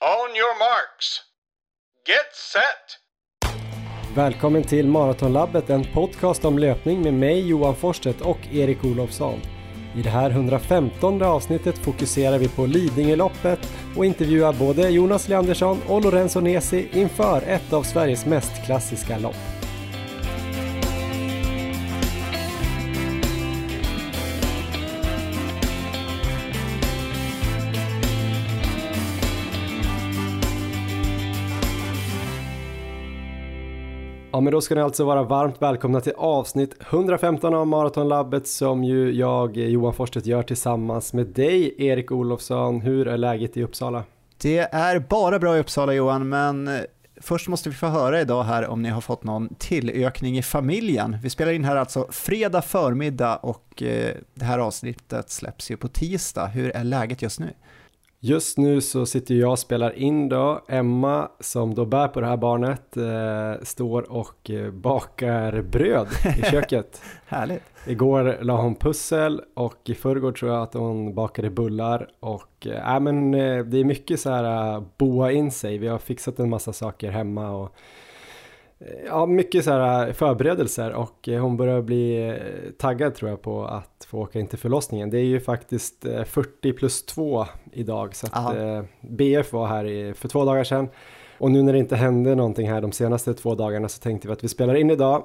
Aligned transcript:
On 0.00 0.36
your 0.36 0.58
marks. 0.58 1.20
Get 2.06 2.34
set! 2.52 2.98
Välkommen 4.16 4.62
till 4.62 4.88
Maratonlabbet, 4.88 5.70
en 5.70 5.84
podcast 5.84 6.44
om 6.44 6.58
löpning 6.58 7.02
med 7.02 7.14
mig 7.14 7.48
Johan 7.48 7.76
Forsstedt 7.76 8.20
och 8.20 8.38
Erik 8.52 8.84
Olofsson. 8.84 9.40
I 9.96 10.02
det 10.02 10.10
här 10.10 10.30
115 10.30 11.22
avsnittet 11.22 11.78
fokuserar 11.78 12.38
vi 12.38 12.48
på 12.48 12.66
Lidingöloppet 12.66 13.58
och 13.96 14.04
intervjuar 14.04 14.52
både 14.52 14.88
Jonas 14.88 15.28
Leandersson 15.28 15.82
och 15.88 16.04
Lorenzo 16.04 16.40
Nesi 16.40 16.88
inför 16.92 17.42
ett 17.42 17.72
av 17.72 17.82
Sveriges 17.82 18.26
mest 18.26 18.66
klassiska 18.66 19.18
lopp. 19.18 19.57
Ja 34.38 34.42
men 34.42 34.52
då 34.52 34.60
ska 34.60 34.74
ni 34.74 34.80
alltså 34.80 35.04
vara 35.04 35.22
varmt 35.22 35.62
välkomna 35.62 36.00
till 36.00 36.12
avsnitt 36.16 36.74
115 36.90 37.54
av 37.54 37.66
Maratonlabbet 37.66 38.48
som 38.48 38.84
ju 38.84 39.12
jag, 39.12 39.56
Johan 39.56 39.94
Forsstedt, 39.94 40.26
gör 40.26 40.42
tillsammans 40.42 41.12
med 41.12 41.26
dig, 41.26 41.74
Erik 41.78 42.12
Olofsson. 42.12 42.80
Hur 42.80 43.08
är 43.08 43.16
läget 43.16 43.56
i 43.56 43.62
Uppsala? 43.62 44.04
Det 44.42 44.58
är 44.58 44.98
bara 44.98 45.38
bra 45.38 45.56
i 45.56 45.60
Uppsala 45.60 45.92
Johan, 45.92 46.28
men 46.28 46.68
eh, 46.68 46.80
först 47.20 47.48
måste 47.48 47.68
vi 47.68 47.74
få 47.74 47.86
höra 47.86 48.20
idag 48.20 48.42
här 48.42 48.66
om 48.66 48.82
ni 48.82 48.88
har 48.88 49.00
fått 49.00 49.24
någon 49.24 49.54
tillökning 49.54 50.38
i 50.38 50.42
familjen. 50.42 51.16
Vi 51.22 51.30
spelar 51.30 51.52
in 51.52 51.64
här 51.64 51.76
alltså 51.76 52.06
fredag 52.10 52.62
förmiddag 52.62 53.36
och 53.36 53.82
eh, 53.82 54.14
det 54.34 54.44
här 54.44 54.58
avsnittet 54.58 55.30
släpps 55.30 55.70
ju 55.70 55.76
på 55.76 55.88
tisdag. 55.88 56.46
Hur 56.46 56.76
är 56.76 56.84
läget 56.84 57.22
just 57.22 57.40
nu? 57.40 57.50
Just 58.20 58.58
nu 58.58 58.80
så 58.80 59.06
sitter 59.06 59.34
jag 59.34 59.50
och 59.50 59.58
spelar 59.58 59.98
in 59.98 60.28
då. 60.28 60.64
Emma 60.68 61.28
som 61.40 61.74
då 61.74 61.84
bär 61.84 62.08
på 62.08 62.20
det 62.20 62.26
här 62.26 62.36
barnet 62.36 62.96
eh, 62.96 63.64
står 63.64 64.12
och 64.12 64.50
eh, 64.50 64.70
bakar 64.70 65.62
bröd 65.62 66.08
i 66.38 66.42
köket. 66.50 67.02
Härligt. 67.26 67.62
Igår 67.86 68.38
la 68.40 68.56
hon 68.56 68.74
pussel 68.74 69.42
och 69.54 69.76
i 69.84 69.94
förrgår 69.94 70.32
tror 70.32 70.52
jag 70.52 70.62
att 70.62 70.74
hon 70.74 71.14
bakade 71.14 71.50
bullar 71.50 72.08
och 72.20 72.66
äh, 72.66 73.00
men, 73.00 73.34
eh, 73.34 73.64
det 73.64 73.78
är 73.78 73.84
mycket 73.84 74.20
så 74.20 74.30
här 74.30 74.76
uh, 74.76 74.82
boa 74.96 75.32
in 75.32 75.50
sig. 75.50 75.78
Vi 75.78 75.88
har 75.88 75.98
fixat 75.98 76.38
en 76.38 76.50
massa 76.50 76.72
saker 76.72 77.10
hemma 77.10 77.50
och 77.50 77.74
Ja, 79.06 79.26
mycket 79.26 79.64
så 79.64 79.70
här 79.70 80.12
förberedelser 80.12 80.92
och 80.92 81.28
hon 81.28 81.56
börjar 81.56 81.82
bli 81.82 82.34
taggad 82.78 83.14
tror 83.14 83.30
jag 83.30 83.42
på 83.42 83.64
att 83.64 84.06
få 84.08 84.18
åka 84.18 84.40
in 84.40 84.46
till 84.46 84.58
förlossningen. 84.58 85.10
Det 85.10 85.18
är 85.18 85.24
ju 85.24 85.40
faktiskt 85.40 86.06
40 86.26 86.72
plus 86.72 87.06
2 87.06 87.46
idag 87.72 88.16
så 88.16 88.26
att 88.32 88.56
eh, 88.56 88.82
BF 89.00 89.52
var 89.52 89.66
här 89.66 90.12
för 90.12 90.28
två 90.28 90.44
dagar 90.44 90.64
sedan 90.64 90.88
och 91.38 91.50
nu 91.50 91.62
när 91.62 91.72
det 91.72 91.78
inte 91.78 91.96
hände 91.96 92.34
någonting 92.34 92.70
här 92.70 92.80
de 92.80 92.92
senaste 92.92 93.34
två 93.34 93.54
dagarna 93.54 93.88
så 93.88 94.00
tänkte 94.00 94.28
vi 94.28 94.32
att 94.32 94.44
vi 94.44 94.48
spelar 94.48 94.74
in 94.74 94.90
idag 94.90 95.24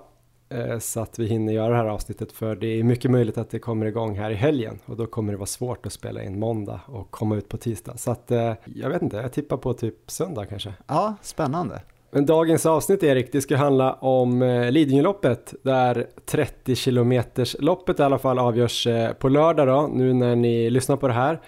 eh, 0.49 0.79
så 0.79 0.99
att 0.99 1.19
vi 1.19 1.25
hinner 1.25 1.53
göra 1.53 1.69
det 1.69 1.75
här 1.75 1.85
avsnittet 1.85 2.31
för 2.31 2.55
det 2.55 2.67
är 2.67 2.83
mycket 2.83 3.11
möjligt 3.11 3.37
att 3.37 3.49
det 3.49 3.59
kommer 3.59 3.85
igång 3.85 4.17
här 4.17 4.31
i 4.31 4.35
helgen 4.35 4.79
och 4.85 4.97
då 4.97 5.05
kommer 5.05 5.33
det 5.33 5.37
vara 5.37 5.45
svårt 5.45 5.85
att 5.85 5.93
spela 5.93 6.23
in 6.23 6.39
måndag 6.39 6.81
och 6.85 7.11
komma 7.11 7.35
ut 7.35 7.49
på 7.49 7.57
tisdag 7.57 7.97
så 7.97 8.11
att 8.11 8.31
eh, 8.31 8.53
jag 8.65 8.89
vet 8.89 9.01
inte, 9.01 9.17
jag 9.17 9.33
tippar 9.33 9.57
på 9.57 9.73
typ 9.73 10.11
söndag 10.11 10.45
kanske. 10.45 10.73
Ja, 10.87 11.15
spännande. 11.21 11.81
Men 12.15 12.25
dagens 12.25 12.65
avsnitt 12.65 13.03
Erik, 13.03 13.31
det 13.31 13.41
ska 13.41 13.57
handla 13.57 13.93
om 13.93 14.41
eh, 14.41 14.71
Lidingöloppet 14.71 15.53
där 15.63 16.07
30 16.25 16.75
kilometers 16.75 17.55
loppet 17.59 17.99
i 17.99 18.03
alla 18.03 18.19
fall 18.19 18.39
avgörs 18.39 18.87
eh, 18.87 19.13
på 19.13 19.29
lördag 19.29 19.67
då, 19.67 19.89
nu 19.93 20.13
när 20.13 20.35
ni 20.35 20.69
lyssnar 20.69 20.97
på 20.97 21.07
det 21.07 21.13
här. 21.13 21.41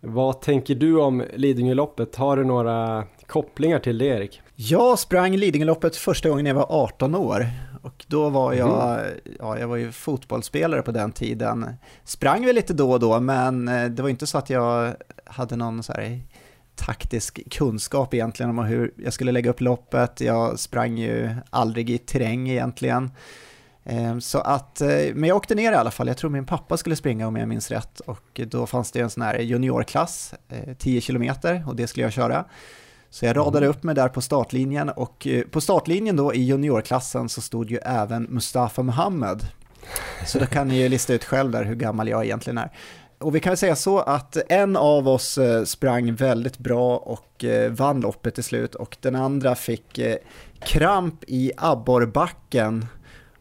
Vad 0.00 0.40
tänker 0.40 0.74
du 0.74 1.00
om 1.00 1.24
Lidingöloppet? 1.34 2.16
Har 2.16 2.36
du 2.36 2.44
några 2.44 3.04
kopplingar 3.26 3.78
till 3.78 3.98
det 3.98 4.04
Erik? 4.04 4.40
Jag 4.54 4.98
sprang 4.98 5.36
Lidingöloppet 5.36 5.96
första 5.96 6.28
gången 6.28 6.46
jag 6.46 6.54
var 6.54 6.66
18 6.68 7.14
år 7.14 7.46
och 7.82 8.04
då 8.08 8.28
var 8.28 8.52
jag, 8.52 8.92
mm. 8.92 9.14
ja 9.38 9.58
jag 9.58 9.68
var 9.68 9.76
ju 9.76 9.92
fotbollsspelare 9.92 10.82
på 10.82 10.90
den 10.90 11.12
tiden. 11.12 11.66
Sprang 12.04 12.46
väl 12.46 12.54
lite 12.54 12.72
då 12.72 12.92
och 12.92 13.00
då 13.00 13.20
men 13.20 13.68
eh, 13.68 13.84
det 13.84 14.02
var 14.02 14.08
inte 14.08 14.26
så 14.26 14.38
att 14.38 14.50
jag 14.50 14.94
hade 15.24 15.56
någon 15.56 15.82
så 15.82 15.92
här 15.92 16.20
taktisk 16.76 17.40
kunskap 17.50 18.14
egentligen 18.14 18.50
om 18.50 18.58
hur 18.58 18.94
jag 18.96 19.12
skulle 19.12 19.32
lägga 19.32 19.50
upp 19.50 19.60
loppet. 19.60 20.20
Jag 20.20 20.58
sprang 20.58 20.98
ju 20.98 21.34
aldrig 21.50 21.90
i 21.90 21.98
terräng 21.98 22.48
egentligen. 22.48 23.10
Ehm, 23.84 24.20
så 24.20 24.38
att, 24.38 24.80
eh, 24.80 24.88
men 25.14 25.24
jag 25.24 25.36
åkte 25.36 25.54
ner 25.54 25.72
i 25.72 25.74
alla 25.74 25.90
fall, 25.90 26.08
jag 26.08 26.16
tror 26.16 26.30
min 26.30 26.46
pappa 26.46 26.76
skulle 26.76 26.96
springa 26.96 27.26
om 27.26 27.36
jag 27.36 27.48
minns 27.48 27.70
rätt 27.70 28.00
och 28.00 28.40
då 28.46 28.66
fanns 28.66 28.92
det 28.92 29.00
en 29.00 29.10
sån 29.10 29.22
här 29.22 29.38
juniorklass, 29.38 30.34
10 30.78 30.96
eh, 30.96 31.00
kilometer 31.00 31.64
och 31.66 31.76
det 31.76 31.86
skulle 31.86 32.06
jag 32.06 32.12
köra. 32.12 32.44
Så 33.10 33.26
jag 33.26 33.36
radade 33.36 33.66
upp 33.66 33.82
mig 33.82 33.94
där 33.94 34.08
på 34.08 34.20
startlinjen 34.20 34.88
och 34.88 35.26
eh, 35.26 35.42
på 35.42 35.60
startlinjen 35.60 36.16
då 36.16 36.34
i 36.34 36.42
juniorklassen 36.42 37.28
så 37.28 37.40
stod 37.40 37.70
ju 37.70 37.76
även 37.76 38.22
Mustafa 38.22 38.82
Mohammed. 38.82 39.46
Så 40.26 40.38
då 40.38 40.46
kan 40.46 40.68
ni 40.68 40.82
ju 40.82 40.88
lista 40.88 41.14
ut 41.14 41.24
själv 41.24 41.50
där 41.50 41.64
hur 41.64 41.74
gammal 41.74 42.08
jag 42.08 42.24
egentligen 42.24 42.58
är. 42.58 42.70
Och 43.18 43.34
vi 43.34 43.40
kan 43.40 43.56
säga 43.56 43.76
så 43.76 43.98
att 43.98 44.36
en 44.48 44.76
av 44.76 45.08
oss 45.08 45.38
sprang 45.64 46.14
väldigt 46.14 46.58
bra 46.58 46.96
och 46.96 47.44
vann 47.70 48.00
loppet 48.00 48.34
till 48.34 48.44
slut 48.44 48.74
och 48.74 48.96
den 49.00 49.14
andra 49.14 49.54
fick 49.54 50.00
kramp 50.60 51.24
i 51.26 51.52
abborrbacken 51.56 52.86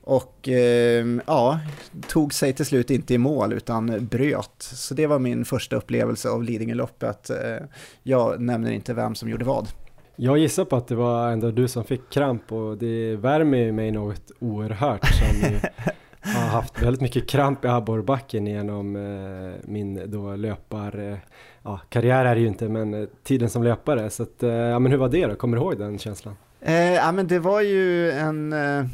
och 0.06 0.50
eh, 0.50 1.06
ja, 1.28 1.59
tog 2.08 2.34
sig 2.34 2.53
till 2.53 2.66
slut 2.66 2.90
inte 2.90 3.14
i 3.14 3.18
mål 3.18 3.53
utan 3.53 4.08
bröt. 4.08 4.56
Så 4.58 4.94
det 4.94 5.08
var 5.08 5.19
min 5.19 5.46
första 5.46 5.75
upplevelse 5.75 6.30
av 6.30 6.44
Lidingöloppet. 6.44 7.30
Eh, 7.30 7.66
jag 8.03 8.41
nämner 8.41 8.72
inte 8.72 8.94
vem 8.94 9.16
som 9.16 9.30
gjorde 9.30 9.46
vad. 9.46 9.68
Jag 10.16 10.38
gissar 10.38 10.66
på 10.66 10.75
att 10.75 10.88
det 10.88 10.96
var 10.96 11.31
ändå 11.31 11.52
du 11.52 11.68
som 11.68 11.84
fick 11.84 12.09
kramp 12.09 12.52
och 12.52 12.78
det 12.78 13.16
värmer 13.16 13.72
mig 13.72 13.91
något 13.91 14.31
oerhört 14.40 15.06
som 15.06 15.69
Jag 16.25 16.41
har 16.41 16.47
haft 16.47 16.81
väldigt 16.81 17.02
mycket 17.02 17.30
kramp 17.30 17.66
i 17.66 17.68
abborrbacken 17.68 18.47
genom 18.47 18.96
eh, 18.96 19.53
min 19.63 20.12
då 20.12 20.36
löpar, 20.36 21.12
eh, 21.12 21.18
ja 21.63 21.80
karriär 21.90 22.25
är 22.25 22.36
det 22.36 22.41
ju 22.41 22.47
inte 22.47 22.69
men 22.69 22.94
eh, 22.94 23.08
tiden 23.24 23.50
som 23.50 23.63
löpare 23.63 24.09
så 24.09 24.24
att, 24.24 24.44
eh, 24.44 24.50
ja 24.50 24.80
men 24.80 24.91
hur 24.91 25.00
var 25.00 25.09
det 25.09 25.28
då? 25.28 25.35
Kommer 25.35 25.58
du 25.58 25.64
ihåg 25.64 25.78
den 25.78 25.97
känslan? 25.97 26.35
Eh, 26.68 26.94
ja, 26.94 27.12
men 27.12 27.28
det 27.28 27.40
var 27.40 27.62
ju 27.62 28.12
en, 28.12 28.53
eh, 28.53 28.86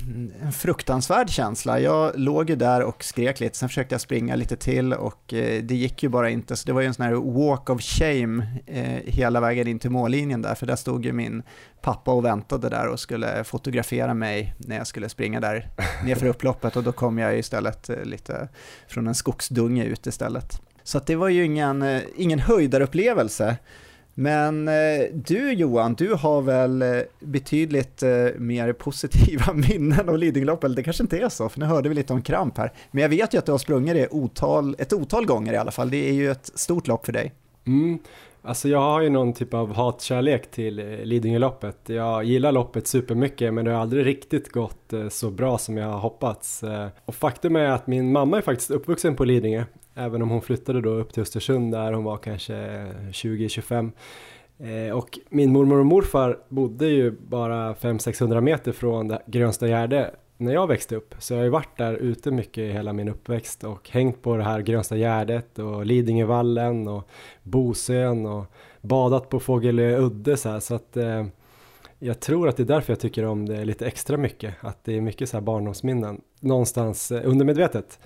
en, 0.42 0.52
fruktansvärd 0.52 1.30
känsla. 1.30 1.80
Jag 1.80 2.20
låg 2.20 2.50
ju 2.50 2.56
där 2.56 2.84
och 2.84 3.04
skrek 3.04 3.40
lite, 3.40 3.58
sen 3.58 3.70
försökte 3.70 3.94
jag 3.94 4.02
springa 4.02 4.36
lite 4.36 4.56
till 4.56 4.94
och 4.94 5.34
eh, 5.34 5.64
det 5.64 5.76
gick 5.76 6.04
ju 6.04 6.10
bara 6.10 6.30
inte. 6.30 6.56
Så 6.56 6.68
det 6.68 6.74
var 6.74 6.82
ju 6.82 6.88
en 6.88 6.94
sån 6.94 7.06
här 7.06 7.14
walk 7.14 7.70
of 7.70 7.82
shame 7.82 8.48
eh, 8.68 9.14
hela 9.14 9.40
vägen 9.40 9.68
in 9.68 9.80
till 9.80 9.90
mållinjen 9.90 10.42
där, 10.42 10.56
för 10.56 10.66
där 10.66 10.76
stod 10.76 11.06
ju 11.06 11.14
min 11.14 11.44
pappa 11.82 12.12
och 12.12 12.26
väntade 12.26 12.70
där 12.70 12.88
och 12.88 13.00
skulle 13.00 13.44
fotografera 13.44 14.14
mig 14.14 14.56
när 14.58 14.78
jag 14.78 14.88
skulle 14.88 15.10
springa 15.10 15.40
där 15.40 15.70
nerför 16.06 16.28
upploppet 16.28 16.76
och 16.76 16.84
då 16.84 16.92
kom 16.92 17.18
jag 17.18 17.38
istället 17.38 17.90
eh, 17.90 18.04
lite 18.04 18.50
från 18.88 19.08
en 19.08 19.16
skogsdunge 19.16 19.84
ut 19.86 20.08
istället. 20.08 20.62
Så 20.84 21.00
det 21.00 21.16
var 21.16 21.30
ju 21.30 21.46
ingen, 21.46 22.02
ingen 22.16 22.40
höjdarupplevelse. 22.40 23.58
Men 24.14 24.68
eh, 24.68 24.74
du 25.14 25.54
Johan, 25.54 25.94
du 25.94 26.14
har 26.14 26.42
väl 26.42 26.82
eh, 26.82 26.90
betydligt 27.20 28.04
eh, 28.04 28.10
mer 28.38 28.74
positiva 28.74 29.54
minnen 29.70 30.10
av 30.10 30.18
Lidingöloppet, 30.18 30.66
eller 30.66 30.76
det 30.76 30.84
kanske 30.84 31.04
inte 31.04 31.18
är 31.18 31.30
så, 31.30 31.50
för 31.50 31.60
nu 31.60 31.66
hörde 31.66 31.90
vi 31.90 31.96
lite 31.96 32.14
om 32.14 32.22
kramp 32.22 32.58
här. 32.58 32.72
Men 32.92 33.02
jag 33.02 33.10
vet 33.10 33.34
ju 33.34 33.38
att 33.38 33.46
du 33.46 33.52
har 33.52 33.60
sprungit 33.60 33.96
det 33.96 34.08
otal, 34.12 34.76
ett 34.80 34.94
otal 34.94 35.26
gånger 35.26 35.54
i 35.54 35.58
alla 35.58 35.72
fall, 35.72 35.90
det 35.90 36.10
är 36.10 36.14
ju 36.14 36.32
ett 36.32 36.52
stort 36.56 36.88
lopp 36.88 37.06
för 37.06 37.14
dig. 37.14 37.34
Mm. 37.68 38.00
Alltså 38.44 38.70
jag 38.70 38.80
har 38.80 39.02
ju 39.02 39.10
någon 39.10 39.34
typ 39.34 39.54
av 39.54 39.74
hatkärlek 39.74 40.52
till 40.52 40.76
Lidingöloppet. 41.04 41.78
Jag 41.86 42.24
gillar 42.24 42.52
loppet 42.52 42.88
supermycket 42.88 43.54
men 43.54 43.66
det 43.66 43.72
har 43.72 43.82
aldrig 43.82 44.06
riktigt 44.06 44.52
gått 44.52 44.94
så 45.10 45.30
bra 45.30 45.58
som 45.58 45.78
jag 45.78 45.88
har 45.88 46.00
hoppats. 46.00 46.64
Och 47.06 47.16
faktum 47.16 47.56
är 47.56 47.70
att 47.70 47.88
min 47.88 48.12
mamma 48.12 48.38
är 48.38 48.42
faktiskt 48.42 48.72
uppvuxen 48.72 49.16
på 49.16 49.26
Lidingö 49.26 49.64
Även 49.96 50.22
om 50.22 50.30
hon 50.30 50.42
flyttade 50.42 50.82
då 50.82 50.90
upp 50.90 51.14
till 51.14 51.22
Östersund 51.22 51.72
där 51.72 51.94
hon 51.94 52.04
var 52.04 52.18
kanske 52.18 52.54
20-25. 53.12 53.92
Eh, 54.60 54.98
och 54.98 55.20
min 55.30 55.52
mormor 55.54 55.80
och 55.80 55.86
morfar 55.86 56.38
bodde 56.50 56.88
ju 56.88 57.12
bara 57.12 57.74
500-600 57.74 58.42
meter 58.42 58.72
från 58.72 59.18
Grönsta 59.26 59.68
Gärde 59.68 60.12
när 60.38 60.54
jag 60.54 60.68
växte 60.68 60.96
upp. 60.96 61.16
Så 61.20 61.34
jag 61.34 61.40
har 61.40 61.44
ju 61.44 61.50
varit 61.50 61.78
där 61.78 61.94
ute 61.94 62.32
mycket 62.32 62.58
i 62.58 62.72
hela 62.72 62.94
min 62.94 63.10
uppväxt 63.10 63.64
och 63.64 63.90
hängt 63.90 64.22
på 64.22 64.38
det 64.38 64.44
här 64.44 64.62
Grönsta 64.62 64.98
Gärdet 64.98 65.60
och 65.60 65.86
Lidingövallen 65.86 66.88
och 66.88 67.10
Bosön 67.44 68.26
och 68.26 68.46
badat 68.82 69.30
på 69.30 69.40
Fågelö 69.40 69.98
udde 69.98 70.38
så 70.38 70.50
här. 70.50 70.60
Så 70.60 70.76
att 70.76 70.98
eh, 70.98 71.26
jag 72.00 72.20
tror 72.20 72.48
att 72.48 72.58
det 72.58 72.64
är 72.64 72.68
därför 72.68 72.94
jag 72.94 73.00
tycker 73.00 73.26
om 73.26 73.46
det 73.46 73.66
lite 73.66 73.88
extra 73.88 74.18
mycket. 74.18 74.56
Att 74.60 74.84
det 74.84 74.98
är 74.98 75.02
mycket 75.02 75.30
så 75.30 75.38
här 75.38 75.42
barndomsminnen 75.42 76.22
någonstans 76.40 77.12
eh, 77.12 77.22
undermedvetet. 77.30 78.00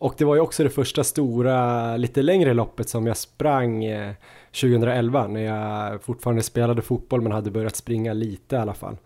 Och 0.00 0.14
det 0.18 0.24
var 0.24 0.34
ju 0.34 0.40
också 0.40 0.62
det 0.62 0.70
första 0.70 1.04
stora, 1.04 1.96
lite 1.96 2.22
längre 2.22 2.54
loppet 2.54 2.88
som 2.88 3.06
jag 3.06 3.16
sprang 3.16 3.84
2011 4.60 5.20
eh, 5.24 5.28
när 5.28 5.40
jag 5.40 6.02
fortfarande 6.02 6.42
spelade 6.42 6.82
fotboll 6.82 7.20
men 7.20 7.32
hade 7.32 7.50
börjat 7.50 7.76
springa 7.76 8.12
lite 8.12 8.56
i 8.56 8.58
alla 8.58 8.74
fall. 8.74 8.96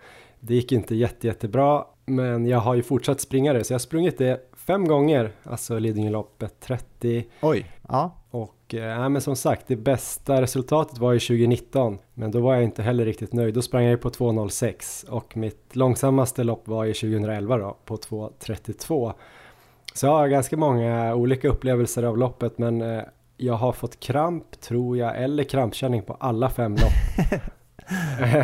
Det 0.41 0.55
gick 0.55 0.73
inte 0.73 0.95
jätte, 0.95 1.27
jättebra 1.27 1.85
men 2.05 2.47
jag 2.47 2.59
har 2.59 2.75
ju 2.75 2.83
fortsatt 2.83 3.21
springa 3.21 3.53
det 3.53 3.65
så 3.65 3.73
jag 3.73 3.75
har 3.75 3.81
sprungit 3.81 4.19
det 4.19 4.41
fem 4.67 4.89
gånger, 4.89 5.33
alltså 5.43 5.79
Lidingöloppet 5.79 6.61
30. 6.61 7.25
Oj, 7.41 7.71
ja. 7.89 8.19
Och 8.31 8.55
och 8.65 8.75
äh, 8.75 9.09
men 9.09 9.23
som 9.23 9.37
sagt 9.37 9.67
det 9.67 9.77
bästa 9.77 10.43
resultatet 10.43 10.99
var 10.99 11.13
ju 11.13 11.19
2019 11.19 11.99
men 12.15 12.31
då 12.31 12.41
var 12.41 12.55
jag 12.55 12.65
inte 12.65 12.83
heller 12.83 13.05
riktigt 13.05 13.33
nöjd. 13.33 13.55
Då 13.55 13.63
sprang 13.63 13.83
jag 13.83 13.91
ju 13.91 13.97
på 13.97 14.11
2.06 14.11 15.09
och 15.09 15.37
mitt 15.37 15.77
långsammaste 15.77 16.45
lopp 16.45 16.69
var 16.69 16.85
ju 16.85 16.95
2011 16.95 17.57
då 17.57 17.77
på 17.85 17.97
2.32. 17.97 19.13
Så 19.97 20.07
jag 20.07 20.13
har 20.13 20.29
ganska 20.29 20.57
många 20.57 21.15
olika 21.15 21.49
upplevelser 21.49 22.03
av 22.03 22.19
loppet 22.19 22.59
men 22.59 22.83
äh, 22.83 23.03
jag 23.37 23.55
har 23.55 23.73
fått 23.73 24.01
kramp 24.01 24.61
tror 24.61 24.99
jag 24.99 25.23
eller 25.23 25.45
krampkänning 25.45 26.03
på 26.03 26.15
alla 26.15 26.51
fem 26.51 26.73
lopp. 26.73 27.41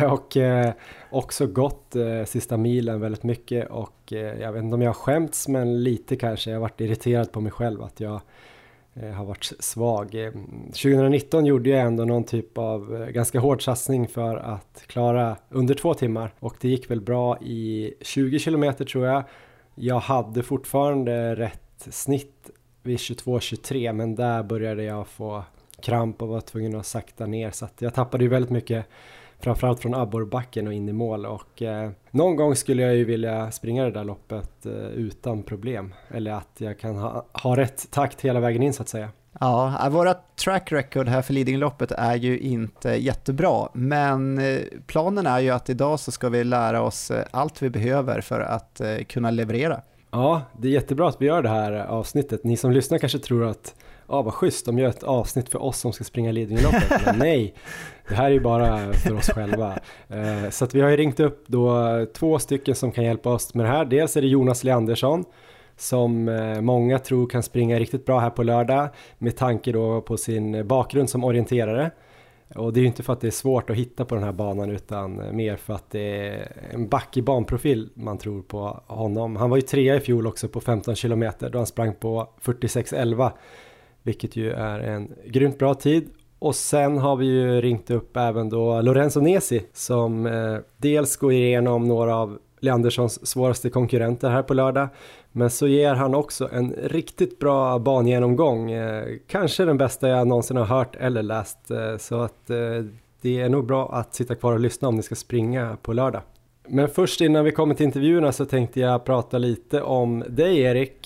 och 0.11 0.37
eh, 0.37 0.73
också 1.11 1.47
gått 1.47 1.95
eh, 1.95 2.23
sista 2.25 2.57
milen 2.57 3.01
väldigt 3.01 3.23
mycket 3.23 3.69
och 3.69 4.13
eh, 4.13 4.41
jag 4.41 4.53
vet 4.53 4.63
inte 4.63 4.75
om 4.75 4.81
jag 4.81 4.89
har 4.89 4.93
skämts 4.93 5.47
men 5.47 5.83
lite 5.83 6.15
kanske. 6.15 6.49
Jag 6.49 6.57
har 6.57 6.61
varit 6.61 6.81
irriterad 6.81 7.31
på 7.31 7.41
mig 7.41 7.51
själv 7.51 7.83
att 7.83 7.99
jag 7.99 8.21
eh, 8.93 9.09
har 9.09 9.25
varit 9.25 9.51
svag. 9.59 10.31
2019 10.65 11.45
gjorde 11.45 11.69
jag 11.69 11.81
ändå 11.81 12.05
någon 12.05 12.23
typ 12.23 12.57
av 12.57 12.95
eh, 12.95 13.07
ganska 13.07 13.39
hård 13.39 13.63
satsning 13.63 14.07
för 14.07 14.37
att 14.37 14.83
klara 14.87 15.35
under 15.49 15.75
två 15.75 15.93
timmar 15.93 16.33
och 16.39 16.55
det 16.61 16.69
gick 16.69 16.91
väl 16.91 17.01
bra 17.01 17.37
i 17.41 17.93
20 18.01 18.39
kilometer 18.39 18.85
tror 18.85 19.05
jag. 19.05 19.23
Jag 19.75 19.99
hade 19.99 20.43
fortfarande 20.43 21.35
rätt 21.35 21.87
snitt 21.89 22.49
vid 22.83 22.97
22-23 22.97 23.93
men 23.93 24.15
där 24.15 24.43
började 24.43 24.83
jag 24.83 25.07
få 25.07 25.43
kramp 25.81 26.21
och 26.21 26.27
var 26.27 26.41
tvungen 26.41 26.75
att 26.75 26.85
sakta 26.85 27.25
ner. 27.25 27.51
Så 27.51 27.65
att 27.65 27.81
jag 27.81 27.93
tappade 27.93 28.23
ju 28.23 28.29
väldigt 28.29 28.51
mycket 28.51 28.85
framförallt 29.39 29.79
från 29.79 29.93
abborrbacken 29.93 30.67
och 30.67 30.73
in 30.73 30.89
i 30.89 30.93
mål. 30.93 31.25
Och 31.25 31.61
eh, 31.61 31.91
någon 32.11 32.35
gång 32.35 32.55
skulle 32.55 32.81
jag 32.83 32.95
ju 32.95 33.05
vilja 33.05 33.51
springa 33.51 33.83
det 33.83 33.91
där 33.91 34.03
loppet 34.03 34.65
eh, 34.65 34.73
utan 34.73 35.43
problem. 35.43 35.93
Eller 36.07 36.31
att 36.31 36.55
jag 36.57 36.79
kan 36.79 36.95
ha, 36.95 37.25
ha 37.33 37.55
rätt 37.55 37.91
takt 37.91 38.21
hela 38.21 38.39
vägen 38.39 38.63
in 38.63 38.73
så 38.73 38.81
att 38.81 38.89
säga. 38.89 39.09
Ja, 39.39 39.87
våra 39.91 40.13
track 40.13 40.71
record 40.71 41.07
här 41.07 41.21
för 41.21 41.33
Lidingöloppet 41.33 41.91
är 41.91 42.15
ju 42.15 42.39
inte 42.39 42.89
jättebra, 42.89 43.69
men 43.73 44.37
eh, 44.37 44.61
planen 44.87 45.27
är 45.27 45.39
ju 45.39 45.49
att 45.49 45.69
idag 45.69 45.99
så 45.99 46.11
ska 46.11 46.29
vi 46.29 46.43
lära 46.43 46.81
oss 46.81 47.11
eh, 47.11 47.25
allt 47.31 47.61
vi 47.61 47.69
behöver 47.69 48.21
för 48.21 48.39
att 48.39 48.81
eh, 48.81 48.97
kunna 48.97 49.31
leverera. 49.31 49.81
Ja, 50.11 50.41
det 50.57 50.67
är 50.67 50.71
jättebra 50.71 51.09
att 51.09 51.21
vi 51.21 51.25
gör 51.25 51.43
det 51.43 51.49
här 51.49 51.71
avsnittet. 51.71 52.43
Ni 52.43 52.57
som 52.57 52.71
lyssnar 52.71 52.97
kanske 52.97 53.19
tror 53.19 53.45
att 53.45 53.75
ja 54.07 54.21
vad 54.21 54.33
schysst, 54.33 54.65
de 54.65 54.79
gör 54.79 54.89
ett 54.89 55.03
avsnitt 55.03 55.49
för 55.49 55.61
oss 55.61 55.79
som 55.79 55.93
ska 55.93 56.03
springa 56.03 56.31
Lidingöloppet. 56.31 57.01
Men 57.05 57.17
nej, 57.17 57.53
det 58.09 58.15
här 58.15 58.25
är 58.25 58.29
ju 58.29 58.39
bara 58.39 58.93
för 58.93 59.13
oss 59.13 59.29
själva. 59.29 59.79
Så 60.49 60.65
att 60.65 60.75
vi 60.75 60.81
har 60.81 60.89
ju 60.89 60.97
ringt 60.97 61.19
upp 61.19 61.43
då 61.47 62.05
två 62.13 62.39
stycken 62.39 62.75
som 62.75 62.91
kan 62.91 63.03
hjälpa 63.03 63.29
oss 63.29 63.53
med 63.53 63.65
det 63.65 63.69
här. 63.69 63.85
Dels 63.85 64.17
är 64.17 64.21
det 64.21 64.27
Jonas 64.27 64.63
Leandersson 64.63 65.25
som 65.81 66.29
eh, 66.29 66.61
många 66.61 66.99
tror 66.99 67.27
kan 67.27 67.43
springa 67.43 67.79
riktigt 67.79 68.05
bra 68.05 68.19
här 68.19 68.29
på 68.29 68.43
lördag 68.43 68.89
med 69.17 69.37
tanke 69.37 69.71
då 69.71 70.01
på 70.01 70.17
sin 70.17 70.67
bakgrund 70.67 71.09
som 71.09 71.23
orienterare. 71.23 71.91
Och 72.55 72.73
det 72.73 72.79
är 72.79 72.81
ju 72.81 72.87
inte 72.87 73.03
för 73.03 73.13
att 73.13 73.21
det 73.21 73.27
är 73.27 73.31
svårt 73.31 73.69
att 73.69 73.75
hitta 73.75 74.05
på 74.05 74.15
den 74.15 74.23
här 74.23 74.31
banan 74.31 74.69
utan 74.69 75.19
eh, 75.19 75.31
mer 75.31 75.55
för 75.55 75.73
att 75.73 75.89
det 75.89 76.27
är 76.27 76.51
en 76.71 76.87
backig 76.87 77.23
banprofil 77.23 77.89
man 77.93 78.17
tror 78.17 78.41
på 78.41 78.83
honom. 78.87 79.35
Han 79.35 79.49
var 79.49 79.57
ju 79.57 79.61
trea 79.61 79.95
i 79.95 79.99
fjol 79.99 80.27
också 80.27 80.47
på 80.47 80.61
15 80.61 80.95
kilometer 80.95 81.49
då 81.49 81.57
han 81.57 81.67
sprang 81.67 81.93
på 81.93 82.29
46.11 82.41 83.31
vilket 84.03 84.35
ju 84.35 84.51
är 84.51 84.79
en 84.79 85.11
grymt 85.25 85.59
bra 85.59 85.73
tid. 85.73 86.09
Och 86.39 86.55
sen 86.55 86.97
har 86.97 87.15
vi 87.15 87.25
ju 87.25 87.61
ringt 87.61 87.91
upp 87.91 88.17
även 88.17 88.49
då 88.49 88.81
Lorenzo 88.81 89.21
Nesi 89.21 89.63
som 89.73 90.25
eh, 90.25 90.57
dels 90.77 91.17
går 91.17 91.33
igenom 91.33 91.87
några 91.87 92.15
av 92.15 92.39
Leanderssons 92.61 93.27
svåraste 93.27 93.69
konkurrenter 93.69 94.29
här 94.29 94.43
på 94.43 94.53
lördag. 94.53 94.87
Men 95.31 95.49
så 95.49 95.67
ger 95.67 95.93
han 95.93 96.15
också 96.15 96.49
en 96.51 96.73
riktigt 96.73 97.39
bra 97.39 97.79
bangenomgång. 97.79 98.71
Eh, 98.71 99.05
kanske 99.27 99.65
den 99.65 99.77
bästa 99.77 100.09
jag 100.09 100.27
någonsin 100.27 100.57
har 100.57 100.65
hört 100.65 100.95
eller 100.95 101.23
läst. 101.23 101.71
Eh, 101.71 101.97
så 101.97 102.21
att 102.21 102.49
eh, 102.49 102.57
det 103.21 103.41
är 103.41 103.49
nog 103.49 103.65
bra 103.65 103.93
att 103.93 104.15
sitta 104.15 104.35
kvar 104.35 104.53
och 104.53 104.59
lyssna 104.59 104.87
om 104.87 104.95
ni 104.95 105.03
ska 105.03 105.15
springa 105.15 105.77
på 105.81 105.93
lördag. 105.93 106.21
Men 106.67 106.89
först 106.89 107.21
innan 107.21 107.45
vi 107.45 107.51
kommer 107.51 107.75
till 107.75 107.85
intervjuerna 107.85 108.31
så 108.31 108.45
tänkte 108.45 108.79
jag 108.79 109.05
prata 109.05 109.37
lite 109.37 109.81
om 109.81 110.23
dig 110.29 110.59
Erik. 110.59 111.05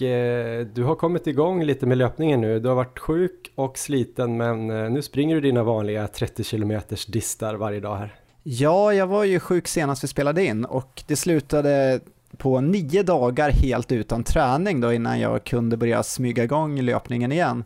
Du 0.76 0.84
har 0.84 0.96
kommit 0.96 1.28
igång 1.28 1.64
lite 1.64 1.86
med 1.86 1.98
löpningen 1.98 2.42
nu. 2.42 2.60
Du 2.60 2.70
har 2.70 2.76
varit 2.76 3.00
sjuk 3.00 3.52
och 3.56 3.78
sliten 3.78 4.38
men 4.38 4.68
nu 4.68 5.02
springer 5.02 5.36
du 5.36 5.42
dina 5.42 5.64
vanliga 5.64 6.08
30 6.08 6.44
km 6.44 6.80
distar 7.08 7.56
varje 7.56 7.80
dag 7.80 7.96
här. 7.96 8.16
Ja, 8.44 8.94
jag 8.94 9.08
var 9.08 9.24
ju 9.24 9.40
sjuk 9.40 9.68
senast 9.68 10.04
vi 10.04 10.08
spelade 10.08 10.46
in 10.46 10.66
och 10.66 11.04
det 11.08 11.16
slutade 11.16 12.00
på 12.36 12.62
nio 12.62 13.04
dagar 13.04 13.50
helt 13.50 13.92
utan 13.92 14.24
träning 14.24 14.82
då 14.82 14.94
innan 14.94 15.20
jag 15.20 15.44
kunde 15.44 15.78
börja 15.78 16.04
smyga 16.04 16.44
igång 16.44 16.82
löpningen 16.82 17.32
igen. 17.32 17.64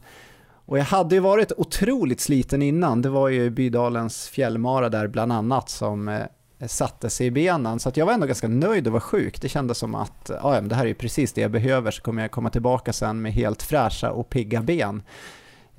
Och 0.65 0.79
jag 0.79 0.83
hade 0.83 1.15
ju 1.15 1.21
varit 1.21 1.51
otroligt 1.57 2.19
sliten 2.19 2.61
innan, 2.61 3.01
det 3.01 3.09
var 3.09 3.29
ju 3.29 3.49
Bydalens 3.49 4.27
fjällmara 4.29 4.89
där 4.89 5.07
bland 5.07 5.31
annat 5.31 5.69
som 5.69 6.07
eh, 6.07 6.67
satte 6.67 7.09
sig 7.09 7.27
i 7.27 7.31
benen. 7.31 7.79
Så 7.79 7.89
att 7.89 7.97
jag 7.97 8.05
var 8.05 8.13
ändå 8.13 8.27
ganska 8.27 8.47
nöjd 8.47 8.87
och 8.87 8.93
var 8.93 8.99
sjuk. 8.99 9.41
Det 9.41 9.49
kändes 9.49 9.77
som 9.77 9.95
att 9.95 10.31
ja, 10.43 10.61
det 10.61 10.75
här 10.75 10.85
är 10.85 10.93
precis 10.93 11.33
det 11.33 11.41
jag 11.41 11.51
behöver 11.51 11.91
så 11.91 12.01
kommer 12.01 12.21
jag 12.21 12.31
komma 12.31 12.49
tillbaka 12.49 12.93
sen 12.93 13.21
med 13.21 13.33
helt 13.33 13.63
fräscha 13.63 14.11
och 14.11 14.29
pigga 14.29 14.61
ben. 14.61 15.01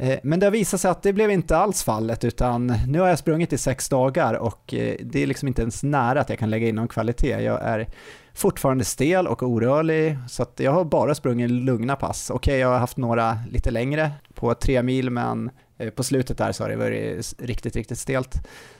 Eh, 0.00 0.18
men 0.22 0.40
det 0.40 0.46
har 0.46 0.50
visat 0.50 0.80
sig 0.80 0.90
att 0.90 1.02
det 1.02 1.12
blev 1.12 1.30
inte 1.30 1.56
alls 1.56 1.82
fallet 1.82 2.24
utan 2.24 2.74
nu 2.86 3.00
har 3.00 3.08
jag 3.08 3.18
sprungit 3.18 3.52
i 3.52 3.58
sex 3.58 3.88
dagar 3.88 4.34
och 4.34 4.74
eh, 4.74 4.96
det 5.00 5.22
är 5.22 5.26
liksom 5.26 5.48
inte 5.48 5.62
ens 5.62 5.82
nära 5.82 6.20
att 6.20 6.28
jag 6.28 6.38
kan 6.38 6.50
lägga 6.50 6.68
in 6.68 6.74
någon 6.74 6.88
kvalitet. 6.88 7.40
Jag 7.40 7.62
är 7.62 7.86
fortfarande 8.34 8.84
stel 8.84 9.26
och 9.26 9.42
orörlig 9.42 10.18
så 10.28 10.42
att 10.42 10.60
jag 10.60 10.72
har 10.72 10.84
bara 10.84 11.14
sprungit 11.14 11.50
lugna 11.50 11.96
pass. 11.96 12.30
Okej, 12.30 12.58
jag 12.58 12.68
har 12.68 12.78
haft 12.78 12.96
några 12.96 13.38
lite 13.50 13.70
längre 13.70 14.10
på 14.34 14.54
tre 14.54 14.82
mil 14.82 15.10
men 15.10 15.50
eh, 15.78 15.90
på 15.90 16.02
slutet 16.02 16.38
där 16.38 16.52
så 16.52 16.64
har 16.64 16.70
det 16.70 16.76
varit 16.76 17.34
riktigt, 17.38 17.76
riktigt 17.76 17.98
stelt. 17.98 18.34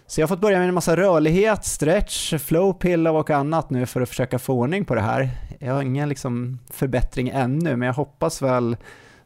Så 0.07 0.21
jag 0.21 0.27
har 0.27 0.29
fått 0.29 0.41
börja 0.41 0.59
med 0.59 0.69
en 0.69 0.75
massa 0.75 0.97
rörlighet, 0.97 1.65
stretch, 1.65 2.35
flowpillow 2.35 3.17
och 3.17 3.31
annat 3.31 3.71
nu 3.71 3.87
för 3.87 4.01
att 4.01 4.09
försöka 4.09 4.39
få 4.39 4.55
ordning 4.55 4.85
på 4.85 4.95
det 4.95 5.01
här. 5.01 5.31
Jag 5.59 5.75
har 5.75 5.83
ingen 5.83 6.09
liksom 6.09 6.59
förbättring 6.71 7.29
ännu, 7.29 7.77
men 7.77 7.87
jag 7.87 7.95
hoppas 7.95 8.43
väl 8.43 8.77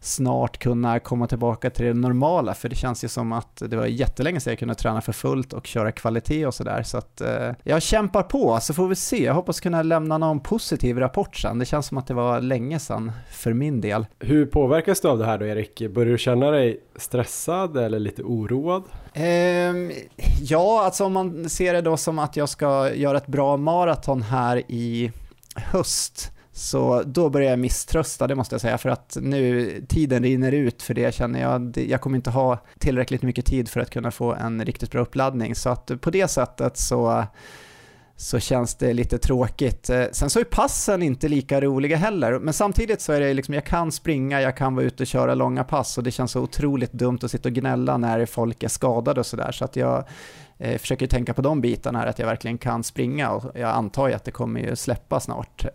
snart 0.05 0.59
kunna 0.59 0.99
komma 0.99 1.27
tillbaka 1.27 1.71
till 1.71 1.85
det 1.85 1.95
normala, 1.95 2.55
för 2.55 2.69
det 2.69 2.77
känns 2.77 3.05
ju 3.05 3.09
som 3.09 3.33
att 3.33 3.63
det 3.69 3.77
var 3.77 3.87
jättelänge 3.87 4.41
sedan 4.41 4.51
jag 4.51 4.59
kunde 4.59 4.75
träna 4.75 5.01
för 5.01 5.13
fullt 5.13 5.53
och 5.53 5.67
köra 5.67 5.93
kvalitet 5.93 6.47
och 6.47 6.55
sådär. 6.55 6.83
Så 6.83 6.99
att 6.99 7.21
eh, 7.21 7.51
jag 7.63 7.83
kämpar 7.83 8.23
på, 8.23 8.59
så 8.61 8.75
får 8.75 8.89
vi 8.89 8.97
se. 8.97 9.25
Jag 9.25 9.35
hoppas 9.35 9.61
kunna 9.61 9.83
lämna 9.83 10.19
någon 10.19 10.41
positiv 10.41 10.99
rapport 10.99 11.37
sen. 11.37 11.59
Det 11.59 11.65
känns 11.65 11.87
som 11.87 11.99
att 11.99 12.07
det 12.07 12.15
var 12.15 12.41
länge 12.41 12.79
sedan 12.79 13.13
för 13.31 13.53
min 13.53 13.81
del. 13.81 14.07
Hur 14.19 14.47
påverkas 14.47 15.01
du 15.01 15.09
av 15.09 15.19
det 15.19 15.27
här 15.27 15.39
då 15.39 15.47
Erik? 15.47 15.83
Börjar 15.95 16.13
du 16.13 16.19
känna 16.19 16.51
dig 16.51 16.81
stressad 16.97 17.77
eller 17.77 17.99
lite 17.99 18.23
oroad? 18.23 18.83
Um, 19.17 19.93
ja, 20.41 20.83
alltså 20.85 21.05
om 21.05 21.13
man 21.13 21.49
ser 21.49 21.75
det 21.75 21.81
då 21.81 21.97
som 21.97 22.19
att 22.19 22.37
jag 22.37 22.49
ska 22.49 22.95
göra 22.95 23.19
ett 23.19 23.27
bra 23.27 23.57
maraton 23.57 24.23
här 24.23 24.63
i 24.69 25.13
höst 25.57 26.34
så 26.57 27.03
då 27.07 27.31
börjar 27.31 27.51
jag 27.51 27.59
misströsta, 27.59 28.27
det 28.27 28.35
måste 28.35 28.55
jag 28.55 28.61
säga, 28.61 28.79
för 28.79 28.89
att 28.89 29.17
nu 29.21 29.71
tiden 29.89 30.23
rinner 30.23 30.53
ut 30.53 30.83
för 30.83 30.95
det 30.95 31.15
känner 31.15 31.41
jag, 31.41 31.77
jag 31.77 32.01
kommer 32.01 32.17
inte 32.17 32.31
ha 32.31 32.59
tillräckligt 32.79 33.23
mycket 33.23 33.47
tid 33.47 33.69
för 33.69 33.81
att 33.81 33.91
kunna 33.91 34.11
få 34.11 34.35
en 34.35 34.65
riktigt 34.65 34.91
bra 34.91 35.01
uppladdning. 35.01 35.55
Så 35.55 35.71
att 35.71 35.91
på 36.01 36.11
det 36.11 36.29
sättet 36.29 36.77
så 36.77 37.25
så 38.17 38.39
känns 38.39 38.75
det 38.75 38.93
lite 38.93 39.19
tråkigt. 39.19 39.91
Eh, 39.91 40.05
sen 40.13 40.31
så 40.31 40.41
är 40.41 40.45
passen 40.45 41.03
inte 41.03 41.29
lika 41.29 41.61
roliga 41.61 41.97
heller, 41.97 42.39
men 42.39 42.55
samtidigt 42.55 43.01
så 43.01 43.13
är 43.13 43.21
det 43.21 43.35
liksom, 43.35 43.55
jag 43.55 43.67
kan 43.67 43.93
springa, 43.93 44.41
jag 44.41 44.57
kan 44.57 44.75
vara 44.75 44.87
ute 44.87 45.03
och 45.03 45.07
köra 45.07 45.35
långa 45.35 45.65
pass 45.65 45.99
och 45.99 46.05
det 46.05 46.11
känns 46.11 46.31
så 46.31 46.41
otroligt 46.41 46.93
dumt 46.93 47.19
att 47.23 47.31
sitta 47.31 47.49
och 47.49 47.55
gnälla 47.55 47.97
när 47.97 48.27
folk 48.27 48.63
är 48.63 48.69
skadade 48.69 49.21
och 49.21 49.27
sådär, 49.27 49.53
så 49.53 49.65
att 49.65 49.77
jag 49.77 50.05
eh, 50.59 50.79
försöker 50.79 51.07
tänka 51.07 51.35
på 51.35 51.43
de 51.43 51.61
bitarna 51.61 51.99
här, 51.99 52.07
att 52.07 52.19
jag 52.19 52.27
verkligen 52.27 52.59
kan 52.59 52.85
springa 52.85 53.31
och 53.31 53.45
jag 53.55 53.71
antar 53.71 54.09
ju 54.09 54.15
att 54.15 54.25
det 54.25 54.31
kommer 54.31 54.61
ju 54.61 54.77
släppa 54.77 55.21
snart. 55.21 55.67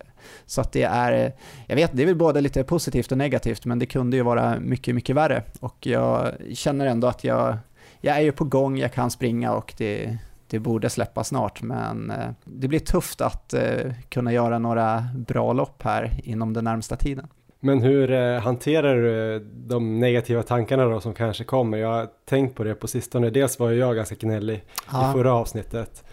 Så 0.46 0.62
att 0.62 0.72
det 0.72 0.84
är, 0.84 1.34
jag 1.68 1.76
vet, 1.76 1.92
det 1.94 2.02
är 2.02 2.06
väl 2.06 2.16
både 2.16 2.42
lite 2.42 2.64
positivt 2.64 3.12
och 3.12 3.18
negativt, 3.18 3.66
men 3.66 3.80
det 3.80 3.86
kunde 3.86 4.18
ju 4.18 4.24
vara 4.24 4.60
mycket, 4.60 4.96
mycket 4.96 5.16
värre 5.16 5.44
och 5.60 5.88
jag 5.88 6.34
känner 6.54 6.86
ändå 6.86 7.08
att 7.08 7.24
jag, 7.24 7.58
jag 8.02 8.18
är 8.18 8.22
ju 8.22 8.32
på 8.32 8.44
gång, 8.44 8.78
jag 8.78 8.94
kan 8.94 9.12
springa 9.12 9.54
och 9.54 9.74
det 9.78 10.18
det 10.50 10.60
borde 10.60 10.90
släppa 10.90 11.24
snart, 11.24 11.62
men 11.62 12.12
eh, 12.12 12.30
det 12.44 12.68
blir 12.68 12.80
tufft 12.80 13.22
att 13.22 13.54
eh, 13.54 13.94
kunna 14.10 14.34
göra 14.34 14.60
några 14.60 15.08
bra 15.16 15.54
lopp 15.54 15.84
här 15.84 16.20
inom 16.24 16.54
den 16.54 16.64
närmsta 16.64 16.96
tiden. 16.96 17.28
Men 17.60 17.82
hur 17.82 18.12
eh, 18.12 18.40
hanterar 18.40 18.96
du 18.96 19.40
de 19.40 20.00
negativa 20.00 20.44
tankarna 20.44 20.86
då 20.86 21.02
som 21.02 21.14
kanske 21.14 21.44
kommer? 21.44 21.78
Jag 21.78 21.88
har 21.88 22.08
tänkt 22.26 22.56
på 22.56 22.64
det 22.64 22.76
på 22.76 22.88
sistone. 22.88 23.30
Dels 23.30 23.60
var 23.60 23.72
jag 23.72 23.96
ganska 23.96 24.16
gnällig 24.16 24.64
ja. 24.92 25.10
i 25.10 25.14
förra 25.14 25.34
avsnittet 25.34 26.04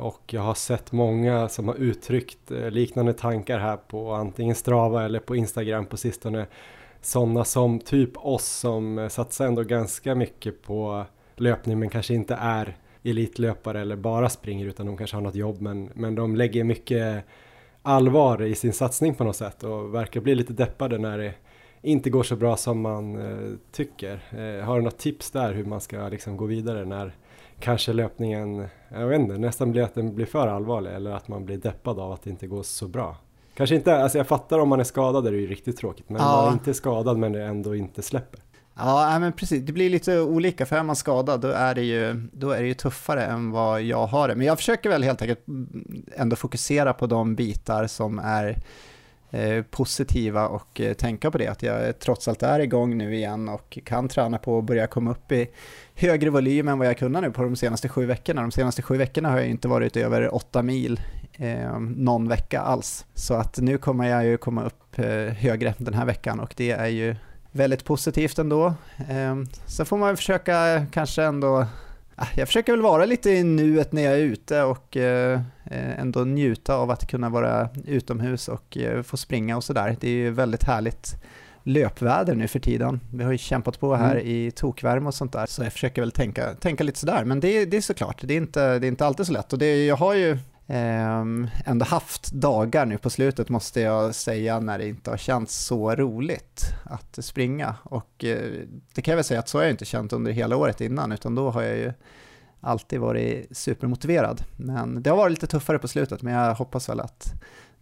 och 0.00 0.22
jag 0.32 0.42
har 0.42 0.54
sett 0.54 0.92
många 0.92 1.48
som 1.48 1.68
har 1.68 1.74
uttryckt 1.74 2.50
liknande 2.50 3.12
tankar 3.12 3.58
här 3.58 3.76
på 3.76 4.12
antingen 4.12 4.54
Strava 4.54 5.04
eller 5.04 5.20
på 5.20 5.36
Instagram 5.36 5.86
på 5.86 5.96
sistone. 5.96 6.46
Sådana 7.00 7.44
som 7.44 7.78
typ 7.78 8.10
oss 8.16 8.46
som 8.46 9.08
satsar 9.10 9.46
ändå 9.46 9.62
ganska 9.62 10.14
mycket 10.14 10.62
på 10.62 11.04
löpning 11.36 11.78
men 11.78 11.90
kanske 11.90 12.14
inte 12.14 12.34
är 12.34 12.76
elitlöpare 13.02 13.80
eller 13.80 13.96
bara 13.96 14.28
springer 14.28 14.66
utan 14.66 14.86
de 14.86 14.96
kanske 14.96 15.16
har 15.16 15.22
något 15.22 15.34
jobb 15.34 15.60
men, 15.60 15.90
men 15.94 16.14
de 16.14 16.36
lägger 16.36 16.64
mycket 16.64 17.24
allvar 17.86 18.42
i 18.42 18.54
sin 18.54 18.72
satsning 18.72 19.14
på 19.14 19.24
något 19.24 19.36
sätt 19.36 19.64
och 19.64 19.94
verkar 19.94 20.20
bli 20.20 20.34
lite 20.34 20.52
deppade 20.52 20.98
när 20.98 21.18
det 21.18 21.34
inte 21.82 22.10
går 22.10 22.22
så 22.22 22.36
bra 22.36 22.56
som 22.56 22.80
man 22.80 23.16
eh, 23.16 23.56
tycker. 23.72 24.12
Eh, 24.30 24.64
har 24.64 24.76
du 24.76 24.82
något 24.82 24.98
tips 24.98 25.30
där 25.30 25.52
hur 25.52 25.64
man 25.64 25.80
ska 25.80 26.08
liksom 26.08 26.36
gå 26.36 26.46
vidare 26.46 26.84
när 26.84 27.14
kanske 27.60 27.92
löpningen, 27.92 28.66
jag 28.88 29.06
vet 29.06 29.20
inte, 29.20 29.38
nästan 29.38 29.72
blir 29.72 29.82
att 29.82 29.94
den 29.94 30.14
blir 30.14 30.26
för 30.26 30.48
allvarlig 30.48 30.92
eller 30.92 31.10
att 31.10 31.28
man 31.28 31.44
blir 31.44 31.56
deppad 31.56 31.98
av 31.98 32.12
att 32.12 32.22
det 32.22 32.30
inte 32.30 32.46
går 32.46 32.62
så 32.62 32.88
bra? 32.88 33.16
Kanske 33.54 33.76
inte, 33.76 33.96
alltså 33.96 34.18
jag 34.18 34.26
fattar 34.26 34.58
om 34.58 34.68
man 34.68 34.80
är 34.80 34.84
skadad 34.84 35.26
är 35.26 35.32
det 35.32 35.38
ju 35.38 35.46
riktigt 35.46 35.76
tråkigt, 35.76 36.08
men 36.08 36.22
ja. 36.22 36.36
man 36.36 36.48
är 36.48 36.52
inte 36.52 36.74
skadad 36.74 37.18
men 37.18 37.32
det 37.32 37.42
ändå 37.42 37.74
inte 37.74 38.02
släpper. 38.02 38.40
Ja, 38.78 39.18
men 39.18 39.32
precis. 39.32 39.62
Det 39.62 39.72
blir 39.72 39.90
lite 39.90 40.20
olika, 40.20 40.66
för 40.66 40.76
är 40.76 40.82
man 40.82 40.96
skadad 40.96 41.40
då 41.40 41.48
är, 41.48 41.74
det 41.74 41.82
ju, 41.82 42.28
då 42.32 42.50
är 42.50 42.62
det 42.62 42.68
ju 42.68 42.74
tuffare 42.74 43.24
än 43.24 43.50
vad 43.50 43.82
jag 43.82 44.06
har 44.06 44.28
det. 44.28 44.34
Men 44.34 44.46
jag 44.46 44.58
försöker 44.58 44.90
väl 44.90 45.02
helt 45.02 45.22
enkelt 45.22 45.44
ändå 46.16 46.36
fokusera 46.36 46.92
på 46.92 47.06
de 47.06 47.34
bitar 47.34 47.86
som 47.86 48.18
är 48.18 48.58
eh, 49.30 49.62
positiva 49.62 50.48
och 50.48 50.80
eh, 50.80 50.92
tänka 50.92 51.30
på 51.30 51.38
det, 51.38 51.46
att 51.46 51.62
jag 51.62 51.98
trots 51.98 52.28
allt 52.28 52.42
är 52.42 52.60
igång 52.60 52.98
nu 52.98 53.14
igen 53.14 53.48
och 53.48 53.78
kan 53.84 54.08
träna 54.08 54.38
på 54.38 54.58
att 54.58 54.64
börja 54.64 54.86
komma 54.86 55.10
upp 55.10 55.32
i 55.32 55.50
högre 55.94 56.30
volym 56.30 56.68
än 56.68 56.78
vad 56.78 56.88
jag 56.88 56.98
kunnat 56.98 57.22
nu 57.22 57.30
på 57.30 57.42
de 57.42 57.56
senaste 57.56 57.88
sju 57.88 58.06
veckorna. 58.06 58.42
De 58.42 58.50
senaste 58.50 58.82
sju 58.82 58.96
veckorna 58.96 59.30
har 59.30 59.38
jag 59.38 59.48
inte 59.48 59.68
varit 59.68 59.96
över 59.96 60.34
åtta 60.34 60.62
mil 60.62 61.00
eh, 61.36 61.80
någon 61.80 62.28
vecka 62.28 62.60
alls. 62.60 63.06
Så 63.14 63.34
att 63.34 63.58
nu 63.58 63.78
kommer 63.78 64.08
jag 64.08 64.24
ju 64.24 64.36
komma 64.36 64.64
upp 64.64 64.98
eh, 64.98 65.06
högre 65.34 65.74
den 65.78 65.94
här 65.94 66.06
veckan 66.06 66.40
och 66.40 66.54
det 66.56 66.70
är 66.70 66.86
ju 66.86 67.16
väldigt 67.56 67.84
positivt 67.84 68.38
ändå. 68.38 68.74
Eh, 69.08 69.36
sen 69.66 69.86
får 69.86 69.98
man 69.98 70.16
försöka 70.16 70.86
kanske 70.92 71.22
ändå 71.22 71.66
ah, 72.16 72.26
jag 72.36 72.48
försöker 72.48 72.72
väl 72.72 72.82
vara 72.82 73.04
lite 73.04 73.30
i 73.30 73.44
nuet 73.44 73.92
när 73.92 74.02
jag 74.02 74.14
är 74.14 74.18
ute 74.18 74.62
och 74.62 74.96
eh, 74.96 75.40
ändå 75.98 76.24
njuta 76.24 76.74
av 76.74 76.90
att 76.90 77.06
kunna 77.06 77.28
vara 77.28 77.68
utomhus 77.86 78.48
och 78.48 78.76
eh, 78.76 79.02
få 79.02 79.16
springa 79.16 79.56
och 79.56 79.64
sådär. 79.64 79.96
Det 80.00 80.08
är 80.08 80.12
ju 80.12 80.30
väldigt 80.30 80.64
härligt 80.64 81.14
löpväder 81.62 82.34
nu 82.34 82.48
för 82.48 82.58
tiden. 82.58 83.00
Vi 83.12 83.24
har 83.24 83.32
ju 83.32 83.38
kämpat 83.38 83.80
på 83.80 83.94
här 83.94 84.14
mm. 84.14 84.26
i 84.26 84.50
tokvärme 84.50 85.06
och 85.06 85.14
sånt 85.14 85.32
där, 85.32 85.46
så 85.46 85.62
jag 85.62 85.72
försöker 85.72 86.02
väl 86.02 86.10
tänka, 86.10 86.54
tänka 86.54 86.84
lite 86.84 86.98
sådär. 86.98 87.24
Men 87.24 87.40
det, 87.40 87.64
det 87.64 87.76
är 87.76 87.80
såklart, 87.80 88.20
det 88.22 88.34
är, 88.34 88.38
inte, 88.38 88.78
det 88.78 88.86
är 88.86 88.88
inte 88.88 89.06
alltid 89.06 89.26
så 89.26 89.32
lätt. 89.32 89.52
Och 89.52 89.58
det, 89.58 89.86
jag 89.86 89.96
har 89.96 90.14
ju 90.14 90.32
Ehm, 90.32 90.38
ändå 90.68 91.84
haft 91.84 92.32
dagar 92.32 92.86
nu 92.86 92.98
på 92.98 93.10
slutet 93.10 93.48
måste 93.48 93.80
jag 93.80 94.14
säga 94.14 94.60
när 94.60 94.78
det 94.78 94.88
inte 94.88 95.10
har 95.10 95.16
känts 95.16 95.64
så 95.64 95.94
roligt 95.94 96.64
att 96.84 97.24
springa. 97.24 97.74
Och 97.82 98.24
eh, 98.24 98.52
det 98.94 99.02
kan 99.02 99.12
jag 99.12 99.16
väl 99.16 99.24
säga 99.24 99.40
att 99.40 99.48
så 99.48 99.58
har 99.58 99.62
jag 99.62 99.70
inte 99.70 99.84
känt 99.84 100.12
under 100.12 100.32
hela 100.32 100.56
året 100.56 100.80
innan 100.80 101.12
utan 101.12 101.34
då 101.34 101.50
har 101.50 101.62
jag 101.62 101.76
ju 101.76 101.92
alltid 102.60 103.00
varit 103.00 103.56
supermotiverad. 103.56 104.44
Men 104.56 105.02
det 105.02 105.10
har 105.10 105.16
varit 105.16 105.30
lite 105.30 105.46
tuffare 105.46 105.78
på 105.78 105.88
slutet 105.88 106.22
men 106.22 106.32
jag 106.34 106.54
hoppas 106.54 106.88
väl 106.88 107.00
att 107.00 107.32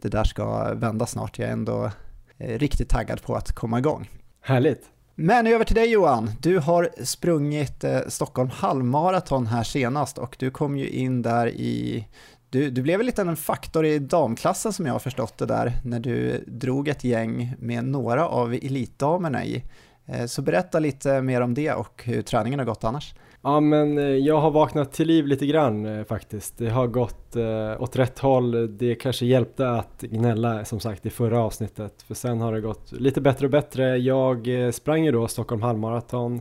det 0.01 0.09
där 0.09 0.25
ska 0.25 0.75
vända 0.75 1.07
snart. 1.07 1.39
Jag 1.39 1.49
är 1.49 1.53
ändå 1.53 1.91
eh, 2.39 2.59
riktigt 2.59 2.89
taggad 2.89 3.23
på 3.23 3.35
att 3.35 3.53
komma 3.53 3.79
igång. 3.79 4.11
Härligt! 4.41 4.91
Men 5.17 5.47
över 5.47 5.65
till 5.65 5.75
dig 5.75 5.91
Johan. 5.91 6.31
Du 6.41 6.59
har 6.59 6.89
sprungit 7.05 7.85
eh, 7.85 8.01
Stockholm 8.09 8.51
halvmaraton 8.51 9.47
här 9.47 9.63
senast 9.63 10.19
och 10.19 10.37
du 10.39 10.51
kom 10.51 10.77
ju 10.77 10.89
in 10.89 11.23
där 11.23 11.47
i 11.47 12.07
du, 12.55 12.71
du 12.71 12.83
blev 12.83 13.03
lite 13.03 13.23
en 13.23 13.37
faktor 13.37 13.87
i 13.87 13.99
damklassen 13.99 14.73
som 14.73 14.87
jag 14.87 14.93
har 14.93 14.99
förstått 14.99 15.39
det 15.39 15.47
där, 15.47 15.73
när 15.85 16.01
du 16.01 16.45
drog 16.47 16.89
ett 16.89 17.05
gäng 17.05 17.55
med 17.59 17.85
några 17.85 18.29
av 18.29 18.55
elitdamerna 18.55 19.45
i. 19.45 19.65
Eh, 20.07 20.27
så 20.27 20.43
berätta 20.43 20.79
lite 20.79 21.23
mer 21.23 21.41
om 21.41 21.55
det 21.55 21.73
och 21.73 22.03
hur 22.05 22.23
träningen 22.23 22.59
har 22.59 22.67
gått 22.67 22.85
annars. 22.85 23.15
Ja 23.43 23.61
men 23.61 23.99
eh, 23.99 24.05
jag 24.05 24.41
har 24.41 24.51
vaknat 24.51 24.93
till 24.93 25.07
liv 25.07 25.27
lite 25.27 25.47
grann 25.47 25.87
eh, 25.87 26.05
faktiskt. 26.05 26.59
Det 26.59 26.69
har 26.69 26.87
gått 26.87 27.37
eh, 27.37 27.83
åt 27.83 27.97
rätt 27.97 28.19
håll. 28.19 28.77
Det 28.79 28.95
kanske 28.95 29.27
hjälpte 29.27 29.71
att 29.71 30.01
gnälla 30.01 30.65
som 30.65 30.81
sagt 30.81 31.07
i 31.07 31.11
förra 31.11 31.41
avsnittet. 31.41 32.03
För 32.03 32.15
sen 32.15 32.41
har 32.41 32.53
det 32.53 32.61
gått 32.61 32.93
lite 32.93 33.21
bättre 33.21 33.47
och 33.47 33.51
bättre. 33.51 33.97
Jag 33.97 34.49
sprang 34.75 35.05
ju 35.05 35.13
då 35.13 35.29
Stockholm 35.29 35.63
halvmaraton 35.63 36.41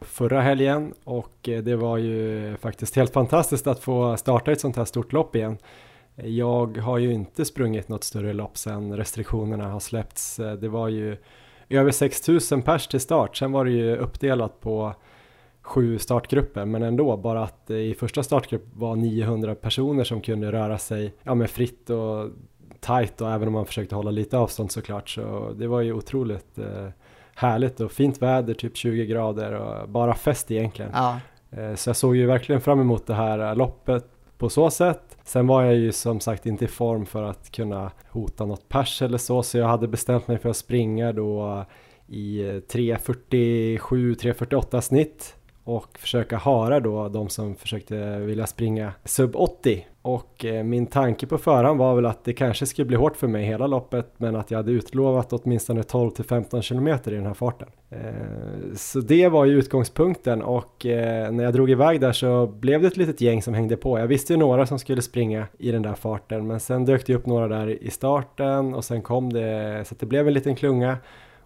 förra 0.00 0.40
helgen 0.40 0.94
och 1.04 1.48
eh, 1.48 1.62
det 1.62 1.76
var 1.76 1.98
ju 1.98 2.56
faktiskt 2.56 2.96
helt 2.96 3.12
fantastiskt 3.12 3.66
att 3.66 3.80
få 3.80 4.16
starta 4.16 4.52
ett 4.52 4.60
sånt 4.60 4.76
här 4.76 4.84
stort 4.84 5.12
lopp 5.12 5.36
igen. 5.36 5.58
Jag 6.14 6.78
har 6.78 6.98
ju 6.98 7.12
inte 7.12 7.44
sprungit 7.44 7.88
något 7.88 8.04
större 8.04 8.32
lopp 8.32 8.58
sedan 8.58 8.96
restriktionerna 8.96 9.68
har 9.68 9.80
släppts. 9.80 10.38
Eh, 10.38 10.52
det 10.52 10.68
var 10.68 10.88
ju 10.88 11.16
över 11.68 11.90
6000 11.90 12.62
pers 12.62 12.86
till 12.86 13.00
start, 13.00 13.36
sen 13.36 13.52
var 13.52 13.64
det 13.64 13.70
ju 13.70 13.96
uppdelat 13.96 14.60
på 14.60 14.94
sju 15.62 15.98
startgrupper 15.98 16.64
men 16.64 16.82
ändå 16.82 17.16
bara 17.16 17.42
att 17.44 17.70
eh, 17.70 17.76
i 17.76 17.94
första 17.94 18.22
startgrupp 18.22 18.64
var 18.74 18.96
900 18.96 19.54
personer 19.54 20.04
som 20.04 20.20
kunde 20.20 20.52
röra 20.52 20.78
sig 20.78 21.14
ja, 21.22 21.34
men 21.34 21.48
fritt 21.48 21.90
och 21.90 22.30
tight 22.80 23.20
och 23.20 23.30
även 23.30 23.48
om 23.48 23.54
man 23.54 23.66
försökte 23.66 23.94
hålla 23.94 24.10
lite 24.10 24.38
avstånd 24.38 24.72
såklart 24.72 25.08
så 25.08 25.54
det 25.58 25.66
var 25.66 25.80
ju 25.80 25.92
otroligt 25.92 26.58
eh, 26.58 26.88
härligt 27.40 27.80
och 27.80 27.92
fint 27.92 28.22
väder, 28.22 28.54
typ 28.54 28.76
20 28.76 29.06
grader 29.06 29.52
och 29.52 29.88
bara 29.88 30.14
fest 30.14 30.50
egentligen. 30.50 30.90
Ja. 30.94 31.20
Eh, 31.50 31.74
så 31.74 31.88
jag 31.88 31.96
såg 31.96 32.16
ju 32.16 32.26
verkligen 32.26 32.60
fram 32.60 32.80
emot 32.80 33.06
det 33.06 33.14
här 33.14 33.54
loppet 33.54 34.06
på 34.38 34.48
så 34.48 34.70
sätt. 34.70 35.18
Sen 35.24 35.46
var 35.46 35.62
jag 35.62 35.74
ju 35.74 35.92
som 35.92 36.20
sagt 36.20 36.46
inte 36.46 36.64
i 36.64 36.68
form 36.68 37.06
för 37.06 37.22
att 37.22 37.52
kunna 37.52 37.90
hota 38.10 38.46
något 38.46 38.68
pers 38.68 39.02
eller 39.02 39.18
så, 39.18 39.42
så 39.42 39.58
jag 39.58 39.68
hade 39.68 39.88
bestämt 39.88 40.28
mig 40.28 40.38
för 40.38 40.48
att 40.48 40.56
springa 40.56 41.12
då 41.12 41.64
i 42.06 42.42
3.47-3.48 42.42 44.80
snitt 44.80 45.36
och 45.64 45.98
försöka 45.98 46.36
hara 46.36 46.80
då 46.80 47.08
de 47.08 47.28
som 47.28 47.54
försökte 47.54 48.18
vilja 48.18 48.46
springa 48.46 48.92
sub 49.04 49.36
80 49.36 49.86
och 50.02 50.44
eh, 50.44 50.64
min 50.64 50.86
tanke 50.86 51.26
på 51.26 51.38
förhand 51.38 51.78
var 51.78 51.94
väl 51.94 52.06
att 52.06 52.24
det 52.24 52.32
kanske 52.32 52.66
skulle 52.66 52.86
bli 52.86 52.96
hårt 52.96 53.16
för 53.16 53.26
mig 53.26 53.44
hela 53.44 53.66
loppet 53.66 54.12
men 54.16 54.36
att 54.36 54.50
jag 54.50 54.58
hade 54.58 54.72
utlovat 54.72 55.32
åtminstone 55.32 55.82
12 55.82 56.10
till 56.10 56.24
15 56.24 56.62
kilometer 56.62 57.12
i 57.12 57.14
den 57.14 57.26
här 57.26 57.34
farten. 57.34 57.68
Eh, 57.90 57.98
så 58.76 59.00
det 59.00 59.28
var 59.28 59.44
ju 59.44 59.58
utgångspunkten 59.58 60.42
och 60.42 60.86
eh, 60.86 61.32
när 61.32 61.44
jag 61.44 61.52
drog 61.52 61.70
iväg 61.70 62.00
där 62.00 62.12
så 62.12 62.46
blev 62.46 62.82
det 62.82 62.86
ett 62.86 62.96
litet 62.96 63.20
gäng 63.20 63.42
som 63.42 63.54
hängde 63.54 63.76
på. 63.76 63.98
Jag 63.98 64.06
visste 64.06 64.32
ju 64.32 64.38
några 64.38 64.66
som 64.66 64.78
skulle 64.78 65.02
springa 65.02 65.46
i 65.58 65.70
den 65.70 65.82
där 65.82 65.94
farten 65.94 66.46
men 66.46 66.60
sen 66.60 66.84
dök 66.84 67.06
det 67.06 67.14
upp 67.14 67.26
några 67.26 67.48
där 67.48 67.82
i 67.82 67.90
starten 67.90 68.74
och 68.74 68.84
sen 68.84 69.02
kom 69.02 69.32
det 69.32 69.82
så 69.86 69.94
att 69.94 70.00
det 70.00 70.06
blev 70.06 70.28
en 70.28 70.34
liten 70.34 70.56
klunga 70.56 70.98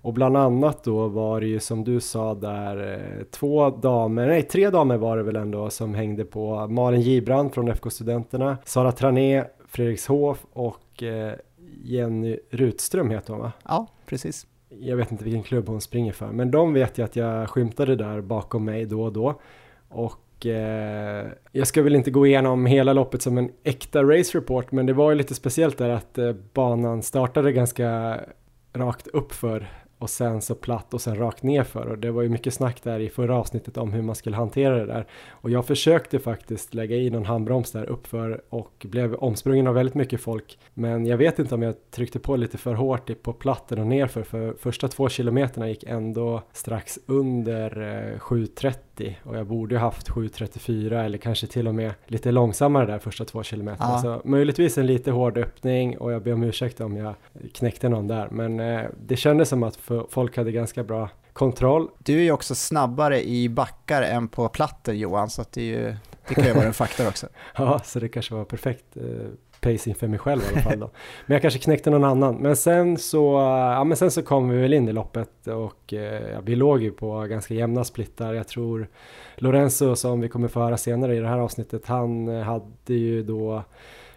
och 0.04 0.12
bland 0.12 0.36
annat 0.36 0.84
då 0.84 1.08
var 1.08 1.40
det 1.40 1.46
ju 1.46 1.60
som 1.60 1.84
du 1.84 2.00
sa 2.00 2.34
där 2.34 2.92
eh, 2.92 3.24
två 3.24 3.70
damer, 3.70 4.26
nej 4.26 4.42
tre 4.42 4.70
damer 4.70 4.96
var 4.96 5.16
det 5.16 5.22
väl 5.22 5.36
ändå 5.36 5.70
som 5.70 5.94
hängde 5.94 6.24
på 6.24 6.66
Malin 6.66 7.00
Gibrand 7.00 7.54
från 7.54 7.68
FK 7.68 7.90
Studenterna, 7.90 8.58
Sara 8.64 8.92
Trané, 8.92 9.44
Fredrikshof 9.68 10.46
och 10.52 11.02
eh, 11.02 11.32
Jenny 11.82 12.38
Rutström 12.50 13.10
heter 13.10 13.32
hon 13.32 13.42
va? 13.42 13.52
Ja, 13.64 13.86
precis. 14.06 14.46
Jag 14.68 14.96
vet 14.96 15.12
inte 15.12 15.24
vilken 15.24 15.42
klubb 15.42 15.68
hon 15.68 15.80
springer 15.80 16.12
för, 16.12 16.26
men 16.26 16.50
de 16.50 16.72
vet 16.72 16.98
jag 16.98 17.04
att 17.04 17.16
jag 17.16 17.50
skymtade 17.50 17.96
där 17.96 18.20
bakom 18.20 18.64
mig 18.64 18.84
då 18.84 19.02
och 19.02 19.12
då. 19.12 19.40
Och 19.88 20.46
eh, 20.46 21.26
jag 21.52 21.66
ska 21.66 21.82
väl 21.82 21.94
inte 21.94 22.10
gå 22.10 22.26
igenom 22.26 22.66
hela 22.66 22.92
loppet 22.92 23.22
som 23.22 23.38
en 23.38 23.50
äkta 23.62 24.02
race 24.02 24.38
report, 24.38 24.72
men 24.72 24.86
det 24.86 24.92
var 24.92 25.10
ju 25.10 25.16
lite 25.16 25.34
speciellt 25.34 25.78
där 25.78 25.90
att 25.90 26.18
banan 26.52 27.02
startade 27.02 27.52
ganska 27.52 28.20
rakt 28.72 29.06
uppför 29.06 29.68
och 29.98 30.10
sen 30.10 30.42
så 30.42 30.54
platt 30.54 30.94
och 30.94 31.00
sen 31.00 31.16
rakt 31.16 31.42
nerför. 31.42 31.86
Och 31.86 31.98
det 31.98 32.10
var 32.10 32.22
ju 32.22 32.28
mycket 32.28 32.54
snack 32.54 32.82
där 32.82 33.00
i 33.00 33.08
förra 33.08 33.36
avsnittet 33.36 33.76
om 33.76 33.92
hur 33.92 34.02
man 34.02 34.14
skulle 34.14 34.36
hantera 34.36 34.78
det 34.78 34.86
där. 34.86 35.06
Och 35.30 35.50
jag 35.50 35.66
försökte 35.66 36.18
faktiskt 36.18 36.74
lägga 36.74 36.96
i 36.96 37.10
någon 37.10 37.24
handbroms 37.24 37.72
där 37.72 37.84
uppför 37.84 38.42
och 38.48 38.86
blev 38.88 39.14
omsprungen 39.14 39.66
av 39.66 39.74
väldigt 39.74 39.94
mycket 39.94 40.20
folk. 40.20 40.58
Men 40.74 41.06
jag 41.06 41.16
vet 41.16 41.38
inte 41.38 41.54
om 41.54 41.62
jag 41.62 41.74
tryckte 41.90 42.18
på 42.18 42.36
lite 42.36 42.58
för 42.58 42.74
hårt 42.74 43.22
på 43.22 43.32
platten 43.32 43.78
och 43.78 43.86
nerför 43.86 44.22
för 44.22 44.54
första 44.58 44.88
två 44.88 45.08
kilometerna 45.08 45.68
gick 45.68 45.84
ändå 45.84 46.42
strax 46.52 46.98
under 47.06 47.80
eh, 47.80 48.18
7.30 48.18 48.93
eh, 49.00 49.12
och 49.24 49.36
jag 49.36 49.46
borde 49.46 49.78
haft 49.78 50.08
7.34 50.08 51.04
eller 51.04 51.18
kanske 51.18 51.46
till 51.46 51.68
och 51.68 51.74
med 51.74 51.92
lite 52.06 52.32
långsammare 52.32 52.86
där 52.86 52.98
första 52.98 53.24
två 53.24 53.42
kilometerna 53.42 53.90
ja. 53.90 53.98
så 53.98 54.28
möjligtvis 54.28 54.78
en 54.78 54.86
lite 54.86 55.10
hård 55.10 55.38
öppning 55.38 55.98
och 55.98 56.12
jag 56.12 56.22
ber 56.22 56.32
om 56.32 56.42
ursäkt 56.42 56.80
om 56.80 56.96
jag 56.96 57.14
knäckte 57.54 57.88
någon 57.88 58.08
där 58.08 58.28
men 58.30 58.60
eh, 58.60 58.82
det 59.06 59.16
kändes 59.16 59.48
som 59.48 59.62
att 59.62 59.78
folk 60.08 60.36
hade 60.36 60.52
ganska 60.52 60.84
bra 60.84 61.08
kontroll. 61.34 61.88
Du 61.98 62.18
är 62.18 62.22
ju 62.22 62.32
också 62.32 62.54
snabbare 62.54 63.24
i 63.24 63.48
backar 63.48 64.02
än 64.02 64.28
på 64.28 64.48
platten 64.48 64.98
Johan, 64.98 65.30
så 65.30 65.44
det, 65.50 65.62
ju, 65.62 65.96
det 66.28 66.34
kan 66.34 66.44
ju 66.44 66.52
vara 66.52 66.64
en 66.64 66.74
faktor 66.74 67.08
också. 67.08 67.26
ja, 67.56 67.80
så 67.84 68.00
det 68.00 68.08
kanske 68.08 68.34
var 68.34 68.44
perfekt 68.44 68.96
eh, 68.96 69.02
pacing 69.64 69.94
för 69.94 70.08
mig 70.08 70.18
själv 70.18 70.42
i 70.42 70.52
alla 70.52 70.62
fall 70.62 70.78
då. 70.78 70.90
Men 71.26 71.34
jag 71.34 71.42
kanske 71.42 71.60
knäckte 71.60 71.90
någon 71.90 72.04
annan. 72.04 72.36
Men 72.36 72.56
sen 72.56 72.98
så, 72.98 73.32
ja 73.76 73.84
men 73.84 73.96
sen 73.96 74.10
så 74.10 74.22
kom 74.22 74.48
vi 74.48 74.60
väl 74.60 74.72
in 74.72 74.88
i 74.88 74.92
loppet 74.92 75.46
och 75.46 75.92
eh, 75.92 76.32
ja, 76.32 76.40
vi 76.44 76.56
låg 76.56 76.82
ju 76.82 76.90
på 76.90 77.20
ganska 77.20 77.54
jämna 77.54 77.84
splittar. 77.84 78.34
Jag 78.34 78.48
tror 78.48 78.88
Lorenzo 79.36 79.96
som 79.96 80.20
vi 80.20 80.28
kommer 80.28 80.48
få 80.48 80.60
höra 80.60 80.76
senare 80.76 81.16
i 81.16 81.20
det 81.20 81.28
här 81.28 81.38
avsnittet, 81.38 81.86
han 81.86 82.28
hade 82.28 82.94
ju 82.94 83.22
då 83.22 83.64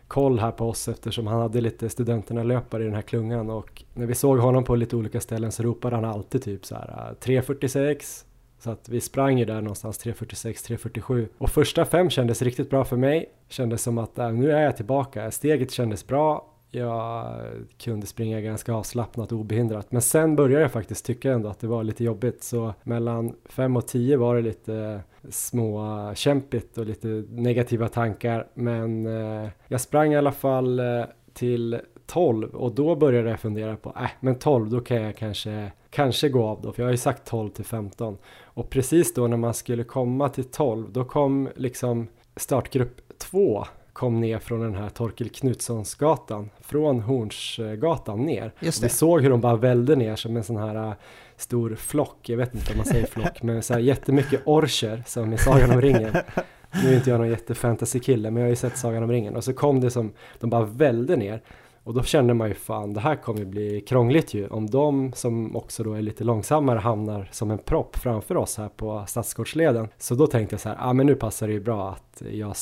koll 0.08 0.39
här 0.39 0.51
på 0.51 0.70
oss 0.70 0.88
eftersom 0.88 1.27
han 1.27 1.42
hade 1.42 1.62
lite 1.62 1.89
studenterna 1.89 2.44
löpare 2.44 2.84
i 2.84 2.86
den 2.86 2.96
här 2.96 3.01
klungan 3.01 3.50
och 3.50 3.84
när 3.94 4.06
vi 4.06 4.16
såg 4.16 4.39
honom 4.39 4.63
på 4.63 4.75
lite 4.75 4.96
olika 4.96 5.22
ställen 5.22 5.51
så 5.51 5.63
ropade 5.63 5.96
han 5.96 6.06
alltid 6.06 6.44
typ 6.44 6.66
så 6.66 6.75
här 6.75 7.16
eh, 7.22 7.42
3.46 7.42 8.24
så 8.60 8.72
att 8.72 8.90
vi 8.90 9.02
sprang 9.02 9.40
ju 9.40 9.46
där 9.46 9.62
någonstans 9.62 10.06
3.46, 10.06 10.78
3.47 10.78 11.28
och 11.38 11.50
första 11.50 11.86
fem 11.86 12.10
kändes 12.10 12.42
riktigt 12.42 12.70
bra 12.70 12.86
för 12.86 12.98
mig. 12.98 13.30
Kändes 13.50 13.84
som 13.84 13.98
att 13.98 14.20
äh, 14.20 14.32
nu 14.32 14.52
är 14.52 14.62
jag 14.62 14.78
tillbaka, 14.78 15.32
steget 15.32 15.72
kändes 15.72 16.08
bra 16.08 16.54
jag 16.72 17.36
kunde 17.78 18.08
springa 18.08 18.42
ganska 18.42 18.74
avslappnat 18.74 19.32
och 19.32 19.40
obehindrat. 19.40 19.92
Men 19.92 20.02
sen 20.02 20.36
började 20.36 20.62
jag 20.62 20.72
faktiskt 20.72 21.06
tycka 21.06 21.32
ändå 21.32 21.50
att 21.50 21.60
det 21.60 21.68
var 21.68 21.84
lite 21.84 22.04
jobbigt. 22.04 22.44
Så 22.44 22.74
mellan 22.84 23.36
5 23.46 23.78
och 23.78 23.88
10 23.88 24.18
var 24.18 24.36
det 24.36 24.42
lite 24.42 24.76
äh, 24.76 25.30
små 25.30 26.12
kämpigt 26.16 26.78
och 26.78 26.86
lite 26.86 27.08
negativa 27.30 27.88
tankar. 27.88 28.48
Men 28.54 29.06
äh, 29.06 29.50
jag 29.68 29.82
sprang 29.82 30.14
i 30.14 30.18
alla 30.18 30.32
fall 30.32 30.80
äh, 30.80 31.04
till 31.34 31.80
12 32.06 32.50
och 32.56 32.76
då 32.76 32.96
började 32.96 33.30
jag 33.30 33.40
fundera 33.40 33.76
på, 33.76 33.90
äh, 33.90 34.10
men 34.20 34.36
12 34.36 34.70
då 34.70 34.80
kan 34.80 35.02
jag 35.02 35.18
kanske, 35.18 35.72
kanske 35.90 36.30
gå 36.30 36.44
av 36.44 36.62
då, 36.62 36.72
för 36.72 36.82
jag 36.82 36.88
har 36.88 36.92
ju 36.92 36.98
sagt 36.98 37.26
12 37.26 37.50
till 37.50 37.66
15. 37.66 38.18
Och 38.58 38.70
precis 38.70 39.14
då 39.14 39.28
när 39.28 39.38
man 39.38 39.54
skulle 39.54 39.84
komma 39.84 40.30
till 40.30 40.44
12, 40.44 40.92
då 40.92 41.06
kom 41.06 41.50
liksom 41.56 42.08
startgrupp 42.36 43.02
2 43.18 43.66
kom 43.94 44.20
ner 44.20 44.40
från 44.40 44.60
den 44.60 44.76
här 44.76 44.90
Torkel 44.90 45.30
Knutssonsgatan, 45.30 46.50
från 46.62 47.00
Hornsgatan 47.00 48.26
ner. 48.26 48.52
Just. 48.60 48.84
Vi 48.84 48.90
såg 48.90 49.22
hur 49.22 49.30
de 49.30 49.42
bara 49.42 49.56
välde 49.56 49.96
ner 49.96 50.16
som 50.16 50.38
en 50.38 50.44
sån 50.44 50.58
här 50.58 50.76
äh, 50.76 50.94
stor 51.36 51.76
flock, 51.76 52.30
jag 52.30 52.38
vet 52.38 52.56
inte 52.56 52.72
om 52.72 52.78
man 52.78 52.86
säger 52.86 53.06
flock, 53.06 53.44
men 53.44 53.64
så 53.64 53.74
här 53.74 53.80
jättemycket 53.80 54.42
orcher 54.46 55.04
som 55.08 55.34
i 55.34 55.38
Sagan 55.38 55.72
om 55.72 55.82
ringen. 55.82 56.16
Nu 56.84 56.90
är 56.90 56.96
inte 56.96 57.10
jag 57.10 57.20
någon 57.20 57.30
jättefantasy-kille, 57.30 58.32
men 58.32 58.42
jag 58.42 58.48
har 58.48 58.50
ju 58.50 58.56
sett 58.56 58.78
Sagan 58.78 59.04
om 59.04 59.12
ringen. 59.12 59.36
Och 59.36 59.44
så 59.44 59.54
kom 59.54 59.82
det 59.82 59.92
som, 59.92 60.12
de 60.40 60.50
bara 60.50 60.66
välde 60.66 61.16
ner. 61.16 61.42
Och 61.88 61.94
då 61.94 62.03
kände 62.03 62.34
man 62.34 62.48
ju 62.48 62.53
fan, 62.53 62.94
det 62.94 63.00
här 63.00 63.15
kommer 63.15 63.46
bli 63.46 63.82
krångligt 63.82 64.34
ju. 64.34 64.48
Om 64.48 64.70
de 64.70 65.13
som 65.13 65.56
också 65.56 65.84
då 65.84 65.94
är 65.94 66.01
lite 66.01 66.24
långsammare 66.24 66.79
hamnar 66.79 67.29
som 67.32 67.51
en 67.51 67.58
propp 67.58 67.96
framför 67.96 68.38
oss 68.38 68.58
här 68.58 68.70
på 68.70 69.03
Stadsgårdsleden. 69.08 69.88
Så 69.98 70.15
då 70.15 70.27
tänkte 70.27 70.53
jag 70.53 70.62
så 70.62 70.70
här, 70.70 70.75
ja 70.75 70.86
ah, 70.86 70.94
men 70.94 71.06
nu 71.06 71.15
passar 71.15 71.48
det 71.48 71.53
ju 71.53 71.60
bra 71.60 71.89
att 71.91 72.22
jag, 72.32 72.56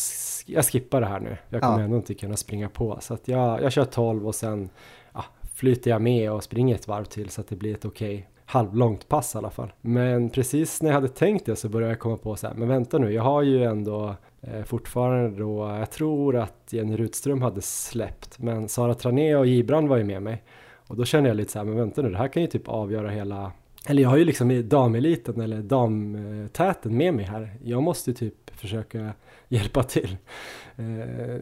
jag 0.45 0.65
skippar 0.65 1.01
det 1.01 1.07
här 1.07 1.19
nu. 1.19 1.37
Jag 1.49 1.61
kommer 1.61 1.77
Ja. 1.79 1.83
ändå 1.83 1.95
inte 1.97 2.13
kunna 2.13 2.37
springa 2.37 2.69
på. 2.69 2.97
Så 3.01 3.13
att 3.13 3.27
jag, 3.27 3.61
jag 3.63 3.71
kör 3.71 3.85
12 3.85 4.27
och 4.27 4.35
sen 4.35 4.69
ja, 5.13 5.25
flyter 5.55 5.91
jag 5.91 6.01
med 6.01 6.31
och 6.31 6.43
springer 6.43 6.75
ett 6.75 6.87
varv 6.87 7.05
till 7.05 7.29
så 7.29 7.41
att 7.41 7.47
det 7.47 7.55
blir 7.55 7.73
ett 7.73 7.85
okej 7.85 8.29
halvlångt 8.45 9.07
pass 9.07 9.35
i 9.35 9.37
alla 9.37 9.49
fall. 9.49 9.73
Men 9.81 10.29
precis 10.29 10.81
när 10.81 10.89
jag 10.89 10.95
hade 10.95 11.07
tänkt 11.07 11.45
det 11.45 11.55
så 11.55 11.69
började 11.69 11.91
jag 11.91 11.99
komma 11.99 12.17
på 12.17 12.35
så 12.35 12.47
här, 12.47 12.53
men 12.53 12.67
vänta 12.67 12.97
nu, 12.97 13.11
jag 13.13 13.23
har 13.23 13.41
ju 13.41 13.63
ändå 13.63 14.15
Eh, 14.47 14.63
fortfarande 14.63 15.39
då, 15.39 15.67
jag 15.79 15.91
tror 15.91 16.35
att 16.35 16.67
Jenny 16.69 16.97
Rutström 16.97 17.41
hade 17.41 17.61
släppt, 17.61 18.39
men 18.39 18.69
Sara 18.69 18.93
Trané 18.93 19.35
och 19.35 19.45
Gibran 19.45 19.87
var 19.87 19.97
ju 19.97 20.03
med 20.03 20.21
mig. 20.21 20.43
Och 20.87 20.95
då 20.95 21.05
kände 21.05 21.29
jag 21.29 21.37
lite 21.37 21.51
så 21.51 21.59
här, 21.59 21.65
men 21.65 21.77
vänta 21.77 22.01
nu, 22.01 22.09
det 22.09 22.17
här 22.17 22.27
kan 22.27 22.41
ju 22.41 22.47
typ 22.47 22.67
avgöra 22.67 23.09
hela 23.09 23.51
eller 23.87 24.01
jag 24.01 24.09
har 24.09 24.17
ju 24.17 24.25
liksom 24.25 24.69
dameliten 24.69 25.41
eller 25.41 25.61
damtäten 25.61 26.97
med 26.97 27.13
mig 27.13 27.25
här. 27.25 27.57
Jag 27.63 27.83
måste 27.83 28.09
ju 28.09 28.13
typ 28.13 28.59
försöka 28.59 29.13
hjälpa 29.47 29.83
till. 29.83 30.17
Eh, 30.77 30.85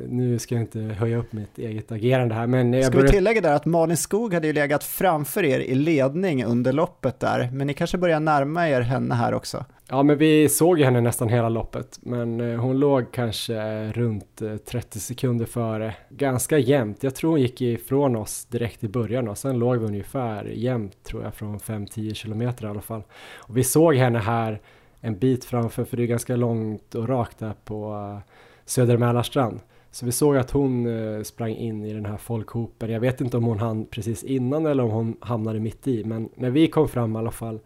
nu 0.07 0.39
ska 0.39 0.55
jag 0.55 0.61
inte 0.61 0.79
höja 0.79 1.17
upp 1.17 1.33
mitt 1.33 1.57
eget 1.57 1.91
agerande 1.91 2.35
här, 2.35 2.47
men 2.47 2.73
jag 2.73 2.83
Ska 2.83 2.91
vi 2.91 2.97
börjar... 2.97 3.11
tillägga 3.11 3.41
där 3.41 3.53
att 3.53 3.65
Malin 3.65 3.97
Skog 3.97 4.33
hade 4.33 4.47
ju 4.47 4.53
legat 4.53 4.83
framför 4.83 5.43
er 5.43 5.59
i 5.59 5.75
ledning 5.75 6.45
under 6.45 6.73
loppet 6.73 7.19
där, 7.19 7.49
men 7.53 7.67
ni 7.67 7.73
kanske 7.73 7.97
börjar 7.97 8.19
närma 8.19 8.69
er 8.69 8.81
henne 8.81 9.15
här 9.15 9.33
också. 9.33 9.65
Ja, 9.89 10.03
men 10.03 10.17
vi 10.17 10.49
såg 10.49 10.79
henne 10.79 11.01
nästan 11.01 11.29
hela 11.29 11.49
loppet, 11.49 11.99
men 12.01 12.41
eh, 12.41 12.59
hon 12.59 12.79
låg 12.79 13.11
kanske 13.11 13.87
runt 13.91 14.41
eh, 14.41 14.55
30 14.55 14.99
sekunder 14.99 15.45
före. 15.45 15.95
Ganska 16.09 16.57
jämnt. 16.57 17.03
Jag 17.03 17.15
tror 17.15 17.31
hon 17.31 17.41
gick 17.41 17.61
ifrån 17.61 18.15
oss 18.15 18.45
direkt 18.45 18.83
i 18.83 18.87
början 18.87 19.27
och 19.27 19.37
sen 19.37 19.59
låg 19.59 19.77
vi 19.77 19.85
ungefär 19.85 20.45
jämnt 20.45 21.03
tror 21.03 21.23
jag 21.23 21.33
från 21.33 21.59
5-10 21.59 22.13
kilometer 22.13 22.65
i 22.65 22.69
alla 22.69 22.81
fall. 22.81 23.03
Och 23.35 23.57
vi 23.57 23.63
såg 23.63 23.95
henne 23.95 24.19
här 24.19 24.61
en 25.05 25.17
bit 25.17 25.45
framför, 25.45 25.85
för 25.85 25.97
det 25.97 26.03
är 26.03 26.07
ganska 26.07 26.35
långt 26.35 26.95
och 26.95 27.07
rakt 27.07 27.39
där 27.39 27.53
på 27.63 27.93
eh, 27.93 28.31
Söder 28.65 28.97
Mälarstrand. 28.97 29.59
Så 29.91 30.05
vi 30.05 30.11
såg 30.11 30.37
att 30.37 30.51
hon 30.51 30.87
eh, 30.87 31.23
sprang 31.23 31.55
in 31.55 31.85
i 31.85 31.93
den 31.93 32.05
här 32.05 32.17
folkhopen. 32.17 32.91
Jag 32.91 32.99
vet 32.99 33.21
inte 33.21 33.37
om 33.37 33.43
hon 33.43 33.59
hann 33.59 33.85
precis 33.85 34.23
innan 34.23 34.65
eller 34.65 34.83
om 34.83 34.91
hon 34.91 35.17
hamnade 35.19 35.59
mitt 35.59 35.87
i, 35.87 36.03
men 36.03 36.29
när 36.35 36.49
vi 36.49 36.67
kom 36.67 36.87
fram 36.87 37.15
i 37.15 37.19
alla 37.19 37.31
fall, 37.31 37.59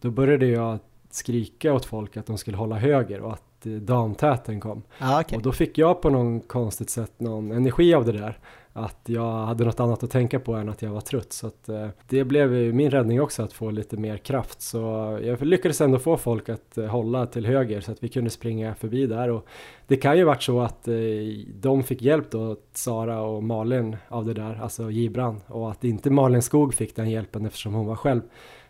då 0.00 0.10
började 0.10 0.46
jag 0.46 0.78
skrika 1.10 1.74
åt 1.74 1.84
folk 1.84 2.16
att 2.16 2.26
de 2.26 2.38
skulle 2.38 2.56
hålla 2.56 2.76
höger 2.76 3.20
och 3.20 3.32
att 3.32 3.66
eh, 3.66 3.72
damtäten 3.72 4.60
kom. 4.60 4.82
Ja, 4.98 5.20
okej. 5.20 5.36
Och 5.36 5.42
då 5.42 5.52
fick 5.52 5.78
jag 5.78 6.02
på 6.02 6.10
någon 6.10 6.40
konstigt 6.40 6.90
sätt 6.90 7.12
någon 7.20 7.52
energi 7.52 7.94
av 7.94 8.04
det 8.04 8.12
där. 8.12 8.38
Att 8.72 9.00
jag 9.06 9.32
hade 9.32 9.64
något 9.64 9.80
annat 9.80 10.02
att 10.02 10.10
tänka 10.10 10.40
på 10.40 10.54
än 10.54 10.68
att 10.68 10.82
jag 10.82 10.90
var 10.90 11.00
trött. 11.00 11.32
Så 11.32 11.46
att, 11.46 11.68
eh, 11.68 11.88
det 12.08 12.24
blev 12.24 12.50
min 12.50 12.90
räddning 12.90 13.20
också 13.20 13.42
att 13.42 13.52
få 13.52 13.70
lite 13.70 13.96
mer 13.96 14.16
kraft. 14.16 14.62
Så 14.62 14.78
jag 15.22 15.42
lyckades 15.42 15.80
ändå 15.80 15.98
få 15.98 16.16
folk 16.16 16.48
att 16.48 16.78
eh, 16.78 16.86
hålla 16.86 17.26
till 17.26 17.46
höger 17.46 17.80
så 17.80 17.92
att 17.92 18.02
vi 18.02 18.08
kunde 18.08 18.30
springa 18.30 18.74
förbi 18.74 19.06
där. 19.06 19.30
Och 19.30 19.46
det 19.86 19.96
kan 19.96 20.18
ju 20.18 20.24
varit 20.24 20.42
så 20.42 20.60
att 20.60 20.88
eh, 20.88 20.94
de 21.54 21.82
fick 21.82 22.02
hjälp 22.02 22.30
då, 22.30 22.56
Sara 22.72 23.20
och 23.22 23.42
Malin 23.42 23.96
av 24.08 24.26
det 24.26 24.34
där, 24.34 24.58
alltså 24.62 24.90
Gibran. 24.90 25.40
Och 25.46 25.70
att 25.70 25.84
inte 25.84 26.10
Malin 26.10 26.42
Skog 26.42 26.74
fick 26.74 26.96
den 26.96 27.10
hjälpen 27.10 27.46
eftersom 27.46 27.74
hon 27.74 27.86
var 27.86 27.96
själv. 27.96 28.20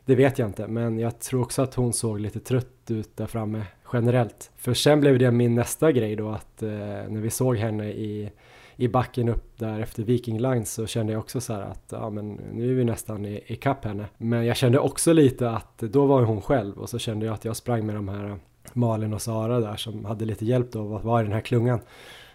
Det 0.04 0.14
vet 0.14 0.38
jag 0.38 0.48
inte, 0.48 0.66
men 0.66 0.98
jag 0.98 1.20
tror 1.20 1.42
också 1.42 1.62
att 1.62 1.74
hon 1.74 1.92
såg 1.92 2.20
lite 2.20 2.40
trött 2.40 2.66
ut 2.90 3.16
där 3.16 3.26
framme 3.26 3.62
generellt. 3.92 4.50
För 4.56 4.74
sen 4.74 5.00
blev 5.00 5.18
det 5.18 5.30
min 5.30 5.54
nästa 5.54 5.92
grej 5.92 6.16
då 6.16 6.28
att 6.28 6.62
eh, 6.62 6.68
när 7.08 7.20
vi 7.20 7.30
såg 7.30 7.56
henne 7.56 7.90
i, 7.90 8.30
i 8.80 8.88
backen 8.88 9.28
upp 9.28 9.58
där 9.58 9.80
efter 9.80 10.02
Viking 10.02 10.38
Line 10.38 10.66
så 10.66 10.86
kände 10.86 11.12
jag 11.12 11.20
också 11.20 11.40
så 11.40 11.52
här 11.52 11.62
att 11.62 11.84
ja 11.90 12.10
men 12.10 12.40
nu 12.52 12.70
är 12.70 12.74
vi 12.74 12.84
nästan 12.84 13.26
i, 13.26 13.44
i 13.46 13.56
kapp 13.56 13.84
henne. 13.84 14.06
Men 14.18 14.46
jag 14.46 14.56
kände 14.56 14.78
också 14.78 15.12
lite 15.12 15.50
att 15.50 15.78
då 15.78 16.06
var 16.06 16.22
hon 16.22 16.42
själv 16.42 16.78
och 16.78 16.90
så 16.90 16.98
kände 16.98 17.26
jag 17.26 17.34
att 17.34 17.44
jag 17.44 17.56
sprang 17.56 17.86
med 17.86 17.94
de 17.94 18.08
här 18.08 18.28
eh, 18.28 18.36
Malin 18.72 19.14
och 19.14 19.22
Sara 19.22 19.60
där 19.60 19.76
som 19.76 20.04
hade 20.04 20.24
lite 20.24 20.44
hjälp 20.46 20.72
då 20.72 20.80
av 20.80 20.94
att 20.94 21.04
vara 21.04 21.20
i 21.20 21.24
den 21.24 21.32
här 21.32 21.40
klungan. 21.40 21.80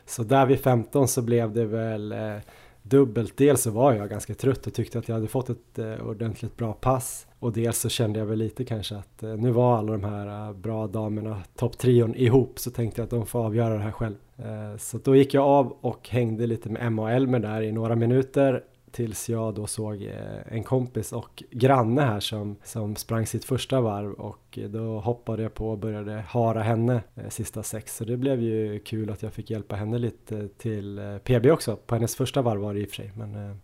Så 0.05 0.23
där 0.23 0.45
vid 0.45 0.59
15 0.59 1.07
så 1.07 1.21
blev 1.21 1.53
det 1.53 1.65
väl 1.65 2.11
eh, 2.11 2.37
dubbelt. 2.81 3.37
Dels 3.37 3.61
så 3.61 3.71
var 3.71 3.93
jag 3.93 4.09
ganska 4.09 4.33
trött 4.33 4.67
och 4.67 4.73
tyckte 4.73 4.99
att 4.99 5.07
jag 5.07 5.15
hade 5.15 5.27
fått 5.27 5.49
ett 5.49 5.79
eh, 5.79 6.07
ordentligt 6.07 6.57
bra 6.57 6.73
pass. 6.73 7.27
Och 7.45 7.53
dels 7.53 7.79
så 7.79 7.89
kände 7.89 8.19
jag 8.19 8.25
väl 8.25 8.39
lite 8.39 8.65
kanske 8.65 8.95
att 8.95 9.23
eh, 9.23 9.29
nu 9.29 9.51
var 9.51 9.77
alla 9.77 9.91
de 9.91 10.03
här 10.03 10.47
eh, 10.47 10.53
bra 10.53 10.87
damerna, 10.87 11.43
topptrion 11.55 12.15
ihop, 12.15 12.59
så 12.59 12.71
tänkte 12.71 13.01
jag 13.01 13.03
att 13.03 13.09
de 13.09 13.25
får 13.25 13.45
avgöra 13.45 13.73
det 13.73 13.79
här 13.79 13.91
själv. 13.91 14.15
Eh, 14.37 14.77
så 14.77 14.97
då 14.97 15.15
gick 15.15 15.33
jag 15.33 15.43
av 15.43 15.77
och 15.81 16.09
hängde 16.09 16.47
lite 16.47 16.69
med 16.69 16.87
Emma 16.87 17.01
och 17.01 17.11
Elmer 17.11 17.39
där 17.39 17.61
i 17.61 17.71
några 17.71 17.95
minuter 17.95 18.63
tills 18.95 19.29
jag 19.29 19.53
då 19.53 19.67
såg 19.67 20.03
eh, 20.03 20.53
en 20.55 20.63
kompis 20.63 21.13
och 21.13 21.43
granne 21.51 22.01
här 22.01 22.19
som, 22.19 22.55
som 22.63 22.95
sprang 22.95 23.25
sitt 23.25 23.45
första 23.45 23.81
varv 23.81 24.11
och 24.13 24.59
eh, 24.61 24.69
då 24.69 24.99
hoppade 24.99 25.43
jag 25.43 25.53
på 25.53 25.69
och 25.69 25.77
började 25.77 26.23
hara 26.27 26.61
henne 26.61 27.03
eh, 27.15 27.29
sista 27.29 27.63
sex. 27.63 27.95
Så 27.95 28.03
det 28.05 28.17
blev 28.17 28.41
ju 28.41 28.79
kul 28.79 29.09
att 29.09 29.23
jag 29.23 29.33
fick 29.33 29.49
hjälpa 29.49 29.75
henne 29.75 29.97
lite 29.97 30.47
till 30.47 30.97
eh, 30.97 31.17
PB 31.17 31.45
också. 31.45 31.75
På 31.75 31.95
hennes 31.95 32.15
första 32.15 32.41
varv 32.41 32.61
var 32.61 32.73
det 32.73 32.79
i 32.79 32.85
och 32.85 32.89
för 32.89 32.95
sig. 32.95 33.11
Men, 33.15 33.35
eh, 33.35 33.55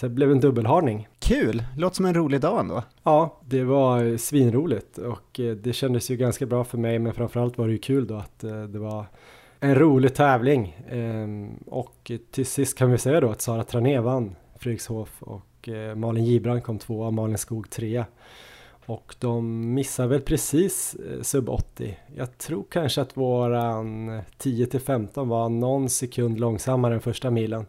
så 0.00 0.06
det 0.06 0.14
blev 0.14 0.32
en 0.32 0.40
dubbelharning. 0.40 1.08
Kul, 1.18 1.62
låter 1.76 1.96
som 1.96 2.04
en 2.04 2.14
rolig 2.14 2.40
dag 2.40 2.60
ändå. 2.60 2.82
Ja, 3.02 3.40
det 3.44 3.64
var 3.64 4.04
eh, 4.04 4.16
svinroligt 4.16 4.98
och 4.98 5.40
eh, 5.40 5.56
det 5.56 5.72
kändes 5.72 6.10
ju 6.10 6.16
ganska 6.16 6.46
bra 6.46 6.64
för 6.64 6.78
mig 6.78 6.98
men 6.98 7.14
framförallt 7.14 7.58
var 7.58 7.66
det 7.66 7.72
ju 7.72 7.78
kul 7.78 8.06
då 8.06 8.14
att 8.14 8.44
eh, 8.44 8.62
det 8.62 8.78
var 8.78 9.04
en 9.60 9.74
rolig 9.74 10.14
tävling. 10.14 10.76
Ehm, 10.90 11.50
Och 11.66 12.12
till 12.30 12.46
sist 12.46 12.78
kan 12.78 12.90
vi 12.90 12.98
säga 12.98 13.20
då 13.20 13.30
att 13.30 13.40
Sara 13.40 13.64
Trané 13.64 14.00
vann 14.00 14.36
Fredrikshof 14.58 15.22
och 15.22 15.68
Malin 15.96 16.24
Gibran 16.24 16.62
kom 16.62 16.78
tvåa 16.78 17.10
Malin 17.10 17.38
Skog 17.38 17.70
trea. 17.70 18.06
Och 18.86 19.14
de 19.18 19.74
missar 19.74 20.06
väl 20.06 20.20
precis 20.20 20.96
sub 21.22 21.48
80. 21.48 21.98
Jag 22.16 22.38
tror 22.38 22.64
kanske 22.70 23.00
att 23.00 23.16
våran 23.16 24.20
10 24.38 24.66
till 24.66 24.80
15 24.80 25.28
var 25.28 25.48
någon 25.48 25.88
sekund 25.88 26.40
långsammare 26.40 26.94
än 26.94 27.00
första 27.00 27.30
milen. 27.30 27.66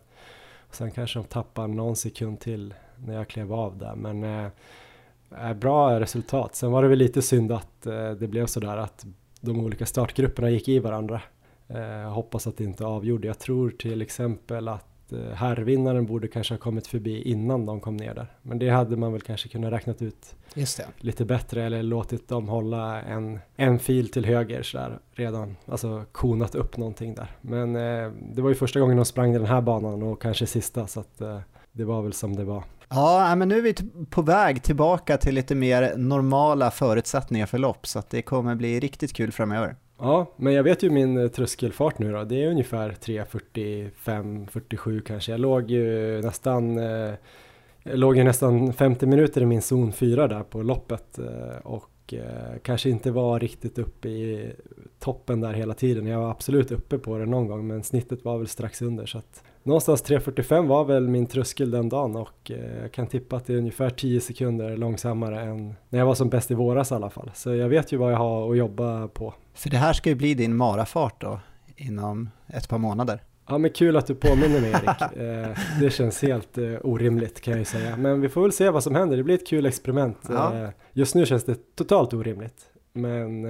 Och 0.72 0.76
sen 0.76 0.92
kanske 0.92 1.20
de 1.20 1.26
tappar 1.26 1.68
någon 1.68 1.96
sekund 1.96 2.40
till 2.40 2.74
när 3.06 3.14
jag 3.14 3.28
klev 3.28 3.54
av 3.54 3.78
där. 3.78 3.96
Men 3.96 4.24
eh, 4.24 4.52
eh 5.48 5.54
bra 5.54 6.00
resultat. 6.00 6.56
Sen 6.56 6.72
var 6.72 6.84
det 6.84 6.90
väl 6.90 7.00
lite 7.00 7.22
synd 7.22 7.52
att 7.52 7.86
eh, 7.86 8.12
det 8.12 8.28
blev 8.28 8.46
sådär 8.46 8.78
att 8.78 9.06
de 9.42 9.60
olika 9.60 9.86
startgrupperna 9.86 10.50
gick 10.50 10.68
i 10.68 10.80
varandra. 10.80 11.22
Eh, 11.68 12.14
hoppas 12.14 12.48
att 12.48 12.58
det 12.58 12.64
inte 12.64 12.86
avgjorde. 12.86 13.28
Jag 13.28 13.40
tror 13.40 13.70
till 13.70 14.02
exempel 14.02 14.68
att 14.68 14.91
eh, 15.12 15.34
herrvinnaren 15.34 16.06
borde 16.06 16.28
kanske 16.28 16.54
ha 16.54 16.60
kommit 16.60 16.88
förbi 16.88 17.22
innan 17.22 17.66
de 17.66 17.80
kom 17.80 17.98
ner 17.98 18.14
där. 18.14 18.28
Men 18.42 18.60
det 18.60 18.70
hade 18.70 18.98
man 18.98 19.12
väl 19.12 19.22
kanske 19.22 19.50
kunnat 19.50 19.74
räknat 19.74 20.02
ut 20.02 20.36
lite 20.98 21.26
bättre 21.26 21.64
eller 21.64 21.84
låtit 21.84 22.28
dem 22.28 22.48
hålla 22.48 23.02
en, 23.02 23.40
en 23.56 23.80
fil 23.80 24.12
till 24.12 24.26
höger 24.26 24.64
sådär 24.64 25.00
redan, 25.12 25.58
alltså 25.66 26.06
konat 26.12 26.56
upp 26.56 26.78
någonting 26.78 27.16
där. 27.16 27.32
Men 27.42 27.76
eh, 27.76 28.12
det 28.34 28.42
var 28.42 28.50
ju 28.50 28.56
första 28.56 28.80
gången 28.80 28.98
de 28.98 29.06
sprang 29.06 29.34
den 29.34 29.46
här 29.46 29.62
banan 29.62 30.04
och 30.04 30.22
kanske 30.22 30.46
sista 30.46 30.88
så 30.88 31.00
att 31.00 31.22
eh, 31.22 31.40
det 31.72 31.84
var 31.84 32.02
väl 32.02 32.14
som 32.14 32.36
det 32.36 32.44
var. 32.44 32.64
Ja, 32.90 33.36
men 33.36 33.48
nu 33.48 33.58
är 33.58 33.62
vi 33.62 33.74
på 34.10 34.22
väg 34.22 34.64
tillbaka 34.64 35.18
till 35.18 35.36
lite 35.36 35.56
mer 35.56 35.94
normala 35.98 36.72
förutsättningar 36.72 37.46
för 37.46 37.58
lopp, 37.58 37.88
så 37.88 38.00
att 38.00 38.10
det 38.10 38.22
kommer 38.22 38.56
bli 38.56 38.80
riktigt 38.80 39.14
kul 39.14 39.32
framöver. 39.32 39.76
Ja, 40.04 40.26
men 40.36 40.54
jag 40.54 40.64
vet 40.64 40.84
ju 40.84 40.90
min 40.90 41.18
eh, 41.18 41.28
tröskelfart 41.28 42.00
nu 42.00 42.12
då. 42.12 42.24
Det 42.24 42.44
är 42.44 42.50
ungefär 42.50 42.92
3.45-47 42.92 45.02
kanske. 45.02 45.32
Jag 45.32 45.40
låg 45.40 45.72
ju 45.72 46.22
nästan 46.22 46.78
eh, 46.78 47.14
jag 47.84 48.00
låg 48.00 48.18
ju 48.18 48.24
nästan 48.24 48.74
50 48.74 49.06
minuter 49.06 49.42
i 49.42 49.46
min 49.46 49.62
zon 49.62 49.94
4 49.94 50.28
där 50.28 50.44
på 50.44 50.62
loppet 50.62 51.20
eh, 51.20 51.58
och 51.64 51.88
kanske 52.64 52.90
inte 52.90 53.12
var 53.12 53.40
riktigt 53.40 53.80
uppe 53.80 54.10
i 54.10 54.52
toppen 55.00 55.42
där 55.42 55.54
hela 55.54 55.74
tiden. 55.74 56.08
Jag 56.08 56.20
var 56.20 56.32
absolut 56.32 56.72
uppe 56.72 56.98
på 56.98 57.18
det 57.18 57.26
någon 57.26 57.48
gång 57.48 57.68
men 57.68 57.84
snittet 57.84 58.26
var 58.26 58.38
väl 58.38 58.48
strax 58.48 58.82
under 58.82 59.06
så 59.06 59.18
att 59.18 59.44
någonstans 59.64 60.06
3.45 60.06 60.68
var 60.68 60.86
väl 60.86 61.08
min 61.08 61.28
tröskel 61.28 61.72
den 61.72 61.90
dagen 61.90 62.16
och 62.16 62.52
jag 62.82 62.92
kan 62.92 63.08
tippa 63.08 63.36
att 63.36 63.46
det 63.46 63.54
är 63.54 63.58
ungefär 63.58 63.90
10 63.90 64.22
sekunder 64.22 64.78
långsammare 64.78 65.42
än 65.42 65.76
när 65.90 66.00
jag 66.00 66.06
var 66.06 66.16
som 66.16 66.30
bäst 66.30 66.52
i 66.52 66.54
våras 66.54 66.92
i 66.92 66.96
alla 66.96 67.10
fall. 67.10 67.32
Så 67.34 67.56
jag 67.56 67.70
vet 67.70 67.92
ju 67.92 67.98
vad 67.98 68.12
jag 68.12 68.18
har 68.18 68.52
att 68.52 68.58
jobba 68.58 69.08
på. 69.08 69.34
För 69.54 69.70
det 69.70 69.78
här 69.78 69.94
ska 69.94 70.10
ju 70.10 70.16
bli 70.16 70.34
din 70.34 70.56
marafart 70.56 71.22
då 71.22 71.40
inom 71.76 72.30
ett 72.48 72.70
par 72.70 72.78
månader. 72.78 73.24
Ja 73.48 73.58
men 73.58 73.72
kul 73.72 73.98
att 73.98 74.08
du 74.08 74.16
påminner 74.16 74.62
mig 74.62 74.72
Erik. 74.72 75.02
Eh, 75.22 75.58
det 75.80 75.90
känns 75.90 76.22
helt 76.22 76.58
eh, 76.58 76.74
orimligt 76.84 77.42
kan 77.42 77.52
jag 77.52 77.60
ju 77.60 77.66
säga. 77.66 77.98
Men 77.98 78.22
vi 78.22 78.30
får 78.30 78.42
väl 78.42 78.52
se 78.52 78.70
vad 78.70 78.84
som 78.84 78.96
händer. 78.96 79.18
Det 79.18 79.24
blir 79.24 79.36
ett 79.36 79.48
kul 79.48 79.66
experiment. 79.66 80.18
Ja. 80.30 80.56
Eh, 80.56 80.70
just 80.94 81.16
nu 81.16 81.26
känns 81.26 81.44
det 81.44 81.76
totalt 81.76 82.14
orimligt. 82.14 82.66
Men 82.94 83.44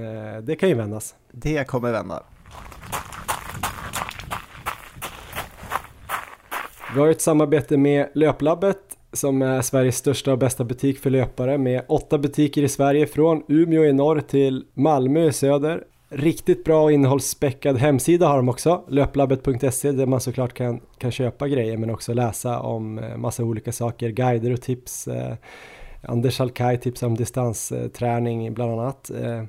det 0.46 0.56
kan 0.56 0.70
ju 0.70 0.76
vändas. 0.76 1.16
Det 1.32 1.68
kommer 1.68 1.92
vända. 1.92 2.24
Vi 6.94 7.00
har 7.00 7.08
ett 7.08 7.22
samarbete 7.22 7.78
med 7.78 8.10
Löplabbet 8.14 8.91
som 9.13 9.41
är 9.41 9.62
Sveriges 9.62 9.97
största 9.97 10.32
och 10.32 10.38
bästa 10.38 10.63
butik 10.63 11.00
för 11.00 11.10
löpare 11.10 11.58
med 11.58 11.86
åtta 11.88 12.17
butiker 12.17 12.63
i 12.63 12.69
Sverige 12.69 13.08
från 13.08 13.43
Umeå 13.47 13.86
i 13.86 13.93
norr 13.93 14.19
till 14.19 14.65
Malmö 14.74 15.28
i 15.28 15.34
söder. 15.34 15.84
Riktigt 16.10 16.63
bra 16.63 16.84
och 16.84 16.91
innehållsspäckad 16.91 17.78
hemsida 17.78 18.28
har 18.28 18.38
de 18.38 18.50
också, 18.50 18.84
löplabbet.se 18.88 19.91
där 19.91 20.06
man 20.06 20.21
såklart 20.21 20.54
kan, 20.54 20.80
kan 20.97 21.12
köpa 21.12 21.47
grejer 21.47 21.78
men 21.78 21.89
också 21.89 22.13
läsa 22.13 22.60
om 22.60 23.00
eh, 23.00 23.17
massa 23.17 23.43
olika 23.43 23.71
saker, 23.71 24.10
guider 24.10 24.54
och 24.54 24.62
tips. 24.62 25.08
Eh, 25.08 25.36
Anders 26.02 26.42
Alkaj 26.42 26.78
tipsar 26.78 27.08
om 27.08 27.16
distansträning 27.16 28.54
bland 28.54 28.72
annat. 28.72 29.10
Eh, 29.10 29.44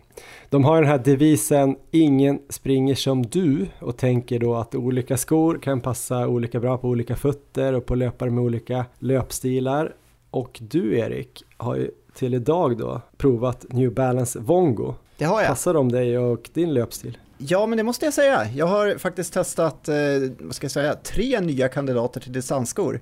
de 0.50 0.64
har 0.64 0.82
den 0.82 0.90
här 0.90 0.98
devisen 0.98 1.76
ingen 1.90 2.40
springer 2.48 2.94
som 2.94 3.22
du 3.22 3.66
och 3.78 3.96
tänker 3.96 4.38
då 4.38 4.54
att 4.54 4.74
olika 4.74 5.16
skor 5.16 5.58
kan 5.62 5.80
passa 5.80 6.28
olika 6.28 6.60
bra 6.60 6.78
på 6.78 6.88
olika 6.88 7.16
fötter 7.16 7.72
och 7.72 7.86
på 7.86 7.94
löpare 7.94 8.30
med 8.30 8.44
olika 8.44 8.84
löpstilar. 8.98 9.94
Och 10.30 10.58
du 10.62 10.98
Erik 10.98 11.44
har 11.56 11.76
ju 11.76 11.90
till 12.14 12.34
idag 12.34 12.78
då 12.78 13.00
provat 13.16 13.66
New 13.68 13.94
Balance 13.94 14.38
Vongo. 14.38 14.94
Det 15.16 15.24
har 15.24 15.40
jag. 15.40 15.48
Passar 15.48 15.74
de 15.74 15.92
dig 15.92 16.18
och 16.18 16.50
din 16.52 16.74
löpstil? 16.74 17.18
Ja, 17.38 17.66
men 17.66 17.76
det 17.76 17.82
måste 17.84 18.04
jag 18.04 18.14
säga. 18.14 18.46
Jag 18.54 18.66
har 18.66 18.98
faktiskt 18.98 19.32
testat, 19.32 19.88
eh, 19.88 19.94
vad 20.40 20.54
ska 20.54 20.64
jag 20.64 20.72
säga, 20.72 20.94
tre 20.94 21.40
nya 21.40 21.68
kandidater 21.68 22.20
till 22.20 22.32
distansskor. 22.32 23.00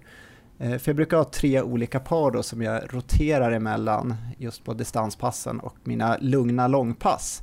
Eh, 0.61 0.79
för 0.79 0.91
jag 0.91 0.97
brukar 0.97 1.17
ha 1.17 1.25
tre 1.25 1.63
olika 1.63 2.01
par 2.01 2.31
då 2.31 2.43
som 2.43 2.63
jag 2.63 2.95
roterar 2.95 3.53
emellan 3.53 4.15
just 4.39 4.65
på 4.65 4.75
distanspassen 4.75 5.61
och 5.61 5.77
mina 5.85 6.17
lugna 6.21 6.69
långpass. 6.69 7.43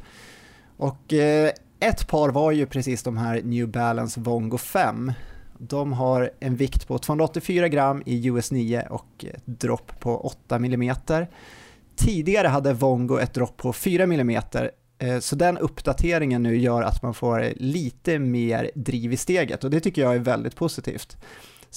Och 0.78 1.14
eh, 1.14 1.52
ett 1.80 2.08
par 2.08 2.30
var 2.30 2.52
ju 2.52 2.66
precis 2.66 3.04
de 3.04 3.18
här 3.18 3.42
New 3.44 3.68
Balance 3.68 4.20
Vongo 4.20 4.58
5. 4.58 5.12
De 5.58 5.94
har 5.94 6.32
en 6.40 6.56
vikt 6.56 6.88
på 6.88 6.98
284 6.98 7.68
gram 7.68 8.04
i 8.06 8.28
US 8.28 8.52
9 8.52 8.88
och 8.90 9.26
ett 9.26 9.46
dropp 9.46 10.00
på 10.00 10.18
8 10.18 10.56
mm. 10.56 10.96
Tidigare 11.96 12.48
hade 12.48 12.74
Vongo 12.74 13.18
ett 13.18 13.34
dropp 13.34 13.58
på 13.58 13.74
4 13.74 14.04
mm 14.04 14.30
eh, 15.00 15.20
så 15.20 15.36
den 15.36 15.58
uppdateringen 15.58 16.44
nu 16.44 16.58
gör 16.58 16.82
att 16.82 17.04
man 17.04 17.14
får 17.14 17.54
lite 17.56 18.20
mer 18.20 18.72
driv 18.76 19.14
i 19.14 19.18
steget 19.18 19.64
och 19.64 19.70
det 19.70 19.80
tycker 19.80 20.02
jag 20.02 20.16
är 20.16 20.20
väldigt 20.20 20.56
positivt. 20.56 21.18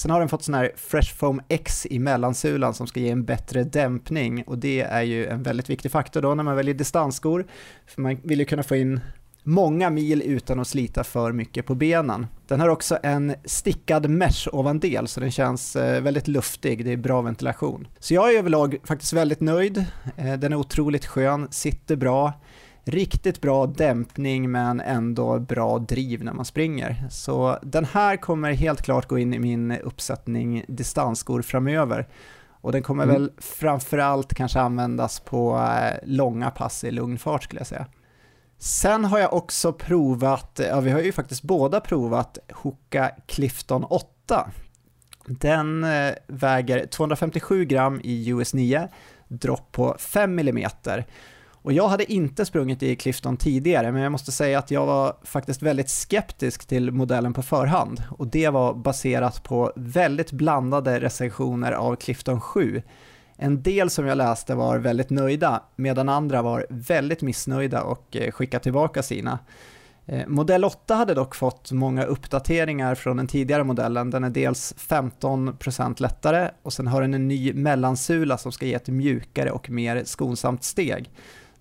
Sen 0.00 0.10
har 0.10 0.20
den 0.20 0.28
fått 0.28 0.42
sån 0.42 0.54
här 0.54 0.72
Fresh 0.76 1.14
Foam 1.14 1.40
X 1.48 1.86
i 1.90 1.98
mellansulan 1.98 2.74
som 2.74 2.86
ska 2.86 3.00
ge 3.00 3.10
en 3.10 3.24
bättre 3.24 3.64
dämpning 3.64 4.42
och 4.42 4.58
det 4.58 4.80
är 4.80 5.02
ju 5.02 5.26
en 5.26 5.42
väldigt 5.42 5.70
viktig 5.70 5.90
faktor 5.90 6.22
då 6.22 6.34
när 6.34 6.44
man 6.44 6.56
väljer 6.56 6.74
distansskor. 6.74 7.46
För 7.86 8.02
man 8.02 8.16
vill 8.22 8.38
ju 8.38 8.44
kunna 8.44 8.62
få 8.62 8.76
in 8.76 9.00
många 9.42 9.90
mil 9.90 10.22
utan 10.22 10.60
att 10.60 10.68
slita 10.68 11.04
för 11.04 11.32
mycket 11.32 11.66
på 11.66 11.74
benen. 11.74 12.26
Den 12.48 12.60
har 12.60 12.68
också 12.68 12.98
en 13.02 13.34
stickad 13.44 14.10
mesh 14.10 14.48
ovandel 14.52 15.08
så 15.08 15.20
den 15.20 15.30
känns 15.30 15.76
eh, 15.76 16.02
väldigt 16.02 16.28
luftig, 16.28 16.84
det 16.84 16.92
är 16.92 16.96
bra 16.96 17.22
ventilation. 17.22 17.88
Så 17.98 18.14
jag 18.14 18.34
är 18.34 18.38
överlag 18.38 18.76
faktiskt 18.84 19.12
väldigt 19.12 19.40
nöjd, 19.40 19.84
eh, 20.16 20.32
den 20.32 20.52
är 20.52 20.56
otroligt 20.56 21.06
skön, 21.06 21.48
sitter 21.50 21.96
bra, 21.96 22.32
riktigt 22.90 23.40
bra 23.40 23.66
dämpning 23.66 24.50
men 24.50 24.80
ändå 24.80 25.38
bra 25.38 25.78
driv 25.78 26.24
när 26.24 26.32
man 26.32 26.44
springer. 26.44 27.06
Så 27.10 27.58
den 27.62 27.84
här 27.84 28.16
kommer 28.16 28.52
helt 28.52 28.82
klart 28.82 29.08
gå 29.08 29.18
in 29.18 29.34
i 29.34 29.38
min 29.38 29.72
uppsättning 29.72 30.64
distansskor 30.68 31.42
framöver. 31.42 32.08
Och 32.62 32.72
den 32.72 32.82
kommer 32.82 33.02
mm. 33.02 33.14
väl 33.14 33.32
framförallt 33.38 34.34
kanske 34.34 34.60
användas 34.60 35.20
på 35.20 35.56
eh, 35.56 35.98
långa 36.02 36.50
pass 36.50 36.84
i 36.84 36.90
lugn 36.90 37.18
fart 37.18 37.44
skulle 37.44 37.60
jag 37.60 37.66
säga. 37.66 37.86
Sen 38.58 39.04
har 39.04 39.18
jag 39.18 39.32
också 39.32 39.72
provat, 39.72 40.60
ja 40.68 40.80
vi 40.80 40.90
har 40.90 41.00
ju 41.00 41.12
faktiskt 41.12 41.42
båda 41.42 41.80
provat 41.80 42.38
Hoka 42.52 43.10
Clifton 43.26 43.84
8. 43.84 44.50
Den 45.26 45.84
eh, 45.84 46.12
väger 46.26 46.86
257 46.86 47.64
gram 47.64 48.00
i 48.04 48.28
US 48.28 48.54
9, 48.54 48.88
dropp 49.28 49.72
på 49.72 49.96
5 49.98 50.38
mm. 50.38 50.70
Och 51.62 51.72
jag 51.72 51.88
hade 51.88 52.12
inte 52.12 52.44
sprungit 52.44 52.82
i 52.82 52.96
Clifton 52.96 53.36
tidigare, 53.36 53.92
men 53.92 54.02
jag 54.02 54.12
måste 54.12 54.32
säga 54.32 54.58
att 54.58 54.70
jag 54.70 54.86
var 54.86 55.16
faktiskt 55.22 55.62
väldigt 55.62 55.90
skeptisk 55.90 56.66
till 56.66 56.90
modellen 56.90 57.32
på 57.32 57.42
förhand. 57.42 58.02
Och 58.10 58.26
det 58.26 58.48
var 58.48 58.74
baserat 58.74 59.42
på 59.42 59.72
väldigt 59.76 60.32
blandade 60.32 61.00
recensioner 61.00 61.72
av 61.72 61.96
Clifton 61.96 62.40
7. 62.40 62.82
En 63.36 63.62
del 63.62 63.90
som 63.90 64.06
jag 64.06 64.18
läste 64.18 64.54
var 64.54 64.78
väldigt 64.78 65.10
nöjda, 65.10 65.62
medan 65.76 66.08
andra 66.08 66.42
var 66.42 66.66
väldigt 66.70 67.22
missnöjda 67.22 67.82
och 67.82 68.16
eh, 68.16 68.30
skickade 68.30 68.62
tillbaka 68.62 69.02
sina. 69.02 69.38
Eh, 70.06 70.26
modell 70.26 70.64
8 70.64 70.94
hade 70.94 71.14
dock 71.14 71.34
fått 71.34 71.72
många 71.72 72.04
uppdateringar 72.04 72.94
från 72.94 73.16
den 73.16 73.26
tidigare 73.26 73.64
modellen. 73.64 74.10
Den 74.10 74.24
är 74.24 74.30
dels 74.30 74.74
15% 74.78 76.02
lättare 76.02 76.50
och 76.62 76.72
sen 76.72 76.86
har 76.86 77.00
den 77.00 77.14
en 77.14 77.28
ny 77.28 77.52
mellansula 77.52 78.38
som 78.38 78.52
ska 78.52 78.66
ge 78.66 78.74
ett 78.74 78.88
mjukare 78.88 79.50
och 79.50 79.70
mer 79.70 80.04
skonsamt 80.04 80.64
steg. 80.64 81.10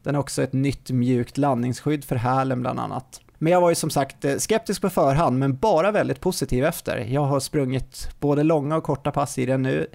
Den 0.04 0.16
har 0.16 0.22
också 0.22 0.42
ett 0.44 0.54
nytt 0.54 0.92
mjukt 0.92 1.38
landningsskydd 1.38 2.06
för 2.06 2.16
hälen 2.16 2.62
bland 2.62 2.80
annat. 2.80 3.22
Men 3.38 3.54
jag 3.54 3.62
var 3.62 3.70
ju 3.70 3.76
som 3.76 3.90
sagt 3.90 4.26
eh, 4.26 4.36
skeptisk 4.36 4.82
på 4.82 4.90
förhand, 4.90 5.40
men 5.40 5.58
bara 5.58 5.92
väldigt 5.92 6.20
positiv 6.20 6.66
efter. 6.66 6.98
Jag 6.98 7.26
har 7.26 7.40
sprungit 7.40 8.10
både 8.20 8.44
långa 8.44 8.78
och 8.78 8.84
korta 8.84 9.12
pass 9.12 9.38
i 9.38 9.46
den 9.46 9.62
nu. 9.62 9.88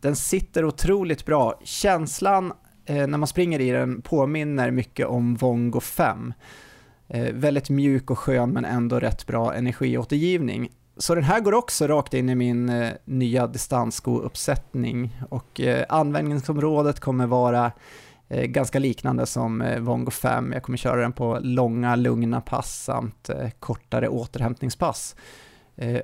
Den 0.00 0.16
sitter 0.16 0.64
otroligt 0.64 1.26
bra. 1.26 1.60
Känslan 1.64 2.52
eh, 2.86 3.06
när 3.06 3.18
man 3.18 3.26
springer 3.26 3.60
i 3.60 3.70
den 3.70 4.02
påminner 4.02 4.70
mycket 4.70 5.06
om 5.06 5.34
Vongo 5.34 5.80
5. 5.80 6.34
Eh, 7.08 7.32
väldigt 7.32 7.70
mjuk 7.70 8.10
och 8.10 8.18
skön 8.18 8.50
men 8.50 8.64
ändå 8.64 9.00
rätt 9.00 9.26
bra 9.26 9.54
energiåtergivning. 9.54 10.68
Så 10.96 11.14
den 11.14 11.24
här 11.24 11.40
går 11.40 11.54
också 11.54 11.86
rakt 11.86 12.14
in 12.14 12.28
i 12.28 12.34
min 12.34 12.68
eh, 12.68 12.90
nya 13.04 13.46
distansskouppsättning 13.46 15.22
och 15.30 15.60
eh, 15.60 15.84
användningsområdet 15.88 17.00
kommer 17.00 17.26
vara 17.26 17.72
ganska 18.32 18.78
liknande 18.78 19.26
som 19.26 19.62
eh, 19.62 19.80
Vongo 19.80 20.10
5. 20.10 20.52
Jag 20.52 20.62
kommer 20.62 20.78
köra 20.78 21.00
den 21.00 21.12
på 21.12 21.38
långa, 21.42 21.96
lugna 21.96 22.40
pass 22.40 22.84
samt 22.84 23.30
eh, 23.30 23.50
kortare 23.60 24.08
återhämtningspass. 24.08 25.16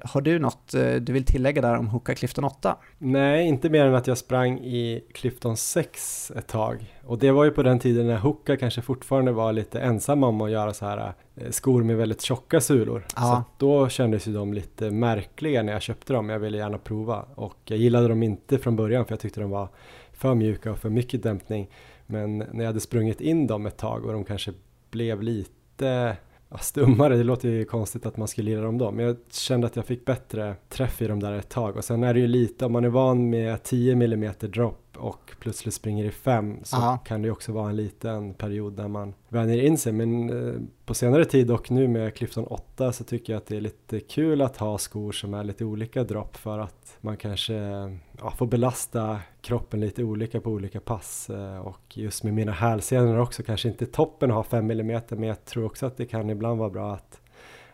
Har 0.03 0.21
du 0.21 0.39
något 0.39 0.75
du 1.01 1.13
vill 1.13 1.25
tillägga 1.25 1.63
där 1.63 1.77
om 1.77 1.89
Hoka 1.89 2.15
Clifton 2.15 2.45
8? 2.45 2.77
Nej, 2.99 3.47
inte 3.47 3.71
mer 3.71 3.87
än 3.87 3.95
att 3.95 4.07
jag 4.07 4.19
sprang 4.19 4.59
i 4.59 5.05
Clifton 5.15 5.57
6 5.57 6.33
ett 6.37 6.47
tag. 6.47 6.95
Och 7.05 7.19
det 7.19 7.31
var 7.31 7.45
ju 7.45 7.51
på 7.51 7.63
den 7.63 7.79
tiden 7.79 8.07
när 8.07 8.17
Hoka 8.17 8.57
kanske 8.57 8.83
fortfarande 8.83 9.33
var 9.33 9.53
lite 9.53 9.81
ensamma 9.81 10.27
om 10.27 10.41
att 10.41 10.51
göra 10.51 10.75
så 10.75 10.87
här 10.87 11.13
skor 11.51 11.83
med 11.83 11.97
väldigt 11.97 12.23
tjocka 12.23 12.61
sulor. 12.61 13.07
Ja. 13.17 13.23
Så 13.23 13.67
då 13.67 13.89
kändes 13.89 14.29
ju 14.29 14.33
de 14.33 14.55
lite 14.55 14.91
märkliga 14.91 15.63
när 15.63 15.73
jag 15.73 15.83
köpte 15.83 16.13
dem. 16.13 16.29
Jag 16.29 16.39
ville 16.39 16.59
gärna 16.59 16.79
prova. 16.79 17.25
Och 17.35 17.57
jag 17.65 17.79
gillade 17.79 18.09
dem 18.09 18.23
inte 18.23 18.59
från 18.59 18.77
början 18.77 19.05
för 19.05 19.13
jag 19.13 19.21
tyckte 19.21 19.41
de 19.41 19.51
var 19.51 19.69
för 20.13 20.35
mjuka 20.35 20.73
och 20.73 20.79
för 20.79 20.91
mycket 20.91 21.23
dämpning. 21.23 21.69
Men 22.11 22.39
när 22.39 22.59
jag 22.59 22.67
hade 22.67 22.81
sprungit 22.81 23.21
in 23.21 23.47
dem 23.47 23.67
ett 23.67 23.77
tag 23.77 24.05
och 24.05 24.13
de 24.13 24.25
kanske 24.25 24.53
blev 24.91 25.23
lite 25.23 26.17
ja, 26.49 26.59
stummare, 26.59 27.17
det 27.17 27.25
låter 27.25 27.49
ju 27.49 27.65
konstigt 27.65 28.07
att 28.07 28.17
man 28.17 28.29
skulle 28.29 28.51
lira 28.51 28.61
dem 28.61 28.79
då, 28.79 28.91
men 28.91 29.07
jag 29.07 29.17
kände 29.31 29.67
att 29.67 29.77
jag 29.77 29.85
fick 29.85 30.05
bättre 30.05 30.57
träff 30.69 31.03
i 31.03 31.07
dem 31.07 31.21
där 31.21 31.33
ett 31.33 31.49
tag 31.49 31.77
och 31.77 31.85
sen 31.85 32.03
är 32.03 32.15
det 32.15 32.21
ju 32.21 32.27
lite, 32.27 32.67
om 32.67 32.73
man 32.73 32.85
är 32.85 32.89
van 32.89 33.31
med 33.31 33.63
10 33.63 33.93
mm 33.93 34.33
dropp 34.41 34.85
och 34.97 35.33
plötsligt 35.41 35.75
springer 35.75 36.05
i 36.05 36.11
5 36.11 36.57
så 36.63 36.77
Aha. 36.77 36.99
kan 36.99 37.23
det 37.23 37.27
ju 37.27 37.33
också 37.33 37.53
vara 37.53 37.71
en 37.71 37.77
liten 37.77 38.35
period 38.35 38.73
där 38.73 38.89
man 38.89 39.15
vänjer 39.29 39.65
in 39.65 39.79
sig 39.79 39.93
men 39.93 40.31
eh, 40.31 40.61
på 40.85 40.95
senare 40.95 41.25
tid 41.25 41.51
och 41.51 41.71
nu 41.71 41.89
med 41.89 42.15
Clifton 42.15 42.45
8 42.45 42.93
så 42.93 43.05
tycker 43.05 43.33
jag 43.33 43.41
att 43.41 43.47
det 43.47 43.57
är 43.57 43.61
lite 43.61 44.01
kul 44.01 44.43
att 44.43 44.57
ha 44.57 44.79
skor 44.79 45.13
som 45.13 45.35
är 45.35 45.45
lite 45.45 45.65
olika 45.65 46.05
dropp 46.05 46.37
för 46.37 46.59
att 46.59 46.78
man 47.01 47.17
kanske 47.17 47.55
ja, 48.19 48.31
får 48.37 48.47
belasta 48.47 49.21
kroppen 49.41 49.81
lite 49.81 50.05
olika 50.05 50.41
på 50.41 50.51
olika 50.51 50.81
pass 50.81 51.31
eh, 51.31 51.59
och 51.59 51.99
just 51.99 52.25
med 52.25 52.35
mina 52.35 52.53
hälsenor 52.53 53.19
också 53.19 53.43
kanske 53.43 53.69
inte 53.69 53.87
toppen 53.87 54.31
har 54.31 54.43
5 54.43 54.71
mm 54.71 55.03
men 55.09 55.23
jag 55.23 55.45
tror 55.45 55.65
också 55.65 55.87
att 55.87 55.97
det 55.97 56.07
kan 56.07 56.31
ibland 56.31 56.59
vara 56.59 56.71
bra 56.71 56.95
att, 56.95 57.21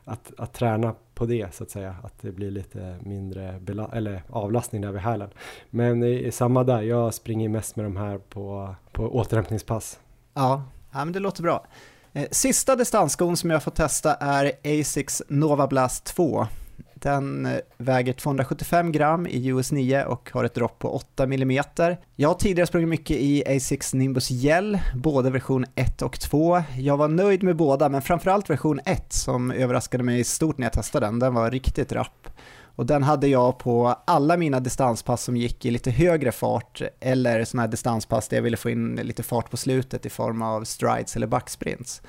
att, 0.04 0.32
att 0.38 0.52
träna 0.52 0.94
på 1.14 1.26
det 1.26 1.54
så 1.54 1.64
att 1.64 1.70
säga, 1.70 1.96
att 2.02 2.14
det 2.20 2.32
blir 2.32 2.50
lite 2.50 2.98
mindre 3.02 3.60
eller 3.92 4.22
avlastning 4.28 4.82
där 4.82 4.92
vid 4.92 5.02
hälen. 5.02 5.30
Men 5.70 6.02
i, 6.02 6.24
i 6.24 6.32
samma 6.32 6.64
där, 6.64 6.82
jag 6.82 7.14
springer 7.14 7.48
mest 7.48 7.76
med 7.76 7.86
de 7.86 7.96
här 7.96 8.18
på, 8.18 8.74
på 8.92 9.16
återhämtningspass. 9.16 10.00
Ja, 10.34 10.62
Ja, 10.94 11.04
men 11.04 11.12
det 11.12 11.20
låter 11.20 11.42
bra. 11.42 11.66
Eh, 12.12 12.26
sista 12.30 12.76
distansskon 12.76 13.36
som 13.36 13.50
jag 13.50 13.62
får 13.62 13.70
testa 13.70 14.14
är 14.14 14.52
Asics 14.64 15.22
Nova 15.28 15.66
Blast 15.66 16.04
2. 16.04 16.46
Den 17.04 17.46
eh, 17.46 17.58
väger 17.76 18.12
275 18.12 18.92
gram 18.92 19.26
i 19.26 19.46
US 19.46 19.72
9 19.72 20.04
och 20.04 20.30
har 20.32 20.44
ett 20.44 20.54
dropp 20.54 20.78
på 20.78 20.90
8 20.90 21.24
mm. 21.24 21.64
Jag 22.16 22.28
har 22.28 22.34
tidigare 22.34 22.66
sprungit 22.66 22.88
mycket 22.88 23.16
i 23.16 23.44
A6 23.46 23.96
Nimbus 23.96 24.30
Gel, 24.30 24.78
både 24.94 25.30
version 25.30 25.64
1 25.74 26.02
och 26.02 26.20
2. 26.20 26.62
Jag 26.78 26.96
var 26.96 27.08
nöjd 27.08 27.42
med 27.42 27.56
båda, 27.56 27.88
men 27.88 28.02
framförallt 28.02 28.50
version 28.50 28.80
1 28.84 29.12
som 29.12 29.50
överraskade 29.50 30.04
mig 30.04 30.24
stort 30.24 30.58
när 30.58 30.66
jag 30.66 30.72
testade 30.72 31.06
den. 31.06 31.18
Den 31.18 31.34
var 31.34 31.50
riktigt 31.50 31.92
rapp. 31.92 32.28
Och 32.76 32.86
den 32.86 33.02
hade 33.02 33.26
jag 33.26 33.58
på 33.58 33.96
alla 34.04 34.36
mina 34.36 34.60
distanspass 34.60 35.22
som 35.22 35.36
gick 35.36 35.64
i 35.64 35.70
lite 35.70 35.90
högre 35.90 36.32
fart 36.32 36.82
eller 37.00 37.44
sådana 37.44 37.62
här 37.62 37.70
distanspass 37.70 38.28
där 38.28 38.36
jag 38.36 38.42
ville 38.42 38.56
få 38.56 38.70
in 38.70 39.00
lite 39.02 39.22
fart 39.22 39.50
på 39.50 39.56
slutet 39.56 40.06
i 40.06 40.10
form 40.10 40.42
av 40.42 40.64
strides 40.64 41.16
eller 41.16 41.26
backsprints. 41.26 42.02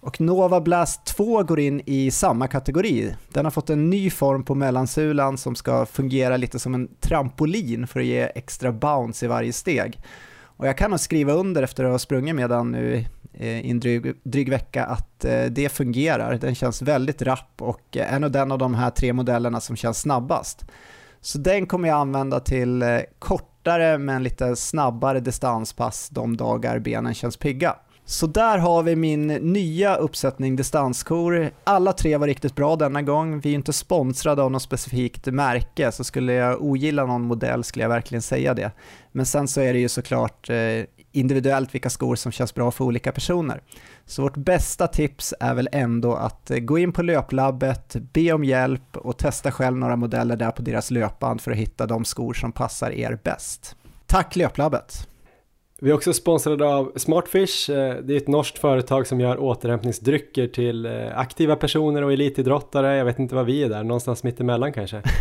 Och 0.00 0.20
Nova 0.20 0.60
Blast 0.60 1.04
2 1.04 1.42
går 1.42 1.60
in 1.60 1.82
i 1.86 2.10
samma 2.10 2.48
kategori. 2.48 3.14
Den 3.28 3.44
har 3.46 3.50
fått 3.50 3.70
en 3.70 3.90
ny 3.90 4.10
form 4.10 4.44
på 4.44 4.54
mellansulan 4.54 5.38
som 5.38 5.54
ska 5.54 5.86
fungera 5.86 6.36
lite 6.36 6.58
som 6.58 6.74
en 6.74 6.88
trampolin 7.00 7.86
för 7.86 8.00
att 8.00 8.06
ge 8.06 8.20
extra 8.34 8.72
bounce 8.72 9.24
i 9.24 9.28
varje 9.28 9.52
steg. 9.52 10.00
Och 10.42 10.66
jag 10.66 10.78
kan 10.78 10.90
nog 10.90 11.00
skriva 11.00 11.32
under 11.32 11.62
efter 11.62 11.84
att 11.84 11.90
ha 11.90 11.98
sprungit 11.98 12.34
med 12.34 12.50
den 12.50 12.70
nu 12.70 13.04
eh, 13.32 13.60
i 13.66 13.70
en 13.70 13.80
dryg, 13.80 14.14
dryg 14.22 14.50
vecka 14.50 14.84
att 14.84 15.24
eh, 15.24 15.44
det 15.44 15.68
fungerar. 15.68 16.34
Den 16.34 16.54
känns 16.54 16.82
väldigt 16.82 17.22
rapp 17.22 17.62
och 17.62 17.96
eh, 17.96 18.14
är 18.14 18.18
nog 18.18 18.32
den 18.32 18.52
av 18.52 18.58
de 18.58 18.74
här 18.74 18.90
tre 18.90 19.12
modellerna 19.12 19.60
som 19.60 19.76
känns 19.76 20.00
snabbast. 20.00 20.64
Så 21.20 21.38
den 21.38 21.66
kommer 21.66 21.88
jag 21.88 21.98
använda 21.98 22.40
till 22.40 22.84
kortare 23.18 23.98
men 23.98 24.22
lite 24.22 24.56
snabbare 24.56 25.20
distanspass 25.20 26.08
de 26.08 26.36
dagar 26.36 26.78
benen 26.78 27.14
känns 27.14 27.36
pigga. 27.36 27.76
Så 28.10 28.26
där 28.26 28.58
har 28.58 28.82
vi 28.82 28.96
min 28.96 29.26
nya 29.26 29.96
uppsättning 29.96 30.56
distanskor. 30.56 31.50
Alla 31.64 31.92
tre 31.92 32.16
var 32.16 32.26
riktigt 32.26 32.54
bra 32.54 32.76
denna 32.76 33.02
gång. 33.02 33.40
Vi 33.40 33.50
är 33.50 33.54
inte 33.54 33.72
sponsrade 33.72 34.42
av 34.42 34.50
något 34.50 34.62
specifikt 34.62 35.26
märke, 35.26 35.92
så 35.92 36.04
skulle 36.04 36.32
jag 36.32 36.62
ogilla 36.62 37.06
någon 37.06 37.22
modell 37.22 37.64
skulle 37.64 37.84
jag 37.84 37.88
verkligen 37.88 38.22
säga 38.22 38.54
det. 38.54 38.70
Men 39.12 39.26
sen 39.26 39.48
så 39.48 39.60
är 39.60 39.72
det 39.72 39.78
ju 39.78 39.88
såklart 39.88 40.50
eh, 40.50 40.84
individuellt 41.12 41.74
vilka 41.74 41.90
skor 41.90 42.16
som 42.16 42.32
känns 42.32 42.54
bra 42.54 42.70
för 42.70 42.84
olika 42.84 43.12
personer. 43.12 43.60
Så 44.06 44.22
vårt 44.22 44.36
bästa 44.36 44.86
tips 44.86 45.34
är 45.40 45.54
väl 45.54 45.68
ändå 45.72 46.14
att 46.14 46.50
eh, 46.50 46.58
gå 46.58 46.78
in 46.78 46.92
på 46.92 47.02
löplabbet, 47.02 47.96
be 48.12 48.32
om 48.32 48.44
hjälp 48.44 48.96
och 48.96 49.18
testa 49.18 49.52
själv 49.52 49.76
några 49.76 49.96
modeller 49.96 50.36
där 50.36 50.50
på 50.50 50.62
deras 50.62 50.90
löpband 50.90 51.40
för 51.40 51.50
att 51.50 51.56
hitta 51.56 51.86
de 51.86 52.04
skor 52.04 52.34
som 52.34 52.52
passar 52.52 52.90
er 52.90 53.18
bäst. 53.22 53.76
Tack 54.06 54.36
löplabbet! 54.36 55.09
Vi 55.82 55.90
är 55.90 55.94
också 55.94 56.12
sponsrade 56.12 56.66
av 56.66 56.92
Smartfish. 56.96 57.70
Eh, 57.70 57.96
det 58.02 58.14
är 58.14 58.16
ett 58.16 58.28
norskt 58.28 58.58
företag 58.58 59.06
som 59.06 59.20
gör 59.20 59.40
återhämtningsdrycker 59.40 60.46
till 60.46 60.86
eh, 60.86 61.18
aktiva 61.18 61.56
personer 61.56 62.02
och 62.02 62.12
elitidrottare. 62.12 62.96
Jag 62.96 63.04
vet 63.04 63.18
inte 63.18 63.34
vad 63.34 63.46
vi 63.46 63.62
är 63.62 63.68
där, 63.68 63.84
någonstans 63.84 64.24
mitt 64.24 64.40
emellan 64.40 64.72
kanske. 64.72 65.02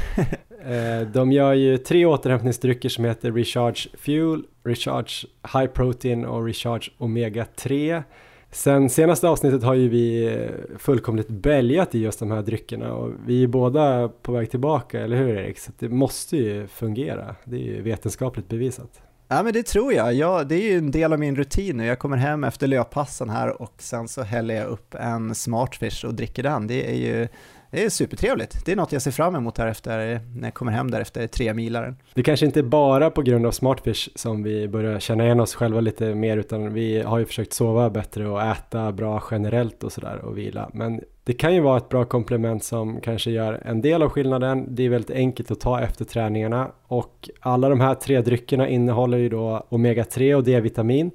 Eh, 0.60 1.08
de 1.08 1.32
gör 1.32 1.54
ju 1.54 1.78
tre 1.78 2.06
återhämtningsdrycker 2.06 2.90
som 2.90 3.06
heter 3.06 3.32
Recharge 3.32 3.90
Fuel, 3.94 4.44
Recharge 4.64 5.28
High 5.54 5.72
Protein 5.72 6.26
och 6.26 6.46
Recharge 6.46 6.92
Omega 6.98 7.46
3. 7.56 8.04
Sen 8.52 8.90
senaste 8.90 9.28
avsnittet 9.28 9.64
har 9.64 9.74
ju 9.74 9.90
vi 9.90 10.40
fullkomligt 10.78 11.28
bälgat 11.28 11.96
i 11.96 12.00
just 12.00 12.20
de 12.20 12.32
här 12.32 12.42
dryckerna 12.42 12.94
och 12.94 13.12
vi 13.26 13.44
är 13.44 13.48
båda 13.48 14.10
på 14.10 14.32
väg 14.32 14.52
tillbaka, 14.52 15.02
eller 15.02 15.18
hur 15.18 15.30
Erik? 15.30 15.60
Så 15.60 15.72
det 15.80 15.90
måste 15.90 16.38
ju 16.38 16.68
fungera, 16.68 17.36
det 17.44 17.56
är 17.56 17.66
ju 17.66 17.82
vetenskapligt 17.82 18.48
bevisat. 18.48 19.02
Ja 19.32 19.44
men 19.44 19.54
det 19.54 19.64
tror 19.64 19.94
jag. 19.94 20.14
jag. 20.14 20.48
det 20.48 20.56
är 20.56 20.72
ju 20.72 20.78
en 20.78 20.92
del 20.92 21.14
av 21.14 21.20
min 21.20 21.36
rutin 21.36 21.78
nu. 21.78 21.86
Jag 21.86 22.00
kommer 22.00 22.18
hem 22.18 22.44
efter 22.44 22.68
löppassen 22.68 23.30
här 23.30 23.62
och 23.62 23.74
sen 23.78 24.08
så 24.08 24.22
häller 24.22 24.56
jag 24.56 24.68
upp 24.68 24.96
en 24.96 25.36
Smartfish 25.36 26.06
och 26.06 26.14
dricker 26.14 26.44
den. 26.44 26.68
Det 26.68 26.92
är 26.92 26.96
ju 26.96 27.28
det 27.72 27.86
är 27.86 27.90
supertrevligt. 27.90 28.66
Det 28.66 28.72
är 28.72 28.76
något 28.76 28.92
jag 28.92 29.02
ser 29.02 29.12
fram 29.12 29.36
emot 29.36 29.58
här 29.58 29.68
efter, 29.68 30.20
när 30.36 30.48
jag 30.48 30.54
kommer 30.54 30.72
hem 30.72 30.92
där 30.92 31.02
efter 31.02 31.28
tre 31.28 31.54
milaren. 31.54 31.96
Det 32.14 32.24
kanske 32.24 32.46
inte 32.46 32.60
är 32.60 32.64
bara 32.64 33.10
på 33.10 33.22
grund 33.22 33.46
av 33.46 33.52
Smartfish 33.52 34.10
som 34.16 34.44
vi 34.44 34.68
börjar 34.68 35.00
känna 35.00 35.26
igen 35.26 35.40
oss 35.40 35.56
själva 35.56 35.82
lite 35.82 36.16
mer 36.16 36.38
utan 36.38 36.74
vi 36.74 37.02
har 37.02 37.20
ju 37.20 37.26
försökt 37.26 37.54
sova 37.54 37.90
bättre 37.90 38.30
och 38.30 38.42
äta 38.42 38.92
bra 38.92 39.24
generellt 39.32 39.84
och 39.84 39.92
sådär 39.92 40.18
och 40.18 40.38
vila. 40.38 40.70
Men 40.74 41.02
det 41.30 41.34
kan 41.34 41.54
ju 41.54 41.60
vara 41.60 41.78
ett 41.78 41.90
bra 41.90 42.06
komplement 42.06 42.64
som 42.64 43.02
kanske 43.02 43.32
gör 43.32 43.62
en 43.66 43.82
del 43.82 44.02
av 44.02 44.10
skillnaden. 44.10 44.76
Det 44.76 44.84
är 44.84 44.90
väldigt 44.90 45.12
enkelt 45.12 45.52
att 45.52 45.60
ta 45.60 45.82
efter 45.82 46.06
träningarna 46.06 46.72
och 46.88 47.30
alla 47.40 47.70
de 47.70 47.80
här 47.80 47.96
tre 47.96 48.22
dryckerna 48.22 48.68
innehåller 48.68 49.18
ju 49.18 49.30
då 49.30 49.68
omega-3 49.70 50.34
och 50.34 50.44
D-vitamin 50.44 51.12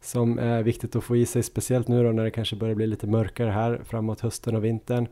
som 0.00 0.38
är 0.38 0.62
viktigt 0.62 0.96
att 0.96 1.04
få 1.04 1.16
i 1.16 1.26
sig, 1.26 1.42
speciellt 1.42 1.88
nu 1.88 2.04
då 2.04 2.12
när 2.12 2.24
det 2.24 2.30
kanske 2.30 2.56
börjar 2.56 2.74
bli 2.74 2.86
lite 2.86 3.06
mörkare 3.06 3.50
här 3.50 3.80
framåt 3.84 4.20
hösten 4.20 4.56
och 4.56 4.64
vintern. 4.64 5.08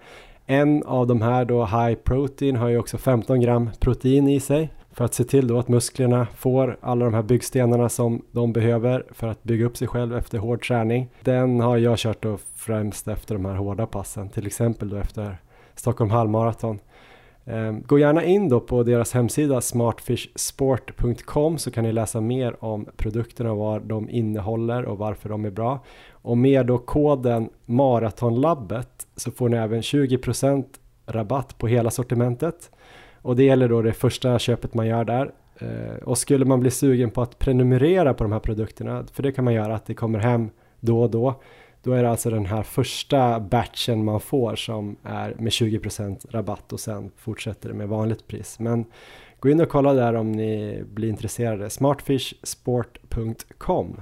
En 0.47 0.83
av 0.83 1.07
de 1.07 1.23
här 1.23 1.45
då 1.45 1.65
high 1.65 1.95
protein 1.95 2.57
har 2.57 2.69
ju 2.69 2.79
också 2.79 2.99
15 2.99 3.41
gram 3.41 3.71
protein 3.81 4.29
i 4.29 4.41
sig 4.41 4.71
för 4.95 5.05
att 5.05 5.15
se 5.15 5.25
till 5.25 5.47
då 5.47 5.59
att 5.59 5.69
musklerna 5.69 6.27
får 6.37 6.77
alla 6.81 7.05
de 7.05 7.15
här 7.15 7.23
byggstenarna 7.23 7.89
som 7.89 8.23
de 8.33 8.53
behöver 8.53 9.05
för 9.11 9.27
att 9.27 9.43
bygga 9.43 9.67
upp 9.67 9.77
sig 9.77 9.89
själv 9.89 10.17
efter 10.17 10.39
hård 10.39 10.67
träning. 10.67 11.09
Den 11.21 11.61
har 11.61 11.77
jag 11.77 11.99
kört 11.99 12.23
då 12.23 12.39
främst 12.55 13.09
efter 13.09 13.35
de 13.35 13.45
här 13.45 13.55
hårda 13.55 13.87
passen, 13.87 14.29
till 14.29 14.47
exempel 14.47 14.89
då 14.89 14.97
efter 14.97 15.39
Stockholm 15.75 16.11
halvmaraton. 16.11 16.79
Ehm, 17.47 17.83
gå 17.83 17.99
gärna 17.99 18.25
in 18.25 18.49
då 18.49 18.61
på 18.61 18.83
deras 18.83 19.13
hemsida 19.13 19.61
smartfishsport.com 19.61 21.59
så 21.59 21.71
kan 21.71 21.85
ni 21.85 21.93
läsa 21.93 22.21
mer 22.21 22.65
om 22.65 22.87
produkterna 22.97 23.53
och 23.53 23.59
vad 23.59 23.83
de 23.83 24.11
innehåller 24.11 24.85
och 24.85 24.99
varför 24.99 25.29
de 25.29 25.45
är 25.45 25.51
bra. 25.51 25.85
Och 26.11 26.39
med 26.39 26.67
då 26.67 26.79
koden 26.79 27.49
Maratonlabbet 27.67 29.07
så 29.17 29.31
får 29.31 29.49
ni 29.49 29.57
även 29.57 29.81
20% 29.81 30.65
rabatt 31.07 31.59
på 31.59 31.67
hela 31.67 31.91
sortimentet. 31.91 32.71
Och 33.25 33.37
det 33.37 33.45
gäller 33.45 33.69
då 33.69 33.83
det 33.83 33.93
första 33.93 34.39
köpet 34.39 34.75
man 34.75 34.87
gör 34.87 35.05
där. 35.05 35.33
Eh, 35.59 35.97
och 36.03 36.19
skulle 36.19 36.45
man 36.45 36.61
bli 36.61 36.71
sugen 36.71 37.11
på 37.11 37.23
att 37.23 37.39
prenumerera 37.39 38.15
på 38.15 38.25
de 38.25 38.33
här 38.33 38.41
produkterna, 38.41 39.05
för 39.13 39.23
det 39.23 39.33
kan 39.33 39.45
man 39.45 39.55
göra 39.55 39.75
att 39.75 39.87
det 39.87 39.95
kommer 39.95 40.19
hem 40.19 40.51
då 40.81 41.03
och 41.03 41.11
då. 41.11 41.43
Då 41.83 41.93
är 41.93 42.03
det 42.03 42.11
alltså 42.11 42.31
den 42.31 42.47
här 42.47 42.63
första 42.63 43.41
batchen 43.41 44.05
man 44.05 44.21
får 44.21 44.57
som 44.57 44.97
är 45.03 45.35
med 45.39 45.51
20% 45.51 46.27
rabatt 46.31 46.73
och 46.73 46.81
sen 46.81 47.11
fortsätter 47.17 47.69
det 47.69 47.75
med 47.75 47.89
vanligt 47.89 48.27
pris. 48.27 48.59
Men 48.59 48.85
gå 49.41 49.49
in 49.49 49.61
och 49.61 49.69
kolla 49.69 49.93
där 49.93 50.15
om 50.15 50.33
ni 50.33 50.83
blir 50.87 51.09
intresserade. 51.09 51.71
smartfishsport.com 51.71 53.97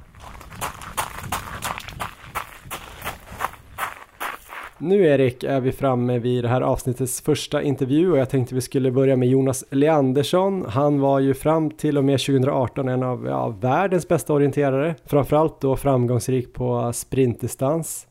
Nu 4.85 5.07
Erik 5.07 5.45
är 5.45 5.61
vi 5.61 5.73
framme 5.73 6.19
vid 6.19 6.45
det 6.45 6.49
här 6.49 6.61
avsnittets 6.61 7.21
första 7.21 7.63
intervju 7.63 8.13
och 8.13 8.19
jag 8.19 8.31
tänkte 8.31 8.55
vi 8.55 8.61
skulle 8.61 8.91
börja 8.91 9.17
med 9.17 9.29
Jonas 9.29 9.65
Leandersson. 9.71 10.67
Han 10.69 11.01
var 11.01 11.21
ju 11.21 11.35
fram 11.35 11.71
till 11.71 11.99
och 11.99 12.05
med 12.05 12.21
2018 12.21 12.89
en 12.89 13.03
av 13.03 13.27
ja, 13.27 13.49
världens 13.49 14.09
bästa 14.09 14.33
orienterare, 14.33 14.95
framförallt 15.05 15.61
då 15.61 15.77
framgångsrik 15.77 16.55
på 16.55 16.93
sprintdistans. 16.93 18.07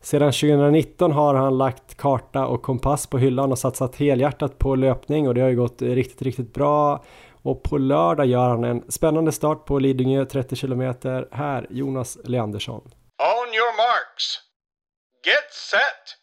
Sedan 0.00 0.32
2019 0.32 1.12
har 1.12 1.34
han 1.34 1.58
lagt 1.58 1.94
karta 1.96 2.46
och 2.46 2.62
kompass 2.62 3.06
på 3.06 3.18
hyllan 3.18 3.52
och 3.52 3.58
satsat 3.58 3.96
helhjärtat 3.96 4.58
på 4.58 4.74
löpning 4.74 5.28
och 5.28 5.34
det 5.34 5.40
har 5.40 5.48
ju 5.48 5.56
gått 5.56 5.82
riktigt, 5.82 6.22
riktigt 6.22 6.54
bra. 6.54 7.04
Och 7.42 7.62
på 7.62 7.78
lördag 7.78 8.26
gör 8.26 8.48
han 8.48 8.64
en 8.64 8.82
spännande 8.88 9.32
start 9.32 9.64
på 9.64 9.78
Lidingö 9.78 10.24
30 10.24 10.56
km. 10.56 10.94
Här 11.30 11.66
Jonas 11.70 12.18
Leandersson. 12.24 12.80
On 13.18 13.54
your 13.54 13.76
marks. 13.76 14.51
Get 15.24 15.52
set! 15.70 16.18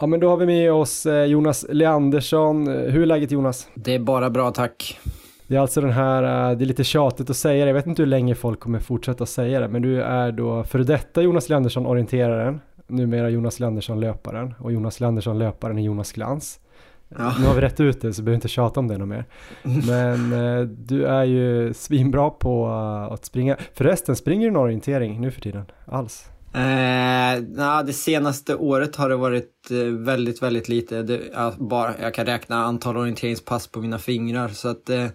Ja 0.00 0.06
men 0.06 0.20
då 0.20 0.28
har 0.28 0.36
vi 0.36 0.46
med 0.46 0.72
oss 0.72 1.06
eh, 1.06 1.24
Jonas 1.24 1.66
Leandersson. 1.68 2.66
Hur 2.66 3.02
är 3.02 3.06
läget 3.06 3.30
Jonas? 3.30 3.68
Det 3.74 3.94
är 3.94 3.98
bara 3.98 4.30
bra 4.30 4.50
tack. 4.50 5.00
Det 5.46 5.56
är 5.56 5.60
alltså 5.60 5.80
den 5.80 5.90
här, 5.90 6.22
eh, 6.22 6.58
det 6.58 6.64
är 6.64 6.66
lite 6.66 6.84
tjatigt 6.84 7.30
att 7.30 7.36
säga 7.36 7.64
det, 7.64 7.68
jag 7.68 7.74
vet 7.74 7.86
inte 7.86 8.02
hur 8.02 8.06
länge 8.06 8.34
folk 8.34 8.60
kommer 8.60 8.80
fortsätta 8.80 9.26
säga 9.26 9.60
det, 9.60 9.68
men 9.68 9.82
du 9.82 10.02
är 10.02 10.32
då 10.32 10.64
för 10.64 10.78
detta 10.78 11.22
Jonas 11.22 11.48
Leandersson 11.48 11.86
orienteraren, 11.86 12.60
numera 12.86 13.30
Jonas 13.30 13.60
Leandersson 13.60 14.00
löparen 14.00 14.54
och 14.58 14.72
Jonas 14.72 15.00
Leandersson 15.00 15.38
löparen 15.38 15.78
är 15.78 15.82
Jonas 15.82 16.12
Glans. 16.12 16.60
Ja. 17.08 17.34
Nu 17.40 17.46
har 17.46 17.54
vi 17.54 17.60
rätt 17.60 17.80
ut 17.80 18.00
det 18.00 18.12
så 18.12 18.22
behöver 18.22 18.34
inte 18.34 18.48
tjata 18.48 18.80
om 18.80 18.88
det 18.88 18.98
något 18.98 19.08
mer. 19.08 19.24
Men 19.62 20.32
eh, 20.32 20.60
du 20.64 21.06
är 21.06 21.24
ju 21.24 21.74
svinbra 21.74 22.30
på 22.30 22.68
att 23.10 23.24
springa. 23.24 23.56
Förresten, 23.74 24.16
springer 24.16 24.46
du 24.46 24.52
någon 24.52 24.62
orientering 24.62 25.20
nu 25.20 25.30
för 25.30 25.40
tiden 25.40 25.64
alls? 25.86 26.30
Eh, 26.54 27.42
na, 27.42 27.82
det 27.82 27.92
senaste 27.92 28.54
året 28.54 28.96
har 28.96 29.08
det 29.08 29.16
varit 29.16 29.70
eh, 29.70 29.76
väldigt, 29.78 30.42
väldigt 30.42 30.68
lite. 30.68 31.02
Det, 31.02 31.20
jag, 31.32 31.54
bara, 31.58 31.94
jag 32.00 32.14
kan 32.14 32.26
räkna 32.26 32.56
antal 32.56 32.96
orienteringspass 32.96 33.66
på 33.66 33.80
mina 33.80 33.98
fingrar 33.98 34.48
så 34.48 34.68
att 34.68 34.90
eh, 34.90 35.06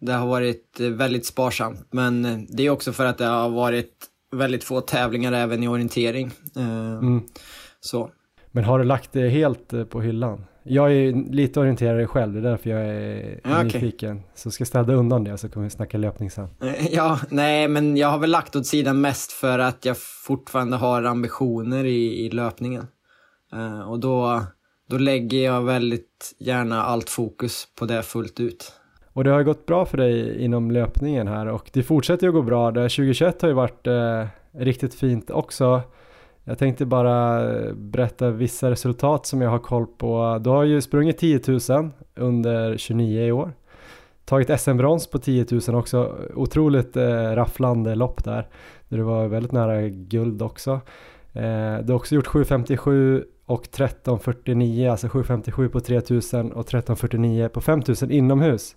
det 0.00 0.12
har 0.12 0.26
varit 0.26 0.80
eh, 0.80 0.88
väldigt 0.88 1.26
sparsamt. 1.26 1.86
Men 1.90 2.24
eh, 2.24 2.38
det 2.48 2.66
är 2.66 2.70
också 2.70 2.92
för 2.92 3.04
att 3.04 3.18
det 3.18 3.26
har 3.26 3.50
varit 3.50 3.92
väldigt 4.32 4.64
få 4.64 4.80
tävlingar 4.80 5.32
även 5.32 5.62
i 5.62 5.68
orientering. 5.68 6.30
Eh, 6.56 6.92
mm. 6.92 7.22
Så. 7.80 8.10
Men 8.50 8.64
har 8.64 8.78
du 8.78 8.84
lagt 8.84 9.12
det 9.12 9.28
helt 9.28 9.90
på 9.90 10.00
hyllan 10.00 10.44
Jag 10.68 10.92
är 10.92 11.32
lite 11.32 11.60
orienterad 11.60 12.10
själv, 12.10 12.32
det 12.32 12.38
är 12.38 12.42
därför 12.50 12.70
jag 12.70 12.80
är 12.80 13.40
Ja, 13.44 13.50
okej. 13.54 13.64
nyfiken. 13.64 14.22
Så 14.34 14.50
ska 14.50 14.62
jag 14.62 14.68
städa 14.68 14.92
undan 14.94 15.24
det 15.24 15.38
så 15.38 15.48
kommer 15.48 15.64
vi 15.64 15.70
snacka 15.70 15.98
löpning 15.98 16.30
sen. 16.30 16.48
Eh, 16.62 16.86
Ja, 16.94 17.18
nej, 17.30 17.68
men 17.68 17.96
jag 17.96 18.08
har 18.08 18.18
väl 18.18 18.30
lagt 18.30 18.56
åt 18.56 18.66
sidan 18.66 19.00
mest 19.00 19.32
för 19.32 19.58
att 19.58 19.84
jag 19.84 19.96
fortfarande 20.26 20.76
har 20.76 21.02
ambitioner 21.02 21.84
i, 21.84 22.26
i 22.26 22.30
löpningen. 22.30 22.86
Eh, 23.52 23.90
och 23.90 24.00
då, 24.00 24.42
då 24.90 24.98
lägger 24.98 25.44
jag 25.44 25.62
väldigt 25.62 26.34
gärna 26.38 26.82
allt 26.82 27.10
fokus 27.10 27.68
på 27.78 27.84
det 27.86 28.02
fullt 28.02 28.40
ut. 28.40 28.72
Och 29.12 29.24
det 29.24 29.30
har 29.30 29.38
ju 29.38 29.44
gått 29.44 29.66
bra 29.66 29.86
för 29.86 29.96
dig 29.96 30.44
inom 30.44 30.70
löpningen 30.70 31.28
här 31.28 31.46
och 31.46 31.70
det 31.72 31.82
fortsätter 31.82 32.22
ju 32.26 32.28
att 32.28 32.34
gå 32.34 32.42
bra. 32.42 32.70
Det 32.70 32.80
2021 32.80 33.42
har 33.42 33.48
ju 33.48 33.54
varit 33.54 33.86
eh, 33.86 34.26
riktigt 34.58 34.94
fint 34.94 35.30
också. 35.30 35.82
Jag 36.48 36.58
tänkte 36.58 36.86
bara 36.86 37.50
eh, 37.50 37.72
berätta 37.72 38.30
vissa 38.30 38.70
resultat 38.70 39.26
som 39.26 39.40
jag 39.40 39.50
har 39.50 39.58
koll 39.58 39.86
på. 39.86 40.40
Du 40.44 40.50
har 40.50 40.64
ju 40.64 40.80
sprungit 40.80 41.18
10 41.18 41.40
000 41.68 41.90
under 42.14 42.76
29 42.76 43.22
i 43.22 43.32
år. 43.32 43.52
Tagit 44.24 44.60
SM-brons 44.60 45.10
på 45.10 45.18
10 45.18 45.46
000 45.68 45.74
också. 45.74 46.16
Otroligt 46.34 46.96
eh, 46.96 47.04
rafflande 47.12 47.94
lopp 47.94 48.24
där. 48.24 48.48
Där 48.88 48.96
du 48.96 49.02
var 49.02 49.26
väldigt 49.26 49.52
nära 49.52 49.88
guld 49.88 50.42
också. 50.42 50.70
Eh, 51.32 51.78
du 51.82 51.92
har 51.92 51.94
också 51.94 52.14
gjort 52.14 52.26
757 52.26 53.24
och 53.46 53.62
1349, 53.62 54.90
alltså 54.90 55.08
757 55.08 55.68
på 55.68 55.80
3000 55.80 56.52
och 56.52 56.60
1349 56.60 57.48
på 57.48 57.60
5000 57.60 58.10
inomhus. 58.10 58.76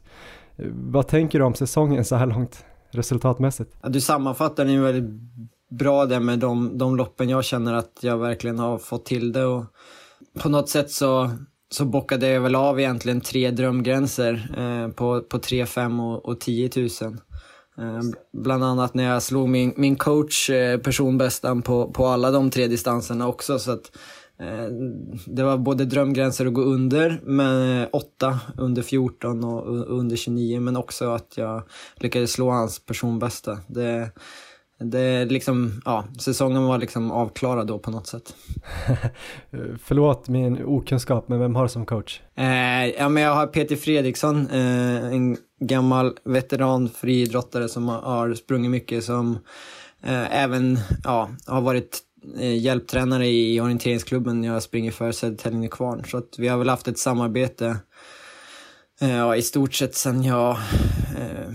Vad 0.73 1.07
tänker 1.07 1.39
du 1.39 1.45
om 1.45 1.53
säsongen 1.53 2.05
så 2.05 2.15
här 2.15 2.25
långt 2.25 2.65
resultatmässigt? 2.91 3.77
Ja, 3.81 3.89
du 3.89 4.01
sammanfattar 4.01 4.65
den 4.65 4.73
ju 4.73 4.81
väldigt 4.81 5.21
bra 5.71 6.05
det 6.05 6.19
med 6.19 6.39
de, 6.39 6.77
de 6.77 6.95
loppen 6.95 7.29
jag 7.29 7.45
känner 7.45 7.73
att 7.73 7.99
jag 8.01 8.17
verkligen 8.17 8.59
har 8.59 8.77
fått 8.77 9.05
till 9.05 9.31
det. 9.31 9.45
Och 9.45 9.65
på 10.39 10.49
något 10.49 10.69
sätt 10.69 10.91
så, 10.91 11.31
så 11.71 11.85
bockade 11.85 12.27
jag 12.27 12.41
väl 12.41 12.55
av 12.55 12.79
egentligen 12.79 13.21
tre 13.21 13.51
drömgränser 13.51 14.55
eh, 14.57 14.93
på, 14.93 15.21
på 15.21 15.39
3, 15.39 15.65
5 15.65 15.99
och, 15.99 16.25
och 16.25 16.39
10 16.39 16.69
000. 16.75 16.89
Eh, 17.77 18.01
bland 18.33 18.63
annat 18.63 18.93
när 18.93 19.03
jag 19.03 19.23
slog 19.23 19.49
min, 19.49 19.73
min 19.77 19.95
coach 19.95 20.49
eh, 20.49 20.77
personbästan 20.79 21.61
på, 21.61 21.91
på 21.91 22.05
alla 22.05 22.31
de 22.31 22.49
tre 22.49 22.67
distanserna 22.67 23.27
också. 23.27 23.59
Så 23.59 23.71
att, 23.71 23.91
eh, 24.39 24.65
det 25.25 25.43
var 25.43 25.57
både 25.57 25.85
drömgränser 25.85 26.45
att 26.45 26.53
gå 26.53 26.61
under, 26.61 27.21
men 27.23 27.81
eh, 27.81 27.87
8 27.91 28.39
under 28.57 28.81
14 28.81 29.43
och 29.43 29.89
under 29.99 30.15
29, 30.15 30.59
men 30.59 30.77
också 30.77 31.09
att 31.09 31.33
jag 31.35 31.63
lyckades 31.95 32.31
slå 32.31 32.49
hans 32.49 32.85
personbästa. 32.85 33.59
Det, 33.67 34.11
det 34.81 35.25
liksom, 35.25 35.81
ja, 35.85 36.05
säsongen 36.19 36.63
var 36.63 36.77
liksom 36.77 37.11
avklarad 37.11 37.67
då 37.67 37.79
på 37.79 37.91
något 37.91 38.07
sätt. 38.07 38.35
Förlåt 39.83 40.27
min 40.27 40.65
okunskap, 40.65 41.27
men 41.29 41.39
vem 41.39 41.55
har 41.55 41.63
du 41.63 41.69
som 41.69 41.85
coach? 41.85 42.21
Eh, 42.35 42.87
ja, 42.87 43.09
men 43.09 43.23
jag 43.23 43.35
har 43.35 43.47
Peter 43.47 43.75
Fredriksson, 43.75 44.47
eh, 44.47 45.05
en 45.05 45.37
gammal 45.59 46.17
veteran 46.23 46.89
friidrottare 46.89 47.69
som 47.69 47.89
har, 47.89 48.33
sprungit 48.33 48.71
mycket, 48.71 49.03
som 49.03 49.39
eh, 50.03 50.43
även 50.43 50.79
ja, 51.03 51.29
har 51.47 51.61
varit 51.61 51.99
eh, 52.39 52.57
hjälptränare 52.57 53.27
i 53.27 53.61
orienteringsklubben 53.61 54.43
jag 54.43 54.63
springer 54.63 54.91
för 54.91 55.11
Södertälje 55.11 55.69
Kvarn. 55.69 56.03
Så 56.07 56.17
att 56.17 56.35
vi 56.37 56.47
har 56.47 56.57
väl 56.57 56.69
haft 56.69 56.87
ett 56.87 56.99
samarbete 56.99 57.77
eh, 59.01 59.15
ja, 59.15 59.35
i 59.35 59.41
stort 59.41 59.73
sett 59.73 59.95
sedan 59.95 60.23
jag 60.23 60.49
eh, 61.17 61.53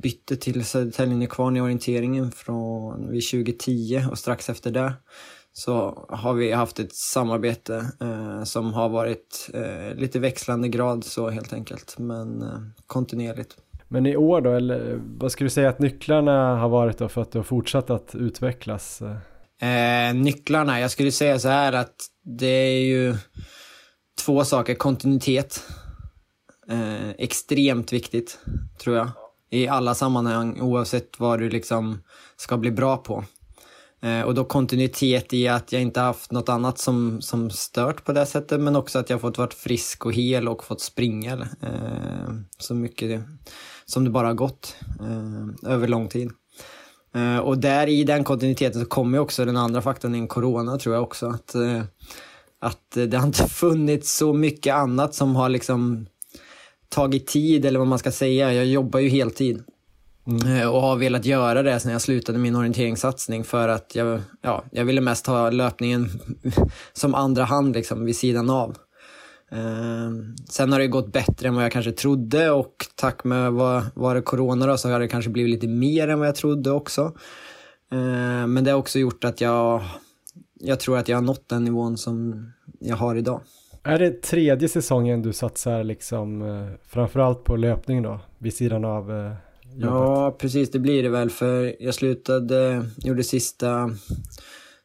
bytte 0.00 0.36
till 0.36 0.64
Södertälje 0.64 1.26
Kvarn 1.26 1.56
i 1.56 1.60
orienteringen 1.60 2.32
från 2.32 3.10
vid 3.10 3.30
2010 3.30 4.04
och 4.10 4.18
strax 4.18 4.50
efter 4.50 4.70
det 4.70 4.92
så 5.52 6.06
har 6.08 6.34
vi 6.34 6.52
haft 6.52 6.78
ett 6.78 6.94
samarbete 6.94 7.86
eh, 8.00 8.44
som 8.44 8.72
har 8.72 8.88
varit 8.88 9.50
eh, 9.54 9.94
lite 9.94 10.18
växlande 10.18 10.68
grad 10.68 11.04
så 11.04 11.30
helt 11.30 11.52
enkelt, 11.52 11.98
men 11.98 12.42
eh, 12.42 12.58
kontinuerligt. 12.86 13.56
Men 13.88 14.06
i 14.06 14.16
år 14.16 14.40
då, 14.40 14.52
eller 14.52 15.00
vad 15.04 15.32
skulle 15.32 15.46
du 15.46 15.50
säga 15.50 15.68
att 15.68 15.78
nycklarna 15.78 16.56
har 16.56 16.68
varit 16.68 16.98
då 16.98 17.08
för 17.08 17.22
att 17.22 17.32
du 17.32 17.38
har 17.38 17.44
fortsatt 17.44 17.90
att 17.90 18.14
utvecklas? 18.14 19.02
Eh, 19.62 20.14
nycklarna, 20.14 20.80
jag 20.80 20.90
skulle 20.90 21.12
säga 21.12 21.38
så 21.38 21.48
här 21.48 21.72
att 21.72 21.94
det 22.24 22.46
är 22.46 22.80
ju 22.80 23.14
två 24.24 24.44
saker. 24.44 24.74
Kontinuitet, 24.74 25.62
eh, 26.68 27.10
extremt 27.10 27.92
viktigt 27.92 28.38
tror 28.78 28.96
jag. 28.96 29.10
I 29.52 29.68
alla 29.68 29.94
sammanhang 29.94 30.60
oavsett 30.60 31.20
vad 31.20 31.38
du 31.38 31.50
liksom 31.50 32.02
ska 32.36 32.56
bli 32.56 32.70
bra 32.70 32.96
på. 32.96 33.24
Eh, 34.02 34.20
och 34.22 34.34
då 34.34 34.44
kontinuitet 34.44 35.32
i 35.32 35.48
att 35.48 35.72
jag 35.72 35.82
inte 35.82 36.00
haft 36.00 36.32
något 36.32 36.48
annat 36.48 36.78
som, 36.78 37.20
som 37.20 37.50
stört 37.50 38.04
på 38.04 38.12
det 38.12 38.26
sättet 38.26 38.60
men 38.60 38.76
också 38.76 38.98
att 38.98 39.10
jag 39.10 39.20
fått 39.20 39.38
varit 39.38 39.54
frisk 39.54 40.06
och 40.06 40.12
hel 40.12 40.48
och 40.48 40.64
fått 40.64 40.80
springa 40.80 41.32
eh, 41.60 42.34
så 42.58 42.74
mycket 42.74 43.08
det, 43.08 43.22
som 43.84 44.04
det 44.04 44.10
bara 44.10 44.26
har 44.26 44.34
gått 44.34 44.76
eh, 45.00 45.72
över 45.72 45.88
lång 45.88 46.08
tid. 46.08 46.30
Eh, 47.14 47.38
och 47.38 47.58
där 47.58 47.86
i 47.86 48.04
den 48.04 48.24
kontinuiteten 48.24 48.80
så 48.80 48.86
kommer 48.86 49.18
ju 49.18 49.22
också 49.22 49.44
den 49.44 49.56
andra 49.56 49.82
faktorn 49.82 50.14
in, 50.14 50.28
corona 50.28 50.78
tror 50.78 50.94
jag 50.94 51.04
också. 51.04 51.26
Att, 51.26 51.54
eh, 51.54 51.82
att 52.60 52.90
det 52.90 53.16
har 53.16 53.26
inte 53.26 53.48
funnits 53.48 54.16
så 54.16 54.32
mycket 54.32 54.74
annat 54.74 55.14
som 55.14 55.36
har 55.36 55.48
liksom 55.48 56.06
tagit 56.92 57.26
tid 57.26 57.64
eller 57.64 57.78
vad 57.78 57.88
man 57.88 57.98
ska 57.98 58.12
säga. 58.12 58.52
Jag 58.54 58.66
jobbar 58.66 59.00
ju 59.00 59.08
heltid. 59.08 59.62
Eh, 60.46 60.68
Och 60.68 60.80
har 60.80 60.96
velat 60.96 61.24
göra 61.24 61.62
det 61.62 61.80
sen 61.80 61.92
jag 61.92 62.00
slutade 62.00 62.38
min 62.38 62.56
orienteringssatsning 62.56 63.44
för 63.44 63.68
att 63.68 63.94
jag, 63.94 64.20
ja, 64.42 64.64
jag 64.72 64.84
ville 64.84 65.00
mest 65.00 65.26
ha 65.26 65.50
löpningen 65.50 66.08
som 66.92 67.14
andra 67.14 67.44
hand 67.44 67.74
liksom, 67.74 68.04
vid 68.04 68.16
sidan 68.16 68.50
av. 68.50 68.76
Eh, 69.52 70.10
sen 70.48 70.72
har 70.72 70.78
det 70.78 70.86
gått 70.86 71.12
bättre 71.12 71.48
än 71.48 71.54
vad 71.54 71.64
jag 71.64 71.72
kanske 71.72 71.92
trodde 71.92 72.50
och 72.50 72.86
tack 72.94 73.24
med 73.24 73.52
vad, 73.52 73.84
var 73.94 74.14
det 74.14 74.22
corona 74.22 74.66
då, 74.66 74.76
så 74.76 74.90
har 74.90 75.00
det 75.00 75.08
kanske 75.08 75.30
blivit 75.30 75.50
lite 75.50 75.68
mer 75.68 76.08
än 76.08 76.18
vad 76.18 76.28
jag 76.28 76.34
trodde 76.34 76.70
också. 76.70 77.02
Eh, 77.92 78.46
men 78.46 78.64
det 78.64 78.70
har 78.70 78.78
också 78.78 78.98
gjort 78.98 79.24
att 79.24 79.40
jag, 79.40 79.82
jag 80.60 80.80
tror 80.80 80.98
att 80.98 81.08
jag 81.08 81.16
har 81.16 81.22
nått 81.22 81.48
den 81.48 81.64
nivån 81.64 81.98
som 81.98 82.46
jag 82.80 82.96
har 82.96 83.16
idag. 83.16 83.40
Är 83.84 83.98
det 83.98 84.22
tredje 84.22 84.68
säsongen 84.68 85.22
du 85.22 85.32
satsar 85.32 85.84
liksom 85.84 86.42
eh, 86.42 86.68
framförallt 86.86 87.44
på 87.44 87.56
löpning 87.56 88.02
då, 88.02 88.20
vid 88.38 88.54
sidan 88.54 88.84
av 88.84 89.10
eh, 89.10 89.32
jobbet? 89.74 89.90
Ja, 89.90 90.36
precis 90.40 90.70
det 90.70 90.78
blir 90.78 91.02
det 91.02 91.08
väl 91.08 91.30
för 91.30 91.82
jag 91.82 91.94
slutade, 91.94 92.84
gjorde 92.96 93.22
sista, 93.22 93.90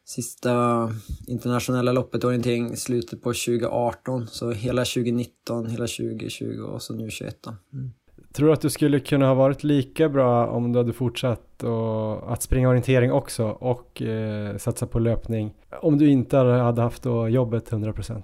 sista 0.04 0.88
internationella 1.26 1.92
loppet 1.92 2.24
orientering 2.24 2.76
slutet 2.76 3.22
på 3.22 3.28
2018. 3.28 4.26
Så 4.26 4.50
hela 4.50 4.84
2019, 4.84 5.66
hela 5.66 5.86
2020 5.86 6.60
och 6.60 6.82
så 6.82 6.94
nu 6.94 7.10
21 7.10 7.38
då. 7.44 7.54
Mm. 7.72 7.90
Tror 8.32 8.46
du 8.46 8.52
att 8.52 8.60
du 8.60 8.70
skulle 8.70 9.00
kunna 9.00 9.26
ha 9.26 9.34
varit 9.34 9.64
lika 9.64 10.08
bra 10.08 10.46
om 10.46 10.72
du 10.72 10.78
hade 10.78 10.92
fortsatt 10.92 11.62
och, 11.62 12.32
att 12.32 12.42
springa 12.42 12.68
orientering 12.68 13.12
också 13.12 13.44
och 13.44 14.02
eh, 14.02 14.56
satsa 14.56 14.86
på 14.86 14.98
löpning 14.98 15.54
om 15.82 15.98
du 15.98 16.10
inte 16.10 16.36
hade 16.36 16.82
haft 16.82 17.02
då 17.02 17.28
jobbet 17.28 17.70
100%? 17.70 18.22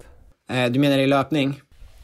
Eh, 0.51 0.73
du 0.73 0.79
menar 0.79 0.99
i 0.99 1.07
löpning? 1.07 1.61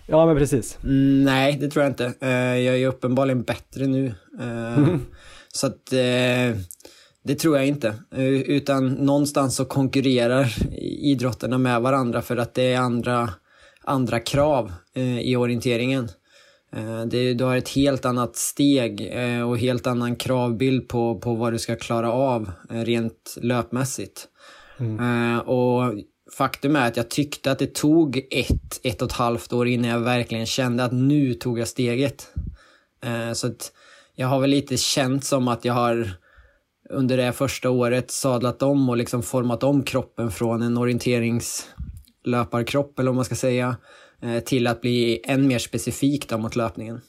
Ja 0.07 0.27
men 0.27 0.37
precis. 0.37 0.79
Mm, 0.85 1.25
nej, 1.25 1.57
det 1.61 1.69
tror 1.69 1.83
jag 1.83 1.91
inte. 1.91 2.13
Eh, 2.21 2.59
jag 2.59 2.79
är 2.79 2.87
uppenbarligen 2.87 3.43
bättre 3.43 3.87
nu. 3.87 4.15
Eh, 4.41 4.97
Så 5.53 5.67
att 5.67 5.87
det 7.23 7.35
tror 7.41 7.57
jag 7.57 7.67
inte. 7.67 7.95
Utan 8.47 8.89
någonstans 8.89 9.57
så 9.57 9.65
konkurrerar 9.65 10.55
idrotterna 11.03 11.59
med 11.59 11.81
varandra 11.81 12.23
för 12.23 12.37
att 12.37 12.55
det 12.55 12.73
är 12.73 12.79
andra, 12.79 13.31
andra 13.85 14.21
krav 14.21 14.73
i 15.23 15.37
orienteringen. 15.37 16.09
Det, 17.07 17.35
du 17.35 17.45
har 17.45 17.57
ett 17.57 17.69
helt 17.69 18.05
annat 18.05 18.37
steg 18.37 19.13
och 19.49 19.59
helt 19.59 19.87
annan 19.87 20.17
kravbild 20.17 20.89
på, 20.89 21.19
på 21.19 21.35
vad 21.35 21.53
du 21.53 21.59
ska 21.59 21.77
klara 21.77 22.13
av 22.13 22.51
rent 22.69 23.37
löpmässigt. 23.43 24.29
Eh, 24.79 25.39
och 25.39 25.95
faktum 26.33 26.77
är 26.77 26.87
att 26.87 26.97
jag 26.97 27.11
tyckte 27.11 27.53
att 27.53 27.59
det 27.59 27.75
tog 27.75 28.27
ett, 28.31 28.81
ett 28.83 29.03
och 29.03 29.09
ett 29.09 29.17
halvt 29.17 29.53
år 29.53 29.69
innan 29.69 29.91
jag 29.91 30.01
verkligen 30.01 30.47
kände 30.47 30.85
att 30.85 30.93
nu 30.93 31.35
tog 31.35 31.59
jag 31.59 31.69
steget. 31.69 32.33
Eh, 33.05 33.33
så 33.33 33.47
att 33.47 33.73
jag 34.15 34.27
har 34.27 34.41
väl 34.41 34.51
lite 34.51 34.77
känt 34.77 35.25
som 35.25 35.49
att 35.49 35.65
jag 35.65 35.75
har 35.75 36.11
under 36.91 37.17
det 37.17 37.33
första 37.33 37.71
året 37.71 38.11
sadlat 38.11 38.63
om 38.63 38.89
och 38.89 38.97
liksom 38.97 39.23
format 39.23 39.63
om 39.63 39.83
kroppen 39.83 40.31
från 40.31 40.63
en 40.63 40.79
orienteringslöparkropp, 40.79 42.99
eller 42.99 43.11
vad 43.11 43.17
man 43.17 43.25
ska 43.25 43.35
säga, 43.35 43.77
eh, 44.23 44.41
till 44.41 44.67
att 44.67 44.81
bli 44.81 45.21
än 45.25 45.47
mer 45.47 45.59
specifik 45.59 46.29
då 46.29 46.39
mot 46.39 46.57
löpningen. 46.57 47.01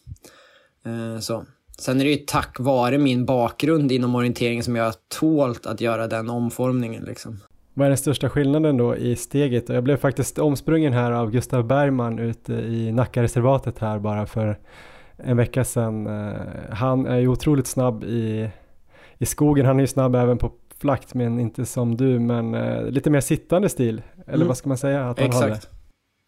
Eh, 0.85 1.19
Så. 1.19 1.45
Sen 1.79 2.01
är 2.01 2.05
det 2.05 2.11
ju 2.11 2.17
tack 2.17 2.59
vare 2.59 2.97
min 2.97 3.25
bakgrund 3.25 3.91
inom 3.91 4.15
orientering 4.15 4.63
som 4.63 4.75
jag 4.75 4.83
har 4.83 4.95
tålt 5.19 5.65
att 5.65 5.81
göra 5.81 6.07
den 6.07 6.29
omformningen. 6.29 7.03
Liksom. 7.03 7.39
Vad 7.73 7.85
är 7.85 7.89
den 7.89 7.97
största 7.97 8.29
skillnaden 8.29 8.77
då 8.77 8.95
i 8.95 9.15
steget? 9.15 9.69
Jag 9.69 9.83
blev 9.83 9.97
faktiskt 9.97 10.39
omsprungen 10.39 10.93
här 10.93 11.11
av 11.11 11.31
Gustav 11.31 11.67
Bergman 11.67 12.19
ute 12.19 12.53
i 12.53 12.91
Nackareservatet 12.91 13.79
här 13.79 13.99
bara 13.99 14.25
för 14.25 14.59
en 15.17 15.37
vecka 15.37 15.63
sedan. 15.63 16.07
Eh, 16.07 16.33
Han 16.71 17.05
är 17.05 17.17
ju 17.19 17.27
otroligt 17.27 17.67
snabb 17.67 18.03
i, 18.03 18.49
i 19.17 19.25
skogen, 19.25 19.65
han 19.65 19.77
är 19.77 19.81
ju 19.83 19.87
snabb 19.87 20.15
även 20.15 20.37
på 20.37 20.51
flakt 20.79 21.13
men 21.13 21.39
inte 21.39 21.65
som 21.65 21.97
du 21.97 22.19
men 22.19 22.55
eh, 22.55 22.83
lite 22.85 23.09
mer 23.09 23.21
sittande 23.21 23.69
stil. 23.69 24.01
Eller 24.27 24.35
Mm. 24.35 24.47
vad 24.47 24.57
ska 24.57 24.69
man 24.69 24.77
säga 24.77 25.09
att 25.09 25.19
han 25.19 25.33
har 25.33 25.41
det? 25.47 25.53
Exakt. 25.53 25.69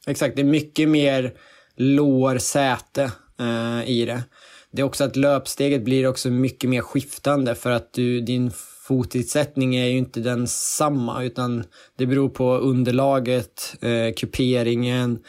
Exakt, 0.07 0.35
det 0.35 0.41
är 0.41 0.45
mycket 0.45 0.89
mer 0.89 1.33
lår-säte 1.75 3.03
eh, 3.39 3.89
i 3.89 4.05
det. 4.05 4.23
Det 4.71 4.81
är 4.81 4.85
också 4.85 5.03
att 5.03 5.15
löpsteget 5.15 5.83
blir 5.83 6.07
också 6.07 6.29
mycket 6.29 6.69
mer 6.69 6.81
skiftande 6.81 7.55
för 7.55 7.71
att 7.71 7.93
du, 7.93 8.21
din 8.21 8.51
fotutsättning 8.87 9.75
är 9.75 9.85
ju 9.85 9.97
inte 9.97 10.19
den 10.19 10.47
samma 10.47 11.23
utan 11.23 11.63
det 11.97 12.05
beror 12.05 12.29
på 12.29 12.57
underlaget, 12.57 13.75
eh, 13.81 14.13
kuperingen. 14.13 15.19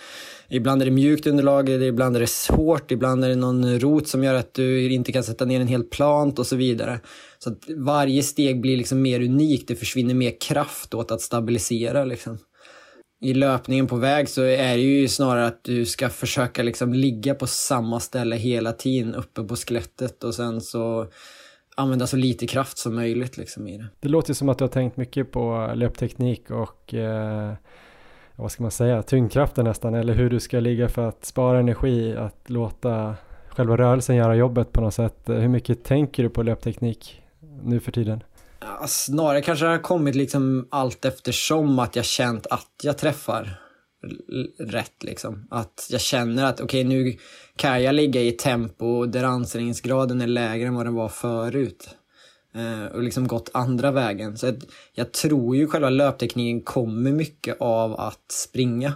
Ibland 0.48 0.82
är 0.82 0.86
det 0.86 0.92
mjukt 0.92 1.26
underlag, 1.26 1.68
ibland 1.68 2.16
är 2.16 2.20
det 2.20 2.56
hårt, 2.56 2.90
ibland 2.90 3.24
är 3.24 3.28
det 3.28 3.34
någon 3.34 3.80
rot 3.80 4.08
som 4.08 4.24
gör 4.24 4.34
att 4.34 4.54
du 4.54 4.92
inte 4.92 5.12
kan 5.12 5.24
sätta 5.24 5.44
ner 5.44 5.60
en 5.60 5.68
hel 5.68 5.84
plant 5.84 6.38
och 6.38 6.46
så 6.46 6.56
vidare. 6.56 7.00
Så 7.38 7.50
att 7.50 7.58
varje 7.76 8.22
steg 8.22 8.60
blir 8.60 8.76
liksom 8.76 9.02
mer 9.02 9.20
unikt, 9.20 9.68
det 9.68 9.76
försvinner 9.76 10.14
mer 10.14 10.40
kraft 10.40 10.94
åt 10.94 11.10
att 11.10 11.20
stabilisera 11.20 12.04
liksom 12.04 12.38
i 13.20 13.34
löpningen 13.34 13.86
på 13.86 13.96
väg 13.96 14.28
så 14.28 14.42
är 14.42 14.76
det 14.76 14.82
ju 14.82 15.08
snarare 15.08 15.46
att 15.46 15.64
du 15.64 15.86
ska 15.86 16.08
försöka 16.08 16.62
liksom 16.62 16.94
ligga 16.94 17.34
på 17.34 17.46
samma 17.46 18.00
ställe 18.00 18.36
hela 18.36 18.72
tiden 18.72 19.14
uppe 19.14 19.42
på 19.42 19.56
skelettet 19.56 20.24
och 20.24 20.34
sen 20.34 20.60
så 20.60 21.06
använda 21.74 22.06
så 22.06 22.16
lite 22.16 22.46
kraft 22.46 22.78
som 22.78 22.94
möjligt 22.94 23.36
liksom 23.36 23.68
i 23.68 23.78
det. 23.78 23.86
Det 24.00 24.08
låter 24.08 24.34
som 24.34 24.48
att 24.48 24.58
du 24.58 24.64
har 24.64 24.68
tänkt 24.68 24.96
mycket 24.96 25.32
på 25.32 25.72
löpteknik 25.74 26.50
och 26.50 26.94
eh, 26.94 27.52
vad 28.36 28.52
ska 28.52 28.62
man 28.62 28.70
säga, 28.70 29.02
tyngdkraften 29.02 29.64
nästan 29.64 29.94
eller 29.94 30.14
hur 30.14 30.30
du 30.30 30.40
ska 30.40 30.60
ligga 30.60 30.88
för 30.88 31.08
att 31.08 31.24
spara 31.24 31.58
energi, 31.58 32.16
att 32.16 32.50
låta 32.50 33.14
själva 33.48 33.76
rörelsen 33.76 34.16
göra 34.16 34.34
jobbet 34.34 34.72
på 34.72 34.80
något 34.80 34.94
sätt. 34.94 35.18
Hur 35.26 35.48
mycket 35.48 35.84
tänker 35.84 36.22
du 36.22 36.30
på 36.30 36.42
löpteknik 36.42 37.22
nu 37.62 37.80
för 37.80 37.92
tiden? 37.92 38.22
Ja, 38.60 38.86
snarare 38.86 39.42
kanske 39.42 39.64
det 39.64 39.70
har 39.70 39.78
kommit 39.78 40.14
liksom 40.14 40.68
allt 40.70 41.04
eftersom 41.04 41.78
att 41.78 41.96
jag 41.96 42.04
känt 42.04 42.46
att 42.46 42.70
jag 42.82 42.98
träffar 42.98 43.60
rätt 44.58 45.02
liksom. 45.02 45.46
Att 45.50 45.86
jag 45.90 46.00
känner 46.00 46.44
att 46.44 46.60
okej 46.60 46.86
okay, 46.86 46.98
nu 46.98 47.16
kan 47.56 47.82
jag 47.82 47.94
ligga 47.94 48.22
i 48.22 48.32
tempo 48.32 49.06
där 49.06 49.24
ansträngningsgraden 49.24 50.20
är 50.20 50.26
lägre 50.26 50.66
än 50.66 50.74
vad 50.74 50.86
den 50.86 50.94
var 50.94 51.08
förut. 51.08 51.96
Eh, 52.54 52.86
och 52.86 53.02
liksom 53.02 53.26
gått 53.26 53.50
andra 53.54 53.90
vägen. 53.90 54.36
Så 54.36 54.46
att 54.46 54.66
jag 54.92 55.12
tror 55.12 55.56
ju 55.56 55.66
själva 55.66 55.90
löptekniken 55.90 56.60
kommer 56.60 57.12
mycket 57.12 57.56
av 57.60 58.00
att 58.00 58.32
springa. 58.32 58.92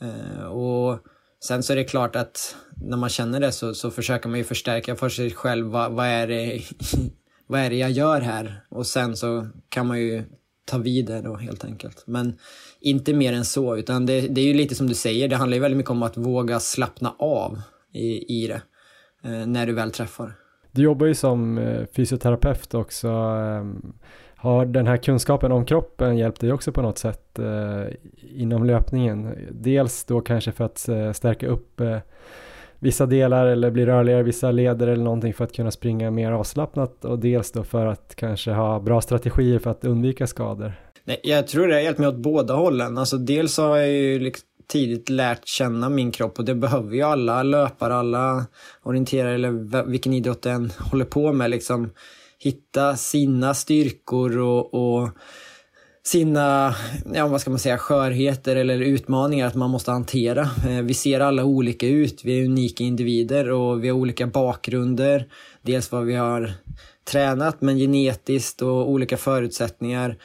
Eh, 0.00 0.44
och 0.44 0.98
sen 1.40 1.62
så 1.62 1.72
är 1.72 1.76
det 1.76 1.84
klart 1.84 2.16
att 2.16 2.56
när 2.76 2.96
man 2.96 3.08
känner 3.08 3.40
det 3.40 3.52
så, 3.52 3.74
så 3.74 3.90
försöker 3.90 4.28
man 4.28 4.38
ju 4.38 4.44
förstärka 4.44 4.96
för 4.96 5.08
sig 5.08 5.30
själv. 5.30 5.66
Vad, 5.66 5.92
vad 5.92 6.06
är 6.06 6.26
det 6.26 6.62
vad 7.46 7.60
är 7.60 7.70
det 7.70 7.76
jag 7.76 7.90
gör 7.90 8.20
här? 8.20 8.64
Och 8.68 8.86
sen 8.86 9.16
så 9.16 9.48
kan 9.68 9.86
man 9.86 10.00
ju 10.00 10.24
ta 10.64 10.78
vidare 10.78 11.22
då 11.22 11.36
helt 11.36 11.64
enkelt. 11.64 12.04
Men 12.06 12.38
inte 12.80 13.14
mer 13.14 13.32
än 13.32 13.44
så, 13.44 13.76
utan 13.76 14.06
det, 14.06 14.20
det 14.20 14.40
är 14.40 14.44
ju 14.44 14.54
lite 14.54 14.74
som 14.74 14.86
du 14.86 14.94
säger, 14.94 15.28
det 15.28 15.36
handlar 15.36 15.54
ju 15.54 15.60
väldigt 15.60 15.76
mycket 15.76 15.90
om 15.90 16.02
att 16.02 16.16
våga 16.16 16.60
slappna 16.60 17.14
av 17.18 17.60
i, 17.92 18.42
i 18.42 18.46
det 18.46 18.62
eh, 19.30 19.46
när 19.46 19.66
du 19.66 19.72
väl 19.72 19.90
träffar. 19.90 20.32
Du 20.70 20.82
jobbar 20.82 21.06
ju 21.06 21.14
som 21.14 21.58
eh, 21.58 21.86
fysioterapeut 21.96 22.74
också. 22.74 23.08
Ehm, 23.08 23.92
har 24.36 24.66
den 24.66 24.86
här 24.86 24.96
kunskapen 24.96 25.52
om 25.52 25.64
kroppen 25.64 26.16
hjälpt 26.16 26.40
dig 26.40 26.52
också 26.52 26.72
på 26.72 26.82
något 26.82 26.98
sätt 26.98 27.38
eh, 27.38 27.84
inom 28.34 28.64
löpningen? 28.64 29.34
Dels 29.50 30.04
då 30.04 30.20
kanske 30.20 30.52
för 30.52 30.64
att 30.64 30.78
stärka 31.16 31.46
upp 31.46 31.80
vissa 32.78 33.06
delar 33.06 33.46
eller 33.46 33.70
bli 33.70 33.86
rörligare 33.86 34.22
vissa 34.22 34.50
leder 34.50 34.86
eller 34.86 35.04
någonting 35.04 35.34
för 35.34 35.44
att 35.44 35.52
kunna 35.52 35.70
springa 35.70 36.10
mer 36.10 36.32
avslappnat 36.32 37.04
och 37.04 37.18
dels 37.18 37.52
då 37.52 37.64
för 37.64 37.86
att 37.86 38.14
kanske 38.16 38.52
ha 38.52 38.80
bra 38.80 39.00
strategier 39.00 39.58
för 39.58 39.70
att 39.70 39.84
undvika 39.84 40.26
skador. 40.26 40.72
Nej, 41.08 41.20
jag 41.22 41.46
tror 41.46 41.68
det 41.68 41.74
har 41.74 41.80
hjälpt 41.80 41.98
mig 41.98 42.08
åt 42.08 42.16
båda 42.16 42.54
hållen. 42.54 42.98
Alltså 42.98 43.16
dels 43.16 43.56
har 43.56 43.76
jag 43.76 43.88
ju 43.88 44.18
liksom 44.18 44.46
tidigt 44.66 45.08
lärt 45.08 45.48
känna 45.48 45.88
min 45.88 46.10
kropp 46.10 46.38
och 46.38 46.44
det 46.44 46.54
behöver 46.54 46.94
ju 46.94 47.02
alla 47.02 47.42
löpare, 47.42 47.94
alla 47.94 48.46
orienterare 48.82 49.34
eller 49.34 49.84
vilken 49.86 50.12
idrott 50.12 50.42
den 50.42 50.72
håller 50.78 51.04
på 51.04 51.32
med 51.32 51.50
liksom. 51.50 51.90
Hitta 52.38 52.96
sina 52.96 53.54
styrkor 53.54 54.38
och, 54.38 54.74
och 54.74 55.08
sina, 56.04 56.74
ja 57.14 57.26
vad 57.26 57.40
ska 57.40 57.50
man 57.50 57.58
säga, 57.58 57.78
skörheter 57.78 58.56
eller 58.56 58.78
utmaningar 58.80 59.46
att 59.46 59.54
man 59.54 59.70
måste 59.70 59.90
hantera. 59.90 60.50
Eh, 60.68 60.82
vi 60.82 60.94
ser 60.94 61.20
alla 61.20 61.44
olika 61.44 61.86
ut, 61.86 62.20
vi 62.24 62.40
är 62.40 62.44
unika 62.44 62.84
individer 62.84 63.50
och 63.50 63.84
vi 63.84 63.88
har 63.88 63.96
olika 63.96 64.26
bakgrunder. 64.26 65.28
Dels 65.62 65.92
vad 65.92 66.04
vi 66.04 66.14
har 66.14 66.52
tränat 67.04 67.60
men 67.60 67.78
genetiskt 67.78 68.62
och 68.62 68.90
olika 68.90 69.16
förutsättningar. 69.16 70.16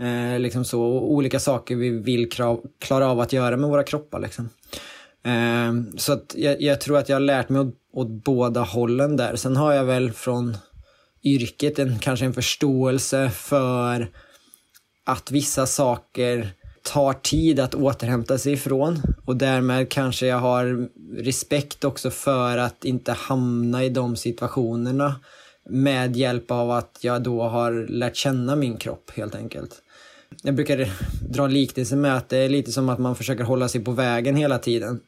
Eh, 0.00 0.38
liksom 0.38 0.64
så, 0.64 0.82
och 0.82 1.12
olika 1.12 1.40
saker 1.40 1.76
vi 1.76 1.90
vill 1.90 2.30
krav, 2.30 2.60
klara 2.78 3.08
av 3.08 3.20
att 3.20 3.32
göra 3.32 3.56
med 3.56 3.70
våra 3.70 3.82
kroppar. 3.82 4.20
Liksom. 4.20 4.48
Eh, 5.22 5.96
så 5.96 6.12
att 6.12 6.34
jag, 6.36 6.62
jag, 6.62 6.80
tror 6.80 6.98
att 6.98 7.08
jag 7.08 7.16
har 7.16 7.20
lärt 7.20 7.48
mig 7.48 7.60
åt, 7.60 7.74
åt 7.92 8.08
båda 8.08 8.60
hållen 8.60 9.16
där. 9.16 9.36
Sen 9.36 9.56
har 9.56 9.72
jag 9.72 9.84
väl 9.84 10.12
från 10.12 10.56
yrket 11.22 11.78
en, 11.78 11.98
kanske 11.98 12.26
en 12.26 12.34
förståelse 12.34 13.30
för 13.30 14.10
att 15.04 15.30
vissa 15.30 15.66
saker 15.66 16.50
tar 16.82 17.12
tid 17.12 17.60
att 17.60 17.74
återhämta 17.74 18.38
sig 18.38 18.52
ifrån 18.52 19.02
och 19.26 19.36
därmed 19.36 19.88
kanske 19.88 20.26
jag 20.26 20.38
har 20.38 20.88
respekt 21.22 21.84
också 21.84 22.10
för 22.10 22.58
att 22.58 22.84
inte 22.84 23.12
hamna 23.12 23.84
i 23.84 23.88
de 23.88 24.16
situationerna 24.16 25.14
med 25.70 26.16
hjälp 26.16 26.50
av 26.50 26.70
att 26.70 26.98
jag 27.00 27.22
då 27.22 27.42
har 27.42 27.86
lärt 27.88 28.16
känna 28.16 28.56
min 28.56 28.76
kropp 28.76 29.10
helt 29.14 29.34
enkelt. 29.34 29.82
Jag 30.42 30.54
brukar 30.54 30.90
dra 31.28 31.46
liknelse 31.46 31.96
med 31.96 32.16
att 32.16 32.28
det 32.28 32.38
är 32.38 32.48
lite 32.48 32.72
som 32.72 32.88
att 32.88 32.98
man 32.98 33.16
försöker 33.16 33.44
hålla 33.44 33.68
sig 33.68 33.84
på 33.84 33.92
vägen 33.92 34.36
hela 34.36 34.58
tiden. 34.58 35.00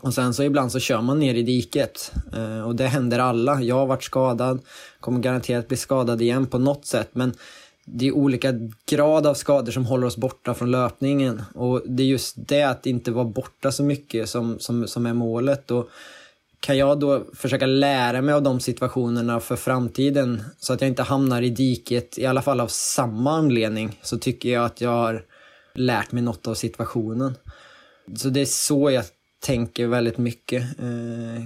Och 0.00 0.14
sen 0.14 0.34
så 0.34 0.42
ibland 0.42 0.72
så 0.72 0.78
kör 0.78 1.00
man 1.00 1.18
ner 1.18 1.34
i 1.34 1.42
diket. 1.42 2.12
Eh, 2.32 2.60
och 2.60 2.76
det 2.76 2.86
händer 2.86 3.18
alla. 3.18 3.62
Jag 3.62 3.74
har 3.74 3.86
varit 3.86 4.04
skadad, 4.04 4.60
kommer 5.00 5.20
garanterat 5.20 5.68
bli 5.68 5.76
skadad 5.76 6.22
igen 6.22 6.46
på 6.46 6.58
något 6.58 6.86
sätt. 6.86 7.08
Men 7.12 7.32
det 7.84 8.06
är 8.06 8.12
olika 8.12 8.54
grad 8.86 9.26
av 9.26 9.34
skador 9.34 9.72
som 9.72 9.86
håller 9.86 10.06
oss 10.06 10.16
borta 10.16 10.54
från 10.54 10.70
löpningen. 10.70 11.42
Och 11.54 11.82
det 11.86 12.02
är 12.02 12.06
just 12.06 12.34
det 12.36 12.62
att 12.62 12.86
inte 12.86 13.10
vara 13.10 13.24
borta 13.24 13.72
så 13.72 13.82
mycket 13.82 14.28
som, 14.28 14.58
som, 14.58 14.86
som 14.86 15.06
är 15.06 15.14
målet. 15.14 15.70
Och 15.70 15.90
kan 16.60 16.78
jag 16.78 17.00
då 17.00 17.24
försöka 17.34 17.66
lära 17.66 18.22
mig 18.22 18.34
av 18.34 18.42
de 18.42 18.60
situationerna 18.60 19.40
för 19.40 19.56
framtiden 19.56 20.42
så 20.58 20.72
att 20.72 20.80
jag 20.80 20.88
inte 20.88 21.02
hamnar 21.02 21.42
i 21.42 21.50
diket, 21.50 22.18
i 22.18 22.26
alla 22.26 22.42
fall 22.42 22.60
av 22.60 22.66
samma 22.68 23.32
anledning, 23.32 23.98
så 24.02 24.18
tycker 24.18 24.48
jag 24.48 24.64
att 24.64 24.80
jag 24.80 24.90
har 24.90 25.24
lärt 25.74 26.12
mig 26.12 26.22
något 26.22 26.46
av 26.46 26.54
situationen. 26.54 27.34
Så 28.16 28.28
det 28.28 28.40
är 28.40 28.44
så 28.44 28.90
jag 28.90 29.04
tänker 29.40 29.86
väldigt 29.86 30.18
mycket 30.18 30.62
eh, 30.62 31.44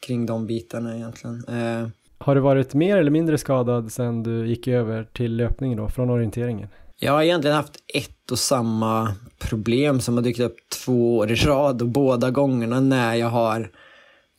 kring 0.00 0.26
de 0.26 0.46
bitarna 0.46 0.96
egentligen. 0.96 1.44
Eh, 1.48 1.88
har 2.18 2.34
du 2.34 2.40
varit 2.40 2.74
mer 2.74 2.96
eller 2.96 3.10
mindre 3.10 3.38
skadad 3.38 3.92
sen 3.92 4.22
du 4.22 4.46
gick 4.46 4.68
över 4.68 5.04
till 5.12 5.36
löpning 5.36 5.76
då, 5.76 5.88
från 5.88 6.10
orienteringen? 6.10 6.68
Jag 6.96 7.12
har 7.12 7.22
egentligen 7.22 7.56
haft 7.56 7.76
ett 7.94 8.30
och 8.30 8.38
samma 8.38 9.14
problem 9.38 10.00
som 10.00 10.16
har 10.16 10.22
dykt 10.22 10.40
upp 10.40 10.56
två 10.84 11.16
år 11.16 11.30
i 11.30 11.34
rad 11.34 11.82
och 11.82 11.88
båda 11.88 12.30
gångerna 12.30 12.80
när 12.80 13.14
jag 13.14 13.28
har 13.28 13.70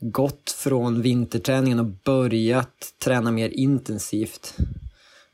gått 0.01 0.51
från 0.57 1.01
vinterträningen 1.01 1.79
och 1.79 1.85
börjat 1.85 2.93
träna 3.03 3.31
mer 3.31 3.49
intensivt. 3.49 4.57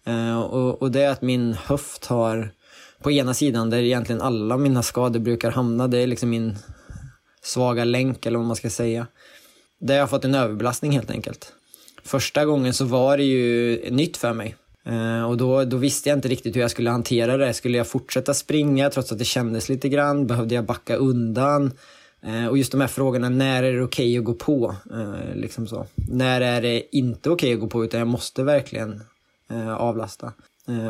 Eh, 0.05 0.39
och, 0.39 0.81
och, 0.81 0.91
det 0.91 1.01
är 1.01 1.09
att 1.09 1.21
min 1.21 1.53
höft 1.53 2.05
har, 2.05 2.51
på 3.01 3.11
ena 3.11 3.33
sidan 3.33 3.69
där 3.69 3.77
egentligen 3.77 4.21
alla 4.21 4.57
mina 4.57 4.83
skador 4.83 5.19
brukar 5.19 5.51
hamna, 5.51 5.87
det 5.87 5.97
är 5.97 6.07
liksom 6.07 6.29
min 6.29 6.55
svaga 7.41 7.83
länk 7.83 8.25
eller 8.25 8.37
vad 8.37 8.47
man 8.47 8.55
ska 8.55 8.69
säga. 8.69 9.07
Där 9.79 9.95
jag 9.95 10.01
har 10.01 10.07
fått 10.07 10.25
en 10.25 10.35
överbelastning 10.35 10.91
helt 10.91 11.11
enkelt 11.11 11.53
första 12.07 12.45
gången 12.45 12.73
så 12.73 12.85
var 12.85 13.17
det 13.17 13.23
ju 13.23 13.81
nytt 13.91 14.17
för 14.17 14.33
mig. 14.33 14.55
Eh, 14.85 15.23
och 15.23 15.37
då, 15.37 15.63
då 15.63 15.77
visste 15.77 16.09
jag 16.09 16.17
inte 16.17 16.27
riktigt 16.27 16.55
hur 16.55 16.61
jag 16.61 16.71
skulle 16.71 16.89
hantera 16.89 17.37
det. 17.37 17.53
Skulle 17.53 17.77
jag 17.77 17.87
fortsätta 17.87 18.33
springa 18.33 18.89
trots 18.89 19.11
att 19.11 19.19
det 19.19 19.25
kändes 19.25 19.69
lite 19.69 19.89
grann? 19.89 20.27
Behövde 20.27 20.55
jag 20.55 20.65
backa 20.65 20.95
undan? 20.95 21.71
Eh, 22.21 22.47
och 22.47 22.57
just 22.57 22.71
de 22.71 22.81
här 22.81 22.87
frågorna, 22.87 23.29
när 23.29 23.63
är 23.63 23.73
det 23.73 23.83
okej 23.83 24.05
okay 24.05 24.17
att 24.17 24.23
gå 24.23 24.33
på? 24.33 24.75
Eh, 24.91 25.35
liksom 25.35 25.67
så. 25.67 25.85
När 25.95 26.41
är 26.41 26.61
det 26.61 26.95
inte 26.95 27.29
okej 27.29 27.47
okay 27.47 27.53
att 27.53 27.59
gå 27.59 27.67
på 27.67 27.85
utan 27.85 27.99
jag 27.99 28.07
måste 28.07 28.43
verkligen 28.43 29.01
eh, 29.49 29.75
avlasta? 29.75 30.33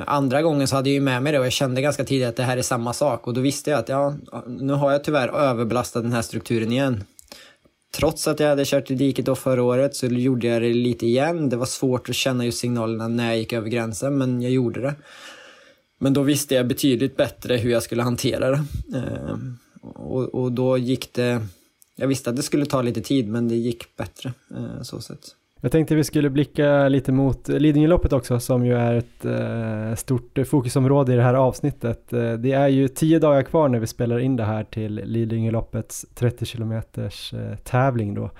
andra 0.05 0.41
gången 0.41 0.67
så 0.67 0.75
hade 0.75 0.89
jag 0.89 0.93
ju 0.93 1.01
med 1.01 1.23
mig 1.23 1.31
det 1.31 1.39
och 1.39 1.45
jag 1.45 1.53
kände 1.53 1.81
ganska 1.81 2.03
tidigt 2.03 2.27
att 2.27 2.35
det 2.35 2.43
här 2.43 2.57
är 2.57 2.61
samma 2.61 2.93
sak 2.93 3.27
och 3.27 3.33
då 3.33 3.41
visste 3.41 3.71
jag 3.71 3.79
att 3.79 3.89
ja, 3.89 4.15
nu 4.47 4.73
har 4.73 4.91
jag 4.91 5.03
tyvärr 5.03 5.27
överbelastat 5.27 6.03
den 6.03 6.13
här 6.13 6.21
strukturen 6.21 6.71
igen. 6.71 7.03
Trots 7.93 8.27
att 8.27 8.39
jag 8.39 8.49
hade 8.49 8.65
kört 8.65 8.91
i 8.91 8.95
diket 8.95 9.25
då 9.25 9.35
förra 9.35 9.63
året 9.63 9.95
så 9.95 10.05
gjorde 10.05 10.47
jag 10.47 10.61
det 10.61 10.73
lite 10.73 11.05
igen. 11.05 11.49
Det 11.49 11.55
var 11.55 11.65
svårt 11.65 12.09
att 12.09 12.15
känna 12.15 12.45
just 12.45 12.59
signalerna 12.59 13.07
när 13.07 13.27
jag 13.27 13.37
gick 13.37 13.53
över 13.53 13.69
gränsen, 13.69 14.17
men 14.17 14.41
jag 14.41 14.51
gjorde 14.51 14.81
det. 14.81 14.95
Men 15.99 16.13
då 16.13 16.21
visste 16.21 16.55
jag 16.55 16.67
betydligt 16.67 17.17
bättre 17.17 17.57
hur 17.57 17.71
jag 17.71 17.83
skulle 17.83 18.03
hantera 18.03 18.51
det. 18.51 18.63
Och, 19.95 20.35
och, 20.35 20.51
då 20.51 20.77
gick 20.77 21.13
det... 21.13 21.41
Jag 21.95 22.07
visste 22.07 22.29
att 22.29 22.35
det 22.35 22.43
skulle 22.43 22.65
ta 22.65 22.81
lite 22.81 23.01
tid, 23.01 23.29
men 23.29 23.47
det 23.47 23.55
gick 23.55 23.97
bättre. 23.97 24.33
Eh, 24.51 24.81
så 24.81 25.01
sett. 25.01 25.35
Jag 25.61 25.71
tänkte 25.71 25.95
vi 25.95 26.03
skulle 26.03 26.29
blicka 26.29 26.87
lite 26.87 27.11
mot 27.11 27.47
Lidingöloppet 27.47 28.13
också 28.13 28.39
som 28.39 28.65
ju 28.65 28.73
är 28.73 28.93
ett 28.93 29.25
eh, 29.25 29.95
stort 29.95 30.47
fokusområde 30.47 31.13
i 31.13 31.15
det 31.15 31.23
här 31.23 31.33
avsnittet. 31.33 32.13
Eh, 32.13 32.33
det 32.33 32.51
är 32.51 32.67
ju 32.67 32.87
tio 32.87 33.19
dagar 33.19 33.43
kvar 33.43 33.69
när 33.69 33.79
vi 33.79 33.87
spelar 33.87 34.19
in 34.19 34.35
det 34.35 34.43
här 34.43 34.63
till 34.63 34.95
Lidingöloppets 34.95 36.05
30 36.15 36.45
km 36.45 36.71
eh, 36.71 37.57
tävling 37.63 38.13
då. 38.13 38.31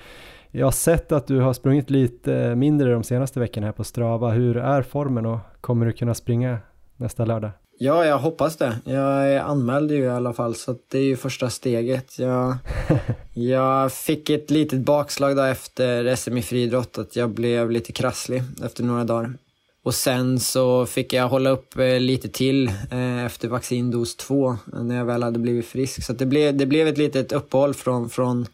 Jag 0.51 0.65
har 0.65 0.71
sett 0.71 1.11
att 1.11 1.27
du 1.27 1.39
har 1.39 1.53
sprungit 1.53 1.89
lite 1.89 2.55
mindre 2.55 2.91
de 2.91 3.03
senaste 3.03 3.39
veckorna 3.39 3.67
här 3.67 3.71
på 3.73 3.83
Strava. 3.83 4.31
Hur 4.31 4.57
är 4.57 4.81
formen 4.81 5.25
och 5.25 5.39
kommer 5.61 5.85
du 5.85 5.91
kunna 5.91 6.13
springa 6.13 6.57
nästa 6.97 7.25
lördag? 7.25 7.51
Ja, 7.79 8.05
jag 8.05 8.17
hoppas 8.17 8.55
det. 8.55 8.79
Jag 8.83 9.31
är 9.33 9.39
anmäld 9.39 9.91
ju 9.91 10.03
i 10.03 10.09
alla 10.09 10.33
fall, 10.33 10.55
så 10.55 10.75
det 10.87 10.97
är 10.97 11.03
ju 11.03 11.17
första 11.17 11.49
steget. 11.49 12.19
Jag, 12.19 12.57
jag 13.33 13.91
fick 13.91 14.29
ett 14.29 14.51
litet 14.51 14.79
bakslag 14.79 15.35
då 15.35 15.41
efter 15.41 16.15
SM 16.15 16.37
i 16.37 16.41
friidrott, 16.41 16.97
att 16.97 17.15
jag 17.15 17.29
blev 17.29 17.71
lite 17.71 17.91
krasslig 17.91 18.43
efter 18.63 18.83
några 18.83 19.03
dagar. 19.03 19.33
Och 19.83 19.95
sen 19.95 20.39
så 20.39 20.85
fick 20.85 21.13
jag 21.13 21.27
hålla 21.27 21.49
upp 21.49 21.77
eh, 21.77 21.99
lite 21.99 22.29
till 22.29 22.67
eh, 22.91 23.25
efter 23.25 23.47
vaccindos 23.47 24.15
2 24.15 24.57
när 24.65 24.97
jag 24.97 25.05
väl 25.05 25.23
hade 25.23 25.39
blivit 25.39 25.65
frisk. 25.65 26.03
Så 26.03 26.13
det 26.13 26.25
blev, 26.25 26.57
det 26.57 26.65
blev 26.65 26.87
ett 26.87 26.97
litet 26.97 27.31
uppehåll 27.31 27.73
från, 27.73 28.09
från, 28.09 28.45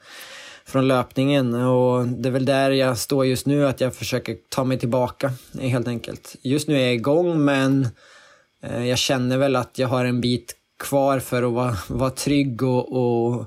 från 0.65 0.87
löpningen 0.87 1.53
och 1.53 2.07
det 2.07 2.29
är 2.29 2.33
väl 2.33 2.45
där 2.45 2.71
jag 2.71 2.97
står 2.97 3.25
just 3.25 3.45
nu, 3.45 3.67
att 3.67 3.81
jag 3.81 3.95
försöker 3.95 4.37
ta 4.49 4.63
mig 4.63 4.79
tillbaka 4.79 5.31
helt 5.59 5.87
enkelt. 5.87 6.35
Just 6.41 6.67
nu 6.67 6.75
är 6.75 6.81
jag 6.81 6.93
igång 6.93 7.45
men 7.45 7.87
Eh, 8.63 8.85
jag 8.85 8.97
känner 8.97 9.37
väl 9.37 9.55
att 9.55 9.79
jag 9.79 9.87
har 9.87 10.05
en 10.05 10.21
bit 10.21 10.55
kvar 10.79 11.19
för 11.19 11.43
att 11.43 11.53
vara, 11.53 11.75
vara 11.89 12.09
trygg 12.09 12.63
och, 12.63 12.91
och 12.91 13.45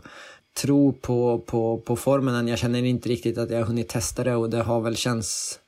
tro 0.62 0.93
på, 0.93 1.39
på, 1.47 1.79
på 1.79 1.97
formen. 1.97 2.49
Jag 2.49 2.59
känner 2.59 2.85
inte 2.85 3.09
riktigt 3.09 3.39
att 3.39 3.51
jag 3.51 3.59
har 3.59 3.64
hunnit 3.64 3.89
testa 3.89 4.25
det 4.25 4.35
och 4.35 4.51
det 4.51 4.62
har 4.62 4.81
väl 4.81 4.97
känts 4.97 5.59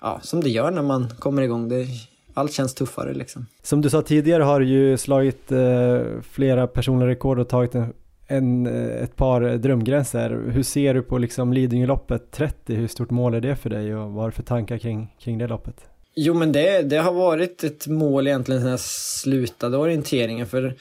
ja, 0.00 0.20
som 0.22 0.40
det 0.40 0.50
gör 0.50 0.70
när 0.70 0.82
man 0.82 1.08
kommer 1.18 1.42
igång. 1.42 1.68
Det, 1.68 1.86
allt 2.34 2.52
känns 2.52 2.74
tuffare 2.74 3.14
liksom. 3.14 3.46
Som 3.62 3.80
du 3.80 3.90
sa 3.90 4.02
tidigare 4.02 4.42
har 4.42 4.60
du 4.60 4.66
ju 4.66 4.96
slagit 4.96 5.52
eh, 5.52 6.00
flera 6.22 6.66
personliga 6.66 7.08
rekord 7.08 7.38
och 7.38 7.48
tagit 7.48 7.74
en, 7.74 7.92
en, 8.26 8.66
eh, 8.66 9.02
ett 9.02 9.16
par 9.16 9.40
drömgränser. 9.40 10.50
Hur 10.50 10.62
ser 10.62 10.94
du 10.94 11.02
på 11.02 11.18
liksom 11.18 11.52
Lidingöloppet 11.52 12.30
30? 12.30 12.74
Hur 12.74 12.88
stort 12.88 13.10
mål 13.10 13.34
är 13.34 13.40
det 13.40 13.56
för 13.56 13.70
dig 13.70 13.96
och 13.96 14.12
vad 14.12 14.22
har 14.22 14.28
du 14.28 14.32
för 14.32 14.42
tankar 14.42 14.78
kring, 14.78 15.14
kring 15.18 15.38
det 15.38 15.46
loppet? 15.46 15.88
Jo 16.20 16.34
men 16.34 16.52
det, 16.52 16.82
det 16.82 16.96
har 16.96 17.12
varit 17.12 17.64
ett 17.64 17.86
mål 17.86 18.26
egentligen 18.26 18.62
sen 18.62 18.70
jag 18.70 18.80
slutade 18.80 19.76
orienteringen 19.76 20.46
för 20.46 20.76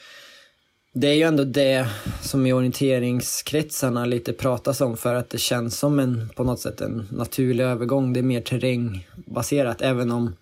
det 0.93 1.07
är 1.07 1.13
ju 1.13 1.21
ändå 1.21 1.43
det 1.43 1.87
som 2.21 2.45
i 2.45 2.53
orienteringskretsarna 2.53 4.05
lite 4.05 4.33
pratas 4.33 4.81
om 4.81 4.97
för 4.97 5.15
att 5.15 5.29
det 5.29 5.37
känns 5.37 5.79
som 5.79 5.99
en 5.99 6.29
på 6.35 6.43
något 6.43 6.59
sätt 6.59 6.81
en 6.81 7.07
naturlig 7.11 7.63
övergång. 7.63 8.13
Det 8.13 8.19
är 8.19 8.23
mer 8.23 8.41
terrängbaserat 8.41 9.81
även 9.81 10.11
om 10.11 10.35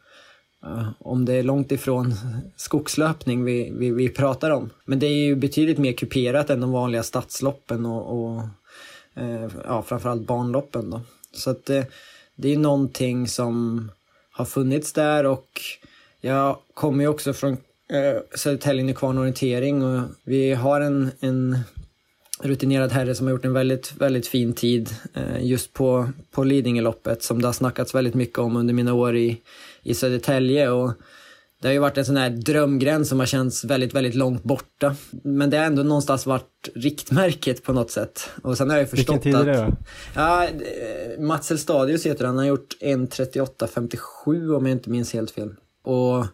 uh, 0.65 0.89
om 0.99 1.25
det 1.25 1.33
är 1.33 1.43
långt 1.43 1.71
ifrån 1.71 2.13
skogslöpning 2.55 3.43
vi, 3.43 3.71
vi, 3.77 3.91
vi, 3.91 4.09
pratar 4.09 4.49
om. 4.51 4.69
Men 4.85 4.99
det 4.99 5.07
är 5.07 5.25
ju 5.25 5.35
betydligt 5.35 5.77
mer 5.77 5.93
kuperat 5.93 6.49
än 6.49 6.61
de 6.61 6.71
vanliga 6.71 7.03
stadsloppen 7.03 7.85
och, 7.85 8.19
och 8.19 8.41
uh, 9.21 9.47
ja, 9.65 9.83
framförallt 9.83 10.27
barnloppen 10.27 10.89
då. 10.89 11.01
Så 11.33 11.49
att 11.49 11.69
uh, 11.69 11.83
det 12.35 12.53
är 12.53 12.57
någonting 12.57 13.27
som 13.27 13.89
har 14.35 14.45
funnits 14.45 14.93
där 14.93 15.25
och 15.25 15.61
jag 16.21 16.57
kommer 16.73 17.03
ju 17.03 17.07
också 17.07 17.33
från 17.33 17.53
eh, 17.89 18.21
Södertälje 18.35 18.83
Nykvarn 18.83 19.17
Orientering 19.17 19.83
och 19.83 20.01
vi 20.23 20.53
har 20.53 20.81
en, 20.81 21.11
en 21.19 21.59
rutinerad 22.39 22.91
herre 22.91 23.15
som 23.15 23.27
har 23.27 23.31
gjort 23.31 23.45
en 23.45 23.53
väldigt, 23.53 23.93
väldigt 23.97 24.27
fin 24.27 24.53
tid 24.53 24.89
eh, 25.13 25.45
just 25.45 25.73
på, 25.73 26.09
på 26.31 26.43
Lidingöloppet 26.43 27.23
som 27.23 27.41
det 27.41 27.47
har 27.47 27.53
snackats 27.53 27.95
väldigt 27.95 28.13
mycket 28.13 28.39
om 28.39 28.55
under 28.55 28.73
mina 28.73 28.93
år 28.93 29.15
i, 29.15 29.41
i 29.83 29.93
Södertälje. 29.93 30.69
Och 30.69 30.91
det 31.61 31.67
har 31.67 31.73
ju 31.73 31.79
varit 31.79 31.97
en 31.97 32.05
sån 32.05 32.17
här 32.17 32.29
drömgräns 32.29 33.09
som 33.09 33.19
har 33.19 33.25
känts 33.25 33.63
väldigt, 33.63 33.93
väldigt 33.93 34.15
långt 34.15 34.43
borta. 34.43 34.95
Men 35.23 35.49
det 35.49 35.57
har 35.57 35.65
ändå 35.65 35.83
någonstans 35.83 36.25
varit 36.25 36.69
riktmärket 36.75 37.63
på 37.63 37.73
något 37.73 37.91
sätt. 37.91 38.29
Och 38.41 38.57
sen 38.57 38.69
har 38.69 38.77
jag 38.77 38.89
förstått 38.89 39.25
Vilken 39.25 39.41
tid 39.41 39.49
är 39.49 39.53
det 39.53 39.65
då? 39.65 39.75
Ja, 40.15 40.47
Mats 41.19 41.51
Elstadius 41.51 42.05
heter 42.05 42.25
han. 42.25 42.35
Han 42.35 42.45
har 42.45 42.49
gjort 42.49 42.77
1.38.57 42.81 44.55
om 44.55 44.65
jag 44.65 44.75
inte 44.75 44.89
minns 44.89 45.13
helt 45.13 45.31
fel. 45.31 45.53
Och 45.83 46.25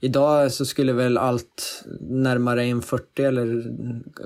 idag 0.00 0.52
så 0.52 0.64
skulle 0.64 0.92
väl 0.92 1.18
allt 1.18 1.84
närmare 2.00 2.62
1.40 2.62 3.00
eller 3.26 3.64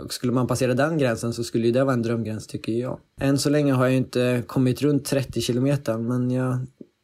skulle 0.08 0.32
man 0.32 0.46
passera 0.46 0.74
den 0.74 0.98
gränsen 0.98 1.32
så 1.32 1.44
skulle 1.44 1.66
ju 1.66 1.72
det 1.72 1.84
vara 1.84 1.94
en 1.94 2.02
drömgräns 2.02 2.46
tycker 2.46 2.72
jag. 2.72 2.98
Än 3.20 3.38
så 3.38 3.50
länge 3.50 3.72
har 3.72 3.86
jag 3.86 3.94
inte 3.94 4.42
kommit 4.46 4.82
runt 4.82 5.04
30 5.04 5.40
kilometer 5.40 5.98
men 5.98 6.30
jag 6.30 6.58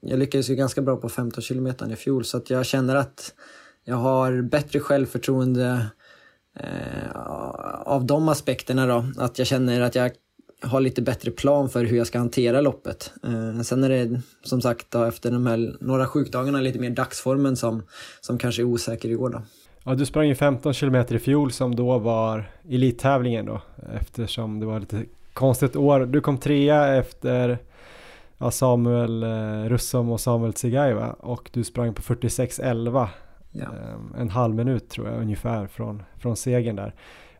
jag 0.07 0.19
lyckades 0.19 0.51
ju 0.51 0.55
ganska 0.55 0.83
bra 0.83 0.97
på 0.97 1.09
15 1.09 1.43
kilometer 1.43 1.93
i 1.93 1.97
fjol 1.97 2.25
så 2.25 2.37
att 2.37 2.51
jag 2.51 2.67
känner 2.67 2.95
att 2.95 3.35
jag 3.85 3.97
har 3.97 4.43
bättre 4.43 4.81
självförtroende 4.81 5.87
eh, 6.61 7.17
av 7.85 8.07
de 8.07 8.29
aspekterna 8.29 8.87
då. 8.87 9.05
Att 9.19 9.39
jag 9.39 9.47
känner 9.47 9.81
att 9.81 9.95
jag 9.95 10.11
har 10.63 10.81
lite 10.81 11.03
bättre 11.03 11.31
plan 11.31 11.69
för 11.69 11.85
hur 11.85 11.97
jag 11.97 12.07
ska 12.07 12.19
hantera 12.19 12.61
loppet. 12.61 13.13
Eh, 13.25 13.61
sen 13.61 13.85
är 13.85 13.89
det 13.89 14.21
som 14.43 14.61
sagt 14.61 14.91
då, 14.91 15.05
efter 15.05 15.31
de 15.31 15.47
här 15.47 15.77
några 15.81 16.07
sjukdagarna 16.07 16.61
lite 16.61 16.79
mer 16.79 16.91
dagsformen 16.91 17.57
som, 17.57 17.83
som 18.21 18.39
kanske 18.39 18.63
är 18.63 18.65
osäker 18.65 19.09
i 19.09 19.17
år 19.17 19.29
då. 19.29 19.43
Ja, 19.85 19.95
du 19.95 20.07
sprang 20.07 20.29
ju 20.29 20.35
15 20.35 20.73
kilometer 20.73 21.15
i 21.15 21.19
fjol 21.19 21.53
som 21.53 21.77
då 21.77 21.99
var 21.99 22.51
elittävlingen 22.69 23.47
då 23.47 23.63
eftersom 24.01 24.61
det 24.61 24.67
var 24.67 24.81
lite 24.81 25.05
konstigt 25.33 25.77
år. 25.77 26.01
Du 26.01 26.21
kom 26.21 26.39
trea 26.39 26.97
efter 26.97 27.59
ja, 28.39 28.51
Samuel 28.51 29.22
eh, 29.22 29.68
Russom 29.68 30.11
och 30.11 30.20
Samuel 30.20 30.53
Tsigaiva 30.53 31.12
och 31.12 31.51
du 31.53 31.64
sprang 31.64 31.95
på 31.95 32.03
46.11 32.03 33.09
ja. 33.53 33.62
eh, 33.62 34.20
en 34.20 34.30
halv 34.30 34.55
minut 34.55 34.89
tror 34.89 35.09
jag 35.09 35.20
ungefär 35.20 35.66
från, 35.66 36.03
från 36.18 36.37
segern 36.37 36.76
där. 36.76 36.95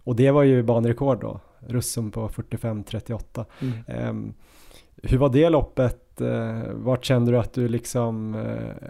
Och 0.05 0.17
det 0.17 0.31
var 0.31 0.43
ju 0.43 0.63
banrekord 0.63 1.21
då, 1.21 1.41
Russom 1.69 2.11
på 2.11 2.29
45.38. 2.29 3.45
Mm. 3.61 3.75
Eh, 3.87 4.33
hur 5.03 5.19
var 5.19 5.29
det 5.29 5.49
loppet? 5.49 6.21
Eh, 6.21 6.73
vart 6.73 7.05
kände 7.05 7.33
du 7.33 7.39
att 7.39 7.53
du 7.53 7.69
liksom 7.69 8.37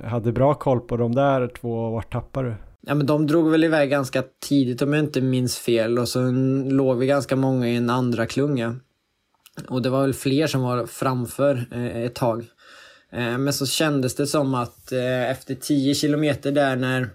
hade 0.04 0.32
bra 0.32 0.54
koll 0.54 0.80
på 0.80 0.96
de 0.96 1.14
där 1.14 1.48
två 1.48 1.86
och 1.86 1.92
vart 1.92 2.12
tappade 2.12 2.48
du? 2.48 2.54
Ja 2.86 2.94
men 2.94 3.06
de 3.06 3.26
drog 3.26 3.50
väl 3.50 3.64
iväg 3.64 3.90
ganska 3.90 4.22
tidigt 4.48 4.82
om 4.82 4.92
jag 4.92 5.04
inte 5.04 5.20
minns 5.20 5.58
fel 5.58 5.98
och 5.98 6.08
så 6.08 6.30
låg 6.70 6.98
vi 6.98 7.06
ganska 7.06 7.36
många 7.36 7.68
i 7.68 7.76
en 7.76 7.90
andra 7.90 8.26
klunga. 8.26 8.76
Och 9.68 9.82
det 9.82 9.90
var 9.90 10.00
väl 10.00 10.14
fler 10.14 10.46
som 10.46 10.62
var 10.62 10.86
framför 10.86 11.66
eh, 11.72 11.96
ett 12.04 12.14
tag. 12.14 12.46
Eh, 13.12 13.38
men 13.38 13.52
så 13.52 13.66
kändes 13.66 14.14
det 14.14 14.26
som 14.26 14.54
att 14.54 14.92
eh, 14.92 15.30
efter 15.30 15.54
10 15.54 15.94
kilometer 15.94 16.52
där 16.52 16.76
när 16.76 17.08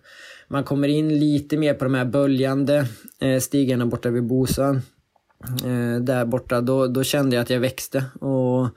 man 0.47 0.63
kommer 0.63 0.87
in 0.87 1.19
lite 1.19 1.57
mer 1.57 1.73
på 1.73 1.83
de 1.83 1.93
här 1.93 2.05
böljande 2.05 2.85
eh, 3.21 3.39
stigarna 3.39 3.85
borta 3.85 4.09
vid 4.09 4.23
Bosan. 4.23 4.81
Eh, 5.65 6.01
där 6.01 6.25
borta, 6.25 6.61
då, 6.61 6.87
då 6.87 7.03
kände 7.03 7.35
jag 7.35 7.43
att 7.43 7.49
jag 7.49 7.59
växte. 7.59 8.05
Och 8.21 8.67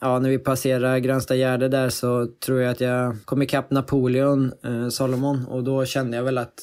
ja, 0.00 0.18
när 0.18 0.30
vi 0.30 0.38
passerar 0.38 0.98
Grönsta 0.98 1.34
Gärde 1.34 1.68
där 1.68 1.88
så 1.88 2.26
tror 2.26 2.60
jag 2.60 2.70
att 2.70 2.80
jag 2.80 3.16
kom 3.24 3.42
ikapp 3.42 3.70
Napoleon, 3.70 4.52
eh, 4.64 4.88
Solomon, 4.88 5.46
och 5.46 5.64
då 5.64 5.84
kände 5.84 6.16
jag 6.16 6.24
väl 6.24 6.38
att 6.38 6.60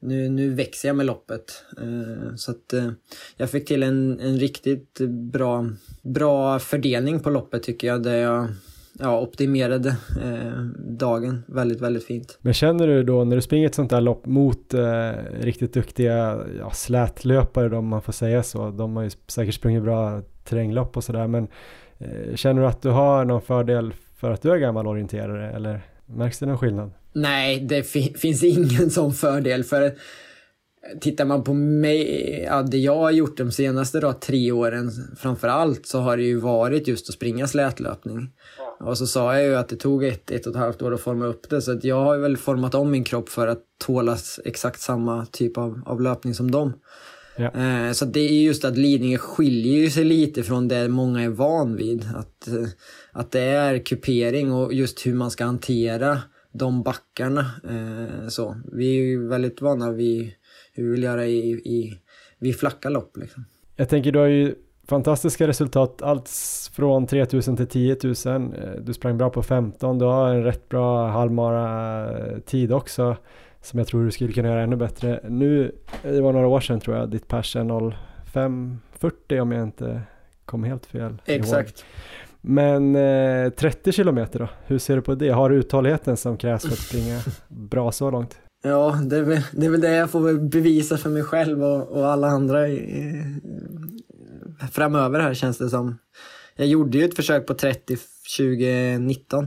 nu, 0.00 0.28
nu 0.28 0.54
växer 0.54 0.88
jag 0.88 0.96
med 0.96 1.06
loppet. 1.06 1.64
Eh, 1.78 2.34
så 2.36 2.50
att 2.50 2.72
eh, 2.72 2.90
jag 3.36 3.50
fick 3.50 3.66
till 3.66 3.82
en, 3.82 4.20
en 4.20 4.38
riktigt 4.38 4.98
bra, 5.32 5.70
bra 6.02 6.58
fördelning 6.58 7.20
på 7.20 7.30
loppet 7.30 7.62
tycker 7.62 7.88
jag. 7.88 8.02
Där 8.02 8.16
jag 8.16 8.48
ja, 9.00 9.20
optimerade 9.20 9.88
eh, 10.22 10.62
dagen 10.76 11.42
väldigt, 11.46 11.80
väldigt 11.80 12.04
fint. 12.04 12.38
Men 12.40 12.54
känner 12.54 12.86
du 12.86 13.02
då 13.02 13.24
när 13.24 13.36
du 13.36 13.42
springer 13.42 13.66
ett 13.66 13.74
sånt 13.74 13.90
där 13.90 14.00
lopp 14.00 14.26
mot 14.26 14.74
eh, 14.74 15.10
riktigt 15.40 15.74
duktiga 15.74 16.40
ja, 16.58 16.70
slätlöpare 16.70 17.76
om 17.76 17.86
man 17.86 18.02
får 18.02 18.12
säga 18.12 18.42
så. 18.42 18.70
De 18.70 18.96
har 18.96 19.02
ju 19.02 19.10
säkert 19.26 19.54
sprungit 19.54 19.82
bra 19.82 20.22
terränglopp 20.44 20.96
och 20.96 21.04
sådär 21.04 21.26
men 21.26 21.48
eh, 21.98 22.34
känner 22.34 22.62
du 22.62 22.68
att 22.68 22.82
du 22.82 22.88
har 22.88 23.24
någon 23.24 23.42
fördel 23.42 23.92
för 24.16 24.30
att 24.30 24.42
du 24.42 24.52
är 24.52 24.56
gammal 24.56 24.86
orienterare 24.86 25.50
eller 25.50 25.80
märks 26.06 26.38
det 26.38 26.46
någon 26.46 26.58
skillnad? 26.58 26.90
Nej, 27.12 27.60
det 27.60 27.82
fi 27.82 28.14
finns 28.18 28.42
ingen 28.42 28.90
sån 28.90 29.12
fördel. 29.12 29.64
för 29.64 29.92
Tittar 31.00 31.24
man 31.24 31.44
på 31.44 31.54
mig, 31.54 32.44
ja, 32.46 32.62
det 32.62 32.78
jag 32.78 32.96
har 32.96 33.10
gjort 33.10 33.36
de 33.36 33.52
senaste 33.52 34.00
då, 34.00 34.12
tre 34.12 34.52
åren 34.52 34.90
framför 35.18 35.48
allt 35.48 35.86
så 35.86 35.98
har 35.98 36.16
det 36.16 36.22
ju 36.22 36.36
varit 36.36 36.88
just 36.88 37.08
att 37.08 37.14
springa 37.14 37.46
slätlöpning. 37.46 38.30
Och 38.80 38.98
så 38.98 39.06
sa 39.06 39.34
jag 39.34 39.44
ju 39.44 39.56
att 39.56 39.68
det 39.68 39.76
tog 39.76 40.04
ett, 40.04 40.30
ett 40.30 40.46
och 40.46 40.52
ett 40.52 40.58
halvt 40.58 40.82
år 40.82 40.94
att 40.94 41.00
forma 41.00 41.26
upp 41.26 41.50
det 41.50 41.62
så 41.62 41.72
att 41.72 41.84
jag 41.84 42.04
har 42.04 42.18
väl 42.18 42.36
format 42.36 42.74
om 42.74 42.90
min 42.90 43.04
kropp 43.04 43.28
för 43.28 43.46
att 43.46 43.62
tåla 43.78 44.18
exakt 44.44 44.80
samma 44.80 45.26
typ 45.26 45.58
av, 45.58 45.82
av 45.86 46.00
löpning 46.00 46.34
som 46.34 46.50
dem. 46.50 46.72
Ja. 47.36 47.50
Eh, 47.50 47.92
så 47.92 48.04
det 48.04 48.20
är 48.20 48.42
just 48.42 48.64
att 48.64 48.78
Lidingö 48.78 49.18
skiljer 49.18 49.90
sig 49.90 50.04
lite 50.04 50.42
från 50.42 50.68
det 50.68 50.88
många 50.88 51.22
är 51.22 51.28
van 51.28 51.76
vid. 51.76 52.08
Att, 52.16 52.48
att 53.12 53.30
det 53.30 53.40
är 53.40 53.78
kupering 53.78 54.52
och 54.52 54.74
just 54.74 55.06
hur 55.06 55.14
man 55.14 55.30
ska 55.30 55.44
hantera 55.44 56.18
de 56.52 56.82
backarna. 56.82 57.40
Eh, 57.68 58.28
så. 58.28 58.56
Vi 58.72 58.98
är 58.98 59.02
ju 59.02 59.28
väldigt 59.28 59.60
vana 59.60 59.90
vid 59.90 60.32
hur 60.72 60.84
vi 60.84 60.90
vill 60.90 61.02
göra 61.02 61.26
i, 61.26 61.50
i, 61.50 62.00
vid 62.38 62.58
flacka 62.58 62.88
lopp. 62.88 63.16
Liksom. 63.16 63.44
Jag 63.76 63.88
tänker 63.88 64.12
du 64.12 64.18
har 64.18 64.26
ju 64.26 64.54
fantastiska 64.88 65.48
resultat, 65.48 66.02
allt 66.02 66.30
från 66.72 67.06
3000 67.06 67.56
till 67.56 67.66
10 67.66 67.96
000. 68.04 68.14
Eh, 68.26 68.70
du 68.80 68.94
sprang 68.94 69.18
bra 69.18 69.30
på 69.30 69.42
15, 69.42 69.98
du 69.98 70.04
har 70.04 70.34
en 70.34 70.44
rätt 70.44 70.68
bra 70.68 71.08
halvmara 71.08 72.08
tid 72.46 72.72
också 72.72 73.16
som 73.62 73.78
jag 73.78 73.88
tror 73.88 74.04
du 74.04 74.10
skulle 74.10 74.32
kunna 74.32 74.48
göra 74.48 74.62
ännu 74.62 74.76
bättre. 74.76 75.20
Nu, 75.28 75.74
det 76.02 76.20
var 76.20 76.32
några 76.32 76.46
år 76.46 76.60
sedan 76.60 76.80
tror 76.80 76.96
jag, 76.96 77.10
ditt 77.10 77.28
pers 77.28 77.56
är 77.56 77.64
05.40 77.64 79.40
om 79.40 79.52
jag 79.52 79.62
inte 79.62 80.02
kom 80.44 80.64
helt 80.64 80.86
fel. 80.86 81.22
Exakt. 81.24 81.78
Ihåg. 81.78 81.86
Men 82.40 82.96
eh, 82.96 83.50
30 83.50 83.92
kilometer 83.92 84.38
då, 84.38 84.48
hur 84.66 84.78
ser 84.78 84.96
du 84.96 85.02
på 85.02 85.14
det? 85.14 85.28
Har 85.28 85.50
du 85.50 85.56
uthålligheten 85.56 86.16
som 86.16 86.36
krävs 86.36 86.62
för 86.62 86.72
att 86.72 86.78
springa 86.78 87.20
bra 87.48 87.92
så 87.92 88.10
långt? 88.10 88.38
Ja, 88.62 89.00
det 89.04 89.16
är, 89.16 89.22
väl, 89.22 89.40
det 89.52 89.66
är 89.66 89.70
väl 89.70 89.80
det 89.80 89.92
jag 89.92 90.10
får 90.10 90.48
bevisa 90.48 90.96
för 90.96 91.10
mig 91.10 91.22
själv 91.22 91.64
och, 91.64 91.88
och 91.88 92.06
alla 92.06 92.28
andra 92.28 92.68
i, 92.68 93.24
framöver 94.72 95.20
här 95.20 95.34
känns 95.34 95.58
det 95.58 95.68
som. 95.68 95.98
Jag 96.56 96.66
gjorde 96.66 96.98
ju 96.98 97.04
ett 97.04 97.16
försök 97.16 97.46
på 97.46 97.54
30 97.54 97.96
2019. 98.38 99.46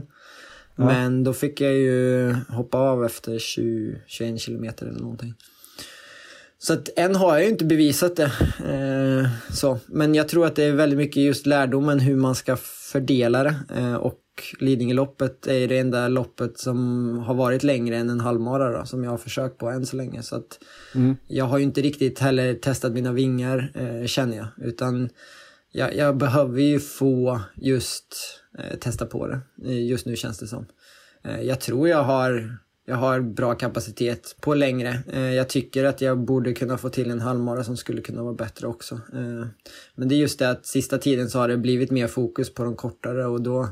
Ja. 0.76 0.84
Men 0.84 1.24
då 1.24 1.32
fick 1.32 1.60
jag 1.60 1.74
ju 1.74 2.32
hoppa 2.48 2.78
av 2.78 3.04
efter 3.04 3.38
20, 3.38 4.02
21 4.06 4.40
kilometer 4.40 4.86
eller 4.86 5.00
någonting. 5.00 5.34
Så 6.64 6.72
att 6.72 6.88
än 6.96 7.14
har 7.14 7.34
jag 7.34 7.42
ju 7.42 7.48
inte 7.48 7.64
bevisat 7.64 8.16
det. 8.16 8.32
Eh, 8.64 9.54
så. 9.54 9.78
Men 9.86 10.14
jag 10.14 10.28
tror 10.28 10.46
att 10.46 10.56
det 10.56 10.64
är 10.64 10.72
väldigt 10.72 10.96
mycket 10.96 11.22
just 11.22 11.46
lärdomen 11.46 12.00
hur 12.00 12.16
man 12.16 12.34
ska 12.34 12.56
fördela 12.92 13.42
det. 13.42 13.54
Eh, 13.76 13.94
och 13.94 14.20
Lidingöloppet 14.58 15.46
är 15.46 15.68
det 15.68 15.78
enda 15.78 16.08
loppet 16.08 16.58
som 16.58 17.18
har 17.18 17.34
varit 17.34 17.62
längre 17.62 17.96
än 17.96 18.10
en 18.10 18.20
halvmara 18.20 18.78
då, 18.78 18.86
som 18.86 19.04
jag 19.04 19.10
har 19.10 19.18
försökt 19.18 19.58
på 19.58 19.68
än 19.68 19.86
så 19.86 19.96
länge. 19.96 20.22
Så 20.22 20.36
att 20.36 20.58
mm. 20.94 21.16
Jag 21.26 21.44
har 21.44 21.58
ju 21.58 21.64
inte 21.64 21.80
riktigt 21.80 22.18
heller 22.18 22.54
testat 22.54 22.92
mina 22.92 23.12
vingar 23.12 23.72
eh, 23.74 24.06
känner 24.06 24.36
jag. 24.36 24.46
Utan 24.56 25.08
jag, 25.72 25.96
jag 25.96 26.16
behöver 26.16 26.60
ju 26.60 26.80
få 26.80 27.40
just 27.56 28.40
eh, 28.58 28.78
testa 28.78 29.06
på 29.06 29.26
det. 29.26 29.40
Eh, 29.64 29.86
just 29.86 30.06
nu 30.06 30.16
känns 30.16 30.38
det 30.38 30.46
som. 30.46 30.66
Eh, 31.24 31.40
jag 31.40 31.60
tror 31.60 31.88
jag 31.88 32.02
har 32.02 32.58
jag 32.86 32.96
har 32.96 33.20
bra 33.20 33.54
kapacitet 33.54 34.36
på 34.40 34.54
längre. 34.54 34.98
Eh, 35.12 35.32
jag 35.32 35.48
tycker 35.48 35.84
att 35.84 36.00
jag 36.00 36.18
borde 36.18 36.52
kunna 36.52 36.78
få 36.78 36.88
till 36.88 37.10
en 37.10 37.20
halvmara 37.20 37.64
som 37.64 37.76
skulle 37.76 38.02
kunna 38.02 38.22
vara 38.22 38.34
bättre 38.34 38.66
också. 38.66 38.94
Eh, 38.94 39.46
men 39.94 40.08
det 40.08 40.14
är 40.14 40.16
just 40.16 40.38
det 40.38 40.50
att 40.50 40.66
sista 40.66 40.98
tiden 40.98 41.30
så 41.30 41.38
har 41.38 41.48
det 41.48 41.56
blivit 41.56 41.90
mer 41.90 42.06
fokus 42.06 42.54
på 42.54 42.64
de 42.64 42.76
kortare 42.76 43.26
och 43.26 43.40
då, 43.40 43.68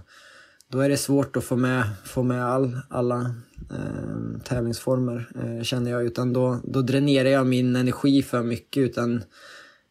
då 0.68 0.80
är 0.80 0.88
det 0.88 0.96
svårt 0.96 1.36
att 1.36 1.44
få 1.44 1.56
med, 1.56 1.84
få 2.04 2.22
med 2.22 2.44
all, 2.44 2.78
alla 2.88 3.34
eh, 3.70 4.40
tävlingsformer 4.44 5.28
eh, 5.42 5.62
känner 5.62 5.90
jag. 5.90 6.04
Utan 6.04 6.32
då, 6.32 6.60
då 6.64 6.82
dränerar 6.82 7.28
jag 7.28 7.46
min 7.46 7.76
energi 7.76 8.22
för 8.22 8.42
mycket. 8.42 8.80
Utan 8.80 9.22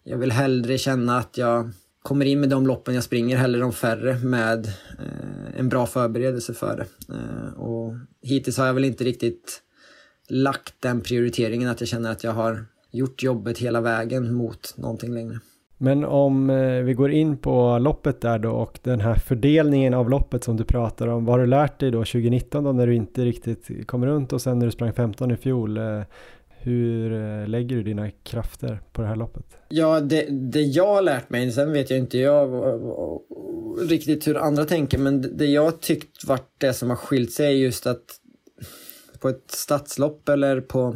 jag 0.04 0.18
vill 0.18 0.32
hellre 0.32 0.78
känna 0.78 1.18
att 1.18 1.38
jag 1.38 1.72
kommer 2.04 2.26
in 2.26 2.40
med 2.40 2.50
de 2.50 2.68
loppen 2.68 2.96
jag 2.96 3.04
springer, 3.04 3.38
hellre 3.38 3.62
de 3.62 3.74
färre 3.74 4.18
med 4.24 4.66
eh, 5.00 5.60
en 5.60 5.70
bra 5.70 5.86
förberedelse 5.86 6.54
för 6.54 6.78
det. 6.78 7.14
Eh, 7.14 7.60
och 7.60 7.94
hittills 8.22 8.58
har 8.58 8.66
jag 8.66 8.74
väl 8.74 8.86
inte 8.86 9.04
riktigt 9.04 9.62
lagt 10.30 10.74
den 10.80 11.02
prioriteringen 11.02 11.70
att 11.70 11.82
jag 11.82 11.88
känner 11.88 12.12
att 12.12 12.24
jag 12.24 12.32
har 12.32 12.66
gjort 12.92 13.24
jobbet 13.24 13.58
hela 13.58 13.82
vägen 13.82 14.34
mot 14.34 14.74
någonting 14.78 15.14
längre. 15.14 15.40
Men 15.78 16.06
om 16.06 16.50
eh, 16.50 16.82
vi 16.82 16.94
går 16.94 17.12
in 17.12 17.38
på 17.38 17.78
loppet 17.80 18.22
där 18.22 18.40
då 18.40 18.52
och 18.52 18.80
den 18.84 19.02
här 19.02 19.16
fördelningen 19.16 19.94
av 19.94 20.10
loppet 20.10 20.44
som 20.44 20.58
du 20.58 20.64
pratar 20.64 21.08
om. 21.08 21.26
Vad 21.26 21.34
har 21.34 21.40
du 21.40 21.46
lärt 21.46 21.80
dig 21.80 21.92
då 21.92 21.98
2019 21.98 22.64
då 22.64 22.72
när 22.72 22.88
du 22.88 22.96
inte 22.96 23.26
riktigt 23.26 23.88
kom 23.88 24.06
runt 24.06 24.34
och 24.34 24.42
sen 24.42 24.60
när 24.60 24.66
du 24.66 24.72
sprang 24.72 24.94
15 24.94 25.32
i 25.32 25.38
fjol? 25.38 25.78
Eh, 25.78 26.02
hur 26.64 27.14
eh, 27.14 27.48
lägger 27.48 27.76
du 27.76 27.84
dina 27.84 28.12
krafter 28.12 28.82
på 28.92 29.02
det 29.02 29.08
här 29.08 29.16
loppet? 29.16 29.46
Ja, 29.70 30.00
det, 30.00 30.26
det 30.52 30.62
jag 30.62 30.88
har 30.88 31.02
lärt 31.02 31.30
mig, 31.30 31.52
sen 31.52 31.72
vet 31.72 31.90
jag 31.90 32.00
inte 32.00 32.18
jag 32.18 32.54
eh, 32.54 32.74
eh, 32.74 33.88
riktigt 33.88 34.28
hur 34.28 34.38
andra 34.38 34.66
tänker, 34.66 34.98
men 34.98 35.38
det 35.38 35.46
jag 35.46 35.82
tyckt 35.82 36.26
vart 36.26 36.52
det 36.58 36.74
som 36.74 36.90
har 36.90 36.98
skilt 36.98 37.32
sig 37.32 37.46
är 37.46 37.52
just 37.52 37.88
att 37.88 38.06
på 39.20 39.30
ett 39.30 39.52
stadslopp 39.52 40.30
eller 40.30 40.62
på, 40.62 40.96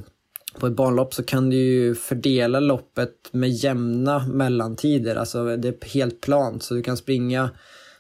på 0.60 0.68
ett 0.68 0.76
banlopp 0.76 1.14
så 1.14 1.24
kan 1.24 1.50
du 1.50 1.56
ju 1.56 1.96
fördela 1.96 2.60
loppet 2.60 3.16
med 3.32 3.50
jämna 3.50 4.28
mellantider, 4.28 5.16
alltså 5.16 5.58
det 5.58 5.68
är 5.68 5.94
helt 5.94 6.22
plant 6.22 6.64
så 6.64 6.74
du 6.74 6.84
kan 6.84 6.98
springa 6.98 7.50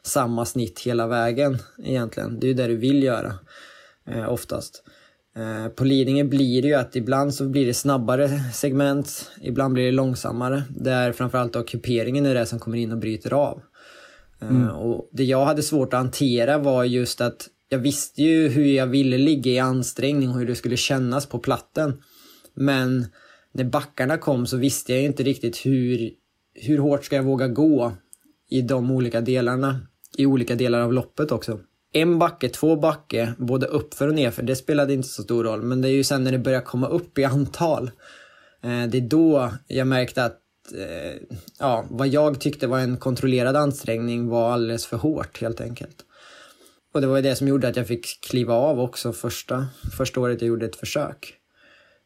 samma 0.04 0.46
snitt 0.46 0.80
hela 0.80 1.08
vägen 1.08 1.58
egentligen. 1.84 2.40
Det 2.40 2.46
är 2.46 2.50
ju 2.50 2.54
det 2.54 2.68
du 2.68 2.76
vill 2.76 3.04
göra 3.04 3.34
eh, 4.08 4.34
oftast. 4.34 4.84
Eh, 5.38 5.68
på 5.68 5.84
Lidingö 5.84 6.24
blir 6.24 6.62
det 6.62 6.68
ju 6.68 6.74
att 6.74 6.96
ibland 6.96 7.34
så 7.34 7.50
blir 7.50 7.66
det 7.66 7.74
snabbare 7.74 8.30
segment, 8.54 9.32
ibland 9.42 9.74
blir 9.74 9.86
det 9.86 9.92
långsammare. 9.92 10.64
Där 10.70 11.12
framförallt 11.12 11.54
då 11.54 11.64
kuperingen 11.64 12.26
är 12.26 12.34
det 12.36 12.46
som 12.46 12.60
kommer 12.60 12.78
in 12.78 12.92
och 12.92 12.98
bryter 12.98 13.34
av. 13.34 13.62
Eh, 14.42 14.50
mm. 14.50 14.70
Och 14.70 15.10
det 15.12 15.24
jag 15.24 15.46
hade 15.46 15.64
svårt 15.64 15.94
att 15.94 16.00
hantera 16.00 16.58
var 16.58 16.84
just 16.84 17.22
att 17.22 17.48
jag 17.70 17.80
visste 17.80 18.22
ju 18.22 18.48
hur 18.48 18.66
jag 18.66 18.88
ville 18.88 19.18
ligga 19.18 19.52
i 19.52 19.60
ansträngning 19.60 20.30
och 20.30 20.40
hur 20.40 20.48
det 20.48 20.56
skulle 20.56 20.78
kännas 20.78 21.26
på 21.26 21.40
platten. 21.40 22.02
Men 22.54 23.06
när 23.52 23.64
backarna 23.64 24.18
kom 24.18 24.46
så 24.46 24.58
visste 24.58 24.94
jag 24.94 25.04
inte 25.04 25.24
riktigt 25.24 25.66
hur, 25.66 26.12
hur 26.54 26.78
hårt 26.78 27.06
ska 27.06 27.16
jag 27.16 27.24
våga 27.24 27.48
gå 27.48 27.94
i 28.50 28.62
de 28.62 28.92
olika 28.92 29.22
delarna, 29.22 29.80
i 30.18 30.26
olika 30.26 30.56
delar 30.56 30.82
av 30.82 30.94
loppet 30.94 31.32
också 31.32 31.60
en 31.96 32.20
backe, 32.20 32.50
två 32.50 32.76
backe, 32.76 33.34
både 33.38 33.66
uppför 33.66 34.08
och 34.08 34.16
nerför, 34.16 34.44
det 34.44 34.56
spelade 34.56 34.94
inte 34.94 35.08
så 35.08 35.24
stor 35.24 35.44
roll. 35.44 35.62
Men 35.62 35.82
det 35.82 35.90
är 35.90 35.92
ju 35.92 36.04
sen 36.04 36.24
när 36.24 36.32
det 36.32 36.38
börjar 36.38 36.62
komma 36.62 36.88
upp 36.88 37.18
i 37.18 37.24
antal. 37.24 37.92
Eh, 38.64 38.84
det 38.88 38.98
är 38.98 39.10
då 39.10 39.52
jag 39.68 39.88
märkte 39.88 40.24
att 40.24 40.42
eh, 40.74 41.38
ja, 41.60 41.86
vad 41.90 42.08
jag 42.08 42.40
tyckte 42.40 42.68
var 42.68 42.80
en 42.80 42.98
kontrollerad 42.98 43.56
ansträngning 43.56 44.28
var 44.28 44.52
alldeles 44.52 44.86
för 44.86 44.98
hårt 44.98 45.42
helt 45.42 45.62
enkelt. 45.62 45.96
Och 46.94 47.02
det 47.02 47.08
var 47.08 47.16
ju 47.16 47.22
det 47.22 47.36
som 47.36 47.48
gjorde 47.48 47.68
att 47.68 47.76
jag 47.76 47.88
fick 47.88 48.22
kliva 48.22 48.54
av 48.54 48.80
också 48.80 49.14
första, 49.14 49.68
första 49.98 50.20
året 50.20 50.42
jag 50.42 50.48
gjorde 50.48 50.66
ett 50.66 50.76
försök. 50.76 51.34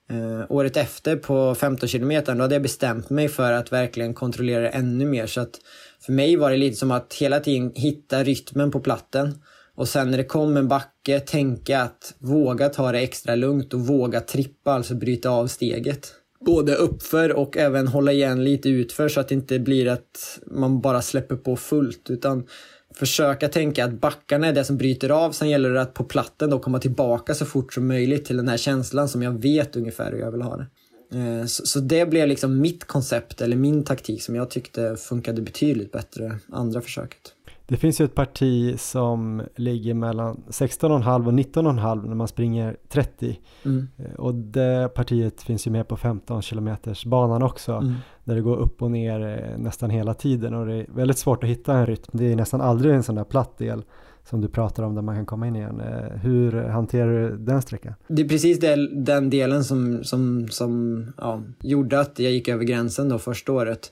Eh, 0.10 0.46
året 0.50 0.78
efter 0.78 1.16
på 1.16 1.56
15 1.56 1.90
km, 1.90 2.24
då 2.26 2.32
hade 2.32 2.56
jag 2.56 2.62
bestämt 2.62 3.10
mig 3.10 3.28
för 3.28 3.52
att 3.52 3.72
verkligen 3.72 4.14
kontrollera 4.14 4.70
ännu 4.70 5.06
mer. 5.06 5.28
Så 5.28 5.42
att 5.42 5.60
för 6.00 6.14
mig 6.14 6.36
var 6.36 6.52
det 6.52 6.58
lite 6.58 6.76
som 6.76 6.92
att 6.92 7.14
hela 7.14 7.40
tiden 7.40 7.72
hitta 7.76 8.24
rytmen 8.24 8.72
på 8.72 8.80
platten 8.80 9.42
och 9.80 9.88
sen 9.88 10.12
när 10.12 10.18
det 10.18 10.24
kom 10.24 10.58
en 10.58 10.68
backe, 10.68 11.20
tänka 11.20 11.82
att 11.82 12.14
våga 12.18 12.70
ta 12.70 12.92
det 12.92 13.00
extra 13.00 13.36
lugnt 13.36 13.74
och 13.74 13.80
våga 13.80 14.22
trippa, 14.22 14.72
alltså 14.72 14.96
bryta 14.96 15.30
av 15.30 15.48
steget. 15.48 16.14
Både 16.46 16.76
uppför 16.76 17.34
och 17.34 17.58
även 17.58 17.88
hålla 17.88 18.12
igen 18.12 18.44
lite 18.44 18.70
utför 18.70 19.10
så 19.10 19.20
att 19.20 19.28
det 19.28 19.36
inte 19.36 19.60
blir 19.60 19.88
att 19.88 20.40
man 20.46 20.82
bara 20.82 21.02
släpper 21.02 21.36
på 21.36 21.56
fullt 21.56 22.10
utan 22.10 22.48
försöka 22.96 23.50
tänka 23.50 23.86
att 23.86 23.94
backarna 23.94 24.48
är 24.48 24.54
det 24.54 24.64
som 24.64 24.78
bryter 24.78 25.10
av. 25.10 25.32
Sen 25.32 25.50
gäller 25.50 25.70
det 25.70 25.82
att 25.82 25.94
på 25.94 26.04
platten 26.04 26.50
då 26.50 26.60
komma 26.60 26.80
tillbaka 26.80 27.34
så 27.34 27.46
fort 27.46 27.74
som 27.74 27.88
möjligt 27.88 28.26
till 28.26 28.38
den 28.38 28.48
här 28.48 28.58
känslan 28.58 29.10
som 29.10 29.24
jag 29.24 29.42
vet 29.42 29.76
ungefär 29.76 30.12
hur 30.12 30.20
jag 30.20 30.32
vill 30.32 30.42
ha 30.42 30.58
det. 30.58 30.66
Eh, 31.14 31.46
så 31.46 31.80
det 31.80 32.06
blev 32.06 32.28
liksom 32.28 32.62
mitt 32.62 32.86
koncept 32.86 33.42
eller 33.42 33.58
min 33.58 33.84
taktik 33.84 34.24
som 34.24 34.36
jag 34.36 34.50
tyckte 34.50 34.96
funkade 34.96 35.42
betydligt 35.42 35.92
bättre 35.92 36.40
andra 36.52 36.82
försöket. 36.82 37.34
Det 37.70 37.78
finns 37.78 38.01
ju 38.01 38.05
ett 38.05 38.15
parti 38.15 38.80
som 38.80 39.41
ligger 39.55 39.93
mellan 39.93 40.43
16,5 40.47 41.28
och 41.28 41.34
19,5 41.34 42.07
när 42.07 42.15
man 42.15 42.28
springer 42.28 42.78
30. 42.89 43.39
Mm. 43.65 43.88
Eh, 43.97 44.13
och 44.13 44.36
det 44.36 44.93
partiet 44.95 45.41
finns 45.41 45.67
ju 45.67 45.72
med 45.72 45.88
på 45.88 45.97
15 45.97 46.41
kilometers 46.41 47.05
banan 47.05 47.43
också. 47.43 47.72
Mm. 47.72 47.93
Där 48.24 48.36
det 48.36 48.41
går 48.41 48.57
upp 48.57 48.82
och 48.82 48.91
ner 48.91 49.28
eh, 49.28 49.57
nästan 49.57 49.89
hela 49.89 50.13
tiden 50.13 50.53
och 50.53 50.65
det 50.65 50.74
är 50.74 50.86
väldigt 50.89 51.17
svårt 51.17 51.43
att 51.43 51.49
hitta 51.49 51.74
en 51.74 51.86
rytm. 51.86 52.11
Det 52.11 52.32
är 52.32 52.36
nästan 52.36 52.61
aldrig 52.61 52.95
en 52.95 53.03
sån 53.03 53.15
där 53.15 53.24
platt 53.24 53.57
del 53.57 53.84
som 54.30 54.41
du 54.41 54.47
pratar 54.47 54.84
om 54.84 54.95
där 54.95 55.01
man 55.01 55.15
kan 55.15 55.26
komma 55.26 55.47
in 55.47 55.55
igen. 55.55 55.80
Eh, 55.80 56.20
hur 56.22 56.51
hanterar 56.51 57.22
du 57.22 57.38
den 57.38 57.61
sträckan? 57.61 57.93
Det 58.07 58.22
är 58.22 58.28
precis 58.28 58.59
den 58.91 59.30
delen 59.30 59.63
som, 59.63 60.03
som, 60.03 60.47
som 60.49 61.05
ja, 61.17 61.41
gjorde 61.61 61.99
att 61.99 62.20
jag 62.20 62.32
gick 62.32 62.47
över 62.47 62.63
gränsen 62.63 63.09
då 63.09 63.20
första 63.20 63.51
året. 63.51 63.91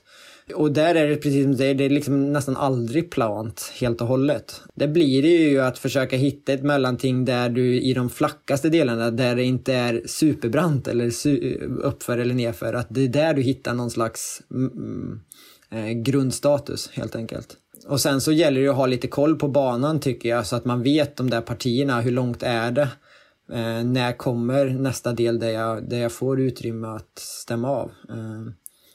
Och 0.54 0.72
där 0.72 0.94
är 0.94 1.08
det 1.08 1.16
precis 1.16 1.42
som 1.42 1.52
du 1.52 1.58
säger, 1.58 1.74
det 1.74 1.84
är 1.84 1.90
liksom 1.90 2.32
nästan 2.32 2.56
aldrig 2.56 3.10
plant 3.10 3.72
helt 3.80 4.00
och 4.00 4.06
hållet. 4.06 4.60
Det 4.74 4.88
blir 4.88 5.22
det 5.22 5.28
ju 5.28 5.60
att 5.60 5.78
försöka 5.78 6.16
hitta 6.16 6.52
ett 6.52 6.62
mellanting 6.62 7.24
där 7.24 7.48
du 7.48 7.80
i 7.80 7.94
de 7.94 8.10
flackaste 8.10 8.68
delarna, 8.68 9.10
där 9.10 9.36
det 9.36 9.44
inte 9.44 9.74
är 9.74 10.02
superbrant 10.06 10.88
eller 10.88 11.10
su 11.10 11.54
uppför 11.82 12.18
eller 12.18 12.34
nerför, 12.34 12.74
att 12.74 12.86
det 12.90 13.04
är 13.04 13.08
där 13.08 13.34
du 13.34 13.42
hittar 13.42 13.74
någon 13.74 13.90
slags 13.90 14.42
mm, 14.50 14.72
mm 14.72 15.20
eh, 15.70 15.90
grundstatus 15.90 16.90
helt 16.92 17.16
enkelt. 17.16 17.56
Och 17.86 18.00
sen 18.00 18.20
så 18.20 18.32
gäller 18.32 18.60
det 18.60 18.68
att 18.68 18.76
ha 18.76 18.86
lite 18.86 19.08
koll 19.08 19.36
på 19.36 19.48
banan 19.48 20.00
tycker 20.00 20.28
jag, 20.28 20.46
så 20.46 20.56
att 20.56 20.64
man 20.64 20.82
vet 20.82 21.16
de 21.16 21.30
där 21.30 21.40
partierna, 21.40 22.00
hur 22.00 22.10
långt 22.10 22.42
är 22.42 22.70
det? 22.70 22.88
Eh, 23.52 23.84
när 23.84 24.16
kommer 24.16 24.66
nästa 24.66 25.12
del 25.12 25.38
där 25.38 25.50
jag, 25.50 25.88
där 25.90 25.98
jag 25.98 26.12
får 26.12 26.40
utrymme 26.40 26.88
att 26.88 27.18
stämma 27.18 27.70
av? 27.70 27.90
Eh, 28.08 28.52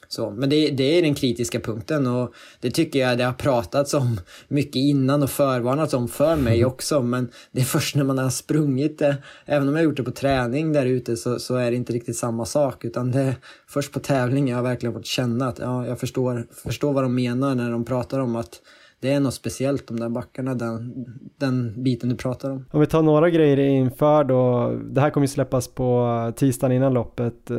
så, 0.08 0.30
men 0.30 0.50
det, 0.50 0.70
det 0.70 0.98
är 0.98 1.02
den 1.02 1.14
kritiska 1.14 1.60
punkten 1.60 2.06
och 2.06 2.34
det 2.60 2.70
tycker 2.70 2.98
jag 2.98 3.18
det 3.18 3.24
har 3.24 3.32
pratats 3.32 3.94
om 3.94 4.20
mycket 4.48 4.76
innan 4.76 5.22
och 5.22 5.30
förvarnats 5.30 5.94
om 5.94 6.08
för 6.08 6.36
mig 6.36 6.58
mm. 6.58 6.68
också. 6.68 7.02
Men 7.02 7.28
det 7.52 7.60
är 7.60 7.64
först 7.64 7.96
när 7.96 8.04
man 8.04 8.18
har 8.18 8.30
sprungit 8.30 8.98
det, 8.98 9.16
även 9.46 9.68
om 9.68 9.74
jag 9.74 9.84
gjort 9.84 9.96
det 9.96 10.02
på 10.02 10.10
träning 10.10 10.72
där 10.72 10.86
ute 10.86 11.16
så, 11.16 11.38
så 11.38 11.56
är 11.56 11.70
det 11.70 11.76
inte 11.76 11.92
riktigt 11.92 12.16
samma 12.16 12.44
sak. 12.44 12.84
Utan 12.84 13.10
det 13.10 13.20
är 13.20 13.34
först 13.66 13.92
på 13.92 14.00
tävling 14.00 14.48
jag 14.48 14.56
har 14.56 14.62
verkligen 14.62 14.92
fått 14.92 15.06
känna 15.06 15.48
att 15.48 15.58
ja, 15.58 15.86
jag 15.86 16.00
förstår, 16.00 16.46
förstår 16.50 16.92
vad 16.92 17.04
de 17.04 17.14
menar 17.14 17.54
när 17.54 17.70
de 17.70 17.84
pratar 17.84 18.18
om 18.18 18.36
att 18.36 18.60
det 19.04 19.12
är 19.12 19.20
något 19.20 19.34
speciellt 19.34 19.86
de 19.86 20.00
där 20.00 20.08
backarna, 20.08 20.54
den, 20.54 21.04
den 21.38 21.82
biten 21.82 22.08
du 22.08 22.16
pratar 22.16 22.50
om. 22.50 22.66
Om 22.70 22.80
vi 22.80 22.86
tar 22.86 23.02
några 23.02 23.30
grejer 23.30 23.58
inför 23.58 24.24
då, 24.24 24.72
det 24.90 25.00
här 25.00 25.10
kommer 25.10 25.26
ju 25.26 25.32
släppas 25.32 25.68
på 25.68 26.32
tisdagen 26.36 26.76
innan 26.76 26.94
loppet. 26.94 27.50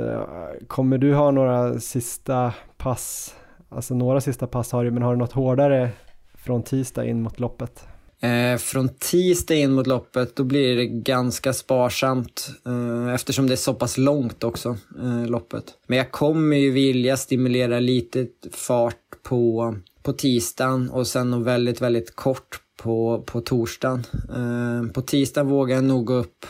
Kommer 0.68 0.98
du 0.98 1.14
ha 1.14 1.32
några 1.32 1.80
sista 1.80 2.54
pass, 2.78 3.36
alltså 3.70 3.96
några 3.96 4.22
sista 4.22 4.48
pass 4.48 4.72
har 4.72 4.84
du, 4.84 4.92
men 4.92 5.04
har 5.04 5.12
du 5.14 5.20
något 5.20 5.32
hårdare 5.32 5.90
från 6.34 6.64
tisdag 6.64 7.06
in 7.06 7.22
mot 7.22 7.40
loppet? 7.40 7.88
Eh, 8.20 8.58
från 8.58 8.90
tisdag 8.90 9.56
in 9.56 9.72
mot 9.72 9.88
loppet, 9.88 10.36
då 10.36 10.44
blir 10.44 10.76
det 10.76 10.86
ganska 10.86 11.54
sparsamt 11.54 12.50
eh, 12.66 13.14
eftersom 13.14 13.48
det 13.48 13.54
är 13.54 13.58
så 13.58 13.74
pass 13.74 13.98
långt 13.98 14.44
också, 14.44 14.78
eh, 15.00 15.26
loppet. 15.28 15.64
Men 15.88 15.98
jag 15.98 16.12
kommer 16.12 16.58
ju 16.58 16.72
vilja 16.72 17.18
stimulera 17.18 17.80
lite 17.80 18.28
fart 18.52 19.24
på 19.24 19.76
på 20.06 20.14
tisdagen 20.14 20.90
och 20.90 21.08
sen 21.08 21.32
nog 21.32 21.44
väldigt, 21.44 21.82
väldigt 21.82 22.16
kort 22.16 22.60
på, 22.78 23.24
på 23.28 23.42
torsdagen. 23.42 24.04
Eh, 24.30 24.92
på 24.92 25.02
tisdagen 25.02 25.48
vågar 25.48 25.76
jag 25.76 25.84
nog 25.84 26.06
gå 26.06 26.14
upp 26.14 26.46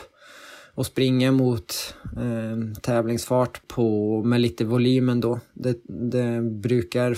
och 0.74 0.86
springa 0.86 1.32
mot 1.32 1.94
eh, 2.16 2.80
tävlingsfart 2.82 3.68
på, 3.68 4.22
med 4.22 4.40
lite 4.40 4.64
volym 4.64 5.08
ändå. 5.08 5.40
Det, 5.54 5.76
det 6.10 6.42
brukar 6.42 7.16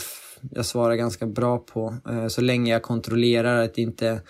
jag 0.51 0.67
svara 0.67 0.97
ganska 0.97 1.27
bra 1.27 1.59
på 1.59 1.97
eh, 2.11 2.29
så 2.29 2.41
länge 2.41 2.73
jag 2.73 2.83
kontrollerar 2.83 3.65
att 3.65 3.79
inte 3.79 4.21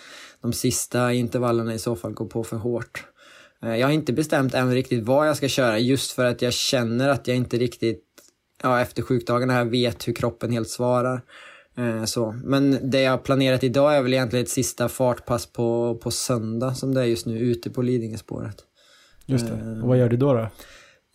de 0.43 0.53
sista 0.53 1.13
intervallerna 1.13 1.75
i 1.75 1.79
så 1.79 1.97
fall 1.97 2.13
går 2.13 2.27
på 2.27 2.45
för 2.45 2.57
hårt. 2.57 3.05
Eh, 3.63 3.77
jag 3.77 3.87
har 3.87 3.93
inte 3.93 4.13
bestämt 4.13 4.55
än 4.55 4.75
riktigt 4.75 5.05
vad 5.05 5.29
jag 5.29 5.37
ska 5.37 5.49
köra 5.49 5.79
just 5.79 6.11
för 6.11 6.25
att 6.25 6.43
jag 6.43 6.53
känner 6.53 7.09
att 7.09 7.29
jag 7.29 7.37
inte 7.37 7.57
riktigt 7.59 8.05
ja, 8.63 8.81
efter 8.81 9.03
sjukdagarna 9.03 9.53
här 9.53 9.65
vet 9.65 10.09
hur 10.09 10.13
kroppen 10.13 10.53
helt 10.53 10.69
svarar. 10.69 11.23
Eh, 11.79 12.05
så. 12.05 12.35
Men 12.45 12.91
det 12.91 13.01
jag 13.01 13.11
har 13.11 13.19
planerat 13.19 13.65
idag 13.65 13.97
är 13.97 14.03
väl 14.03 14.13
egentligen 14.15 14.43
ett 14.45 14.51
sista 14.51 14.89
fartpass 14.89 15.47
på, 15.47 15.99
på 16.03 16.11
söndag 16.11 16.75
som 16.75 16.95
det 16.95 17.01
är 17.01 17.05
just 17.05 17.27
nu 17.27 17.39
ute 17.39 17.71
på 17.71 17.83
Lidingöspåret. 17.83 18.57
Just 19.27 19.47
det. 19.47 19.53
Eh, 19.53 19.83
Och 19.83 19.89
vad 19.89 19.99
gör 19.99 20.09
du 20.09 20.17
då? 20.17 20.35
då? 20.35 20.49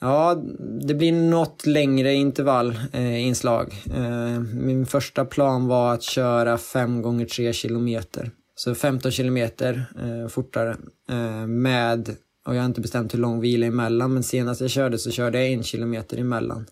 Ja, 0.02 0.44
det 0.88 0.94
blir 0.94 1.12
något 1.12 1.66
längre 1.66 2.14
intervallinslag. 2.14 3.74
Eh, 3.96 4.34
eh, 4.34 4.40
min 4.40 4.86
första 4.86 5.26
plan 5.26 5.68
var 5.68 5.94
att 5.94 6.04
köra 6.04 6.58
5 6.58 7.02
gånger 7.02 7.26
3 7.26 7.54
kilometer. 7.54 8.32
Så 8.56 8.76
15 8.76 9.12
kilometer 9.12 9.86
eh, 10.04 10.28
fortare. 10.28 10.76
Eh, 11.10 11.48
med, 11.48 12.16
och 12.46 12.56
jag 12.56 12.60
har 12.62 12.66
inte 12.66 12.82
bestämt 12.82 13.14
hur 13.14 13.20
lång 13.20 13.42
vila 13.42 13.66
emellan, 13.66 14.14
men 14.14 14.24
senast 14.24 14.62
jag 14.62 14.70
körde 14.70 14.98
så 14.98 15.12
körde 15.12 15.40
jag 15.40 15.52
en 15.52 15.64
kilometer 15.64 16.18
emellan. 16.18 16.66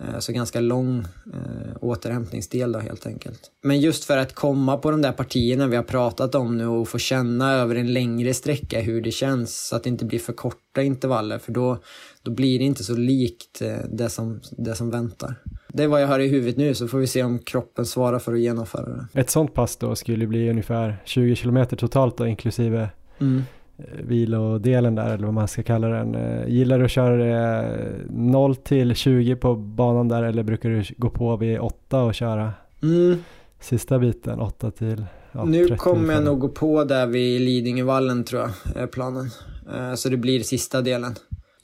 Eh, 0.00 0.18
så 0.18 0.32
ganska 0.32 0.60
lång 0.60 0.98
eh, 1.32 1.76
återhämtningsdel 1.80 2.72
då 2.72 2.78
helt 2.78 3.06
enkelt. 3.06 3.40
Men 3.62 3.80
just 3.80 4.04
för 4.04 4.16
att 4.16 4.34
komma 4.34 4.76
på 4.76 4.90
de 4.90 5.02
där 5.02 5.12
partierna 5.12 5.66
vi 5.66 5.76
har 5.76 5.82
pratat 5.82 6.34
om 6.34 6.58
nu 6.58 6.66
och 6.66 6.88
få 6.88 6.98
känna 6.98 7.52
över 7.52 7.74
en 7.74 7.92
längre 7.92 8.34
sträcka 8.34 8.80
hur 8.80 9.00
det 9.02 9.10
känns 9.10 9.66
så 9.66 9.76
att 9.76 9.82
det 9.82 9.88
inte 9.88 10.04
blir 10.04 10.18
för 10.18 10.32
korta 10.32 10.82
intervaller 10.82 11.38
för 11.38 11.52
då, 11.52 11.78
då 12.22 12.30
blir 12.30 12.58
det 12.58 12.64
inte 12.64 12.84
så 12.84 12.96
likt 12.96 13.62
eh, 13.62 13.76
det 13.90 14.08
som, 14.08 14.40
det 14.50 14.74
som 14.74 14.90
väntar. 14.90 15.34
Det 15.68 15.82
är 15.82 15.88
vad 15.88 16.02
jag 16.02 16.08
har 16.08 16.20
i 16.20 16.28
huvudet 16.28 16.56
nu 16.56 16.74
så 16.74 16.88
får 16.88 16.98
vi 16.98 17.06
se 17.06 17.22
om 17.22 17.38
kroppen 17.38 17.86
svarar 17.86 18.18
för 18.18 18.32
att 18.32 18.40
genomföra 18.40 18.86
det. 18.86 19.20
Ett 19.20 19.30
sånt 19.30 19.54
pass 19.54 19.76
då 19.76 19.94
skulle 19.94 20.26
bli 20.26 20.50
ungefär 20.50 21.02
20 21.04 21.36
kilometer 21.36 21.76
totalt 21.76 22.16
då 22.16 22.26
inklusive 22.26 22.90
mm. 23.18 23.42
Eh, 23.82 24.04
vilodelen 24.04 24.94
där 24.94 25.14
eller 25.14 25.24
vad 25.24 25.34
man 25.34 25.48
ska 25.48 25.62
kalla 25.62 25.88
den. 25.88 26.14
Eh, 26.14 26.48
gillar 26.48 26.78
du 26.78 26.84
att 26.84 26.90
köra 26.90 27.16
det 27.16 27.68
0 28.10 28.56
till 28.56 28.94
20 28.94 29.36
på 29.36 29.54
banan 29.54 30.08
där 30.08 30.22
eller 30.22 30.42
brukar 30.42 30.70
du 30.70 30.84
gå 30.96 31.10
på 31.10 31.36
vid 31.36 31.58
8 31.58 32.02
och 32.02 32.14
köra 32.14 32.52
mm. 32.82 33.18
sista 33.60 33.98
biten 33.98 34.40
8 34.40 34.70
till 34.70 35.04
ja, 35.32 35.44
Nu 35.44 35.66
30 35.66 35.76
kommer 35.76 36.14
jag 36.14 36.24
nog 36.24 36.38
gå 36.38 36.48
på 36.48 36.84
där 36.84 37.06
vid 37.06 37.40
Lidingövallen 37.40 38.24
tror 38.24 38.42
jag 38.42 38.82
är 38.82 38.86
planen. 38.86 39.30
Eh, 39.74 39.94
så 39.94 40.08
det 40.08 40.16
blir 40.16 40.40
sista 40.40 40.80
delen. 40.80 41.14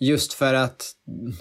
Just 0.01 0.33
för 0.33 0.55
att, 0.55 0.93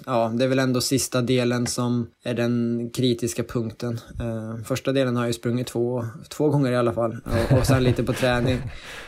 ja, 0.06 0.32
det 0.34 0.44
är 0.44 0.48
väl 0.48 0.58
ändå 0.58 0.80
sista 0.80 1.22
delen 1.22 1.66
som 1.66 2.06
är 2.24 2.34
den 2.34 2.90
kritiska 2.94 3.44
punkten. 3.44 4.00
Uh, 4.22 4.64
första 4.64 4.92
delen 4.92 5.16
har 5.16 5.22
jag 5.22 5.28
ju 5.28 5.32
sprungit 5.32 5.66
två, 5.66 6.04
två 6.28 6.48
gånger 6.48 6.72
i 6.72 6.76
alla 6.76 6.92
fall 6.92 7.16
och, 7.24 7.58
och 7.58 7.66
sen 7.66 7.84
lite 7.84 8.04
på 8.04 8.12
träning. 8.20 8.58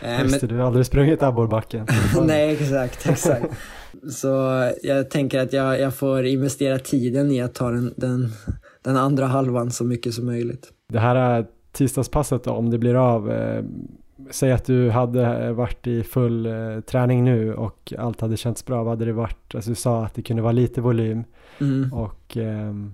Uh, 0.04 0.22
Just 0.22 0.40
det, 0.40 0.46
du 0.46 0.56
har 0.56 0.66
aldrig 0.66 0.86
sprungit 0.86 1.22
abborrbacken. 1.22 1.86
Nej, 2.22 2.52
exakt, 2.52 3.08
exakt. 3.08 3.46
Så 4.10 4.28
jag 4.82 5.10
tänker 5.10 5.40
att 5.40 5.52
jag, 5.52 5.80
jag 5.80 5.94
får 5.94 6.26
investera 6.26 6.78
tiden 6.78 7.32
i 7.32 7.40
att 7.40 7.54
ta 7.54 7.70
den, 7.70 7.94
den, 7.96 8.32
den 8.82 8.96
andra 8.96 9.26
halvan 9.26 9.70
så 9.70 9.84
mycket 9.84 10.14
som 10.14 10.26
möjligt. 10.26 10.68
Det 10.88 10.98
här 10.98 11.46
tisdagspasset 11.72 12.44
då, 12.44 12.50
om 12.50 12.70
det 12.70 12.78
blir 12.78 12.94
av, 12.94 13.30
eh, 13.30 13.64
säg 14.30 14.52
att 14.52 14.64
du 14.64 14.90
hade 14.90 15.52
varit 15.52 15.86
i 15.86 16.02
full 16.02 16.46
eh, 16.46 16.80
träning 16.80 17.24
nu 17.24 17.54
och 17.54 17.92
allt 17.98 18.20
hade 18.20 18.36
känts 18.36 18.64
bra, 18.64 18.82
vad 18.82 18.92
hade 18.92 19.04
det 19.04 19.12
varit? 19.12 19.54
Alltså 19.54 19.70
du 19.70 19.76
sa 19.76 20.04
att 20.04 20.14
det 20.14 20.22
kunde 20.22 20.42
vara 20.42 20.52
lite 20.52 20.80
volym 20.80 21.24
mm. 21.60 21.92
och 21.92 22.36
ehm, 22.36 22.92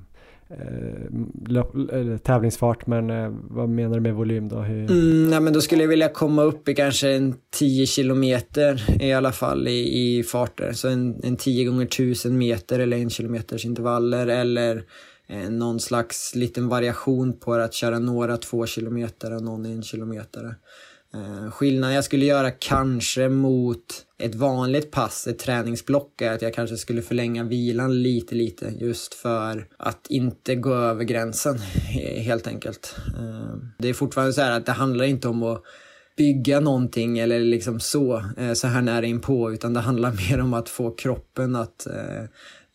eh, 0.51 2.17
tävlingsfart, 2.17 2.87
men 2.87 3.11
eh, 3.11 3.33
vad 3.51 3.69
menar 3.69 3.95
du 3.95 4.01
med 4.01 4.15
volym 4.15 4.49
då? 4.49 4.59
Hur... 4.59 4.91
Mm, 4.91 5.31
nej, 5.31 5.41
men 5.41 5.53
då 5.53 5.61
skulle 5.61 5.83
jag 5.83 5.89
vilja 5.89 6.09
komma 6.09 6.43
upp 6.43 6.69
i 6.69 6.75
kanske 6.75 7.11
en 7.11 7.35
10 7.51 7.87
kilometer 7.87 9.03
i 9.03 9.13
alla 9.13 9.33
fall 9.33 9.69
i, 9.69 10.19
i 10.19 10.23
farter. 10.23 10.73
Så 10.73 10.89
en, 10.89 11.21
en 11.23 11.37
10 11.37 11.65
gånger 11.65 11.87
1000 11.87 12.39
meter 12.39 12.79
eller 12.79 12.97
en 12.97 13.11
kilometers 13.11 13.65
intervaller 13.65 14.27
eller 14.27 14.83
eh, 15.29 15.51
någon 15.51 15.81
slags 15.81 16.35
liten 16.35 16.69
variation 16.69 17.39
på 17.39 17.55
att 17.55 17.75
köra 17.75 17.99
några 17.99 18.37
två 18.37 18.67
kilometer 18.67 19.37
och 19.37 19.43
någon 19.43 19.67
en 19.67 19.83
kilometer. 19.83 20.55
Eh, 21.15 21.51
skillnaden 21.51 21.95
jag 21.95 22.05
skulle 22.05 22.25
göra 22.25 22.51
kanske 22.51 23.29
mot 23.29 24.07
ett 24.19 24.35
vanligt 24.35 24.91
pass, 24.91 25.27
ett 25.27 25.39
träningsblock, 25.39 26.21
är 26.21 26.33
att 26.33 26.43
jag 26.43 26.55
kanske 26.55 26.77
skulle 26.77 27.03
förlänga 27.03 27.45
vilan 27.45 28.03
lite, 28.03 28.35
lite 28.35 28.73
just 28.79 29.15
för 29.15 29.69
att 29.77 30.07
inte 30.09 30.55
gå 30.55 30.75
över 30.75 31.05
gränsen 31.05 31.59
helt 32.19 32.47
enkelt. 32.47 32.97
Eh, 33.19 33.57
det 33.79 33.89
är 33.89 33.95
fortfarande 33.95 34.33
så 34.33 34.41
här 34.41 34.51
att 34.51 34.67
det 34.67 34.73
handlar 34.73 35.05
inte 35.05 35.29
om 35.29 35.43
att 35.43 35.63
bygga 36.17 36.61
någonting 36.61 37.19
eller 37.19 37.41
liksom 37.41 37.81
så, 37.81 38.23
eh, 38.37 38.53
så 38.53 38.67
här 38.67 38.83
nära 38.83 39.07
inpå, 39.07 39.53
utan 39.53 39.75
det 39.75 39.81
handlar 39.81 40.13
mer 40.31 40.41
om 40.41 40.55
att 40.55 40.69
få 40.69 40.91
kroppen 40.91 41.57
att 41.57 41.87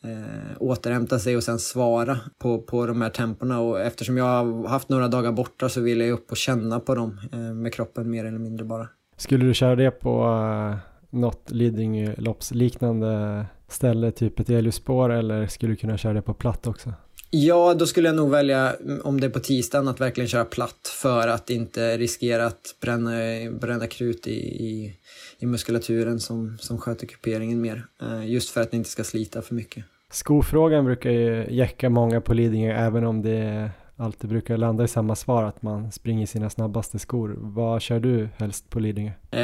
eh, 0.04 0.58
återhämta 0.60 1.20
sig 1.20 1.38
och 1.38 1.44
sen 1.44 1.60
svara 1.60 2.20
på, 2.38 2.62
på 2.62 2.86
de 2.86 3.02
här 3.02 3.10
temporna. 3.10 3.60
Och 3.60 3.82
eftersom 3.82 4.18
jag 4.18 4.26
har 4.26 4.68
haft 4.68 4.90
några 4.90 5.08
dagar 5.08 5.32
borta 5.32 5.70
så 5.70 5.82
vill 5.82 6.02
jag 6.02 6.10
upp 6.10 6.32
och 6.32 6.38
känna 6.38 6.80
på 6.80 6.96
dem 6.96 7.20
eh, 7.34 7.40
med 7.40 7.74
kroppen 7.74 8.10
mer 8.10 8.26
eller 8.26 8.40
mindre 8.40 8.66
bara. 8.66 8.88
Skulle 9.18 9.46
du 9.46 9.54
köra 9.54 9.76
det 9.76 9.92
på 9.92 10.26
uh, 10.26 10.76
något 11.10 11.52
Lidingöloppsliknande 11.52 13.46
ställe, 13.68 14.12
typ 14.12 14.40
ett 14.40 14.50
Eliusspår 14.50 15.10
eller 15.10 15.48
skulle 15.48 15.72
du 15.72 15.76
kunna 15.76 15.98
köra 15.98 16.14
det 16.14 16.22
på 16.22 16.34
platt 16.34 16.68
också? 16.68 16.94
Ja, 17.34 17.74
då 17.74 17.86
skulle 17.86 18.10
jag 18.10 18.16
nog 18.16 18.30
välja, 18.30 18.74
mm, 18.74 19.02
om 19.04 19.20
det 19.22 19.28
är 19.28 19.32
på 19.32 19.40
tisdagen, 19.40 19.88
att 19.88 20.02
verkligen 20.02 20.28
köra 20.28 20.46
platt 20.46 20.96
för 21.02 21.28
att 21.28 21.50
inte 21.50 21.98
riskera 21.98 22.46
att 22.46 22.76
bränna, 22.82 23.12
bränna 23.52 23.88
krut 23.88 24.28
i, 24.28 24.32
i, 24.66 24.96
i 25.40 25.46
muskulaturen 25.46 26.20
som, 26.20 26.58
som 26.60 26.78
sköter 26.78 27.08
kuperingen 27.08 27.62
mer. 27.62 27.86
Uh, 28.04 28.30
just 28.30 28.50
för 28.50 28.62
att 28.62 28.72
det 28.72 28.78
inte 28.78 28.90
ska 28.90 29.04
slita 29.04 29.42
för 29.42 29.56
mycket. 29.56 29.86
Skofrågan 30.12 30.86
brukar 30.86 31.10
ju 31.10 31.46
jäcka 31.50 31.90
många 31.90 32.22
på 32.22 32.34
Lidingö 32.34 32.74
även 32.74 33.06
om 33.06 33.22
det 33.22 33.72
alltid 34.02 34.30
brukar 34.30 34.58
landa 34.58 34.84
i 34.84 34.88
samma 34.88 35.16
svar 35.16 35.44
att 35.44 35.62
man 35.62 35.92
springer 35.92 36.26
sina 36.26 36.50
snabbaste 36.50 37.00
skor. 37.00 37.36
Vad 37.38 37.82
kör 37.82 38.00
du 38.00 38.30
helst 38.38 38.70
på 38.70 38.80
Lidingö? 38.80 39.12
Eh, 39.32 39.42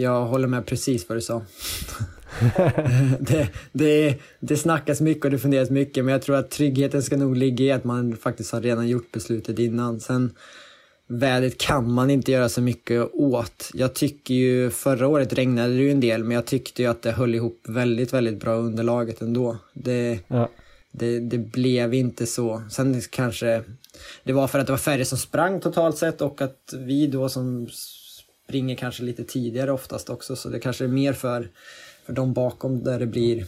jag 0.00 0.26
håller 0.26 0.48
med 0.48 0.66
precis 0.66 1.08
vad 1.08 1.18
du 1.18 1.22
sa. 1.22 1.42
det, 3.20 3.48
det, 3.72 4.18
det 4.40 4.56
snackas 4.56 5.00
mycket 5.00 5.24
och 5.24 5.30
det 5.30 5.38
funderas 5.38 5.70
mycket 5.70 6.04
men 6.04 6.12
jag 6.12 6.22
tror 6.22 6.36
att 6.36 6.50
tryggheten 6.50 7.02
ska 7.02 7.16
nog 7.16 7.36
ligga 7.36 7.64
i 7.64 7.72
att 7.72 7.84
man 7.84 8.16
faktiskt 8.16 8.52
har 8.52 8.60
redan 8.60 8.88
gjort 8.88 9.12
beslutet 9.12 9.58
innan. 9.58 10.00
Sen 10.00 10.32
vädret 11.06 11.58
kan 11.58 11.92
man 11.92 12.10
inte 12.10 12.32
göra 12.32 12.48
så 12.48 12.62
mycket 12.62 13.14
åt. 13.14 13.70
Jag 13.74 13.94
tycker 13.94 14.34
ju, 14.34 14.70
förra 14.70 15.08
året 15.08 15.32
regnade 15.32 15.74
det 15.74 15.82
ju 15.82 15.90
en 15.90 16.00
del, 16.00 16.24
men 16.24 16.34
jag 16.34 16.46
tyckte 16.46 16.82
ju 16.82 16.88
att 16.88 17.02
det 17.02 17.12
höll 17.12 17.34
ihop 17.34 17.60
väldigt, 17.68 18.12
väldigt 18.12 18.40
bra 18.40 18.54
underlaget 18.54 19.20
ändå. 19.22 19.56
Det, 19.74 20.18
ja 20.28 20.48
det, 20.92 21.20
det 21.20 21.38
blev 21.38 21.94
inte 21.94 22.26
så. 22.26 22.62
Sen 22.70 23.00
kanske 23.10 23.64
det 24.24 24.32
var 24.32 24.48
för 24.48 24.58
att 24.58 24.66
det 24.66 24.72
var 24.72 24.78
färre 24.78 25.04
som 25.04 25.18
sprang 25.18 25.60
totalt 25.60 25.98
sett 25.98 26.20
och 26.20 26.42
att 26.42 26.74
vi 26.78 27.06
då 27.06 27.28
som 27.28 27.68
springer 28.48 28.76
kanske 28.76 29.02
lite 29.02 29.24
tidigare 29.24 29.72
oftast 29.72 30.10
också, 30.10 30.36
så 30.36 30.48
det 30.48 30.60
kanske 30.60 30.84
är 30.84 30.88
mer 30.88 31.12
för, 31.12 31.50
för 32.06 32.12
de 32.12 32.32
bakom 32.32 32.84
där 32.84 32.98
det 32.98 33.06
blir 33.06 33.46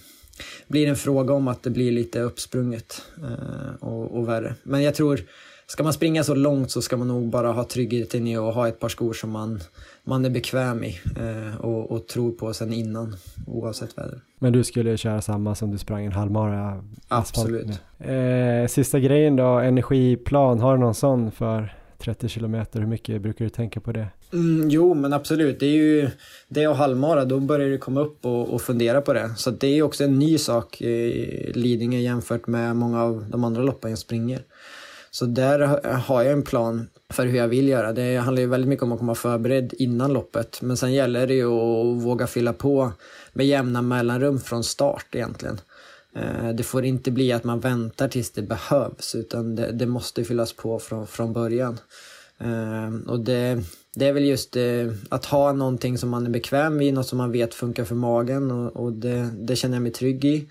blir 0.67 0.89
en 0.89 0.97
fråga 0.97 1.35
om 1.35 1.49
att 1.49 1.63
det 1.63 1.71
blir 1.71 1.93
lite 1.93 2.21
uppsprunget 2.21 3.03
eh, 3.23 3.75
och, 3.89 4.19
och 4.19 4.29
värre. 4.29 4.55
Men 4.63 4.83
jag 4.83 4.95
tror, 4.95 5.21
ska 5.67 5.83
man 5.83 5.93
springa 5.93 6.25
så 6.25 6.35
långt 6.35 6.71
så 6.71 6.83
ska 6.83 6.97
man 6.97 7.09
nog 7.09 7.31
bara 7.31 7.53
ha 7.53 7.65
tryggheten 7.65 8.27
i 8.27 8.37
att 8.37 8.55
ha 8.55 8.69
ett 8.69 8.81
par 8.81 8.89
skor 8.89 9.13
som 9.13 9.31
man, 9.31 9.61
man 10.05 10.25
är 10.25 10.31
bekväm 10.31 10.85
i 10.85 11.01
eh, 11.17 11.61
och, 11.61 11.91
och 11.91 12.07
tror 12.07 12.33
på 12.33 12.55
sen 12.55 12.73
innan, 12.73 13.17
oavsett 13.47 13.99
väder. 13.99 14.21
Men 14.39 14.53
du 14.53 14.65
skulle 14.65 14.97
köra 14.97 15.23
samma 15.23 15.55
som 15.55 15.71
du 15.71 15.79
sprang 15.79 16.07
en 16.07 16.13
halvmara? 16.13 16.85
Absolut. 17.09 17.81
Eh, 17.99 18.67
sista 18.69 18.99
grejen 18.99 19.37
då, 19.37 19.59
energiplan, 19.59 20.61
har 20.61 20.77
du 20.77 20.81
någon 20.81 20.95
sån 20.95 21.31
för 21.31 21.75
30 21.99 22.29
kilometer? 22.29 22.81
Hur 22.81 22.87
mycket 22.87 23.23
brukar 23.23 23.45
du 23.45 23.49
tänka 23.49 23.81
på 23.81 23.93
det? 23.93 24.07
Mm, 24.33 24.71
jo, 24.71 24.95
men 24.95 25.13
absolut. 25.13 25.61
Det 25.61 25.67
är 25.67 25.77
ju 25.77 26.11
det 26.49 26.67
och 26.67 26.77
halvmara, 26.77 27.25
då 27.25 27.41
börjar 27.41 27.69
du 27.69 27.79
komma 27.79 28.01
upp 28.01 28.27
och, 28.27 28.55
och 28.55 28.63
fundera 28.63 29.01
på 29.01 29.13
det. 29.13 29.35
Så 29.37 29.51
det 29.51 29.79
är 29.79 29.83
också 29.83 30.05
en 30.05 30.19
ny 30.19 30.39
sak 30.39 30.83
i 30.83 31.53
Lidingö 31.55 31.99
jämfört 31.99 32.47
med 32.47 32.77
många 32.77 33.03
av 33.03 33.27
de 33.29 33.45
andra 33.45 33.63
loppen 33.63 33.91
jag 33.91 33.99
springer. 33.99 34.43
Så 35.11 35.27
där 35.27 35.59
har 35.99 36.23
jag 36.23 36.33
en 36.33 36.43
plan 36.43 36.89
för 37.13 37.27
hur 37.27 37.39
jag 37.39 37.49
vill 37.49 37.69
göra. 37.69 37.93
Det 37.93 38.17
handlar 38.17 38.41
ju 38.41 38.49
väldigt 38.49 38.69
mycket 38.69 38.83
om 38.83 38.93
att 38.93 38.99
komma 38.99 39.15
förberedd 39.15 39.75
innan 39.79 40.13
loppet. 40.13 40.63
Men 40.63 40.77
sen 40.77 40.93
gäller 40.93 41.27
det 41.27 41.35
ju 41.35 41.47
att 41.47 42.03
våga 42.03 42.27
fylla 42.27 42.53
på 42.53 42.93
med 43.33 43.47
jämna 43.47 43.83
mellanrum 43.83 44.41
från 44.41 44.65
start 44.65 45.07
egentligen. 45.13 45.61
Eh, 46.15 46.49
det 46.49 46.63
får 46.63 46.85
inte 46.85 47.11
bli 47.11 47.33
att 47.33 47.45
man 47.45 47.61
väntar 47.61 48.09
tills 48.09 48.31
det 48.31 48.43
behövs 48.43 49.15
utan 49.15 49.57
det, 49.57 49.73
det 49.73 49.87
måste 49.87 50.25
fyllas 50.25 50.53
på 50.53 50.79
från, 50.79 51.07
från 51.07 51.33
början. 51.33 51.79
Eh, 52.39 53.11
och 53.11 53.21
det, 53.21 53.63
det 53.95 54.09
är 54.09 54.13
väl 54.13 54.25
just 54.25 54.53
det, 54.53 54.95
att 55.09 55.25
ha 55.25 55.53
någonting 55.53 55.99
som 55.99 56.11
man 56.11 56.27
är 56.27 56.31
bekväm 56.31 56.81
i, 56.81 56.93
något 56.93 57.07
som 57.07 57.19
man 57.19 57.33
vet 57.33 57.55
funkar 57.55 57.85
för 57.85 57.95
magen 57.95 58.51
och, 58.51 58.77
och 58.77 58.93
det, 58.93 59.31
det, 59.39 59.57
känner 59.57 59.77
jag 59.77 59.83
mig 59.83 59.93
trygg 59.93 60.25
i. 60.25 60.49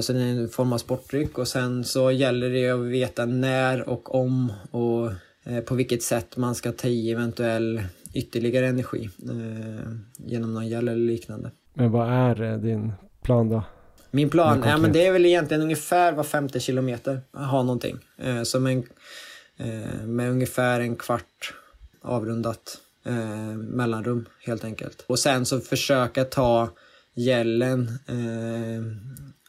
Så 0.00 0.12
det 0.12 0.18
är 0.18 0.24
en 0.24 0.48
form 0.48 0.72
av 0.72 0.78
sportdryck 0.78 1.38
och 1.38 1.48
sen 1.48 1.84
så 1.84 2.10
gäller 2.10 2.50
det 2.50 2.70
att 2.70 2.80
veta 2.80 3.26
när 3.26 3.88
och 3.88 4.14
om 4.14 4.52
och 4.70 5.10
på 5.64 5.74
vilket 5.74 6.02
sätt 6.02 6.36
man 6.36 6.54
ska 6.54 6.72
ta 6.72 6.88
i 6.88 7.10
eventuell 7.10 7.82
ytterligare 8.14 8.66
energi 8.66 9.10
genom 10.16 10.54
någon 10.54 10.68
gel 10.68 10.88
eller 10.88 11.06
liknande. 11.06 11.50
Men 11.74 11.90
vad 11.90 12.08
är 12.08 12.58
din 12.58 12.92
plan 13.22 13.48
då? 13.48 13.62
Min 14.10 14.30
plan, 14.30 14.62
ja, 14.66 14.78
men 14.78 14.92
det 14.92 15.06
är 15.06 15.12
väl 15.12 15.26
egentligen 15.26 15.62
ungefär 15.62 16.12
var 16.12 16.24
femte 16.24 16.60
kilometer. 16.60 17.20
Ha 17.32 17.62
någonting. 17.62 17.98
Eh, 18.18 18.42
som 18.42 18.66
en, 18.66 18.78
eh, 19.56 20.06
med 20.06 20.30
ungefär 20.30 20.80
en 20.80 20.96
kvart 20.96 21.54
avrundat 22.02 22.78
eh, 23.06 23.56
mellanrum 23.56 24.26
helt 24.44 24.64
enkelt. 24.64 25.04
Och 25.06 25.18
sen 25.18 25.46
så 25.46 25.60
försöka 25.60 26.24
ta 26.24 26.68
gällen 27.14 27.98
eh, 28.06 28.82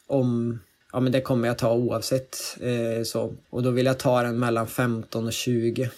om 0.07 0.59
Ja 0.93 0.99
men 0.99 1.11
det 1.11 1.21
kommer 1.21 1.47
jag 1.47 1.57
ta 1.57 1.73
oavsett. 1.73 2.37
Eh, 2.61 3.03
så. 3.03 3.33
Och 3.49 3.63
då 3.63 3.71
vill 3.71 3.85
jag 3.85 3.99
ta 3.99 4.23
den 4.23 4.39
mellan 4.39 4.67
15 4.67 5.25
och 5.25 5.33
20 5.33 5.83
eh, 5.83 5.89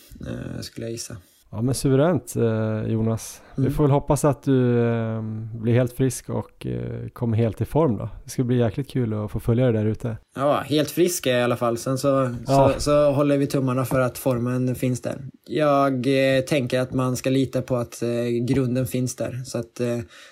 skulle 0.62 0.86
jag 0.86 0.92
gissa. 0.92 1.18
Ja 1.52 1.62
men 1.62 1.76
suveränt 1.76 2.36
eh, 2.36 2.92
Jonas. 2.92 3.42
Mm. 3.60 3.70
Vi 3.70 3.76
får 3.76 3.84
väl 3.84 3.92
hoppas 3.92 4.26
att 4.26 4.44
du 4.44 4.80
eh, 4.80 5.22
blir 5.54 5.74
helt 5.74 5.94
frisk 5.94 6.30
och 6.30 6.66
eh, 6.66 7.08
kommer 7.14 7.38
helt 7.38 7.62
i 7.62 7.66
form 7.66 7.98
då. 7.98 8.10
Det 8.24 8.30
ska 8.30 8.44
bli 8.44 8.58
jäkligt 8.58 8.90
kul 8.90 9.14
att 9.14 9.32
få 9.32 9.40
följa 9.40 9.66
dig 9.66 9.74
där 9.74 9.86
ute. 9.86 10.18
Ja, 10.36 10.64
helt 10.66 10.92
frisk 10.92 11.26
är 11.26 11.32
jag 11.32 11.40
i 11.40 11.44
alla 11.44 11.58
fall. 11.58 11.78
Sen 11.78 11.98
så, 11.98 12.36
ja. 12.48 12.72
så, 12.74 12.82
så, 12.82 13.12
håller 13.12 13.38
vi 13.38 13.48
tummarna 13.48 13.86
för 13.86 14.00
att 14.00 14.18
formen 14.18 14.76
finns 14.76 15.02
där. 15.02 15.18
Jag 15.48 16.08
tänker 16.48 16.80
att 16.80 16.94
man 16.94 17.16
ska 17.16 17.30
lita 17.30 17.62
på 17.62 17.76
att 17.76 18.04
grunden 18.48 18.88
finns 18.88 19.16
där. 19.16 19.42
Så 19.46 19.58
att 19.58 19.82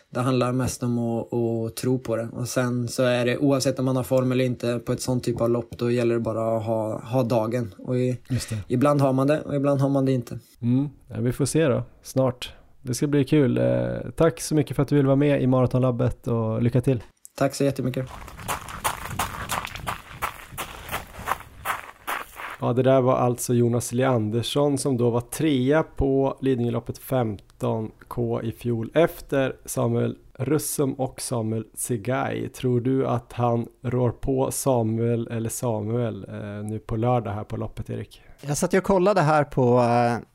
det 0.10 0.20
handlar 0.20 0.52
mest 0.52 0.84
om 0.84 1.00
att, 1.00 1.34
att, 1.34 1.76
tro 1.76 2.00
på 2.00 2.16
det. 2.16 2.30
Och 2.34 2.48
sen 2.48 2.88
så 2.88 3.04
är 3.04 3.26
det 3.26 3.38
oavsett 3.38 3.80
om 3.80 3.86
man 3.86 3.96
har 3.96 4.04
form 4.04 4.32
eller 4.32 4.46
inte 4.46 4.80
på 4.80 4.92
ett 4.92 5.02
sånt 5.02 5.24
typ 5.24 5.42
av 5.42 5.50
lopp, 5.50 5.78
då 5.78 5.92
gäller 5.92 6.16
det 6.16 6.22
bara 6.22 6.58
att 6.58 6.64
ha, 6.64 7.00
ha 7.00 7.24
dagen. 7.24 7.74
Och 7.78 7.98
i, 7.98 8.18
ibland 8.68 9.02
har 9.02 9.14
man 9.14 9.28
det 9.28 9.42
och 9.42 9.56
ibland 9.56 9.82
har 9.82 9.90
man 9.90 10.06
det 10.06 10.12
inte. 10.12 10.40
Mm. 10.62 10.90
Ja, 11.08 11.16
vi 11.20 11.32
får 11.32 11.46
se 11.46 11.68
då, 11.68 11.84
snart. 12.04 12.54
Det 12.88 12.94
ska 12.94 13.08
bli 13.08 13.24
kul. 13.24 13.58
Eh, 13.58 14.12
tack 14.16 14.42
så 14.42 14.56
mycket 14.56 14.76
för 14.76 14.84
att 14.84 14.90
du 14.90 14.96
vill 14.96 15.06
vara 15.06 15.16
med 15.16 15.42
i 15.42 15.48
Maratonlabbet 15.48 16.28
och 16.28 16.62
lycka 16.62 16.82
till. 16.82 17.04
Tack 17.36 17.56
så 17.56 17.64
jättemycket. 17.64 18.10
Ja, 22.62 22.74
det 22.74 22.84
där 22.84 23.02
var 23.02 23.16
alltså 23.16 23.54
Jonas 23.54 23.94
Leandersson 23.94 24.78
som 24.78 24.98
då 24.98 25.10
var 25.10 25.22
trea 25.22 25.84
på 25.84 26.38
Lidingöloppet 26.42 27.00
15K 27.00 28.44
i 28.44 28.52
fjol 28.52 28.92
efter 28.94 29.56
Samuel 29.66 30.18
Russum 30.34 30.94
och 30.94 31.22
Samuel 31.22 31.66
Segai. 31.74 32.50
Tror 32.50 32.82
du 32.82 33.08
att 33.08 33.34
han 33.34 33.68
rår 33.82 34.12
på 34.12 34.52
Samuel 34.52 35.28
eller 35.32 35.50
Samuel 35.50 36.26
eh, 36.30 36.64
nu 36.64 36.80
på 36.80 36.96
lördag 36.96 37.32
här 37.32 37.44
på 37.44 37.58
loppet, 37.58 37.90
Erik? 37.90 38.22
Jag 38.42 38.58
satt 38.58 38.74
och 38.74 38.84
kollade 38.84 39.22
här 39.22 39.44
på 39.44 39.80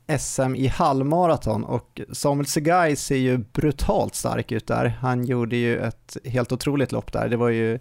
eh, 0.07 0.17
SM 0.17 0.55
i 0.55 0.67
halvmaraton 0.67 1.63
och 1.63 2.01
Samuel 2.11 2.45
Segai 2.45 2.95
ser 2.95 3.15
ju 3.15 3.37
brutalt 3.37 4.15
stark 4.15 4.51
ut 4.51 4.67
där. 4.67 4.85
Han 4.85 5.25
gjorde 5.25 5.55
ju 5.55 5.79
ett 5.79 6.17
helt 6.25 6.51
otroligt 6.51 6.91
lopp 6.91 7.11
där. 7.11 7.29
Det 7.29 7.37
var 7.37 7.49
ju 7.49 7.79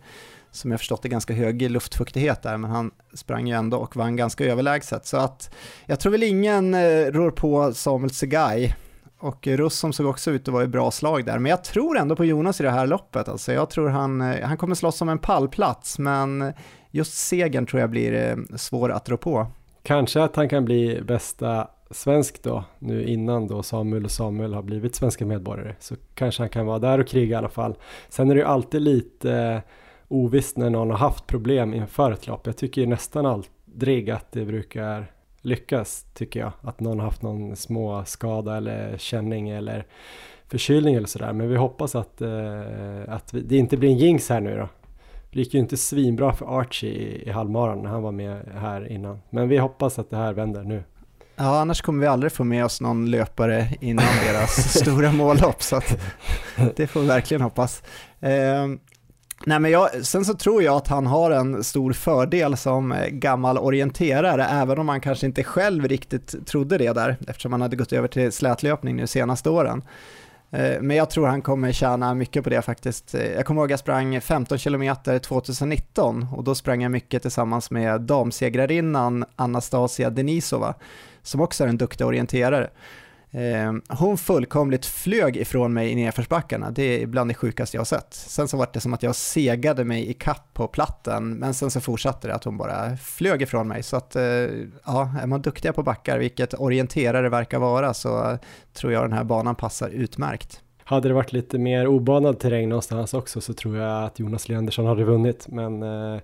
som 0.50 0.70
jag 0.70 0.80
förstått 0.80 1.02
det, 1.02 1.08
ganska 1.08 1.34
hög 1.34 1.70
luftfuktighet 1.70 2.42
där, 2.42 2.56
men 2.56 2.70
han 2.70 2.90
sprang 3.14 3.48
ju 3.48 3.54
ändå 3.54 3.78
och 3.78 3.96
vann 3.96 4.16
ganska 4.16 4.44
överlägset. 4.44 5.06
Så 5.06 5.16
att 5.16 5.54
jag 5.86 6.00
tror 6.00 6.12
väl 6.12 6.22
ingen 6.22 6.74
eh, 6.74 7.06
rår 7.06 7.30
på 7.30 7.74
Samuel 7.74 8.10
Segai. 8.10 8.74
Och 9.18 9.46
Russom 9.46 9.92
såg 9.92 10.06
också 10.06 10.30
ut 10.30 10.48
att 10.48 10.54
vara 10.54 10.64
i 10.64 10.68
bra 10.68 10.90
slag 10.90 11.24
där, 11.24 11.38
men 11.38 11.50
jag 11.50 11.64
tror 11.64 11.98
ändå 11.98 12.16
på 12.16 12.24
Jonas 12.24 12.60
i 12.60 12.62
det 12.62 12.70
här 12.70 12.86
loppet. 12.86 13.28
Alltså 13.28 13.52
jag 13.52 13.70
tror 13.70 13.88
han, 13.88 14.20
eh, 14.20 14.46
han 14.46 14.56
kommer 14.56 14.74
slåss 14.74 15.02
om 15.02 15.08
en 15.08 15.18
pallplats, 15.18 15.98
men 15.98 16.52
just 16.90 17.14
segern 17.14 17.66
tror 17.66 17.80
jag 17.80 17.90
blir 17.90 18.38
svår 18.56 18.92
att 18.92 19.08
rå 19.08 19.16
på. 19.16 19.46
Kanske 19.82 20.22
att 20.22 20.36
han 20.36 20.48
kan 20.48 20.64
bli 20.64 21.00
bästa 21.02 21.68
svensk 21.90 22.42
då, 22.42 22.64
nu 22.78 23.04
innan 23.04 23.46
då 23.46 23.62
Samuel 23.62 24.04
och 24.04 24.10
Samuel 24.10 24.54
har 24.54 24.62
blivit 24.62 24.94
svenska 24.94 25.26
medborgare. 25.26 25.74
Så 25.80 25.94
kanske 26.14 26.42
han 26.42 26.48
kan 26.48 26.66
vara 26.66 26.78
där 26.78 26.98
och 26.98 27.06
kriga 27.06 27.34
i 27.34 27.38
alla 27.38 27.48
fall. 27.48 27.74
Sen 28.08 28.30
är 28.30 28.34
det 28.34 28.40
ju 28.40 28.46
alltid 28.46 28.82
lite 28.82 29.32
eh, 29.32 29.60
ovisst 30.08 30.56
när 30.56 30.70
någon 30.70 30.90
har 30.90 30.98
haft 30.98 31.26
problem 31.26 31.74
inför 31.74 32.12
ett 32.12 32.26
lopp. 32.26 32.46
Jag 32.46 32.56
tycker 32.56 32.80
ju 32.80 32.86
nästan 32.86 33.26
aldrig 33.26 34.10
att 34.10 34.32
det 34.32 34.44
brukar 34.44 35.06
lyckas, 35.40 36.06
tycker 36.14 36.40
jag. 36.40 36.52
Att 36.60 36.80
någon 36.80 36.98
har 36.98 37.06
haft 37.06 37.22
någon 37.22 37.56
små 37.56 38.04
skada 38.04 38.56
eller 38.56 38.98
känning 38.98 39.48
eller 39.48 39.86
förkylning 40.48 40.94
eller 40.94 41.06
sådär. 41.06 41.32
Men 41.32 41.48
vi 41.48 41.56
hoppas 41.56 41.94
att, 41.94 42.20
eh, 42.20 42.60
att 43.08 43.34
vi, 43.34 43.40
det 43.40 43.56
inte 43.56 43.76
blir 43.76 43.90
en 43.90 43.98
jinx 43.98 44.28
här 44.28 44.40
nu 44.40 44.56
då. 44.56 44.68
Det 45.32 45.38
gick 45.38 45.54
ju 45.54 45.60
inte 45.60 45.76
svinbra 45.76 46.32
för 46.32 46.60
Archie 46.60 46.90
i, 46.90 47.28
i 47.28 47.30
halvmaran 47.30 47.82
när 47.82 47.90
han 47.90 48.02
var 48.02 48.12
med 48.12 48.42
här 48.54 48.92
innan. 48.92 49.18
Men 49.30 49.48
vi 49.48 49.58
hoppas 49.58 49.98
att 49.98 50.10
det 50.10 50.16
här 50.16 50.32
vänder 50.32 50.62
nu. 50.62 50.82
Ja, 51.36 51.60
annars 51.60 51.82
kommer 51.82 52.00
vi 52.00 52.06
aldrig 52.06 52.32
få 52.32 52.44
med 52.44 52.64
oss 52.64 52.80
någon 52.80 53.10
löpare 53.10 53.68
innan 53.80 54.06
deras 54.26 54.74
stora 54.80 55.12
mållopp, 55.12 55.62
så 55.62 55.76
att 55.76 56.00
det 56.76 56.86
får 56.86 57.00
vi 57.00 57.06
verkligen 57.06 57.40
hoppas. 57.40 57.82
Eh, 58.20 58.66
Nej, 59.46 59.60
men 59.60 59.70
jag, 59.70 60.06
sen 60.06 60.24
så 60.24 60.34
tror 60.34 60.62
jag 60.62 60.76
att 60.76 60.88
han 60.88 61.06
har 61.06 61.30
en 61.30 61.64
stor 61.64 61.92
fördel 61.92 62.56
som 62.56 62.94
gammal 63.08 63.58
orienterare, 63.58 64.44
även 64.44 64.78
om 64.78 64.88
han 64.88 65.00
kanske 65.00 65.26
inte 65.26 65.44
själv 65.44 65.88
riktigt 65.88 66.46
trodde 66.46 66.78
det 66.78 66.92
där, 66.92 67.16
eftersom 67.28 67.52
han 67.52 67.60
hade 67.60 67.76
gått 67.76 67.92
över 67.92 68.08
till 68.08 68.32
slätlöpning 68.32 68.96
nu 68.96 69.06
senaste 69.06 69.50
åren. 69.50 69.82
Eh, 70.52 70.80
men 70.80 70.96
jag 70.96 71.10
tror 71.10 71.26
han 71.26 71.42
kommer 71.42 71.72
tjäna 71.72 72.14
mycket 72.14 72.44
på 72.44 72.50
det 72.50 72.62
faktiskt. 72.62 73.14
Eh, 73.14 73.32
jag 73.32 73.46
kommer 73.46 73.60
ihåg 73.60 73.66
att 73.66 73.70
jag 73.70 73.78
sprang 73.78 74.20
15 74.20 74.58
km 74.58 74.94
2019 75.22 76.26
och 76.32 76.44
då 76.44 76.54
sprang 76.54 76.82
jag 76.82 76.92
mycket 76.92 77.22
tillsammans 77.22 77.70
med 77.70 78.00
damsegrarinnan 78.00 79.24
Anastasia 79.36 80.10
Denisova, 80.10 80.74
som 81.22 81.40
också 81.40 81.64
är 81.64 81.68
en 81.68 81.78
duktig 81.78 82.06
orienterare. 82.06 82.70
Ehm, 83.34 83.82
hon 83.88 84.18
fullkomligt 84.18 84.86
flög 84.86 85.36
ifrån 85.36 85.72
mig 85.72 85.90
i 85.90 85.94
nedförsbackarna, 85.94 86.70
det 86.70 87.02
är 87.02 87.06
bland 87.06 87.30
det 87.30 87.34
sjukaste 87.34 87.76
jag 87.76 87.80
har 87.80 87.84
sett. 87.84 88.14
Sen 88.14 88.48
så 88.48 88.56
var 88.56 88.68
det 88.72 88.80
som 88.80 88.94
att 88.94 89.02
jag 89.02 89.14
segade 89.14 89.84
mig 89.84 90.10
i 90.10 90.14
kapp 90.14 90.54
på 90.54 90.68
platten, 90.68 91.34
men 91.34 91.54
sen 91.54 91.70
så 91.70 91.80
fortsatte 91.80 92.28
det 92.28 92.34
att 92.34 92.44
hon 92.44 92.56
bara 92.56 92.96
flög 92.96 93.42
ifrån 93.42 93.68
mig. 93.68 93.82
Så 93.82 93.96
att, 93.96 94.16
eh, 94.16 94.22
ja, 94.84 95.14
är 95.22 95.26
man 95.26 95.42
duktiga 95.42 95.72
på 95.72 95.82
backar, 95.82 96.18
vilket 96.18 96.54
orienterare 96.60 97.28
verkar 97.28 97.58
vara, 97.58 97.94
så 97.94 98.38
tror 98.72 98.92
jag 98.92 99.04
den 99.04 99.12
här 99.12 99.24
banan 99.24 99.54
passar 99.54 99.88
utmärkt. 99.88 100.60
Hade 100.84 101.08
det 101.08 101.14
varit 101.14 101.32
lite 101.32 101.58
mer 101.58 101.86
obanad 101.86 102.38
terräng 102.38 102.68
någonstans 102.68 103.14
också 103.14 103.40
så 103.40 103.54
tror 103.54 103.76
jag 103.76 104.04
att 104.04 104.18
Jonas 104.18 104.48
Leandersson 104.48 104.86
hade 104.86 105.04
vunnit, 105.04 105.48
men 105.48 105.82
eh, 105.82 106.20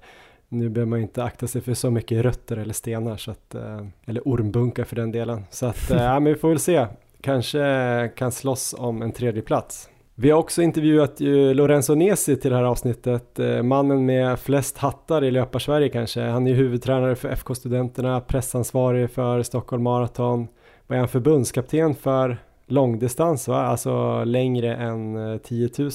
nu 0.48 0.68
behöver 0.68 0.90
man 0.90 1.00
inte 1.00 1.24
akta 1.24 1.46
sig 1.46 1.60
för 1.60 1.74
så 1.74 1.90
mycket 1.90 2.22
rötter 2.22 2.56
eller 2.56 2.74
stenar, 2.74 3.16
så 3.16 3.30
att, 3.30 3.54
eh, 3.54 3.86
eller 4.06 4.20
ormbunkar 4.24 4.84
för 4.84 4.96
den 4.96 5.12
delen. 5.12 5.44
Så 5.50 5.66
att, 5.66 5.90
eh, 5.90 6.02
ja, 6.02 6.20
men 6.20 6.32
vi 6.32 6.38
får 6.38 6.48
väl 6.48 6.58
se. 6.58 6.86
Kanske 7.20 8.12
kan 8.16 8.32
slåss 8.32 8.74
om 8.78 9.02
en 9.02 9.12
tredje 9.12 9.42
plats. 9.42 9.88
Vi 10.14 10.30
har 10.30 10.38
också 10.38 10.62
intervjuat 10.62 11.20
Lorenzo 11.54 11.94
Nesi 11.94 12.36
till 12.36 12.50
det 12.50 12.56
här 12.56 12.64
avsnittet, 12.64 13.38
eh, 13.38 13.62
mannen 13.62 14.06
med 14.06 14.38
flest 14.38 14.78
hattar 14.78 15.24
i 15.24 15.30
löparsverige 15.30 15.88
kanske. 15.88 16.20
Han 16.20 16.46
är 16.46 16.54
huvudtränare 16.54 17.16
för 17.16 17.28
FK-studenterna, 17.28 18.20
pressansvarig 18.20 19.10
för 19.10 19.42
Stockholm 19.42 19.82
Marathon. 19.82 20.48
Vad 20.86 20.96
är 20.96 21.00
han 21.00 21.08
förbundskapten 21.08 21.94
för 21.94 22.36
långdistans, 22.66 23.48
va? 23.48 23.62
alltså 23.62 24.24
längre 24.24 24.76
än 24.76 25.38
10 25.38 25.70
000 25.78 25.90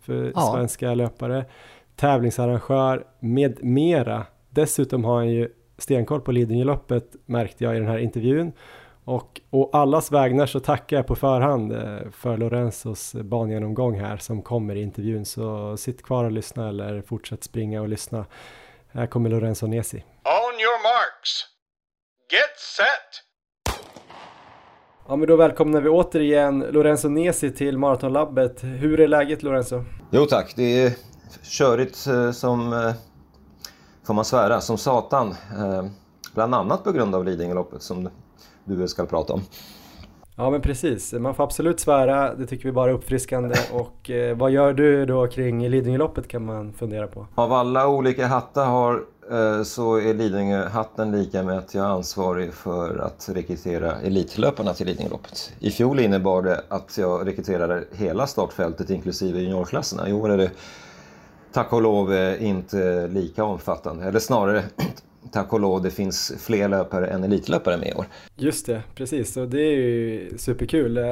för 0.00 0.32
ja. 0.34 0.52
svenska 0.54 0.94
löpare 0.94 1.44
tävlingsarrangör 2.02 3.06
med 3.20 3.64
mera. 3.64 4.26
Dessutom 4.50 5.04
har 5.04 5.16
han 5.16 5.28
ju 5.28 5.48
stenkoll 5.78 6.20
på 6.20 6.32
Lidingöloppet 6.32 7.04
märkte 7.26 7.64
jag 7.64 7.76
i 7.76 7.78
den 7.78 7.88
här 7.88 7.98
intervjun. 7.98 8.52
Och 9.04 9.40
å 9.50 9.70
allas 9.72 10.12
vägnar 10.12 10.46
så 10.46 10.60
tackar 10.60 10.96
jag 10.96 11.06
på 11.06 11.16
förhand 11.16 11.72
eh, 11.72 12.10
för 12.12 12.36
Lorenzos 12.36 13.14
bangenomgång 13.14 14.00
här 14.00 14.16
som 14.16 14.42
kommer 14.42 14.74
i 14.74 14.82
intervjun. 14.82 15.24
Så 15.24 15.76
sitt 15.76 16.02
kvar 16.02 16.24
och 16.24 16.32
lyssna 16.32 16.68
eller 16.68 17.02
fortsätt 17.02 17.44
springa 17.44 17.80
och 17.82 17.88
lyssna. 17.88 18.26
Här 18.92 19.06
kommer 19.06 19.30
Lorenzo 19.30 19.66
Nesi. 19.66 19.96
On 20.24 20.54
your 20.60 20.82
marks. 20.82 21.46
Get 22.32 22.58
set. 22.58 23.32
Ja 25.08 25.16
men 25.16 25.28
då 25.28 25.36
välkomnar 25.36 25.80
vi 25.80 25.88
återigen 25.88 26.60
Lorenzo 26.60 27.08
Nesi 27.08 27.52
till 27.52 27.78
Maratonlabbet. 27.78 28.64
Hur 28.64 29.00
är 29.00 29.08
läget 29.08 29.42
Lorenzo? 29.42 29.84
Jo 30.10 30.26
tack, 30.26 30.52
det 30.56 30.82
är 30.82 31.11
körigt 31.42 32.06
eh, 32.06 32.30
som, 32.30 32.72
eh, 32.72 32.92
får 34.04 34.14
man 34.14 34.24
svära, 34.24 34.60
som 34.60 34.78
satan. 34.78 35.34
Eh, 35.58 35.84
bland 36.34 36.54
annat 36.54 36.84
på 36.84 36.92
grund 36.92 37.14
av 37.14 37.24
Lidingöloppet 37.24 37.82
som 37.82 38.08
du 38.64 38.88
ska 38.88 39.06
prata 39.06 39.32
om. 39.32 39.42
Ja 40.36 40.50
men 40.50 40.60
precis, 40.60 41.12
man 41.12 41.34
får 41.34 41.44
absolut 41.44 41.80
svära, 41.80 42.34
det 42.34 42.46
tycker 42.46 42.64
vi 42.64 42.72
bara 42.72 42.90
är 42.90 42.94
uppfriskande. 42.94 43.54
Och 43.72 44.10
eh, 44.10 44.36
vad 44.36 44.50
gör 44.50 44.72
du 44.72 45.06
då 45.06 45.26
kring 45.26 45.68
Lidingöloppet 45.68 46.28
kan 46.28 46.44
man 46.44 46.72
fundera 46.72 47.06
på? 47.06 47.26
Av 47.34 47.52
alla 47.52 47.88
olika 47.88 48.26
hattar 48.26 48.66
har 48.66 49.04
eh, 49.30 49.62
så 49.62 49.96
är 49.96 50.14
Lidingöhatten 50.14 51.12
lika 51.12 51.42
med 51.42 51.58
att 51.58 51.74
jag 51.74 51.84
är 51.84 51.88
ansvarig 51.88 52.54
för 52.54 52.98
att 52.98 53.28
rekrytera 53.32 54.00
elitlöparna 54.00 54.74
till 54.74 54.86
Lidingöloppet. 54.86 55.52
I 55.58 55.70
fjol 55.70 56.00
innebar 56.00 56.42
det 56.42 56.64
att 56.68 56.98
jag 56.98 57.26
rekryterade 57.26 57.84
hela 57.92 58.26
startfältet 58.26 58.90
inklusive 58.90 59.40
juniorklasserna. 59.40 60.08
I 60.08 60.12
år 60.12 60.30
är 60.30 60.36
det 60.36 60.50
tack 61.52 61.72
och 61.72 61.82
lov 61.82 62.12
eh, 62.12 62.46
inte 62.46 63.08
lika 63.08 63.44
omfattande, 63.44 64.04
eller 64.04 64.18
snarare 64.18 64.62
tack 65.32 65.52
och 65.52 65.60
lov 65.60 65.82
det 65.82 65.90
finns 65.90 66.32
fler 66.38 66.68
löpare 66.68 67.06
än 67.06 67.24
elitlöpare 67.24 67.76
med 67.76 67.88
i 67.88 67.94
år. 67.94 68.06
Just 68.36 68.66
det, 68.66 68.82
precis. 68.94 69.36
Och 69.36 69.48
det 69.48 69.60
är 69.60 69.76
ju 69.76 70.30
superkul. 70.38 70.96
Eh, 70.96 71.04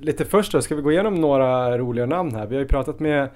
lite 0.00 0.24
först 0.24 0.52
då, 0.52 0.62
ska 0.62 0.74
vi 0.74 0.82
gå 0.82 0.92
igenom 0.92 1.14
några 1.14 1.78
roliga 1.78 2.06
namn 2.06 2.34
här? 2.34 2.46
Vi 2.46 2.54
har 2.54 2.62
ju 2.62 2.68
pratat 2.68 3.00
med 3.00 3.28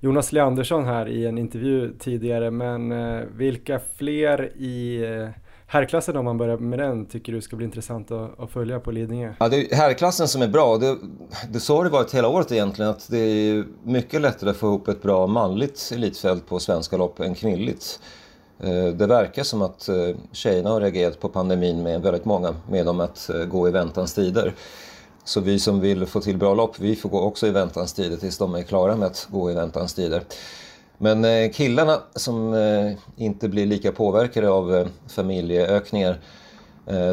Jonas 0.00 0.32
Leandersson 0.32 0.84
här 0.84 1.08
i 1.08 1.26
en 1.26 1.38
intervju 1.38 1.92
tidigare, 1.98 2.50
men 2.50 2.92
eh, 2.92 3.22
vilka 3.36 3.80
fler 3.96 4.56
i 4.56 5.04
herrklassen 5.74 6.16
om 6.16 6.24
man 6.24 6.38
börjar 6.38 6.56
med 6.56 6.78
den 6.78 7.06
tycker 7.06 7.32
du 7.32 7.40
ska 7.40 7.56
bli 7.56 7.64
intressant 7.64 8.10
att, 8.10 8.40
att 8.40 8.50
följa 8.50 8.80
på 8.80 8.90
Lidingö? 8.90 9.34
Ja, 9.38 9.48
det 9.48 9.72
är 9.72 9.76
herrklassen 9.76 10.28
som 10.28 10.42
är 10.42 10.48
bra. 10.48 10.78
Det, 10.78 10.96
det 11.50 11.60
så 11.60 11.76
har 11.76 11.84
det 11.84 11.90
varit 11.90 12.14
hela 12.14 12.28
året 12.28 12.52
egentligen 12.52 12.90
att 12.90 13.08
det 13.10 13.18
är 13.18 13.64
mycket 13.82 14.20
lättare 14.20 14.50
att 14.50 14.56
få 14.56 14.66
ihop 14.66 14.88
ett 14.88 15.02
bra 15.02 15.26
manligt 15.26 15.90
elitfält 15.94 16.46
på 16.48 16.58
svenska 16.58 16.96
lopp 16.96 17.20
än 17.20 17.34
kvinnligt. 17.34 18.00
Eh, 18.60 18.86
det 18.86 19.06
verkar 19.06 19.42
som 19.42 19.62
att 19.62 19.88
eh, 19.88 20.16
tjejerna 20.32 20.70
har 20.70 20.80
reagerat 20.80 21.20
på 21.20 21.28
pandemin 21.28 21.82
med 21.82 22.02
väldigt 22.02 22.24
många 22.24 22.54
med 22.68 22.88
om 22.88 23.00
att 23.00 23.30
eh, 23.30 23.44
gå 23.44 23.68
i 23.68 23.70
väntans 23.70 24.14
tider. 24.14 24.54
Så 25.24 25.40
vi 25.40 25.58
som 25.58 25.80
vill 25.80 26.06
få 26.06 26.20
till 26.20 26.36
bra 26.36 26.54
lopp, 26.54 26.78
vi 26.78 26.96
får 26.96 27.08
gå 27.08 27.20
också 27.20 27.46
i 27.46 27.50
väntans 27.50 27.92
tider 27.92 28.16
tills 28.16 28.38
de 28.38 28.54
är 28.54 28.62
klara 28.62 28.96
med 28.96 29.06
att 29.06 29.26
gå 29.30 29.50
i 29.50 29.54
väntans 29.54 29.94
tider. 29.94 30.22
Men 30.98 31.50
killarna 31.50 32.00
som 32.14 32.54
inte 33.16 33.48
blir 33.48 33.66
lika 33.66 33.92
påverkade 33.92 34.50
av 34.50 34.88
familjeökningar, 35.08 36.20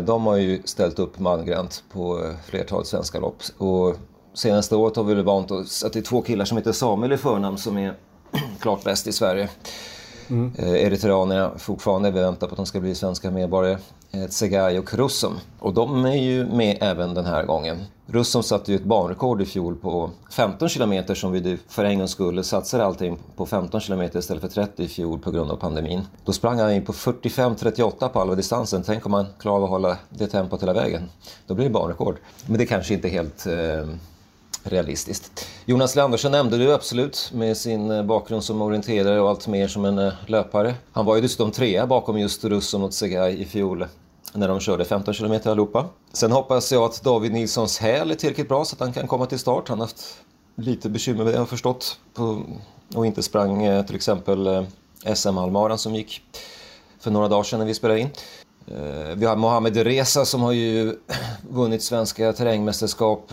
de 0.04 0.26
har 0.26 0.36
ju 0.36 0.62
ställt 0.66 1.00
upp 1.00 1.20
mangrant 1.20 1.84
på 1.94 2.34
flertalet 2.46 2.88
svenska 2.88 3.20
lopp. 3.20 3.44
Och 3.58 3.96
senaste 4.34 4.76
året 4.76 4.96
har 4.96 5.04
vi 5.04 5.22
vant 5.22 5.52
oss 5.52 5.84
att 5.84 5.94
det 5.94 6.00
är 6.00 6.04
två 6.04 6.22
killar 6.22 6.46
som 6.46 6.58
heter 6.58 6.72
Samuel 6.72 7.12
i 7.12 7.18
förnamn 7.18 7.58
som 7.58 7.78
är 7.78 7.94
klart 8.60 8.84
bäst 8.84 9.08
i 9.08 9.12
Sverige. 9.12 9.50
Mm. 10.30 10.54
Eritreanerna 10.58 11.52
fortfarande, 11.58 12.12
vi 12.12 12.20
väntar 12.20 12.48
på 12.48 12.54
att 12.54 12.58
de 12.58 12.66
ska 12.66 12.80
bli 12.80 12.96
svenska 12.96 13.32
medborgare. 13.32 13.78
Eh, 14.14 14.28
Tsegay 14.28 14.80
och 14.80 14.94
Russom. 14.94 15.40
Och 15.60 15.74
de 15.74 16.06
är 16.06 16.16
ju 16.16 16.46
med 16.46 16.78
även 16.82 17.14
den 17.14 17.26
här 17.26 17.44
gången. 17.44 17.84
Russom 18.08 18.44
satte 18.44 18.72
ju 18.72 18.76
ett 18.76 18.84
banrekord 18.84 19.42
i 19.42 19.46
fjol 19.46 19.76
på 19.76 20.10
15 20.32 20.70
km 20.70 21.16
som 21.16 21.32
vi 21.32 21.58
för 21.68 21.86
en 21.86 21.98
gångs 21.98 22.12
skull 22.12 22.44
satsade 22.44 22.86
allting 22.86 23.18
på 23.36 23.46
15 23.46 23.82
km 23.82 24.02
istället 24.02 24.42
för 24.42 24.48
30 24.48 24.84
i 24.84 24.88
fjol 24.88 25.20
på 25.20 25.32
grund 25.32 25.52
av 25.52 25.56
pandemin. 25.56 26.02
Då 26.26 26.34
sprang 26.34 26.60
han 26.60 26.72
in 26.72 26.86
på 26.86 26.94
45-38 26.94 28.08
på 28.08 28.20
halva 28.20 28.36
distansen. 28.36 28.84
Tänk 28.86 29.06
om 29.06 29.12
man 29.12 29.26
klarar 29.40 29.58
av 29.58 29.64
att 29.64 29.70
hålla 29.70 29.98
det 30.10 30.28
tempot 30.28 30.62
hela 30.62 30.74
vägen. 30.74 31.10
Då 31.48 31.54
blir 31.54 31.66
det 31.66 31.72
banrekord. 31.72 32.18
Men 32.46 32.58
det 32.58 32.66
kanske 32.66 32.94
inte 32.94 33.08
är 33.08 33.12
helt 33.12 33.46
eh, 33.46 33.96
realistiskt. 34.64 35.48
Jonas 35.66 35.96
Leandersson 35.96 36.32
nämnde 36.32 36.58
du 36.58 36.74
absolut 36.74 37.32
med 37.34 37.58
sin 37.58 37.92
eh, 37.92 38.04
bakgrund 38.04 38.44
som 38.44 38.62
orienterare 38.62 39.22
och 39.22 39.30
allt 39.30 39.48
mer 39.48 39.68
som 39.68 39.86
en 39.86 39.98
eh, 39.98 40.14
löpare. 40.26 40.74
Han 40.92 41.06
var 41.06 41.16
ju 41.16 41.22
dessutom 41.22 41.52
trea 41.52 41.88
bakom 41.88 42.20
just 42.20 42.46
Russom 42.46 42.84
och 42.84 42.92
Tsegay 42.92 43.42
i 43.42 43.46
fjol 43.46 43.86
när 44.34 44.48
de 44.48 44.60
körde 44.60 44.86
15 44.86 45.14
km 45.14 45.40
allihopa. 45.46 45.86
Sen 46.14 46.32
hoppas 46.32 46.72
jag 46.72 46.84
att 46.84 47.04
David 47.04 47.32
Nilssons 47.32 47.80
häl 47.80 48.12
är 48.12 48.16
tillräckligt 48.16 48.48
bra 48.48 48.66
så 48.66 48.76
att 48.76 48.80
han 48.80 48.94
kan 48.94 49.08
komma 49.08 49.26
till 49.26 49.40
start. 49.40 49.70
Han 49.70 49.80
har 49.80 49.86
haft 49.86 50.18
lite 50.56 50.90
bekymmer 50.90 51.24
med 51.24 51.34
det 51.34 51.38
har 51.38 51.42
jag 51.42 51.50
förstått 51.50 52.00
på, 52.14 52.44
och 52.96 53.06
inte 53.06 53.24
sprang 53.24 53.64
eh, 53.64 53.86
till 53.86 53.96
exempel 53.96 54.48
eh, 54.48 54.64
SM-halvmaran 55.16 55.78
som 55.78 55.96
gick 55.96 56.22
för 57.00 57.12
några 57.12 57.28
dagar 57.28 57.44
sedan 57.44 57.60
när 57.60 57.66
vi 57.66 57.74
spelade 57.74 58.00
in. 58.00 58.10
Eh, 58.68 59.16
vi 59.16 59.26
har 59.26 59.36
Mohamed 59.36 59.78
Reza 59.78 60.26
som 60.26 60.42
har 60.42 60.52
ju 60.52 60.96
vunnit 61.50 61.84
svenska 61.84 62.34
terrängmästerskap 62.34 63.32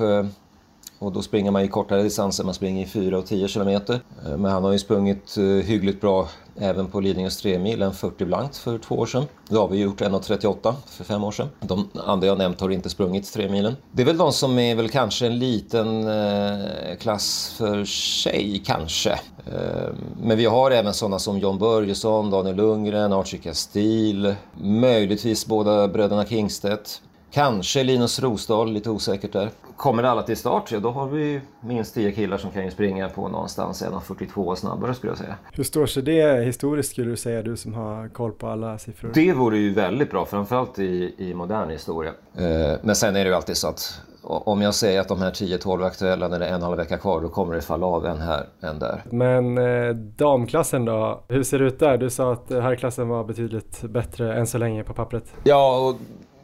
och 0.98 1.12
då 1.12 1.22
springer 1.22 1.50
man 1.50 1.62
i 1.62 1.68
kortare 1.68 2.02
distanser, 2.02 2.44
man 2.44 2.54
springer 2.54 2.82
i 2.82 2.86
4 2.86 3.18
och 3.18 3.26
10 3.26 3.48
kilometer. 3.48 4.00
Eh, 4.26 4.36
men 4.36 4.50
han 4.50 4.64
har 4.64 4.72
ju 4.72 4.78
sprungit 4.78 5.36
eh, 5.36 5.44
hyggligt 5.44 6.00
bra 6.00 6.28
även 6.60 6.86
på 6.86 7.00
Lidingös 7.00 7.36
3 7.36 7.58
mil, 7.58 7.82
en 7.82 7.94
40 7.94 8.24
blankt 8.24 8.56
för 8.56 8.78
två 8.78 8.94
år 8.94 9.06
sedan. 9.06 9.24
Då 9.48 9.60
har 9.60 9.68
vi 9.68 9.78
gjort 9.78 10.00
1.38 10.00 10.74
för 10.86 11.04
fem 11.04 11.24
år 11.24 11.32
sedan. 11.32 11.48
De 11.60 11.88
andra 11.94 12.26
jag 12.26 12.38
nämnt 12.38 12.60
har 12.60 12.70
inte 12.70 12.90
sprungit 12.90 13.32
3 13.32 13.48
milen. 13.48 13.76
Det 13.92 14.02
är 14.02 14.06
väl 14.06 14.16
de 14.16 14.32
som 14.32 14.58
är 14.58 14.74
väl 14.74 14.88
kanske 14.88 15.26
en 15.26 15.38
liten 15.38 16.08
eh, 16.08 16.96
klass 17.00 17.54
för 17.58 17.84
sig, 17.84 18.62
kanske. 18.66 19.10
Eh, 19.46 19.88
men 20.22 20.38
vi 20.38 20.46
har 20.46 20.70
även 20.70 20.94
sådana 20.94 21.18
som 21.18 21.38
John 21.38 21.58
Börjesson, 21.58 22.30
Daniel 22.30 22.56
Lundgren, 22.56 23.12
Archie 23.12 23.40
Castil, 23.40 24.34
möjligtvis 24.60 25.46
båda 25.46 25.88
bröderna 25.88 26.24
Kingstedt. 26.24 27.02
Kanske 27.30 27.82
Linus 27.82 28.20
Rosdahl, 28.20 28.72
lite 28.72 28.90
osäkert 28.90 29.32
där. 29.32 29.50
Kommer 29.76 30.02
alla 30.02 30.22
till 30.22 30.36
start, 30.36 30.72
ja, 30.72 30.80
då 30.80 30.90
har 30.90 31.06
vi 31.06 31.40
minst 31.60 31.94
10 31.94 32.12
killar 32.12 32.38
som 32.38 32.50
kan 32.50 32.64
ju 32.64 32.70
springa 32.70 33.08
på 33.08 33.28
någonstans 33.28 33.82
1.42 33.82 34.54
snabbare 34.54 34.94
skulle 34.94 35.10
jag 35.10 35.18
säga. 35.18 35.34
Hur 35.52 35.64
står 35.64 35.86
sig 35.86 36.02
det 36.02 36.44
historiskt 36.44 36.90
skulle 36.90 37.10
du 37.10 37.16
säga, 37.16 37.42
du 37.42 37.56
som 37.56 37.74
har 37.74 38.08
koll 38.08 38.32
på 38.32 38.48
alla 38.48 38.78
siffror? 38.78 39.10
Det 39.14 39.32
vore 39.32 39.58
ju 39.58 39.74
väldigt 39.74 40.10
bra, 40.10 40.24
framförallt 40.26 40.78
i, 40.78 41.14
i 41.18 41.34
modern 41.34 41.70
historia. 41.70 42.10
Eh, 42.36 42.78
men 42.82 42.96
sen 42.96 43.16
är 43.16 43.24
det 43.24 43.30
ju 43.30 43.36
alltid 43.36 43.56
så 43.56 43.68
att 43.68 44.00
om 44.28 44.62
jag 44.62 44.74
säger 44.74 45.00
att 45.00 45.08
de 45.08 45.22
här 45.22 45.30
10-12 45.30 45.84
aktuella 45.84 46.28
när 46.28 46.38
det 46.38 46.46
är 46.46 46.54
en 46.54 46.62
halv 46.62 46.76
vecka 46.76 46.98
kvar, 46.98 47.20
då 47.20 47.28
kommer 47.28 47.54
det 47.54 47.60
falla 47.60 47.86
av 47.86 48.06
en 48.06 48.20
här, 48.20 48.46
en 48.60 48.78
där. 48.78 49.02
Men 49.10 49.58
eh, 49.58 49.94
damklassen 49.94 50.84
då? 50.84 51.24
Hur 51.28 51.42
ser 51.42 51.58
det 51.58 51.64
ut 51.64 51.78
där? 51.78 51.98
Du 51.98 52.10
sa 52.10 52.32
att 52.32 52.50
herrklassen 52.50 53.08
var 53.08 53.24
betydligt 53.24 53.82
bättre 53.82 54.38
än 54.38 54.46
så 54.46 54.58
länge 54.58 54.84
på 54.84 54.94
pappret. 54.94 55.24
Ja, 55.44 55.78
och 55.78 55.96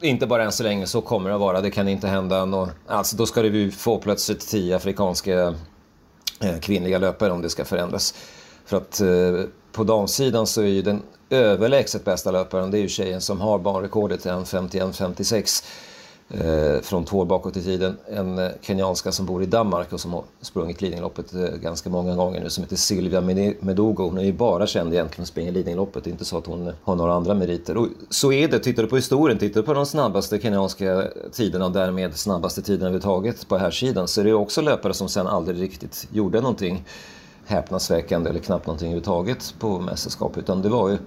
inte 0.05 0.27
bara 0.27 0.45
än 0.45 0.53
så 0.53 0.63
länge, 0.63 0.87
så 0.87 1.01
kommer 1.01 1.29
det 1.29 1.35
att 1.35 1.41
vara. 1.41 1.61
Det 1.61 1.71
kan 1.71 1.89
inte 1.89 2.09
hända 2.09 2.45
något. 2.45 2.71
Alltså 2.87 3.17
då 3.17 3.27
ska 3.27 3.43
vi 3.43 3.71
få 3.71 3.99
plötsligt 3.99 4.49
tio 4.49 4.77
afrikanska 4.77 5.55
eh, 6.41 6.59
kvinnliga 6.61 6.99
löpare 6.99 7.33
om 7.33 7.43
det 7.43 7.49
ska 7.49 7.65
förändras. 7.65 8.15
För 8.65 8.77
att 8.77 9.01
eh, 9.01 9.49
på 9.73 9.85
damsidan 9.85 10.47
så 10.47 10.63
är 10.63 10.67
ju 10.67 10.83
den 10.83 11.03
överlägset 11.31 12.05
bästa 12.05 12.31
löparen, 12.31 12.71
det 12.71 12.79
är 12.79 12.83
ju 12.83 12.89
tjejen 12.89 13.21
som 13.21 13.41
har 13.41 13.59
banrekordet, 13.59 14.25
1.51.56 14.25 15.65
Eh, 16.29 16.81
från 16.83 17.05
två 17.05 17.19
år 17.19 17.25
bakåt 17.25 17.57
i 17.57 17.63
tiden. 17.63 17.97
En 18.09 18.39
eh, 18.39 18.51
kenyanska 18.61 19.13
som 19.13 19.27
bor 19.27 19.43
i 19.43 19.47
Danmark 19.47 19.93
och 19.93 20.01
som 20.01 20.13
har 20.13 20.25
sprungit 20.41 20.83
Lidingöloppet 20.83 21.35
eh, 21.35 21.41
ganska 21.41 21.91
många 21.91 22.17
gånger 22.17 22.41
nu 22.41 22.51
som 22.51 22.65
heter 22.65 22.77
Silvia 22.77 23.21
Medogo. 23.61 24.03
Hon 24.03 24.19
är 24.19 24.25
ju 24.25 24.33
bara 24.33 24.67
känd 24.67 24.95
egentligen 24.95 25.15
för 25.15 25.23
att 25.23 25.29
springa 25.29 25.51
Lidingöloppet, 25.51 26.05
det 26.05 26.11
är 26.11 26.13
inte 26.13 26.25
så 26.25 26.39
att 26.39 26.47
hon 26.47 26.73
har 26.83 26.97
några 26.97 27.13
andra 27.15 27.35
meriter. 27.35 27.77
Och 27.77 27.89
så 28.11 28.33
är 28.33 28.49
det, 28.49 28.59
tittar 28.59 28.83
du 28.83 28.89
på 28.89 28.97
historien, 28.97 29.39
tittar 29.39 29.61
du 29.61 29.67
på 29.67 29.75
de 29.75 29.87
snabbaste 29.87 30.41
kenyanska 30.41 31.05
tiderna 31.33 31.65
och 31.65 31.73
därmed 31.73 32.17
snabbaste 32.17 32.63
tiderna 32.63 32.85
överhuvudtaget 32.89 33.49
på 33.49 33.57
här 33.57 33.71
sidan 33.71 34.09
så 34.09 34.21
är 34.21 34.25
det 34.25 34.35
också 34.35 34.61
löpare 34.61 34.95
som 34.95 35.09
sen 35.09 35.27
aldrig 35.27 35.61
riktigt 35.61 36.09
gjorde 36.13 36.41
någonting 36.41 36.85
häpnadsväckande 37.47 38.31
eller 38.31 38.41
knappt 38.41 38.67
någonting 38.67 38.87
överhuvudtaget 38.87 39.55
på 39.59 39.81
mästerskap 39.81 40.39
utan 40.39 40.63
det 40.63 40.69
var 40.69 40.89
ju 40.89 40.99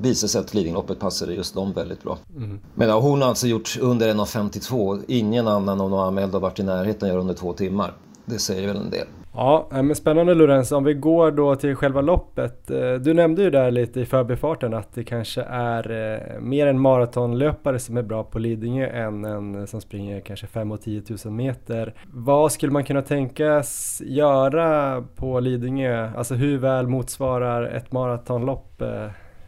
visade 0.00 0.28
sig 0.28 0.40
att 0.40 0.54
Lidingöloppet 0.54 0.98
passade 0.98 1.34
just 1.34 1.54
dem 1.54 1.72
väldigt 1.72 2.02
bra. 2.02 2.18
Mm. 2.36 2.60
Men 2.74 2.88
ja, 2.88 3.00
hon 3.00 3.22
har 3.22 3.28
alltså 3.28 3.46
gjort 3.46 3.78
under 3.80 4.14
1.52. 4.14 5.00
Ingen 5.08 5.48
annan 5.48 5.80
av 5.80 5.90
några 5.90 6.04
anmälda 6.04 6.36
har 6.36 6.40
varit 6.40 6.58
i 6.58 6.62
närheten 6.62 7.08
gör 7.08 7.18
under 7.18 7.34
två 7.34 7.52
timmar. 7.52 7.92
Det 8.24 8.38
säger 8.38 8.66
väl 8.66 8.76
en 8.76 8.90
del. 8.90 9.06
Ja, 9.36 9.68
men 9.70 9.94
spännande 9.94 10.34
Lorenz. 10.34 10.72
Om 10.72 10.84
vi 10.84 10.94
går 10.94 11.30
då 11.30 11.56
till 11.56 11.76
själva 11.76 12.00
loppet. 12.00 12.70
Eh, 12.70 12.92
du 12.94 13.14
nämnde 13.14 13.42
ju 13.42 13.50
där 13.50 13.70
lite 13.70 14.00
i 14.00 14.06
förbifarten 14.06 14.74
att 14.74 14.94
det 14.94 15.04
kanske 15.04 15.42
är 15.42 15.90
eh, 15.90 16.40
mer 16.40 16.66
en 16.66 16.80
maratonlöpare 16.80 17.78
som 17.78 17.96
är 17.96 18.02
bra 18.02 18.24
på 18.24 18.38
Lidingö 18.38 18.86
än 18.86 19.24
en 19.24 19.66
som 19.66 19.80
springer 19.80 20.20
kanske 20.20 20.46
5 20.46 20.72
och 20.72 20.80
10 20.80 21.02
000 21.24 21.34
meter. 21.34 21.94
Vad 22.12 22.52
skulle 22.52 22.72
man 22.72 22.84
kunna 22.84 23.02
tänkas 23.02 24.02
göra 24.04 25.02
på 25.16 25.40
Lidingö? 25.40 26.10
Alltså 26.16 26.34
hur 26.34 26.58
väl 26.58 26.86
motsvarar 26.86 27.64
ett 27.64 27.92
maratonlopp 27.92 28.82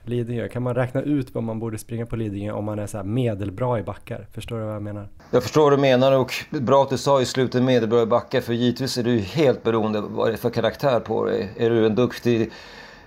Lidingö? 0.09 0.49
Kan 0.49 0.63
man 0.63 0.75
räkna 0.75 1.03
ut 1.03 1.35
vad 1.35 1.45
man 1.45 1.59
borde 1.59 1.79
springa 1.79 2.07
på 2.07 2.17
Lidingö 2.17 2.53
om 2.53 2.65
man 2.65 2.79
är 2.79 2.87
så 2.87 3.03
medelbra 3.03 3.79
i 3.79 3.83
backar? 3.83 4.27
Förstår 4.33 4.59
du 4.59 4.65
vad 4.65 4.75
jag 4.75 4.83
menar? 4.83 5.09
Jag 5.31 5.43
förstår 5.43 5.63
vad 5.63 5.73
du 5.73 5.77
menar 5.77 6.13
och 6.13 6.33
bra 6.51 6.83
att 6.83 6.91
du 6.91 6.99
sa 6.99 7.21
i 7.21 7.25
slutet 7.25 7.63
medelbra 7.63 8.03
i 8.03 8.07
backar 8.07 8.41
för 8.41 8.53
givetvis 8.53 8.99
är 8.99 9.03
du 9.03 9.19
helt 9.19 9.63
beroende 9.63 9.99
av 9.99 10.13
vad 10.13 10.29
det 10.29 10.33
är 10.33 10.37
för 10.37 10.51
karaktär 10.51 11.01
på 11.01 11.25
dig. 11.25 11.53
Är 11.57 11.71
du 11.71 11.87
en 11.87 11.95
duktig 11.95 12.51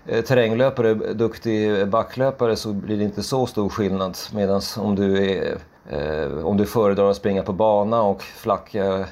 eh, 0.05 0.23
terränglöpare, 0.23 0.93
duktig 0.93 1.87
backlöpare 1.87 2.55
så 2.55 2.73
blir 2.73 2.97
det 2.97 3.03
inte 3.03 3.23
så 3.23 3.45
stor 3.45 3.69
skillnad. 3.69 4.17
Medan 4.33 4.61
om 4.77 4.95
du, 4.95 5.29
är, 5.29 5.57
eh, 5.89 6.45
om 6.45 6.57
du 6.57 6.65
föredrar 6.65 7.09
att 7.09 7.17
springa 7.17 7.43
på 7.43 7.53
bana 7.53 8.01
och 8.01 8.21
flacka 8.21 9.05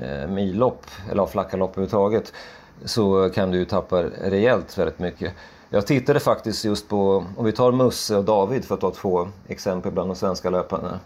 eh, 0.00 0.28
millopp, 0.28 0.86
eller 1.10 1.26
flacka 1.26 1.56
lopp 1.56 1.70
överhuvudtaget, 1.70 2.32
så 2.84 3.30
kan 3.34 3.50
du 3.50 3.58
ju 3.58 3.64
tappa 3.64 4.02
rejält 4.02 4.78
väldigt 4.78 4.98
mycket. 4.98 5.32
Jag 5.74 5.86
tittade 5.86 6.20
faktiskt 6.20 6.64
just 6.64 6.88
på, 6.88 7.24
om 7.36 7.44
vi 7.44 7.52
tar 7.52 7.72
Musse 7.72 8.16
och 8.16 8.24
David 8.24 8.64
för 8.64 8.74
att 8.74 8.80
ta 8.80 8.90
två 8.90 9.28
exempel 9.48 9.92
bland 9.92 10.10
de 10.10 10.16
svenska 10.16 10.50
löparna. 10.50 11.00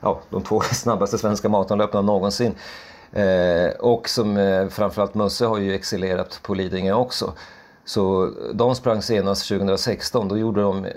Ja, 0.00 0.20
de 0.30 0.42
två 0.42 0.60
snabbaste 0.72 1.18
svenska 1.18 1.48
maratonlöparna 1.48 2.02
någonsin. 2.02 2.54
Eh, 3.12 3.70
och 3.78 4.08
som 4.08 4.36
eh, 4.36 4.68
framförallt 4.68 5.14
Musse 5.14 5.46
har 5.46 5.58
ju 5.58 5.74
excellerat 5.74 6.40
på 6.42 6.54
Lidingö 6.54 6.92
också. 6.92 7.32
Så 7.84 8.30
de 8.54 8.74
sprang 8.74 9.02
senast 9.02 9.48
2016, 9.48 10.28
då 10.28 10.38
gjorde 10.38 10.62
de, 10.62 10.84
eh, 10.84 10.92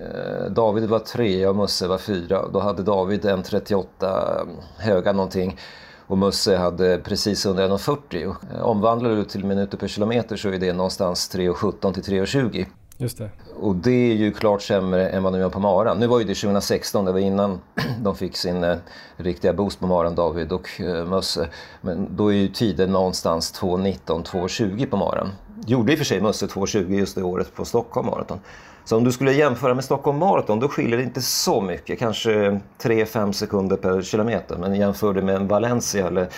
David 0.49 0.89
var 0.89 0.99
tre 0.99 1.47
och 1.47 1.55
Musse 1.55 1.88
var 1.88 1.97
fyra. 1.97 2.45
Då 2.53 2.59
hade 2.59 2.84
David 2.84 3.26
en 3.26 3.43
38 3.43 4.47
höga 4.78 5.13
någonting 5.13 5.59
och 6.07 6.17
Musse 6.17 6.57
hade 6.57 6.97
precis 6.97 7.45
under 7.45 7.69
1,40. 7.69 8.36
Omvandlar 8.61 9.09
du 9.09 9.24
till 9.24 9.45
minuter 9.45 9.78
per 9.78 9.88
kilometer 9.88 10.36
så 10.36 10.49
är 10.49 10.59
det 10.59 10.74
någonstans 10.74 11.36
3,17 11.36 11.93
till 11.93 12.03
3,20. 12.03 12.65
Just 12.98 13.18
det. 13.18 13.30
Och 13.60 13.76
det 13.76 14.12
är 14.12 14.16
ju 14.16 14.32
klart 14.32 14.62
sämre 14.62 15.10
än 15.10 15.24
vad 15.24 15.34
de 15.34 15.39
gör 15.39 15.50
på 15.50 15.60
maran. 15.60 16.00
Nu 16.00 16.08
var 16.08 16.20
ju 16.20 16.26
det 16.26 16.36
2016, 16.36 17.06
det 17.06 17.12
var 17.12 17.20
innan 17.20 17.62
de 18.04 18.16
fick 18.16 18.38
sin 18.38 18.64
eh, 18.64 18.78
riktiga 19.18 19.54
boost 19.54 19.80
på 19.80 19.88
maran, 19.88 20.16
David 20.16 20.52
och 20.52 20.82
eh, 20.82 21.06
Musse. 21.06 21.50
Men 21.82 22.16
då 22.16 22.34
är 22.34 22.36
ju 22.36 22.48
tiden 22.48 22.91
någonstans 22.91 23.62
2.19, 23.62 23.98
2.20 24.24 24.86
på 24.86 24.98
maran. 24.98 25.30
Gjorde 25.66 25.91
i 25.91 25.96
och 25.96 25.98
för 25.98 26.06
sig 26.06 26.22
Musse 26.22 26.46
2.20 26.46 27.00
just 27.00 27.16
det 27.16 27.24
året 27.24 27.56
på 27.56 27.66
Stockholm 27.66 28.08
Marathon. 28.08 28.39
Så 28.86 28.98
om 28.98 29.04
du 29.04 29.12
skulle 29.12 29.34
jämföra 29.34 29.74
med 29.74 29.84
Stockholm 29.84 30.18
Marathon 30.18 30.60
då 30.60 30.70
skiljer 30.70 30.98
det 30.98 31.04
inte 31.04 31.22
så 31.22 31.62
mycket, 31.62 32.00
kanske 32.00 32.60
3-5 32.82 33.32
sekunder 33.32 33.76
per 33.76 34.02
kilometer. 34.02 34.58
Men 34.58 34.76
jämför 34.76 35.14
det 35.14 35.22
med 35.22 35.36
en 35.36 35.48
Valencia 35.48 36.08
eller 36.08 36.30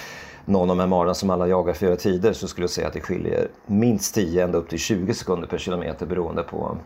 någon 0.46 0.70
av 0.70 0.78
de 0.78 0.80
här 0.80 0.88
maran 0.88 1.16
som 1.16 1.30
alla 1.30 1.48
jagar 1.48 1.74
för 1.74 1.96
tider 1.96 2.34
så 2.34 2.48
skulle 2.48 2.64
jag 2.64 2.72
säga 2.72 2.88
att 2.88 2.93
det 2.93 3.02
skiljer 3.02 3.48
minst 3.66 4.16
10 4.16 4.43
ända 4.43 4.58
upp 4.58 4.70
till 4.70 4.80
20 4.80 5.14
sekunder 5.14 5.48
per 5.48 5.58
kilometer 5.58 6.06
beroende 6.06 6.43
på 6.43 6.78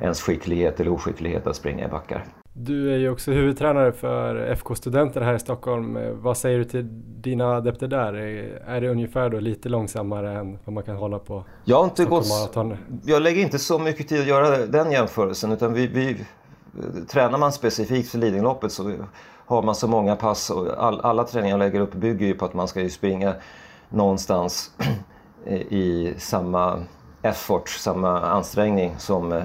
ens 0.00 0.22
skicklighet 0.22 0.80
eller 0.80 0.90
oskicklighet 0.90 1.46
att 1.46 1.56
springa 1.56 1.86
i 1.86 1.88
backar. 1.88 2.24
Du 2.54 2.94
är 2.94 2.98
ju 2.98 3.10
också 3.10 3.30
huvudtränare 3.30 3.92
för 3.92 4.36
FK 4.36 4.74
Studenter 4.74 5.20
här 5.20 5.34
i 5.34 5.38
Stockholm. 5.38 5.98
Vad 6.22 6.36
säger 6.36 6.58
du 6.58 6.64
till 6.64 6.88
dina 7.22 7.56
adepter 7.56 7.88
där? 7.88 8.14
Är 8.66 8.80
det 8.80 8.88
ungefär 8.88 9.30
då 9.30 9.40
lite 9.40 9.68
långsammare 9.68 10.38
än 10.38 10.58
vad 10.64 10.74
man 10.74 10.82
kan 10.82 10.96
hålla 10.96 11.18
på 11.18 11.44
jag 11.64 11.76
har 11.76 11.84
inte 11.84 12.04
gått, 12.04 12.26
Jag 13.04 13.22
lägger 13.22 13.42
inte 13.42 13.58
så 13.58 13.78
mycket 13.78 14.08
tid 14.08 14.20
att 14.20 14.26
göra 14.26 14.66
den 14.66 14.92
jämförelsen 14.92 15.52
utan 15.52 15.74
vi, 15.74 15.86
vi 15.86 16.16
tränar 17.08 17.38
man 17.38 17.52
specifikt 17.52 18.08
för 18.08 18.18
Lidingöloppet 18.18 18.72
så 18.72 18.92
har 19.46 19.62
man 19.62 19.74
så 19.74 19.88
många 19.88 20.16
pass 20.16 20.50
och 20.50 20.84
all, 20.84 21.00
alla 21.00 21.24
träningar 21.24 21.58
jag 21.58 21.58
lägger 21.58 21.80
upp 21.80 21.94
bygger 21.94 22.26
ju 22.26 22.34
på 22.34 22.44
att 22.44 22.54
man 22.54 22.68
ska 22.68 22.80
ju 22.80 22.90
springa 22.90 23.34
någonstans 23.88 24.70
i 25.68 26.14
samma 26.18 26.82
effort, 27.22 27.68
samma 27.68 28.20
ansträngning 28.20 28.94
som 28.98 29.32
eh, 29.32 29.42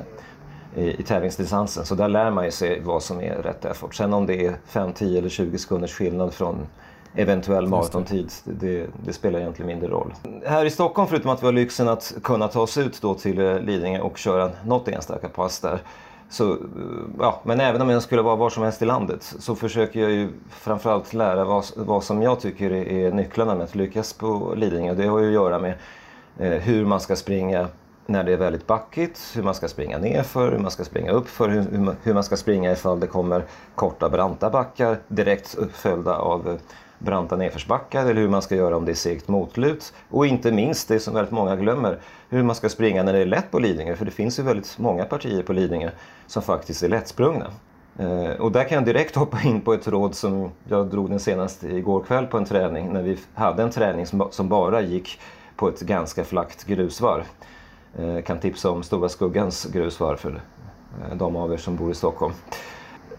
i, 0.76 0.96
i 1.00 1.04
tävlingsdistansen. 1.04 1.86
Så 1.86 1.96
där 1.96 2.08
lär 2.08 2.32
man 2.32 2.46
ju 2.46 2.52
sig 2.52 2.82
vad 2.82 3.04
som 3.04 3.22
är 3.22 3.36
rätt 3.36 3.66
effort. 3.66 3.96
Sen 3.96 4.14
om 4.14 4.26
det 4.26 4.46
är 4.46 4.58
5, 4.66 4.94
10 4.94 5.20
eller 5.20 5.30
20 5.30 5.58
sekunders 5.58 5.94
skillnad 5.94 6.34
från 6.34 6.68
eventuell 7.16 7.68
maratontid, 7.68 8.32
det, 8.44 8.88
det, 9.06 9.14
spelar 9.14 9.40
egentligen 9.40 9.68
mindre 9.68 9.90
roll. 9.90 10.14
Här 10.46 10.66
i 10.66 10.70
Stockholm, 10.70 11.08
förutom 11.08 11.32
att 11.32 11.42
vi 11.42 11.46
har 11.46 11.54
lyxen 11.54 11.88
att 11.88 12.14
kunna 12.24 12.48
ta 12.48 12.62
oss 12.62 12.78
ut 12.78 13.02
då 13.02 13.14
till 13.14 13.40
eh, 13.40 13.60
Lidingö 13.60 14.00
och 14.00 14.18
köra 14.18 14.52
något 14.66 14.88
enstaka 14.88 15.30
pass 15.30 15.60
där, 15.60 15.80
så, 16.30 16.52
eh, 16.52 16.58
ja, 17.20 17.42
men 17.44 17.60
även 17.60 17.82
om 17.82 17.90
jag 17.90 18.02
skulle 18.02 18.22
vara 18.22 18.36
var 18.36 18.50
som 18.50 18.64
helst 18.64 18.82
i 18.82 18.86
landet 18.86 19.36
så 19.40 19.56
försöker 19.56 20.00
jag 20.00 20.12
ju 20.12 20.30
framförallt 20.50 21.14
lära 21.14 21.46
vad, 21.46 21.66
vad 21.76 22.04
som 22.04 22.22
jag 22.22 22.40
tycker 22.40 22.72
är 22.72 23.12
nycklarna 23.12 23.56
med 23.56 23.64
att 23.64 23.76
lyckas 23.76 24.14
på 24.14 24.54
Lidingö. 24.56 24.94
Det 24.94 25.08
har 25.08 25.20
ju 25.20 25.28
att 25.28 25.34
göra 25.34 25.60
med 25.60 25.74
eh, 26.38 26.52
hur 26.52 26.86
man 26.86 27.00
ska 27.00 27.16
springa 27.16 27.68
när 28.06 28.24
det 28.24 28.34
är 28.34 28.38
väldigt 28.38 28.68
backigt, 28.68 29.20
hur 29.36 29.44
man 29.44 29.56
ska 29.56 29.68
springa 29.68 29.98
nerför, 29.98 30.52
hur 30.52 30.60
man 30.60 30.72
ska 30.72 30.84
springa 30.84 31.12
uppför, 31.12 31.50
hur, 31.50 31.96
hur 32.04 32.14
man 32.14 32.24
ska 32.24 32.38
springa 32.38 32.72
ifall 32.72 33.00
det 33.00 33.08
kommer 33.08 33.44
korta 33.76 34.10
branta 34.10 34.50
backar 34.50 34.98
direkt 35.08 35.56
uppföljda 35.56 36.16
av 36.16 36.48
eh, 36.48 36.56
branta 37.00 37.36
nedförsbackar 37.36 38.02
eller 38.06 38.22
hur 38.22 38.30
man 38.30 38.42
ska 38.42 38.56
göra 38.56 38.78
om 38.78 38.86
det 38.86 38.92
är 38.92 38.96
segt 38.96 39.28
motlut. 39.28 39.94
Och 40.10 40.26
inte 40.26 40.52
minst 40.52 40.88
det 40.88 41.00
som 41.00 41.14
väldigt 41.14 41.32
många 41.32 41.56
glömmer, 41.56 42.00
hur 42.30 42.44
man 42.44 42.56
ska 42.56 42.70
springa 42.70 43.04
när 43.04 43.14
det 43.14 43.20
är 43.20 43.26
lätt 43.26 43.52
på 43.52 43.60
Lidingö. 43.60 43.96
För 43.96 44.06
det 44.06 44.12
finns 44.12 44.40
ju 44.40 44.44
väldigt 44.44 44.78
många 44.78 45.06
partier 45.06 45.44
på 45.44 45.54
Lidingö 45.54 45.90
som 46.28 46.42
faktiskt 46.42 46.84
är 46.84 46.90
lättsprungna. 46.90 47.46
Eh, 48.00 48.32
och 48.32 48.52
där 48.52 48.64
kan 48.64 48.76
jag 48.76 48.86
direkt 48.86 49.16
hoppa 49.16 49.42
in 49.44 49.62
på 49.62 49.74
ett 49.74 49.88
råd 49.88 50.16
som 50.16 50.52
jag 50.70 50.88
drog 50.88 51.10
den 51.10 51.20
senast 51.20 51.64
igår 51.64 52.04
kväll 52.04 52.28
på 52.28 52.38
en 52.38 52.46
träning 52.46 52.94
när 52.94 53.02
vi 53.02 53.18
hade 53.34 53.64
en 53.64 53.72
träning 53.72 54.06
som 54.32 54.50
bara 54.50 54.82
gick 54.82 55.20
på 55.56 55.70
ett 55.70 55.82
ganska 55.82 56.24
flackt 56.24 56.64
grusvarv. 56.64 57.24
Jag 58.00 58.26
kan 58.26 58.40
tipsa 58.40 58.70
om 58.72 58.84
Stora 58.84 59.10
Skuggans 59.10 59.66
grusvarv 59.66 60.18
för 60.18 60.42
eh, 61.02 61.18
de 61.18 61.36
av 61.36 61.54
er 61.54 61.58
som 61.58 61.76
bor 61.76 61.92
i 61.92 61.96
Stockholm. 61.96 62.34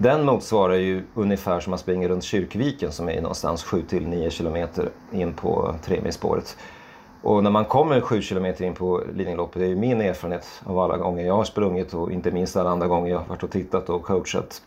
Den 0.00 0.24
motsvarar 0.24 0.74
ju 0.74 1.02
ungefär 1.14 1.60
som 1.60 1.70
man 1.70 1.78
springer 1.78 2.08
runt 2.08 2.24
Kyrkviken 2.24 2.92
som 2.92 3.08
är 3.08 3.20
någonstans 3.20 3.64
7-9 3.64 4.30
kilometer 4.30 4.88
in 5.12 5.32
på 5.32 5.74
tremilsspåret. 5.84 6.56
Och 7.22 7.42
när 7.44 7.50
man 7.50 7.64
kommer 7.64 8.00
7 8.00 8.22
kilometer 8.22 8.64
in 8.64 8.74
på 8.74 9.02
Lidingöloppet, 9.14 9.60
det 9.60 9.66
är 9.66 9.68
ju 9.68 9.76
min 9.76 10.00
erfarenhet 10.00 10.46
av 10.64 10.78
alla 10.78 10.96
gånger 10.96 11.26
jag 11.26 11.34
har 11.34 11.44
sprungit 11.44 11.94
och 11.94 12.12
inte 12.12 12.30
minst 12.30 12.56
alla 12.56 12.70
andra 12.70 12.86
gånger 12.86 13.10
jag 13.10 13.18
har 13.18 13.26
varit 13.26 13.42
och 13.42 13.50
tittat 13.50 13.90
och 13.90 14.02
coachat 14.02 14.62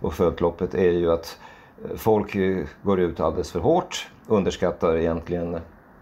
och 0.00 0.14
följt 0.14 0.40
loppet, 0.40 0.74
är 0.74 0.90
ju 0.90 1.12
att 1.12 1.38
eh, 1.84 1.96
folk 1.96 2.36
går 2.82 3.00
ut 3.00 3.20
alldeles 3.20 3.52
för 3.52 3.60
hårt, 3.60 4.08
underskattar 4.26 4.96
egentligen 4.96 5.54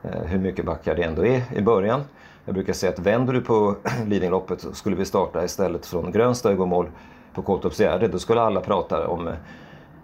eh, 0.03 0.23
hur 0.25 0.39
mycket 0.39 0.65
backar 0.65 0.95
det 0.95 1.03
ändå 1.03 1.27
är 1.27 1.43
i 1.55 1.63
början. 1.63 2.01
Jag 2.45 2.55
brukar 2.55 2.73
säga 2.73 2.93
att 2.93 2.99
vänder 2.99 3.33
du 3.33 3.41
på 3.41 3.77
Lidingöloppet 4.07 4.67
skulle 4.73 4.97
vi 4.97 5.05
starta 5.05 5.45
istället 5.45 5.87
från 5.87 6.13
Grönsta 6.13 6.53
i 6.53 6.57
mål 6.57 6.87
på 7.35 7.43
Kåltorpsgärde, 7.43 8.09
då 8.09 8.19
skulle 8.19 8.41
alla 8.41 8.61
prata 8.61 9.09
om 9.09 9.29
eh, 9.29 9.35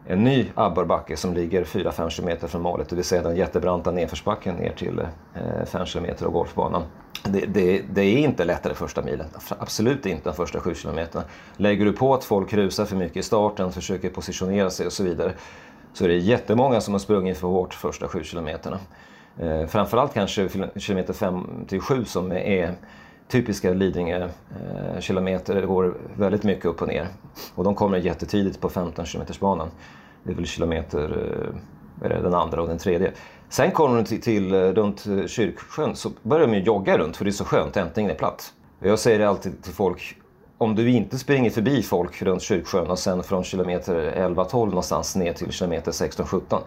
en 0.06 0.24
ny 0.24 0.46
abborrbacke 0.54 1.16
som 1.16 1.34
ligger 1.34 1.64
4-5 1.64 2.10
km 2.10 2.48
från 2.48 2.62
målet, 2.62 2.88
det 2.88 2.96
vill 2.96 3.04
säga 3.04 3.22
den 3.22 3.36
jättebranta 3.36 3.90
nedförsbacken 3.90 4.54
ner 4.54 4.72
till 4.72 4.98
eh, 4.98 5.64
5 5.66 5.86
kilometer 5.86 6.18
km 6.18 6.26
av 6.28 6.32
golfbanan. 6.32 6.82
Det, 7.22 7.46
det, 7.46 7.82
det, 7.90 8.02
är 8.02 8.18
inte 8.18 8.44
lättare 8.44 8.74
första 8.74 9.02
milen, 9.02 9.26
absolut 9.58 10.06
inte 10.06 10.28
de 10.28 10.34
första 10.34 10.60
7 10.60 10.74
km. 10.74 11.06
Lägger 11.56 11.84
du 11.84 11.92
på 11.92 12.14
att 12.14 12.24
folk 12.24 12.52
rusar 12.52 12.84
för 12.84 12.96
mycket 12.96 13.16
i 13.16 13.22
starten, 13.22 13.72
försöker 13.72 14.10
positionera 14.10 14.70
sig 14.70 14.86
och 14.86 14.92
så 14.92 15.04
vidare, 15.04 15.32
så 15.92 16.04
är 16.04 16.08
det 16.08 16.16
jättemånga 16.16 16.80
som 16.80 16.94
har 16.94 16.98
sprungit 16.98 17.38
för 17.38 17.48
hårt 17.48 17.74
första 17.74 18.08
7 18.08 18.22
km. 18.22 18.48
Eh, 19.38 19.66
framförallt 19.66 20.14
kanske 20.14 20.48
kilometer 20.76 21.12
5 21.12 21.64
till 21.68 21.80
7 21.80 22.04
som 22.04 22.32
är 22.32 22.74
typiska 23.28 23.72
Lidingö 23.72 24.24
eh, 24.24 25.00
kilometer. 25.00 25.54
Det 25.54 25.66
går 25.66 25.96
väldigt 26.16 26.42
mycket 26.42 26.64
upp 26.64 26.82
och 26.82 26.88
ner. 26.88 27.08
Och 27.54 27.64
de 27.64 27.74
kommer 27.74 27.98
jättetidigt 27.98 28.60
på 28.60 28.68
15 28.68 29.06
kilometersbanan. 29.06 29.68
Det 30.22 30.32
är 30.32 30.36
väl 30.36 30.46
kilometer, 30.46 31.34
eh, 32.02 32.22
den 32.22 32.34
andra 32.34 32.62
och 32.62 32.68
den 32.68 32.78
tredje. 32.78 33.12
Sen 33.48 33.70
kommer 33.70 33.96
de 33.96 34.04
till, 34.04 34.20
till 34.20 34.54
eh, 34.54 34.58
runt 34.58 35.06
eh, 35.06 35.26
Kyrksjön 35.26 35.96
så 35.96 36.10
börjar 36.22 36.46
de 36.46 36.58
jogga 36.58 36.98
runt 36.98 37.16
för 37.16 37.24
det 37.24 37.30
är 37.30 37.32
så 37.32 37.44
skönt, 37.44 37.76
äntligen 37.76 38.10
är 38.10 38.14
platt. 38.14 38.52
Jag 38.80 38.98
säger 38.98 39.18
det 39.18 39.28
alltid 39.28 39.62
till 39.62 39.72
folk, 39.72 40.16
om 40.58 40.74
du 40.74 40.90
inte 40.90 41.18
springer 41.18 41.50
förbi 41.50 41.82
folk 41.82 42.22
runt 42.22 42.42
Kyrksjön 42.42 42.86
och 42.86 42.98
sen 42.98 43.22
från 43.22 43.44
kilometer 43.44 43.94
11-12 44.16 44.66
någonstans 44.66 45.16
ner 45.16 45.32
till 45.32 45.52
kilometer 45.52 45.92
16-17, 45.92 46.58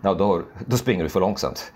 ja 0.00 0.14
då, 0.14 0.42
då 0.66 0.76
springer 0.76 1.04
du 1.04 1.10
för 1.10 1.20
långsamt. 1.20 1.72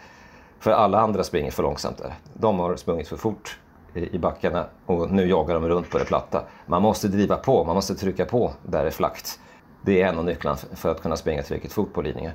För 0.61 0.71
alla 0.71 1.01
andra 1.01 1.25
springer 1.25 1.51
för 1.51 1.63
långsamt 1.63 1.99
där. 1.99 2.15
De 2.35 2.59
har 2.59 2.77
sprungit 2.77 3.09
för 3.09 3.17
fort 3.17 3.59
i 3.99 4.19
backarna 4.19 4.67
och 4.87 5.11
nu 5.11 5.29
jagar 5.29 5.55
de 5.55 5.69
runt 5.69 5.91
på 5.91 5.99
det 5.99 6.05
platta. 6.05 6.43
Man 6.67 6.83
måste 6.83 7.09
driva 7.09 7.37
på, 7.37 7.65
man 7.65 7.75
måste 7.75 7.95
trycka 7.95 8.25
på 8.25 8.53
där 8.63 8.83
det 8.83 8.89
är 8.89 8.91
flackt. 8.91 9.41
Det 9.83 10.03
är 10.03 10.09
en 10.09 10.19
av 10.19 10.25
nycklarna 10.25 10.57
för 10.57 10.91
att 10.91 11.03
kunna 11.03 11.17
springa 11.17 11.43
tillräckligt 11.43 11.73
fort 11.73 11.93
på 11.93 12.03
Lidingö. 12.03 12.31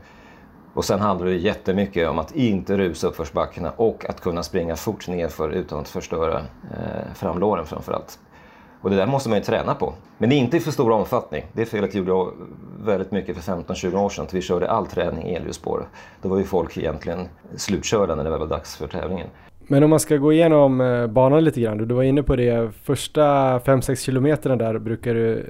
Och 0.74 0.86
sen 0.86 1.00
handlar 1.00 1.28
det 1.28 1.36
jättemycket 1.36 2.10
om 2.10 2.20
att 2.20 2.36
inte 2.36 2.78
rusa 2.78 3.08
uppförsbackarna 3.08 3.72
och 3.76 4.10
att 4.10 4.22
kunna 4.22 4.44
springa 4.44 4.76
fort 4.76 5.08
nerför 5.08 5.50
utan 5.50 5.80
att 5.80 5.90
förstöra 5.90 6.40
eh, 6.40 7.14
framlåren 7.16 7.66
framförallt. 7.66 8.20
Och 8.82 8.90
det 8.90 8.96
där 8.96 9.08
måste 9.08 9.30
man 9.30 9.38
ju 9.38 9.44
träna 9.44 9.76
på. 9.76 9.94
Men 10.18 10.32
inte 10.32 10.58
i 10.58 10.60
för 10.60 10.72
stor 10.72 10.92
omfattning. 10.92 11.46
Det 11.54 11.66
felet 11.66 11.96
gjorde 11.96 12.12
jag 12.12 12.34
väldigt 12.80 13.12
mycket 13.12 13.38
för 13.38 13.52
15-20 13.52 13.96
år 13.96 14.10
sedan. 14.10 14.26
Att 14.26 14.34
vi 14.34 14.42
körde 14.42 14.72
all 14.72 14.88
träning 14.88 15.28
i 15.28 15.36
elljusspår. 15.36 15.88
Då 16.22 16.30
var 16.30 16.38
ju 16.38 16.44
folk 16.44 16.78
egentligen 16.78 17.30
slutkörda 17.56 18.16
när 18.16 18.24
det 18.24 18.38
var 18.38 18.48
dags 18.48 18.76
för 18.76 18.88
tävlingen. 18.88 19.28
Men 19.68 19.84
om 19.84 19.90
man 19.90 20.00
ska 20.00 20.18
gå 20.18 20.34
igenom 20.34 20.82
eh, 20.82 21.08
banan 21.08 21.44
lite 21.44 21.62
grann. 21.62 21.78
Du 21.78 21.96
var 21.96 22.04
inne 22.04 22.24
på 22.24 22.36
det. 22.36 22.72
Första 22.84 23.22
5-6 23.60 23.96
kilometerna 23.96 24.56
där 24.56 24.80
brukar 24.80 25.14
du 25.14 25.38
eh, 25.38 25.44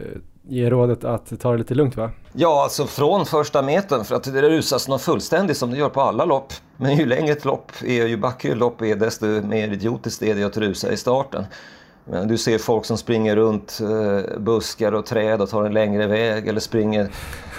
ge 0.48 0.70
rådet 0.70 1.04
att 1.04 1.40
ta 1.40 1.52
det 1.52 1.58
lite 1.58 1.76
lugnt 1.76 1.98
va? 1.98 2.12
Ja, 2.34 2.64
alltså 2.64 2.86
från 2.86 3.26
första 3.26 3.62
metern 3.62 4.04
för 4.04 4.16
att 4.16 4.24
det 4.24 4.42
rusas 4.42 4.88
något 4.88 5.02
fullständigt 5.02 5.58
som 5.58 5.72
det 5.72 5.78
gör 5.78 5.90
på 5.90 6.02
alla 6.02 6.26
lopp. 6.26 6.54
Men 6.78 6.98
ju 6.98 7.06
längre 7.06 7.32
ett 7.32 7.46
lopp 7.46 7.72
är, 7.86 8.08
ju 8.08 8.18
backigare 8.18 8.58
lopp 8.58 8.82
är, 8.82 8.96
desto 8.96 9.26
mer 9.26 9.68
idiotiskt 9.68 10.24
är 10.24 10.36
det 10.36 10.44
att 10.44 10.58
rusa 10.58 10.92
i 10.92 10.98
starten. 10.98 11.46
Men 12.06 12.28
du 12.28 12.38
ser 12.38 12.58
folk 12.58 12.86
som 12.86 12.98
springer 12.98 13.36
runt 13.36 13.80
eh, 13.82 14.40
buskar 14.40 14.92
och 14.92 15.06
träd 15.06 15.42
och 15.42 15.50
tar 15.50 15.64
en 15.64 15.74
längre 15.74 16.08
väg 16.08 16.48
eller 16.48 16.60
springer... 16.60 17.10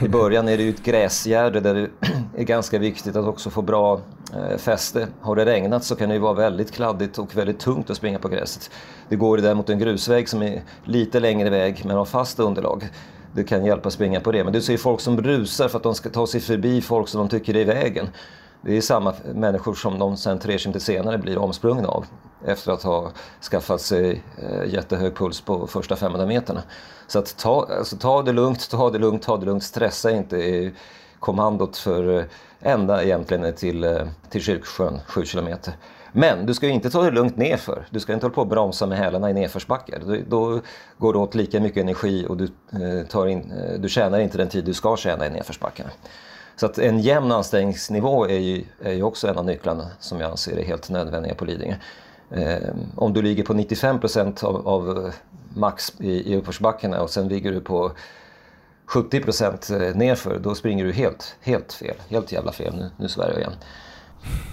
I 0.00 0.08
början 0.08 0.48
är 0.48 0.56
det 0.56 0.62
ju 0.62 0.70
ett 0.70 0.84
gräsgärde 0.84 1.60
där 1.60 1.74
det 1.74 1.88
är 2.36 2.44
ganska 2.44 2.78
viktigt 2.78 3.16
att 3.16 3.26
också 3.26 3.50
få 3.50 3.62
bra 3.62 4.00
Eh, 4.34 4.56
fäste. 4.56 5.08
Har 5.20 5.36
det 5.36 5.44
regnat 5.44 5.84
så 5.84 5.96
kan 5.96 6.08
det 6.08 6.14
ju 6.14 6.20
vara 6.20 6.34
väldigt 6.34 6.72
kladdigt 6.72 7.18
och 7.18 7.36
väldigt 7.36 7.58
tungt 7.58 7.90
att 7.90 7.96
springa 7.96 8.18
på 8.18 8.28
gräset. 8.28 8.70
Det 9.08 9.16
går 9.16 9.38
däremot 9.38 9.70
en 9.70 9.78
grusväg 9.78 10.28
som 10.28 10.42
är 10.42 10.62
lite 10.84 11.20
längre 11.20 11.50
väg 11.50 11.82
men 11.84 11.96
har 11.96 12.04
fast 12.04 12.40
underlag. 12.40 12.88
Det 13.32 13.44
kan 13.44 13.64
hjälpa 13.64 13.86
att 13.86 13.92
springa 13.92 14.20
på 14.20 14.32
det. 14.32 14.44
Men 14.44 14.52
du 14.52 14.62
ser 14.62 14.76
folk 14.76 15.00
som 15.00 15.22
rusar 15.22 15.68
för 15.68 15.76
att 15.76 15.82
de 15.82 15.94
ska 15.94 16.08
ta 16.08 16.26
sig 16.26 16.40
förbi 16.40 16.80
folk 16.80 17.08
som 17.08 17.18
de 17.18 17.28
tycker 17.28 17.56
är 17.56 17.60
i 17.60 17.64
vägen. 17.64 18.08
Det 18.60 18.76
är 18.76 18.80
samma 18.80 19.14
människor 19.34 19.74
som 19.74 19.98
de 19.98 20.16
sen 20.16 20.38
tre 20.38 20.58
kilometer 20.58 20.80
senare 20.80 21.18
blir 21.18 21.38
omsprungna 21.38 21.88
av 21.88 22.06
efter 22.44 22.72
att 22.72 22.82
ha 22.82 23.10
skaffat 23.50 23.80
sig 23.80 24.22
eh, 24.38 24.72
jättehög 24.74 25.16
puls 25.16 25.40
på 25.40 25.66
första 25.66 25.96
500 25.96 26.26
meterna. 26.26 26.62
Så 27.06 27.18
att 27.18 27.36
ta, 27.36 27.68
alltså, 27.78 27.96
ta 27.96 28.22
det 28.22 28.32
lugnt, 28.32 28.70
ta 28.70 28.90
det 28.90 28.98
lugnt, 28.98 29.22
ta 29.22 29.36
det 29.36 29.46
lugnt, 29.46 29.64
stressa 29.64 30.10
inte 30.10 30.36
är 30.36 30.72
kommandot 31.18 31.76
för 31.76 32.18
eh, 32.18 32.24
ända 32.60 33.04
egentligen 33.04 33.54
till, 33.54 33.84
eh, 33.84 34.06
till 34.30 34.42
Kyrksjön, 34.42 35.00
7 35.06 35.24
kilometer. 35.24 35.74
Men 36.12 36.46
du 36.46 36.54
ska 36.54 36.68
inte 36.68 36.90
ta 36.90 37.02
det 37.02 37.10
lugnt 37.10 37.36
nerför. 37.36 37.86
Du 37.90 38.00
ska 38.00 38.12
inte 38.12 38.26
hålla 38.26 38.34
på 38.34 38.40
och 38.40 38.46
bromsa 38.46 38.86
med 38.86 38.98
hälarna 38.98 39.30
i 39.30 39.32
nedförsbackar. 39.32 40.02
Då, 40.06 40.16
då 40.28 40.60
går 40.98 41.12
det 41.12 41.18
åt 41.18 41.34
lika 41.34 41.60
mycket 41.60 41.82
energi 41.82 42.26
och 42.28 42.36
du, 42.36 42.44
eh, 42.44 43.06
tar 43.06 43.26
in, 43.26 43.52
eh, 43.52 43.80
du 43.80 43.88
tjänar 43.88 44.18
inte 44.18 44.38
den 44.38 44.48
tid 44.48 44.64
du 44.64 44.74
ska 44.74 44.96
tjäna 44.96 45.26
i 45.26 45.30
nedförsbackarna. 45.30 45.90
Så 46.56 46.66
att 46.66 46.78
en 46.78 47.00
jämn 47.00 47.32
ansträngningsnivå 47.32 48.28
är 48.28 48.38
ju, 48.38 48.64
är 48.82 48.92
ju 48.92 49.02
också 49.02 49.28
en 49.28 49.38
av 49.38 49.44
nycklarna 49.44 49.86
som 49.98 50.20
jag 50.20 50.30
anser 50.30 50.56
är 50.56 50.64
helt 50.64 50.90
nödvändiga 50.90 51.34
på 51.34 51.44
Lidingö. 51.44 51.74
Eh, 52.30 52.68
om 52.96 53.12
du 53.12 53.22
ligger 53.22 53.42
på 53.42 53.54
95 53.54 54.00
procent 54.00 54.44
av, 54.44 54.68
av, 54.68 55.12
max 55.56 55.92
i, 56.00 56.32
i 56.32 56.36
uppförsbackarna 56.36 57.02
och 57.02 57.10
sen 57.10 57.28
ligger 57.28 57.52
du 57.52 57.60
på 57.60 57.92
70 58.86 59.20
procent 59.20 59.70
eh, 59.70 59.96
nerför, 59.96 60.38
då 60.38 60.54
springer 60.54 60.84
du 60.84 60.92
helt, 60.92 61.36
helt 61.40 61.72
fel. 61.72 61.96
Helt 62.08 62.32
jävla 62.32 62.52
fel, 62.52 62.74
nu, 62.76 62.90
nu 62.98 63.08
svär 63.08 63.30
jag 63.30 63.38
igen. 63.38 63.52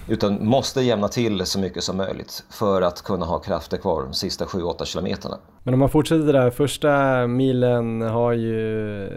Utan 0.08 0.46
måste 0.46 0.82
jämna 0.82 1.08
till 1.08 1.46
så 1.46 1.60
mycket 1.60 1.84
som 1.84 1.98
möjligt 1.98 2.44
för 2.50 2.82
att 2.82 3.02
kunna 3.02 3.26
ha 3.26 3.40
krafter 3.40 3.78
kvar 3.78 4.04
de 4.04 4.14
sista 4.14 4.46
7-8 4.46 4.86
kilometerna. 4.86 5.38
Men 5.64 5.74
om 5.74 5.80
man 5.80 5.90
fortsätter 5.90 6.34
där, 6.34 6.50
första 6.50 7.28
milen 7.28 8.02
har 8.02 8.34
ju 8.34 9.10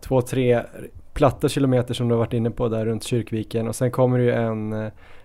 två, 0.00 0.22
tre 0.22 0.62
platta 1.14 1.48
kilometer 1.48 1.94
som 1.94 2.08
du 2.08 2.14
har 2.14 2.18
varit 2.18 2.32
inne 2.32 2.50
på 2.50 2.68
där 2.68 2.86
runt 2.86 3.04
Kyrkviken 3.04 3.68
och 3.68 3.76
sen 3.76 3.90
kommer 3.90 4.18
det 4.18 4.24
ju 4.24 4.32
en, 4.32 4.72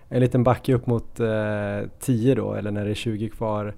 en 0.08 0.20
liten 0.20 0.44
backe 0.44 0.74
upp 0.74 0.86
mot 0.86 1.20
eh, 1.20 1.88
10 2.00 2.34
då 2.34 2.54
eller 2.54 2.70
när 2.70 2.84
det 2.84 2.90
är 2.90 2.94
20 2.94 3.28
kvar. 3.28 3.74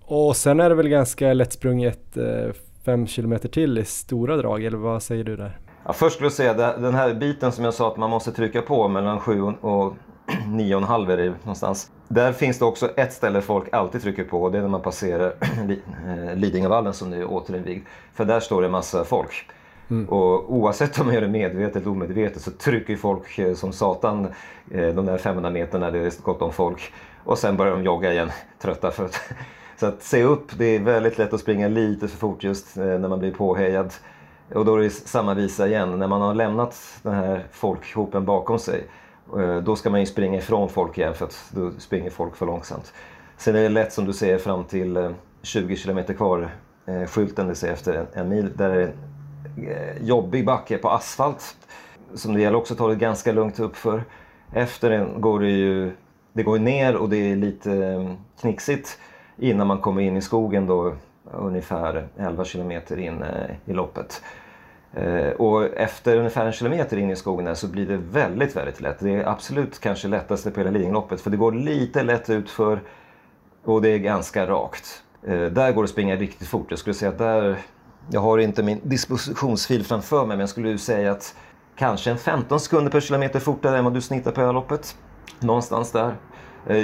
Och 0.00 0.36
sen 0.36 0.60
är 0.60 0.68
det 0.68 0.74
väl 0.74 0.88
ganska 0.88 1.32
lättsprunget 1.32 2.16
eh, 2.16 2.52
5 2.84 3.06
kilometer 3.06 3.48
till 3.48 3.78
i 3.78 3.84
stora 3.84 4.36
drag 4.36 4.64
eller 4.64 4.78
vad 4.78 5.02
säger 5.02 5.24
du 5.24 5.36
där? 5.36 5.58
Ja, 5.84 5.92
först 5.92 6.14
skulle 6.14 6.26
jag 6.26 6.32
säga 6.32 6.54
den 6.54 6.94
här 6.94 7.14
biten 7.14 7.52
som 7.52 7.64
jag 7.64 7.74
sa 7.74 7.88
att 7.88 7.96
man 7.96 8.10
måste 8.10 8.32
trycka 8.32 8.62
på 8.62 8.88
mellan 8.88 9.20
7 9.20 9.42
och 9.42 9.94
9,5 10.26 11.10
är 11.12 11.16
det 11.16 11.28
någonstans. 11.28 11.90
Där 12.08 12.32
finns 12.32 12.58
det 12.58 12.64
också 12.64 12.88
ett 12.96 13.12
ställe 13.12 13.40
folk 13.40 13.64
alltid 13.72 14.02
trycker 14.02 14.24
på 14.24 14.42
och 14.42 14.52
det 14.52 14.58
är 14.58 14.62
när 14.62 14.68
man 14.68 14.82
passerar 14.82 15.34
eh, 16.06 16.36
Lidingövallen 16.36 16.92
som 16.92 17.10
nu 17.10 17.20
är 17.20 17.30
återinvigd. 17.30 17.86
För 18.14 18.24
där 18.24 18.40
står 18.40 18.62
det 18.62 18.68
massa 18.68 19.04
folk. 19.04 19.46
Mm. 19.90 20.08
Och 20.08 20.52
oavsett 20.54 21.00
om 21.00 21.06
man 21.06 21.14
gör 21.14 21.22
det 21.22 21.28
medvetet 21.28 21.76
eller 21.76 21.88
omedvetet 21.88 22.42
så 22.42 22.50
trycker 22.50 22.96
folk 22.96 23.38
eh, 23.38 23.54
som 23.54 23.72
satan 23.72 24.28
eh, 24.70 24.88
de 24.88 25.06
där 25.06 25.18
500 25.18 25.50
meterna, 25.50 25.90
det 25.90 25.98
är 25.98 26.22
gott 26.22 26.42
om 26.42 26.52
folk. 26.52 26.92
Och 27.24 27.38
sen 27.38 27.56
börjar 27.56 27.72
de 27.72 27.84
jogga 27.84 28.12
igen, 28.12 28.30
trötta. 28.58 28.90
För 28.90 29.04
att, 29.04 29.20
så 29.80 29.86
att 29.86 30.02
se 30.02 30.22
upp, 30.22 30.58
det 30.58 30.64
är 30.64 30.80
väldigt 30.80 31.18
lätt 31.18 31.32
att 31.32 31.40
springa 31.40 31.68
lite 31.68 32.08
för 32.08 32.16
fort 32.16 32.44
just 32.44 32.76
eh, 32.76 32.84
när 32.84 33.08
man 33.08 33.18
blir 33.18 33.32
påhejad. 33.32 33.94
Och 34.54 34.64
då 34.64 34.76
är 34.76 34.80
det 34.80 34.90
samma 34.90 35.34
visa 35.34 35.68
igen, 35.68 35.98
när 35.98 36.08
man 36.08 36.20
har 36.20 36.34
lämnat 36.34 36.98
den 37.02 37.14
här 37.14 37.46
folkhopen 37.52 38.24
bakom 38.24 38.58
sig 38.58 38.84
eh, 39.38 39.56
då 39.56 39.76
ska 39.76 39.90
man 39.90 40.00
ju 40.00 40.06
springa 40.06 40.38
ifrån 40.38 40.68
folk 40.68 40.98
igen 40.98 41.14
för 41.14 41.24
att 41.24 41.50
då 41.50 41.70
springer 41.78 42.10
folk 42.10 42.36
för 42.36 42.46
långsamt. 42.46 42.92
Sen 43.36 43.56
är 43.56 43.62
det 43.62 43.68
lätt 43.68 43.92
som 43.92 44.04
du 44.04 44.12
ser 44.12 44.38
fram 44.38 44.64
till 44.64 44.96
eh, 44.96 45.10
20 45.42 45.76
km 45.76 46.04
kvar, 46.04 46.50
skylten 47.06 47.48
du 47.48 47.54
ser 47.54 47.72
efter 47.72 48.06
en 48.12 48.28
mil, 48.28 48.52
där 48.56 48.70
är 48.70 48.92
en 49.56 50.06
jobbig 50.06 50.46
backe 50.46 50.78
på 50.78 50.90
asfalt 50.90 51.56
som 52.14 52.34
det 52.34 52.40
gäller 52.40 52.58
också 52.58 52.74
att 52.74 52.78
ta 52.78 52.88
det 52.88 52.96
ganska 52.96 53.32
lugnt 53.32 53.60
uppför. 53.60 54.04
Efter 54.52 54.90
den 54.90 55.20
går 55.20 55.40
det 55.40 55.50
ju 55.50 55.92
det 56.32 56.42
går 56.42 56.58
ner 56.58 56.96
och 56.96 57.08
det 57.08 57.16
är 57.16 57.36
lite 57.36 58.06
knixigt 58.40 58.98
innan 59.40 59.66
man 59.66 59.78
kommer 59.78 60.02
in 60.02 60.16
i 60.16 60.20
skogen 60.20 60.66
då 60.66 60.94
ungefär 61.32 62.08
11 62.18 62.44
kilometer 62.44 62.98
in 62.98 63.22
eh, 63.22 63.50
i 63.64 63.72
loppet. 63.72 64.22
Eh, 64.94 65.30
och 65.30 65.64
efter 65.64 66.16
ungefär 66.16 66.46
en 66.46 66.52
kilometer 66.52 66.96
in 66.96 67.10
i 67.10 67.16
skogen 67.16 67.56
så 67.56 67.68
blir 67.68 67.86
det 67.86 67.96
väldigt, 67.96 68.56
väldigt 68.56 68.80
lätt. 68.80 68.98
Det 68.98 69.10
är 69.10 69.28
absolut 69.28 69.80
kanske 69.80 70.08
lättaste 70.08 70.50
på 70.50 70.60
hela 70.60 70.70
Lidingöloppet 70.70 71.20
för 71.20 71.30
det 71.30 71.36
går 71.36 71.52
lite 71.52 72.02
lätt 72.02 72.30
utför 72.30 72.80
och 73.64 73.82
det 73.82 73.88
är 73.88 73.98
ganska 73.98 74.46
rakt. 74.46 75.02
Eh, 75.26 75.42
där 75.42 75.72
går 75.72 75.82
det 75.82 75.86
att 75.86 75.90
springa 75.90 76.16
riktigt 76.16 76.48
fort. 76.48 76.66
Jag 76.70 76.78
skulle 76.78 76.94
säga 76.94 77.10
att 77.10 77.18
där 77.18 77.56
jag 78.10 78.20
har 78.20 78.38
inte 78.38 78.62
min 78.62 78.80
dispositionsfil 78.82 79.84
framför 79.84 80.18
mig 80.18 80.36
men 80.36 80.40
jag 80.40 80.48
skulle 80.48 80.78
säga 80.78 81.12
att 81.12 81.34
kanske 81.76 82.10
en 82.10 82.18
15 82.18 82.60
sekunder 82.60 82.90
per 82.90 83.00
kilometer 83.00 83.40
fortare 83.40 83.78
än 83.78 83.84
vad 83.84 83.94
du 83.94 84.00
snittar 84.00 84.32
på 84.32 84.52
loppet. 84.52 84.96
Någonstans 85.40 85.92
där. 85.92 86.14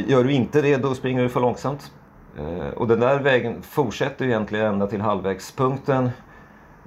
Gör 0.06 0.24
du 0.24 0.32
inte 0.32 0.62
det 0.62 0.76
då 0.76 0.94
springer 0.94 1.22
du 1.22 1.28
för 1.28 1.40
långsamt. 1.40 1.92
Eh, 2.38 2.68
och 2.68 2.88
den 2.88 3.00
där 3.00 3.18
vägen 3.18 3.62
fortsätter 3.62 4.24
egentligen 4.24 4.66
ända 4.66 4.86
till 4.86 5.00
halvvägspunkten. 5.00 6.10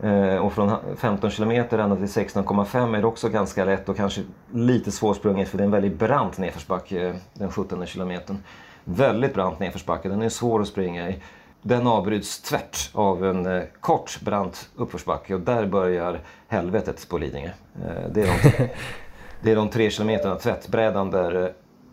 Eh, 0.04 0.36
och 0.36 0.54
från 0.54 0.76
15 0.98 1.30
kilometer 1.30 1.80
ända 1.80 1.96
till 1.96 2.06
16,5 2.06 2.98
är 2.98 3.02
det 3.02 3.08
också 3.08 3.30
ganska 3.30 3.66
lätt 3.66 3.90
och 3.90 3.98
kanske 3.98 4.22
lite 4.52 4.92
svårsprunget 4.92 5.50
för 5.50 5.58
det 5.58 5.64
är 5.64 5.66
en 5.66 5.72
väldigt 5.72 6.00
brant 6.00 6.38
nedförsbacke 6.38 7.14
den 7.34 7.52
17 7.52 7.86
kilometern. 7.86 8.38
Väldigt 8.84 9.34
brant 9.34 9.60
nedförsbacke, 9.60 10.10
den 10.10 10.22
är 10.22 10.30
svår 10.30 10.62
att 10.62 10.68
springa 10.68 11.10
i. 11.10 11.22
Den 11.62 11.88
avbryts 11.88 12.42
tvärt 12.42 12.90
av 12.94 13.26
en 13.26 13.46
eh, 13.46 13.64
kort 13.80 14.22
brant 14.22 14.70
uppförsbacke 14.76 15.34
och 15.34 15.42
där 15.42 15.66
börjar 15.66 16.20
helvetet 16.48 17.10
på 17.10 17.18
Lidingö. 17.18 17.50
Eh, 17.76 18.10
det, 18.12 18.22
är 18.22 18.28
de, 18.28 18.68
det 19.42 19.52
är 19.52 19.56
de 19.56 19.70
tre 19.70 19.90
kilometerna 19.90 20.36
tvättbrädan 20.36 21.12
där 21.12 21.44
eh, 21.44 21.50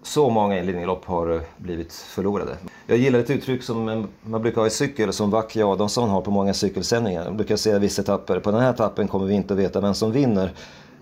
så 0.07 0.31
många 0.31 0.59
inledningslopp 0.59 1.05
har 1.05 1.35
eh, 1.35 1.41
blivit 1.57 1.93
förlorade. 1.93 2.57
Jag 2.87 2.99
gillar 2.99 3.19
ett 3.19 3.31
uttryck 3.31 3.63
som 3.63 4.09
man 4.23 4.43
brukar 4.43 4.61
ha 4.61 4.67
i 4.67 4.71
cykel 4.71 5.13
som 5.13 5.31
Vacke 5.31 5.65
Adamsson 5.65 6.09
har 6.09 6.21
på 6.21 6.31
många 6.31 6.55
cykelsändningar. 6.55 7.25
Jag 7.25 7.37
brukar 7.37 7.57
säga 7.57 7.79
vissa 7.79 8.03
etapper, 8.03 8.41
på 8.41 8.51
den 8.51 8.61
här 8.61 8.71
etappen 8.71 9.09
kommer 9.09 9.27
vi 9.27 9.35
inte 9.35 9.55
att 9.55 9.61
veta 9.61 9.81
vem 9.81 9.95
som 9.95 10.13
vinner 10.13 10.53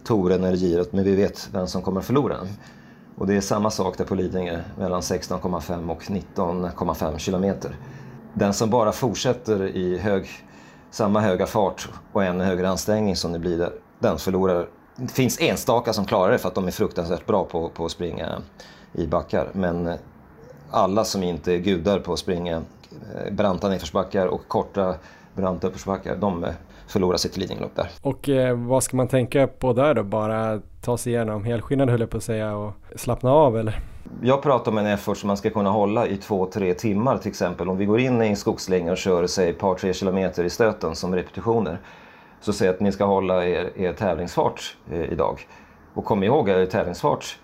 touren 0.05 0.45
eller 0.45 0.57
girot, 0.57 0.93
men 0.93 1.05
vi 1.05 1.15
vet 1.15 1.49
vem 1.53 1.67
som 1.67 1.83
kommer 1.83 2.01
förlora. 2.01 2.37
Och 3.19 3.27
det 3.27 3.37
är 3.37 3.41
samma 3.41 3.71
sak 3.71 3.99
där 3.99 4.05
på 4.05 4.15
Lidingö, 4.15 4.61
mellan 4.79 5.01
16,5 5.01 5.91
och 5.91 6.03
19,5 6.03 7.19
kilometer 7.19 7.77
den 8.35 8.55
som 8.55 8.71
bara 8.71 8.93
fortsätter 8.93 9.77
i 9.77 9.99
hög, 9.99 10.29
samma 10.91 11.21
höga 11.21 11.47
fart 11.47 11.89
och 12.13 12.25
ännu 12.25 12.45
högre 12.45 12.69
ansträngning 12.69 13.17
som 13.17 13.33
det 13.33 13.39
blir 13.39 13.59
där, 13.59 13.73
den 13.99 14.19
förlorar. 14.19 14.67
Det 14.97 15.13
finns 15.13 15.41
enstaka 15.41 15.93
som 15.93 16.05
klarar 16.05 16.33
det 16.33 16.39
för 16.39 16.49
att 16.49 16.55
de 16.55 16.67
är 16.67 16.71
fruktansvärt 16.71 17.27
bra 17.27 17.45
på, 17.45 17.69
på 17.69 17.85
att 17.85 17.91
springa 17.91 18.43
i 18.95 19.07
backar. 19.07 19.49
Men 19.53 19.91
alla 20.71 21.05
som 21.05 21.23
inte 21.23 21.53
är 21.53 21.59
gudar 21.59 21.99
på 21.99 22.13
att 22.13 22.19
springa 22.19 22.57
eh, 22.57 23.33
branta 23.33 23.69
nedförsbackar 23.69 24.27
och 24.27 24.49
korta 24.49 24.95
branta 25.35 25.67
uppförsbackar, 25.67 26.17
de 26.17 26.47
förlorar 26.87 27.17
sitt 27.17 27.37
Lidingölopp 27.37 27.77
där. 27.77 27.91
Och 28.03 28.29
eh, 28.29 28.57
vad 28.57 28.83
ska 28.83 28.97
man 28.97 29.09
tänka 29.09 29.47
på 29.47 29.73
där 29.73 29.95
då? 29.95 30.03
Bara 30.03 30.61
ta 30.83 30.99
sig 30.99 31.13
igenom 31.13 31.45
helskinnad 31.45 31.91
höll 31.91 32.01
jag 32.01 32.11
på 32.11 32.17
att 32.17 32.23
säga 32.23 32.57
och 32.57 32.73
slappna 32.97 33.31
av 33.31 33.59
eller? 33.59 33.81
Jag 34.23 34.43
pratar 34.43 34.73
om 34.73 34.79
en 34.79 34.87
effort 34.87 35.19
som 35.19 35.27
man 35.27 35.37
ska 35.37 35.51
kunna 35.51 35.71
hålla 35.71 36.07
i 36.07 36.17
två, 36.17 36.47
tre 36.47 36.75
timmar 36.75 37.19
till 37.19 37.31
exempel. 37.31 37.69
Om 37.69 37.77
vi 37.77 37.85
går 37.85 38.01
in 38.01 38.23
i 38.23 38.27
en 38.27 38.37
skogslänga 38.37 38.93
och 38.93 38.99
kör 38.99 39.27
säg 39.27 39.51
ett 39.51 39.59
par, 39.59 39.75
tre 39.75 39.93
kilometer 39.93 40.45
i 40.45 40.51
stöten 40.51 40.95
som 40.95 41.15
repetitioner. 41.15 41.79
Så 42.41 42.53
säg 42.53 42.69
att 42.69 42.81
ni 42.81 42.93
ska 42.93 43.05
hålla 43.05 43.45
er, 43.45 43.71
er 43.77 43.93
tävlingsfart 43.93 44.77
eh, 44.93 45.03
idag. 45.03 45.47
Och 45.95 46.05
kom 46.05 46.23
ihåg, 46.23 46.49
är 46.49 46.67
tävlingsfart, 46.67 47.39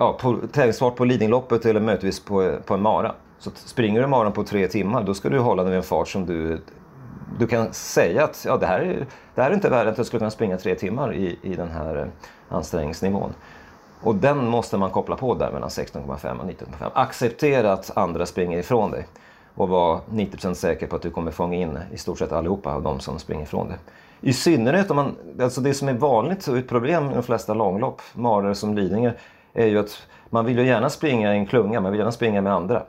ja, 0.00 0.16
på, 0.20 0.38
tävlingsfart 0.52 0.96
på 0.96 1.04
Lidingöloppet 1.04 1.66
eller 1.66 1.80
möjligtvis 1.80 2.20
på, 2.20 2.56
på 2.66 2.74
en 2.74 2.82
mara. 2.82 3.14
Så 3.38 3.50
springer 3.54 4.00
du 4.00 4.06
maran 4.06 4.32
på 4.32 4.44
tre 4.44 4.68
timmar, 4.68 5.02
då 5.02 5.14
ska 5.14 5.28
du 5.28 5.38
hålla 5.38 5.62
den 5.62 5.70
vid 5.70 5.76
en 5.76 5.82
fart 5.82 6.08
som 6.08 6.26
du, 6.26 6.60
du 7.38 7.46
kan 7.46 7.72
säga 7.72 8.24
att 8.24 8.44
ja, 8.48 8.56
det, 8.56 8.66
här 8.66 8.80
är, 8.80 9.06
det 9.34 9.42
här 9.42 9.50
är 9.50 9.54
inte 9.54 9.68
värre 9.68 9.90
att 9.90 9.96
jag 9.96 10.06
skulle 10.06 10.18
kunna 10.18 10.30
springa 10.30 10.56
tre 10.56 10.74
timmar 10.74 11.14
i, 11.14 11.38
i 11.42 11.54
den 11.54 11.68
här 11.68 11.96
eh, 11.96 12.06
ansträngningsnivån. 12.56 13.34
Och 14.02 14.14
den 14.14 14.46
måste 14.48 14.78
man 14.78 14.90
koppla 14.90 15.16
på 15.16 15.34
där 15.34 15.52
mellan 15.52 15.68
16,5 15.68 16.38
och 16.38 16.46
19,5. 16.46 16.90
Acceptera 16.94 17.72
att 17.72 17.96
andra 17.96 18.26
springer 18.26 18.58
ifrån 18.58 18.90
dig 18.90 19.06
och 19.54 19.68
var 19.68 20.00
90% 20.10 20.54
säker 20.54 20.86
på 20.86 20.96
att 20.96 21.02
du 21.02 21.10
kommer 21.10 21.30
fånga 21.30 21.56
in 21.56 21.78
i 21.92 21.98
stort 21.98 22.18
sett 22.18 22.32
allihopa 22.32 22.74
av 22.74 22.82
de 22.82 23.00
som 23.00 23.18
springer 23.18 23.42
ifrån 23.42 23.68
dig. 23.68 23.78
I 24.20 24.32
synnerhet 24.32 24.90
om 24.90 24.96
man, 24.96 25.16
alltså 25.40 25.60
det 25.60 25.74
som 25.74 25.88
är 25.88 25.92
vanligt 25.92 26.48
och 26.48 26.58
ett 26.58 26.68
problem 26.68 27.10
i 27.10 27.14
de 27.14 27.22
flesta 27.22 27.54
långlopp, 27.54 28.02
maror 28.14 28.54
som 28.54 28.74
Lidingö, 28.74 29.12
är 29.52 29.66
ju 29.66 29.78
att 29.78 30.06
man 30.30 30.44
vill 30.44 30.58
ju 30.58 30.66
gärna 30.66 30.90
springa 30.90 31.34
i 31.34 31.38
en 31.38 31.46
klunga, 31.46 31.80
man 31.80 31.92
vill 31.92 31.98
gärna 31.98 32.12
springa 32.12 32.40
med 32.40 32.52
andra. 32.52 32.82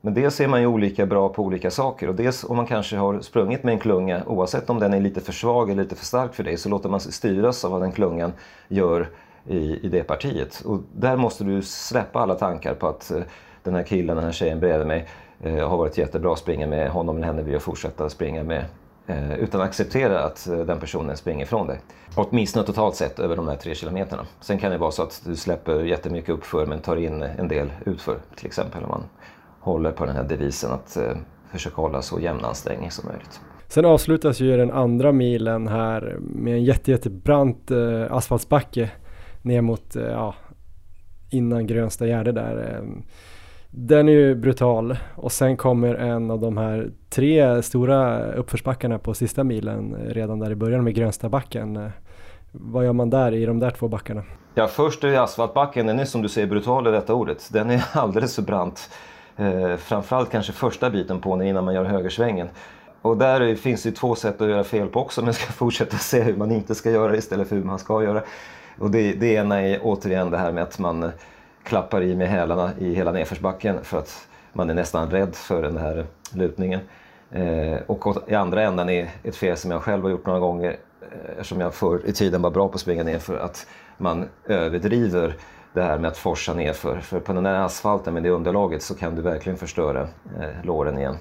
Men 0.00 0.14
dels 0.14 0.40
är 0.40 0.48
man 0.48 0.60
ju 0.60 0.66
olika 0.66 1.06
bra 1.06 1.28
på 1.28 1.42
olika 1.42 1.70
saker 1.70 2.08
och 2.08 2.14
dels 2.14 2.44
om 2.44 2.56
man 2.56 2.66
kanske 2.66 2.96
har 2.96 3.20
sprungit 3.20 3.62
med 3.62 3.72
en 3.72 3.78
klunga, 3.78 4.22
oavsett 4.26 4.70
om 4.70 4.80
den 4.80 4.94
är 4.94 5.00
lite 5.00 5.20
för 5.20 5.32
svag 5.32 5.70
eller 5.70 5.82
lite 5.82 5.96
för 5.96 6.04
stark 6.04 6.34
för 6.34 6.42
dig, 6.42 6.56
så 6.56 6.68
låter 6.68 6.88
man 6.88 7.00
sig 7.00 7.12
styras 7.12 7.64
av 7.64 7.70
vad 7.70 7.80
den 7.80 7.92
klungan 7.92 8.32
gör 8.68 9.08
i, 9.46 9.86
i 9.86 9.88
det 9.88 10.02
partiet. 10.02 10.62
Och 10.64 10.80
där 10.92 11.16
måste 11.16 11.44
du 11.44 11.62
släppa 11.62 12.20
alla 12.20 12.34
tankar 12.34 12.74
på 12.74 12.86
att 12.86 13.10
eh, 13.10 13.22
den 13.62 13.74
här 13.74 13.82
killen, 13.82 14.16
den 14.16 14.24
här 14.24 14.32
tjejen 14.32 14.60
bredvid 14.60 14.86
mig 14.86 15.08
eh, 15.42 15.68
har 15.68 15.76
varit 15.76 15.98
jättebra 15.98 16.32
att 16.32 16.38
springa 16.38 16.66
med 16.66 16.90
honom 16.90 17.16
eller 17.16 17.26
henne 17.26 17.42
vill 17.42 17.52
jag 17.52 17.62
fortsätta 17.62 18.08
springa 18.08 18.42
med. 18.42 18.64
Eh, 19.08 19.34
utan 19.38 19.60
acceptera 19.60 20.24
att 20.24 20.46
eh, 20.48 20.58
den 20.58 20.80
personen 20.80 21.16
springer 21.16 21.44
ifrån 21.44 21.66
dig. 21.66 21.80
Åtminstone 22.14 22.66
totalt 22.66 22.94
sett 22.94 23.18
över 23.18 23.36
de 23.36 23.48
här 23.48 23.56
tre 23.56 23.74
kilometerna. 23.74 24.26
Sen 24.40 24.58
kan 24.58 24.70
det 24.70 24.78
vara 24.78 24.90
så 24.90 25.02
att 25.02 25.22
du 25.24 25.36
släpper 25.36 25.84
jättemycket 25.84 26.30
uppför 26.30 26.66
men 26.66 26.80
tar 26.80 26.96
in 26.96 27.22
en 27.22 27.48
del 27.48 27.72
utför. 27.84 28.18
Till 28.36 28.46
exempel 28.46 28.82
om 28.84 28.88
man 28.88 29.04
håller 29.60 29.92
på 29.92 30.06
den 30.06 30.16
här 30.16 30.24
devisen 30.24 30.72
att 30.72 30.96
eh, 30.96 31.16
försöka 31.52 31.76
hålla 31.76 32.02
så 32.02 32.20
jämn 32.20 32.44
ansträngning 32.44 32.90
som 32.90 33.08
möjligt. 33.08 33.40
Sen 33.68 33.84
avslutas 33.84 34.40
ju 34.40 34.56
den 34.56 34.70
andra 34.70 35.12
milen 35.12 35.68
här 35.68 36.16
med 36.20 36.54
en 36.54 36.64
jätte, 36.64 36.90
jättebrant 36.90 37.70
eh, 37.70 38.06
asfaltsbacke 38.10 38.90
ner 39.42 39.60
mot, 39.60 39.94
ja, 39.94 40.34
innan 41.30 41.66
Grönsta 41.66 42.06
Gärde 42.06 42.32
där. 42.32 42.82
Den 43.78 44.08
är 44.08 44.12
ju 44.12 44.34
brutal 44.34 44.96
och 45.14 45.32
sen 45.32 45.56
kommer 45.56 45.94
en 45.94 46.30
av 46.30 46.40
de 46.40 46.56
här 46.56 46.90
tre 47.10 47.62
stora 47.62 48.32
uppförsbackarna 48.32 48.98
på 48.98 49.14
sista 49.14 49.44
milen 49.44 49.94
eh, 49.94 50.14
redan 50.14 50.38
där 50.38 50.50
i 50.50 50.54
början 50.54 50.84
med 50.84 50.94
Grönstabacken. 50.94 51.76
Eh, 51.76 51.88
vad 52.52 52.84
gör 52.84 52.92
man 52.92 53.10
där 53.10 53.32
i 53.34 53.46
de 53.46 53.58
där 53.58 53.70
två 53.70 53.88
backarna? 53.88 54.22
Ja, 54.54 54.66
först 54.66 55.04
är 55.04 55.18
asfaltbacken, 55.18 55.86
den 55.86 55.98
är 55.98 56.04
som 56.04 56.22
du 56.22 56.28
säger 56.28 56.46
brutal 56.46 56.86
i 56.86 56.90
detta 56.90 57.14
ordet. 57.14 57.48
Den 57.52 57.70
är 57.70 57.84
alldeles 57.92 58.34
för 58.34 58.42
brant. 58.42 58.90
Eh, 59.36 59.76
framförallt 59.76 60.30
kanske 60.30 60.52
första 60.52 60.90
biten 60.90 61.20
på 61.20 61.36
den 61.36 61.46
innan 61.46 61.64
man 61.64 61.74
gör 61.74 61.84
högersvängen. 61.84 62.48
Och 63.02 63.16
där 63.16 63.54
finns 63.54 63.82
det 63.82 63.92
två 63.92 64.14
sätt 64.14 64.40
att 64.40 64.48
göra 64.48 64.64
fel 64.64 64.88
på 64.88 65.00
också, 65.00 65.20
men 65.20 65.26
jag 65.26 65.34
ska 65.34 65.52
fortsätta 65.52 65.96
se 65.96 66.22
hur 66.22 66.36
man 66.36 66.50
inte 66.50 66.74
ska 66.74 66.90
göra 66.90 67.16
istället 67.16 67.48
för 67.48 67.56
hur 67.56 67.64
man 67.64 67.78
ska 67.78 68.02
göra. 68.02 68.22
Och 68.78 68.90
det, 68.90 69.12
det 69.12 69.32
ena 69.34 69.62
är 69.62 69.80
återigen 69.82 70.30
det 70.30 70.38
här 70.38 70.52
med 70.52 70.62
att 70.62 70.78
man 70.78 71.02
eh, 71.02 71.10
klappar 71.66 72.02
i 72.02 72.16
med 72.16 72.28
hälarna 72.28 72.70
i 72.78 72.94
hela 72.94 73.12
nedförsbacken 73.12 73.84
för 73.84 73.98
att 73.98 74.28
man 74.52 74.70
är 74.70 74.74
nästan 74.74 75.10
rädd 75.10 75.34
för 75.34 75.62
den 75.62 75.76
här 75.76 76.06
lutningen. 76.32 76.80
Eh, 77.30 77.78
och 77.86 78.16
i 78.28 78.34
andra 78.34 78.62
änden 78.62 78.88
är 78.88 79.10
ett 79.22 79.36
fel 79.36 79.56
som 79.56 79.70
jag 79.70 79.82
själv 79.82 80.02
har 80.02 80.10
gjort 80.10 80.26
några 80.26 80.40
gånger 80.40 80.76
eh, 81.00 81.30
eftersom 81.30 81.60
jag 81.60 81.74
förr 81.74 82.00
i 82.04 82.12
tiden 82.12 82.42
var 82.42 82.50
bra 82.50 82.68
på 82.68 82.74
att 82.74 82.80
springa 82.80 83.02
ner 83.02 83.18
för 83.18 83.38
att 83.38 83.66
man 83.98 84.28
överdriver 84.44 85.36
det 85.72 85.82
här 85.82 85.98
med 85.98 86.08
att 86.08 86.18
forsa 86.18 86.54
nerför. 86.54 87.00
För 87.00 87.20
på 87.20 87.32
den 87.32 87.44
där 87.44 87.54
asfalten 87.54 88.14
med 88.14 88.22
det 88.22 88.30
underlaget 88.30 88.82
så 88.82 88.94
kan 88.94 89.14
du 89.14 89.22
verkligen 89.22 89.58
förstöra 89.58 90.00
eh, 90.40 90.64
låren 90.64 90.98
igen 90.98 91.16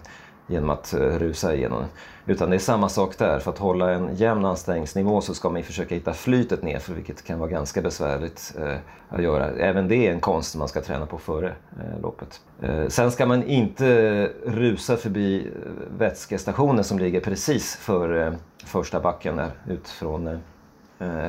genom 0.48 0.70
att 0.70 0.94
eh, 0.94 1.00
rusa 1.00 1.56
igenom 1.56 1.80
den. 1.80 1.90
Utan 2.36 2.50
det 2.50 2.56
är 2.56 2.60
samma 2.60 2.90
sak 2.90 3.18
där. 3.18 3.40
För 3.40 3.52
att 3.52 3.58
hålla 3.58 3.92
en 3.92 4.16
jämn 4.16 4.46
ansträngningsnivå 4.46 5.22
så 5.22 5.34
ska 5.34 5.50
man 5.50 5.64
försöka 5.64 5.96
hitta 5.96 6.14
flytet 6.14 6.64
ner 6.64 6.80
för 6.80 6.94
vilket 6.94 7.24
kan 7.24 7.40
vara 7.40 7.50
ganska 7.50 7.82
besvärligt 7.82 8.56
eh, 8.60 8.78
att 9.10 9.24
göra. 9.24 9.50
Även 9.50 9.88
det 9.88 10.08
är 10.08 10.12
en 10.12 10.20
konst 10.20 10.56
man 10.56 10.68
ska 10.68 10.82
träna 10.82 11.06
på 11.06 11.18
före 11.18 11.48
eh, 11.48 12.02
loppet. 12.02 12.42
sen 12.88 13.12
ska 13.12 13.26
man 13.26 13.44
inte 13.44 14.32
rusa 14.46 14.98
förbi 14.98 15.52
vätskestationen 15.98 16.84
som 16.84 17.00
ligger 17.00 17.20
precis 17.20 17.76
före 17.76 18.38
första 18.66 19.00
backen 19.00 19.36
där 19.36 19.52
ut 19.68 19.90
från 19.90 20.40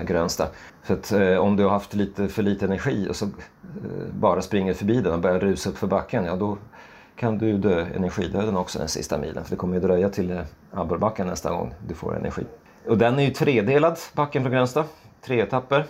Grönsta. 0.05 0.49
För 0.83 0.95
att 0.95 1.13
om 1.41 1.57
du 1.57 1.63
har 1.63 1.71
haft 1.71 1.95
lite 1.95 2.29
för 2.29 2.43
lite 2.43 2.65
energi 2.65 3.07
och 3.11 3.17
så 3.17 3.29
bara 4.13 4.43
springer 4.43 4.75
förbi 4.75 5.01
den 5.01 5.13
och 5.13 5.19
börjar 5.19 5.41
rusa 5.41 5.71
upp 5.71 5.79
för 5.79 5.87
backen, 5.87 6.25
ja 6.25 6.37
då 6.37 6.59
kan 7.17 7.39
du 7.39 7.59
dö 7.59 7.87
energidöden 7.95 8.57
också 8.57 8.79
den 8.79 8.89
sista 8.89 9.19
milen. 9.19 9.45
För 9.45 9.51
det 9.51 9.57
kommer 9.57 9.75
ju 9.75 9.81
dröja 9.81 10.09
till 10.09 10.31
eh, 10.31 10.41
Abborrbacken 10.73 11.27
nästa 11.27 11.51
gång 11.51 11.75
du 11.89 11.95
får 11.95 12.17
energi. 12.17 12.43
Och 12.87 12.99
den 12.99 13.19
är 13.19 13.23
ju 13.23 13.31
tredelad, 13.31 13.99
backen 14.15 14.43
från 14.43 14.53
Grönsta. 14.53 14.85
Tre 15.23 15.41
etapper. 15.41 15.85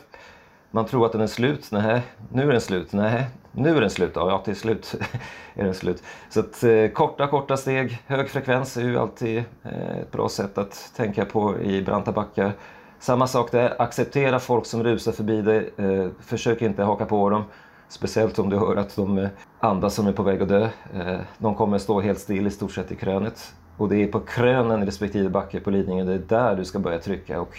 Man 0.71 0.87
tror 0.87 1.07
att 1.07 1.13
den 1.13 1.21
är 1.21 1.27
slut. 1.27 1.69
Nej, 1.73 2.03
nu 2.33 2.43
är 2.43 2.53
den 2.53 2.61
slut. 2.61 2.93
Nej, 2.93 3.27
nu 3.53 3.77
är 3.77 3.81
den 3.81 3.91
slut. 3.91 4.13
Ja, 4.15 4.43
till 4.45 4.57
slut 4.57 4.95
är 5.55 5.65
den 5.65 5.75
slut. 5.75 6.03
Så 6.31 6.41
att 6.41 6.65
eh, 6.65 6.89
korta, 6.89 7.27
korta 7.27 7.57
steg. 7.57 7.99
Hög 8.07 8.31
frekvens 8.31 8.77
är 8.77 8.83
ju 8.83 8.99
alltid 8.99 9.45
eh, 9.63 9.99
ett 9.99 10.13
bra 10.13 10.29
sätt 10.29 10.59
att 10.59 10.93
tänka 10.97 11.25
på 11.25 11.61
i 11.61 11.83
branta 11.83 12.13
backar. 12.13 12.53
Samma 12.99 13.27
sak 13.27 13.53
där, 13.53 13.83
acceptera 13.83 14.39
folk 14.39 14.67
som 14.67 14.85
rusar 14.85 15.13
förbi 15.13 15.43
dig. 15.43 15.71
Eh, 15.77 16.09
försök 16.21 16.63
inte 16.63 16.83
haka 16.83 17.07
på 17.07 17.31
dem. 17.31 17.45
Speciellt 17.89 18.39
om 18.39 18.51
du 18.51 18.57
hör 18.59 18.77
att 18.77 18.97
de 18.97 19.19
eh, 19.19 19.29
andas 19.61 19.95
som 19.95 20.07
är 20.07 20.13
på 20.13 20.23
väg 20.23 20.43
att 20.43 20.49
dö. 20.49 20.69
Eh, 20.95 21.21
de 21.39 21.55
kommer 21.55 21.79
stå 21.79 22.01
helt 22.01 22.19
still 22.19 22.47
i 22.47 22.51
stort 22.51 22.73
sett 22.73 22.93
i 22.93 22.97
krönet. 22.97 23.55
Och 23.77 23.89
det 23.89 23.97
är 24.03 24.07
på 24.07 24.21
krönen 24.21 24.83
i 24.83 24.87
respektive 24.87 25.29
backe 25.29 25.61
på 25.61 25.71
Lidingö, 25.71 26.05
det 26.05 26.13
är 26.13 26.19
där 26.19 26.57
du 26.57 26.65
ska 26.65 26.79
börja 26.79 26.99
trycka 26.99 27.41
och 27.41 27.59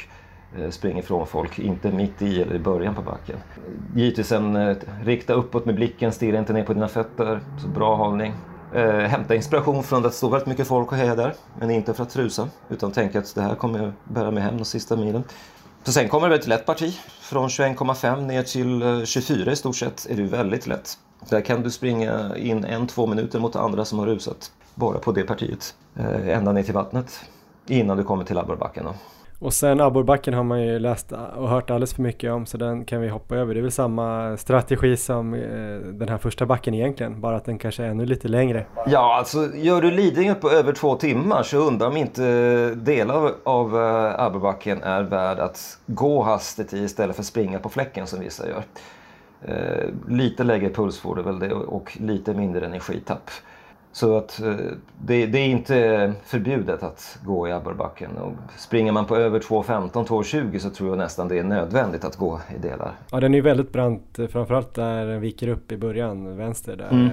eh, 0.58 0.70
springa 0.70 1.00
ifrån 1.00 1.28
folk, 1.28 1.60
inte 1.60 1.92
mitt 1.92 2.22
i 2.22 2.42
eller 2.42 2.56
i 2.56 2.60
början 2.60 2.96
på 2.96 3.02
backen. 3.02 3.38
Givetvis 3.96 4.32
en, 4.32 4.56
eh, 4.56 4.78
rikta 5.04 5.34
uppåt 5.34 5.66
med 5.66 5.76
blicken, 5.76 6.12
stirra 6.12 6.38
inte 6.38 6.54
ner 6.54 6.64
på 6.64 6.74
dina 6.74 6.88
fötter, 6.88 7.40
så 7.62 7.68
bra 7.68 7.96
hållning. 7.96 8.34
hämta 9.08 9.36
inspiration 9.36 9.84
från 9.84 9.98
att 9.98 10.12
det 10.12 10.18
står 10.18 10.30
väldigt 10.30 10.48
mycket 10.48 10.68
folk 10.68 10.92
och 10.92 10.98
hejar 10.98 11.16
där, 11.16 11.34
men 11.60 11.72
inte 11.72 11.94
för 11.94 12.04
att 12.04 12.10
trusa, 12.10 12.50
utan 12.70 12.92
tänka 12.92 13.20
att 13.20 13.36
det 13.36 13.42
här 13.42 13.56
kommer 13.56 13.80
jag 13.80 13.92
bära 14.04 14.32
mig 14.32 14.44
hem 14.44 14.58
de 14.58 14.66
sista 14.66 14.96
milen. 14.96 15.24
Så 15.84 15.92
sen 15.92 16.10
kommer 16.10 16.30
det 16.30 16.36
ett 16.36 16.48
lätt 16.48 16.66
parti. 16.66 17.00
Från 17.22 17.48
21,5 17.48 18.22
ner 18.22 18.44
till 18.44 19.06
24 19.06 19.52
i 19.52 19.56
stort 19.56 19.76
sett 19.76 20.08
är 20.10 20.16
det 20.16 20.24
väldigt 20.24 20.68
lätt. 20.68 20.98
Där 21.30 21.42
kan 21.42 21.64
du 21.64 21.72
springa 21.72 22.36
in 22.36 22.66
en, 22.66 22.88
två 22.88 23.08
minuter 23.08 23.40
mot 23.40 23.56
andra 23.56 23.86
som 23.86 24.00
har 24.00 24.06
rusat 24.06 24.52
bara 24.76 25.00
på 25.00 25.12
det 25.12 25.24
partiet. 25.24 25.76
Eh, 25.96 26.38
ända 26.38 26.52
ner 26.52 26.64
till 26.64 26.74
vattnet 26.74 27.20
innan 27.68 27.98
du 27.98 28.04
kommer 28.04 28.24
till 28.24 28.38
abborrbacken. 28.38 28.88
Och 29.40 29.54
sen 29.54 29.82
abborrbacken 29.82 30.34
har 30.34 30.44
man 30.44 30.62
ju 30.62 30.80
läst 30.80 31.12
och 31.12 31.50
hört 31.50 31.70
alldeles 31.70 31.94
för 31.94 32.02
mycket 32.02 32.32
om 32.32 32.46
så 32.46 32.58
den 32.58 32.86
kan 32.86 33.02
vi 33.02 33.10
hoppa 33.10 33.36
över. 33.36 33.54
Det 33.54 33.60
är 33.60 33.62
väl 33.62 33.72
samma 33.72 34.38
strategi 34.38 34.98
som 34.98 35.34
eh, 35.34 35.40
den 35.94 36.10
här 36.10 36.18
första 36.18 36.46
backen 36.46 36.74
egentligen, 36.74 37.22
bara 37.22 37.36
att 37.36 37.46
den 37.46 37.58
kanske 37.58 37.84
är 37.84 37.88
ännu 37.88 38.06
lite 38.06 38.28
längre. 38.28 38.66
Ja, 38.88 39.16
alltså 39.18 39.56
gör 39.56 39.82
du 39.82 39.92
Lidingö 39.92 40.34
på 40.34 40.52
över 40.52 40.74
två 40.74 40.96
timmar 40.96 41.44
så 41.44 41.58
undrar 41.58 41.88
om 41.88 41.98
inte 41.98 42.76
delar 42.76 43.32
av 43.44 43.76
abborrbacken 44.18 44.84
är 44.84 45.04
värd 45.04 45.40
att 45.40 45.78
gå 45.86 46.24
hastigt 46.24 46.74
i 46.74 46.78
istället 46.78 47.16
för 47.16 47.24
springa 47.24 47.60
på 47.60 47.70
fläcken 47.70 48.08
som 48.08 48.20
vissa 48.20 48.48
gör. 48.48 48.64
Eh, 49.42 49.90
lite 50.08 50.44
lägre 50.44 50.70
puls 50.70 51.00
får 51.00 51.16
du 51.16 51.22
väl 51.22 51.40
det 51.40 51.54
och 51.54 51.98
lite 52.02 52.34
mindre 52.34 52.66
energitapp. 52.66 53.32
Så 53.98 54.18
att 54.18 54.40
eh, 54.42 54.56
det, 55.02 55.26
det, 55.26 55.38
är 55.38 55.48
inte 55.48 56.14
förbjudet 56.26 56.84
att 56.84 57.20
gå 57.26 57.48
i 57.48 57.52
abborrbacken. 57.52 58.10
springer 58.58 58.92
man 58.92 59.06
på 59.06 59.16
över 59.16 59.40
2.15, 59.40 59.92
2.20 59.92 60.60
så 60.60 60.70
tror 60.70 60.90
jag 60.90 60.98
nästan 60.98 61.28
det 61.28 61.40
är 61.40 61.44
nödvändigt 61.44 62.06
att 62.06 62.16
gå 62.16 62.42
i 62.56 62.58
delar. 62.58 62.92
Ja 63.12 63.20
den 63.20 63.36
är 63.36 63.42
väldigt 63.42 63.72
brant, 63.72 64.20
framförallt 64.32 64.74
där 64.74 65.06
den 65.06 65.22
viker 65.22 65.48
upp 65.48 65.72
i 65.72 65.78
början, 65.78 66.38
vänster 66.38 66.76
där. 66.76 66.90
Mm 66.92 67.10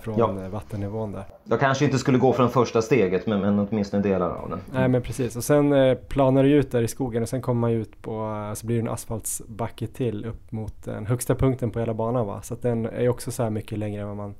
från 0.00 0.18
ja. 0.18 0.48
vattennivån 0.48 1.12
där. 1.12 1.24
Jag 1.44 1.60
kanske 1.60 1.84
inte 1.84 1.98
skulle 1.98 2.18
gå 2.18 2.32
från 2.32 2.50
första 2.50 2.82
steget 2.82 3.26
men, 3.26 3.40
men 3.40 3.58
åtminstone 3.58 4.02
delar 4.02 4.30
av 4.30 4.50
den. 4.50 4.60
Nej 4.72 4.88
men 4.88 5.02
precis 5.02 5.36
och 5.36 5.44
sen 5.44 5.72
eh, 5.72 5.94
planar 5.94 6.42
det 6.42 6.48
ut 6.48 6.70
där 6.70 6.82
i 6.82 6.88
skogen 6.88 7.22
och 7.22 7.28
sen 7.28 7.42
kommer 7.42 7.60
man 7.60 7.70
ut 7.70 8.02
på, 8.02 8.44
eh, 8.48 8.54
så 8.54 8.66
blir 8.66 8.76
det 8.76 8.82
en 8.82 8.88
asfaltsbacke 8.88 9.86
till 9.86 10.24
upp 10.24 10.52
mot 10.52 10.84
den 10.84 11.06
högsta 11.06 11.34
punkten 11.34 11.70
på 11.70 11.78
hela 11.78 11.94
banan 11.94 12.26
va. 12.26 12.42
Så 12.42 12.54
att 12.54 12.62
den 12.62 12.86
är 12.86 13.08
också 13.08 13.30
så 13.30 13.42
här 13.42 13.50
mycket 13.50 13.78
längre 13.78 14.02
än 14.02 14.08
vad 14.08 14.16
man 14.16 14.34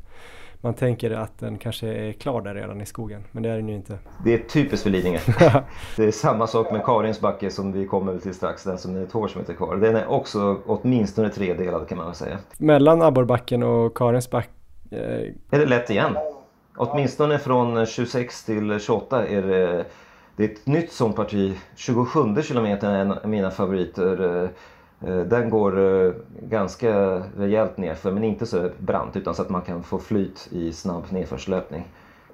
man 0.61 0.75
tänker 0.75 1.11
att 1.11 1.39
den 1.39 1.59
kanske 1.59 1.89
är 1.89 2.13
klar 2.13 2.41
där 2.41 2.55
redan 2.55 2.81
i 2.81 2.87
skogen, 2.87 3.25
men 3.33 3.43
det 3.43 3.49
är 3.49 3.57
den 3.57 3.69
ju 3.69 3.75
inte. 3.75 3.99
Det 4.25 4.35
är 4.35 4.39
typiskt 4.39 4.83
för 4.83 4.91
Lidingö. 4.91 5.19
det 5.97 6.05
är 6.05 6.11
samma 6.11 6.47
sak 6.47 6.73
med 6.73 6.85
Karins 6.85 7.21
backe 7.21 7.51
som 7.51 7.73
vi 7.73 7.87
kommer 7.87 8.19
till 8.19 8.35
strax, 8.35 8.65
den 8.65 8.79
som 8.79 8.97
är 8.97 9.03
ett 9.03 9.15
år 9.15 9.29
som 9.29 9.41
är 9.41 9.55
kvar. 9.55 9.77
Den 9.77 9.97
är 9.97 10.07
också 10.07 10.61
åtminstone 10.67 11.31
tredelad 11.31 11.89
kan 11.89 11.99
man 11.99 12.07
väl 12.07 12.15
säga. 12.15 12.39
Mellan 12.59 13.03
Abborrbacken 13.03 13.63
och 13.63 13.97
Karins 13.97 14.31
backe 14.31 14.51
är 14.91 15.59
det 15.59 15.67
lätt 15.67 15.91
igen. 15.91 16.17
Åtminstone 16.77 17.39
från 17.39 17.87
26 17.87 18.45
till 18.45 18.81
28 18.81 19.27
är 19.27 19.43
det, 19.43 19.85
det 20.37 20.45
är 20.45 20.49
ett 20.49 20.67
nytt 20.67 20.93
sånt 20.93 21.17
parti. 21.17 21.59
27 21.77 22.43
kilometer 22.43 22.91
är 22.91 22.99
en 22.99 23.13
av 23.13 23.29
mina 23.29 23.51
favoriter. 23.51 24.51
Eh, 25.07 25.21
den 25.21 25.51
går 25.51 25.79
eh, 25.79 26.13
ganska 26.43 27.23
rejält 27.37 27.77
nerför 27.77 28.13
men 28.13 28.25
inte 28.25 28.47
så 28.47 28.71
brant 28.79 29.17
utan 29.17 29.35
så 29.35 29.43
att 29.43 29.51
man 29.51 29.63
kan 29.63 29.83
få 29.83 29.99
flyt 29.99 30.49
i 30.51 30.73
snabb 30.73 31.05
nedförslöpning. 31.11 31.85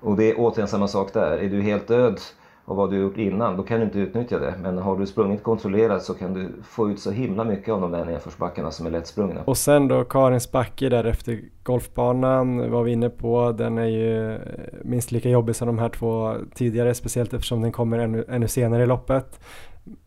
Och 0.00 0.16
det 0.16 0.30
är 0.30 0.34
återigen 0.38 0.68
samma 0.68 0.88
sak 0.88 1.12
där. 1.12 1.38
Är 1.38 1.48
du 1.48 1.62
helt 1.62 1.88
död 1.88 2.20
av 2.64 2.76
vad 2.76 2.90
du 2.90 2.96
gjort 2.96 3.16
innan, 3.16 3.56
då 3.56 3.62
kan 3.62 3.78
du 3.78 3.84
inte 3.84 3.98
utnyttja 3.98 4.38
det. 4.38 4.54
Men 4.62 4.78
har 4.78 4.96
du 4.96 5.06
sprungit 5.06 5.42
kontrollerat 5.42 6.02
så 6.02 6.14
kan 6.14 6.34
du 6.34 6.48
få 6.62 6.90
ut 6.90 7.00
så 7.00 7.10
himla 7.10 7.44
mycket 7.44 7.74
av 7.74 7.80
de 7.80 7.90
där 7.90 8.04
nedförsbackarna 8.04 8.70
som 8.70 8.86
är 8.86 8.90
lättsprungna. 8.90 9.40
Och 9.44 9.56
sen 9.56 9.88
då 9.88 10.04
Karins 10.04 10.52
backe 10.52 10.88
där 10.88 11.04
efter 11.04 11.40
golfbanan 11.62 12.70
var 12.70 12.82
vi 12.82 12.92
inne 12.92 13.10
på. 13.10 13.52
Den 13.52 13.78
är 13.78 13.86
ju 13.86 14.34
eh, 14.34 14.40
minst 14.82 15.12
lika 15.12 15.28
jobbig 15.28 15.56
som 15.56 15.66
de 15.66 15.78
här 15.78 15.88
två 15.88 16.34
tidigare, 16.54 16.94
speciellt 16.94 17.34
eftersom 17.34 17.62
den 17.62 17.72
kommer 17.72 17.98
ännu, 17.98 18.24
ännu 18.28 18.48
senare 18.48 18.82
i 18.82 18.86
loppet. 18.86 19.40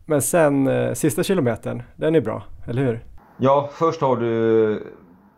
Men 0.06 0.22
sen 0.22 0.66
eh, 0.66 0.92
sista 0.92 1.22
kilometern, 1.22 1.82
den 1.96 2.14
är 2.14 2.20
bra, 2.20 2.42
eller 2.66 2.84
hur? 2.84 3.04
Ja, 3.36 3.70
först 3.72 4.00
har 4.00 4.16
du 4.16 4.82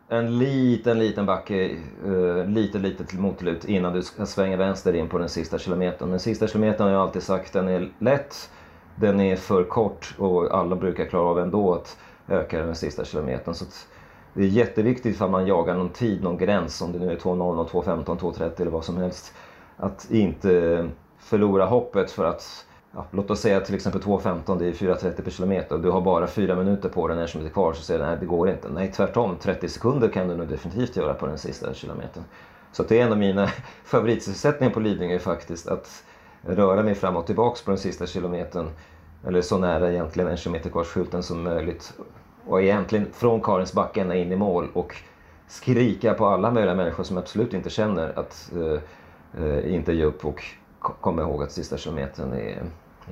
en 0.08 0.38
liten, 0.38 0.98
liten 0.98 1.26
backe, 1.26 1.76
uh, 2.06 2.46
lite, 2.46 2.78
lite 2.78 3.04
till 3.04 3.18
motlut 3.18 3.64
innan 3.64 3.92
du 3.92 4.02
ska 4.02 4.26
svänga 4.26 4.56
vänster 4.56 4.94
in 4.94 5.08
på 5.08 5.18
den 5.18 5.28
sista 5.28 5.58
kilometern. 5.58 6.10
Den 6.10 6.20
sista 6.20 6.46
kilometern 6.46 6.86
har 6.86 6.92
jag 6.94 7.02
alltid 7.02 7.22
sagt, 7.22 7.52
den 7.52 7.68
är 7.68 7.92
lätt, 7.98 8.50
den 8.96 9.20
är 9.20 9.36
för 9.36 9.64
kort 9.64 10.14
och 10.18 10.54
alla 10.54 10.76
brukar 10.76 11.04
klara 11.04 11.28
av 11.28 11.38
ändå 11.38 11.74
att 11.74 11.98
öka 12.28 12.58
den 12.58 12.74
sista 12.74 13.04
kilometern. 13.04 13.54
Så 13.54 13.64
det 14.34 14.42
är 14.42 14.46
jätteviktigt 14.46 15.18
för 15.18 15.28
man 15.28 15.46
jagar 15.46 15.74
någon 15.74 15.88
tid, 15.88 16.22
någon 16.22 16.38
gräns, 16.38 16.82
om 16.82 16.92
det 16.92 16.98
nu 16.98 17.10
är 17.12 17.16
2.00, 17.16 17.68
2.15, 17.68 18.18
2.30 18.18 18.60
eller 18.60 18.70
vad 18.70 18.84
som 18.84 18.96
helst. 18.96 19.34
Att 19.76 20.10
inte 20.10 20.88
förlora 21.18 21.66
hoppet 21.66 22.10
för 22.10 22.24
att 22.24 22.66
ja, 22.94 23.06
låt 23.10 23.30
oss 23.30 23.40
säga 23.40 23.60
till 23.60 23.74
exempel 23.74 24.00
2.15, 24.00 24.58
det 24.58 24.66
är 24.66 24.72
4.30 24.72 25.22
per 25.22 25.30
kilometer 25.30 25.74
och 25.74 25.80
du 25.80 25.90
har 25.90 26.00
bara 26.00 26.26
4 26.26 26.56
minuter 26.56 26.88
på 26.88 27.08
dig 27.08 27.16
när 27.16 27.26
som 27.26 27.44
är 27.44 27.48
kvar 27.48 27.72
så 27.72 27.82
säger 27.82 28.00
du 28.00 28.06
nej 28.06 28.16
det 28.20 28.26
går 28.26 28.50
inte. 28.50 28.68
Nej 28.68 28.92
tvärtom, 28.92 29.36
30 29.40 29.68
sekunder 29.68 30.08
kan 30.08 30.28
du 30.28 30.36
nog 30.36 30.48
definitivt 30.48 30.96
göra 30.96 31.14
på 31.14 31.26
den 31.26 31.38
sista 31.38 31.74
kilometern. 31.74 32.24
Så 32.72 32.82
det 32.82 33.00
är 33.00 33.06
en 33.06 33.12
av 33.12 33.18
mina 33.18 33.46
favoritsysselsättningar 33.84 34.74
på 34.74 34.80
Lidingö 34.80 35.18
faktiskt, 35.18 35.68
att 35.68 36.04
röra 36.42 36.82
mig 36.82 36.94
fram 36.94 37.16
och 37.16 37.26
tillbaks 37.26 37.62
på 37.62 37.70
den 37.70 37.78
sista 37.78 38.06
kilometern. 38.06 38.70
Eller 39.26 39.42
så 39.42 39.58
nära 39.58 39.92
egentligen 39.92 40.30
en 40.30 40.36
kilometer 40.36 40.70
kvar 40.70 40.84
skylten 40.84 41.22
som 41.22 41.42
möjligt. 41.42 41.92
Och 42.46 42.62
egentligen 42.62 43.06
från 43.12 43.40
Karins 43.40 43.72
backe 43.72 44.00
ända 44.00 44.14
in 44.14 44.32
i 44.32 44.36
mål 44.36 44.68
och 44.72 44.96
skrika 45.48 46.14
på 46.14 46.26
alla 46.26 46.50
möjliga 46.50 46.74
människor 46.74 47.04
som 47.04 47.18
absolut 47.18 47.54
inte 47.54 47.70
känner 47.70 48.18
att 48.18 48.52
uh, 48.56 48.78
uh, 49.40 49.74
inte 49.74 49.92
ge 49.92 50.04
upp 50.04 50.24
och 50.24 50.42
komma 50.80 51.22
ihåg 51.22 51.42
att 51.42 51.52
sista 51.52 51.76
kilometern 51.76 52.32
är, 52.32 52.62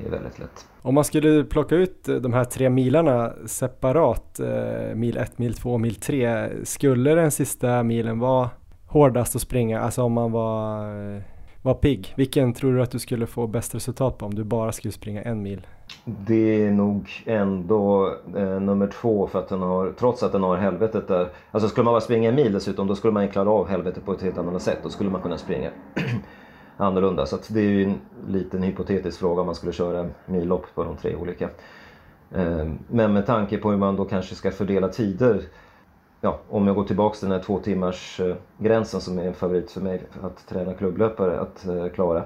är 0.07 0.11
väldigt 0.11 0.39
lätt. 0.39 0.67
Om 0.83 0.95
man 0.95 1.05
skulle 1.05 1.45
plocka 1.45 1.75
ut 1.75 2.05
de 2.05 2.33
här 2.33 2.45
tre 2.45 2.71
milarna 2.71 3.33
separat, 3.47 4.41
eh, 4.41 4.95
mil 4.95 5.17
1, 5.17 5.39
mil 5.39 5.55
2, 5.55 5.79
mil 5.79 5.95
3, 5.95 6.49
skulle 6.65 7.15
den 7.15 7.31
sista 7.31 7.83
milen 7.83 8.19
vara 8.19 8.51
hårdast 8.87 9.37
att 9.37 9.43
springa, 9.43 9.81
alltså 9.81 10.03
om 10.03 10.13
man 10.13 10.33
var, 10.33 10.85
eh, 11.15 11.23
var 11.63 11.75
pigg, 11.75 12.15
vilken 12.17 12.53
tror 12.53 12.75
du 12.75 12.83
att 12.83 12.91
du 12.91 12.99
skulle 12.99 13.27
få 13.27 13.47
bäst 13.47 13.75
resultat 13.75 14.19
på 14.19 14.27
om 14.27 14.35
du 14.35 14.45
bara 14.45 14.73
skulle 14.73 14.93
springa 14.93 15.23
en 15.23 15.43
mil? 15.43 15.67
Det 16.05 16.67
är 16.67 16.71
nog 16.71 17.23
ändå 17.27 18.15
eh, 18.37 18.61
nummer 18.61 18.87
två 18.87 19.27
för 19.27 19.39
att 19.39 19.49
den 19.49 19.63
har, 19.63 19.93
trots 19.99 20.23
att 20.23 20.33
den 20.33 20.43
har 20.43 20.57
helvetet 20.57 21.09
där. 21.09 21.29
Alltså 21.51 21.69
skulle 21.69 21.85
man 21.85 21.93
bara 21.93 22.01
springa 22.01 22.29
en 22.29 22.35
mil 22.35 22.53
dessutom 22.53 22.87
då 22.87 22.95
skulle 22.95 23.13
man 23.13 23.29
klara 23.29 23.51
av 23.51 23.69
helvetet 23.69 24.05
på 24.05 24.13
ett 24.13 24.23
helt 24.23 24.39
annat 24.39 24.63
sätt. 24.63 24.79
Då 24.83 24.89
skulle 24.89 25.11
man 25.11 25.23
kunna 25.23 25.39
springa 25.39 25.71
annorlunda. 26.79 27.27
Så 27.27 27.39
det 27.49 27.61
är 27.61 27.71
ju 27.71 27.85
en 27.85 28.01
liten 28.29 28.63
hypotetisk 28.63 29.19
fråga 29.19 29.41
om 29.41 29.47
man 29.47 29.55
skulle 29.55 29.73
köra 29.73 30.07
millopp 30.27 30.67
på 30.75 30.85
de 30.85 30.97
tre 30.97 31.17
olika. 31.17 31.49
Ehm, 32.35 32.79
men 32.89 33.13
med 33.13 33.27
tanke 33.27 33.59
på 33.59 33.71
hur 33.71 33.79
man 33.79 33.97
då 33.97 34.05
kanske 34.05 34.35
ska 34.35 34.51
fördela 34.51 34.89
tider 34.89 35.43
ja, 36.21 36.41
om 36.49 36.67
jag 36.67 36.77
går 36.77 36.85
tillbaks 36.85 37.19
till 37.19 37.29
den 37.29 37.39
här 37.39 37.45
två 37.45 37.59
timmars 37.59 38.21
gränsen 38.59 39.01
som 39.01 39.19
är 39.19 39.25
en 39.25 39.35
favorit 39.35 39.71
för 39.71 39.81
mig 39.81 40.03
att 40.23 40.47
träna 40.47 40.75
klubblöpare 40.75 41.41
att 41.41 41.67
eh, 41.67 41.89
klara. 41.89 42.25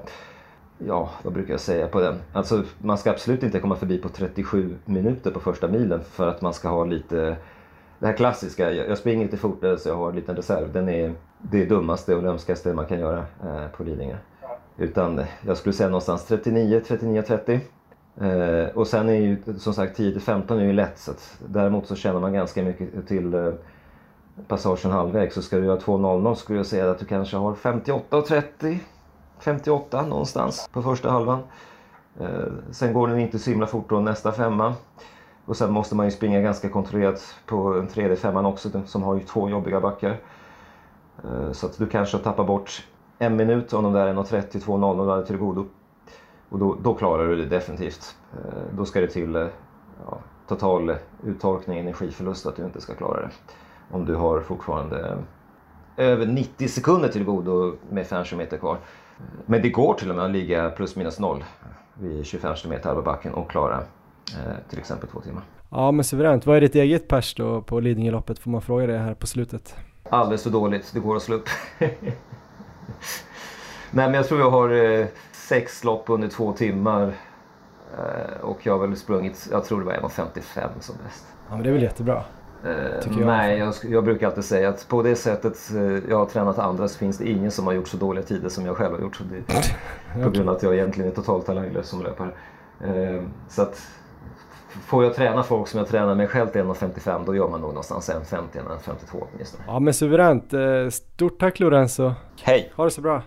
Ja, 0.79 1.11
vad 1.23 1.33
brukar 1.33 1.53
jag 1.53 1.61
säga 1.61 1.89
på 1.89 2.01
den? 2.01 2.15
Alltså 2.33 2.63
man 2.79 2.99
ska 2.99 3.11
absolut 3.11 3.43
inte 3.43 3.61
komma 3.61 3.77
förbi 3.77 3.99
på 3.99 4.09
37 4.09 4.77
minuter 4.85 5.31
på 5.31 5.41
första 5.41 5.69
milen 5.69 6.05
för 6.05 6.29
att 6.29 6.41
man 6.41 6.53
ska 6.55 6.69
ha 6.69 6.85
lite 6.85 7.37
det 7.99 8.07
här 8.07 8.17
klassiska, 8.17 8.73
jag 8.73 8.99
springer 8.99 9.25
lite 9.25 9.37
fortare 9.37 9.79
så 9.79 9.89
jag 9.89 9.97
har 9.97 10.09
en 10.09 10.17
liten 10.17 10.37
reserv. 10.37 10.73
Den 10.73 10.89
är 10.89 11.15
det 11.39 11.67
dummaste 11.67 12.15
och 12.15 12.23
lömskaste 12.23 12.75
man 12.75 12.87
kan 12.87 13.01
göra 13.01 13.19
eh, 13.19 13.69
på 13.77 13.85
Lidingö. 13.85 14.17
Utan 14.77 15.25
jag 15.47 15.57
skulle 15.57 15.73
säga 15.73 15.89
någonstans 15.89 16.25
39, 16.25 16.81
39, 16.87 17.23
30. 17.23 17.61
Eh, 18.21 18.67
och 18.75 18.87
sen 18.87 19.09
är 19.09 19.13
ju 19.13 19.43
som 19.59 19.75
sagt 19.75 19.99
10-15 19.99 20.59
är 20.59 20.65
ju 20.65 20.73
lätt 20.73 20.99
så 20.99 21.11
att 21.11 21.39
däremot 21.47 21.87
så 21.87 21.97
känner 21.97 22.21
man 22.21 22.33
ganska 22.33 22.63
mycket 22.63 23.09
till 23.09 23.35
eh, 23.35 23.53
passagen 24.49 24.93
halvvägs. 24.93 25.35
Så 25.35 25.43
ska 25.43 25.57
du 25.57 25.65
göra 25.65 25.79
2.00 25.79 26.35
skulle 26.35 26.59
jag 26.59 26.67
säga 26.67 26.91
att 26.91 26.99
du 26.99 27.05
kanske 27.05 27.37
har 27.37 27.55
58 27.55 28.17
och 28.17 28.27
30, 28.27 28.81
58 29.39 30.03
någonstans 30.03 30.69
på 30.73 30.83
första 30.83 31.11
halvan. 31.11 31.39
Eh, 32.21 32.53
sen 32.71 32.93
går 32.93 33.09
den 33.09 33.19
inte 33.19 33.39
så 33.39 33.51
himla 33.51 33.67
fort 33.67 33.89
då 33.89 34.01
nästa 34.01 34.33
femma. 34.33 34.75
Och 35.45 35.57
sen 35.57 35.73
måste 35.73 35.95
man 35.95 36.07
ju 36.07 36.13
springa 36.13 36.41
ganska 36.41 36.69
kontrollerat 36.69 37.37
på 37.47 37.75
den 37.75 37.87
tredje 37.87 38.17
femman 38.17 38.47
också 38.47 38.71
som 38.87 39.03
har 39.03 39.15
ju 39.15 39.21
två 39.21 39.49
jobbiga 39.49 39.81
backar. 39.81 40.21
Eh, 41.25 41.53
så 41.53 41.67
att 41.67 41.79
du 41.79 41.87
kanske 41.87 42.19
tappar 42.19 42.45
bort 42.45 42.87
en 43.23 43.37
minut 43.37 43.73
om 43.73 43.85
de 43.85 43.93
där 43.93 44.15
1.30, 44.15 44.65
2.00 44.65 45.11
hade 45.11 45.27
till 45.27 45.37
godo. 45.37 45.67
Och 46.49 46.59
då, 46.59 46.77
då, 46.83 46.95
klarar 46.95 47.29
du 47.29 47.37
det 47.37 47.47
definitivt. 47.47 48.17
Eh, 48.33 48.77
då 48.77 48.85
ska 48.85 49.01
det 49.01 49.07
till 49.07 49.37
eh, 49.37 49.47
ja, 50.07 50.19
total 50.49 50.95
uttorkning, 51.25 51.79
energiförlust 51.79 52.47
att 52.47 52.57
du 52.57 52.65
inte 52.65 52.81
ska 52.81 52.95
klara 52.95 53.21
det. 53.21 53.31
Om 53.91 54.05
du 54.05 54.15
har 54.15 54.41
fortfarande 54.41 55.19
över 55.97 56.27
90 56.27 56.69
sekunder 56.69 57.09
till 57.09 57.25
godo 57.25 57.77
med 57.91 58.07
5 58.07 58.25
km 58.25 58.47
kvar. 58.61 58.77
Men 59.47 59.63
det 59.63 59.71
går 59.71 59.95
till 59.95 60.11
och 60.11 60.17
med 60.17 60.25
att 60.25 60.31
ligga 60.31 60.71
plus 60.71 60.97
minus 60.97 61.19
noll 61.19 61.45
vid 61.95 62.27
25 62.27 62.55
km 62.55 62.81
halva 62.85 63.03
backen 63.03 63.35
och 63.35 63.51
klara 63.51 63.79
eh, 63.79 64.71
till 64.71 64.79
exempel 64.79 65.09
två 65.09 65.21
timmar. 65.21 65.43
Ja 65.71 65.93
men 65.93 66.05
suveränt. 66.05 66.47
Vad 66.47 66.57
är 66.57 66.61
ditt 66.61 66.75
eget 66.75 67.09
pers 67.09 67.35
då 67.35 67.63
på 67.63 67.81
Lidingöloppet? 67.81 68.39
Får 68.39 68.51
man 68.51 68.63
fråga 68.63 68.87
det 68.87 68.99
här 68.99 69.15
på 69.15 69.27
slutet? 69.27 69.77
Alldeles 70.09 70.43
för 70.43 70.51
dåligt, 70.51 70.91
det 70.95 71.01
går 71.01 71.17
att 71.17 71.23
slå 71.23 71.37
upp. 71.37 71.49
Nej 73.91 74.07
men 74.07 74.15
jag 74.15 74.29
tror 74.29 74.41
jag 74.41 74.51
har 74.51 74.71
eh, 74.71 75.07
sex 75.33 75.85
lopp 75.85 76.05
under 76.07 76.29
två 76.29 76.53
timmar. 76.53 77.13
Eh, 77.99 78.41
och 78.41 78.59
jag 78.63 78.79
har 78.79 78.87
väl 78.87 78.97
sprungit, 78.97 79.49
jag 79.51 79.65
tror 79.65 79.81
det 79.81 79.87
var 79.87 79.93
1.55 79.93 80.69
som 80.81 80.97
bäst. 81.05 81.27
Ja 81.49 81.55
men 81.55 81.63
det 81.63 81.69
är 81.69 81.73
väl 81.73 81.83
jättebra. 81.83 82.25
Eh, 82.65 82.73
jag. 83.05 83.27
Nej, 83.27 83.59
jag, 83.59 83.75
jag, 83.83 84.05
brukar 84.05 84.27
alltid 84.27 84.45
säga 84.45 84.69
att 84.69 84.89
på 84.89 85.03
det 85.03 85.17
sättet 85.17 85.71
eh, 85.71 86.11
jag 86.11 86.19
har 86.19 86.27
tränat 86.27 86.59
andra 86.59 86.89
så 86.89 86.99
finns 86.99 87.19
det 87.19 87.31
ingen 87.31 87.51
som 87.51 87.67
har 87.67 87.73
gjort 87.73 87.89
så 87.89 87.97
dåliga 87.97 88.25
tider 88.25 88.49
som 88.49 88.67
jag 88.67 88.77
själv 88.77 88.93
har 88.95 89.01
gjort. 89.01 89.17
Så 89.17 89.25
det, 89.25 90.23
På 90.25 90.31
grund 90.31 90.49
av 90.49 90.57
att 90.57 90.63
jag 90.63 90.75
egentligen 90.75 91.11
är 91.11 91.15
totalt 91.15 91.47
talanglös 91.47 91.89
som 91.89 92.03
löpare. 92.03 92.31
Eh, 92.81 93.23
så 93.49 93.63
att 93.63 93.89
Får 94.73 95.05
jag 95.05 95.15
träna 95.15 95.43
folk 95.43 95.69
som 95.69 95.79
jag 95.79 95.89
tränar 95.89 96.15
mig 96.15 96.27
själv 96.27 96.47
till 96.47 96.61
1,55 96.61 97.27
då 97.27 97.37
gör 97.37 97.49
man 97.49 97.61
nog 97.61 97.71
någonstans 97.71 98.11
1,50 98.11 98.37
1,52 98.53 99.27
åtminstone. 99.33 99.65
Ja 99.67 99.79
men 99.79 99.95
suveränt. 99.95 100.53
Eh, 100.53 100.89
stort 100.91 101.41
tack 101.41 101.61
Lorenzo. 101.61 102.13
Hej! 102.43 102.73
Ha 102.77 102.85
det 102.85 102.91
så 102.91 103.01
bra. 103.01 103.23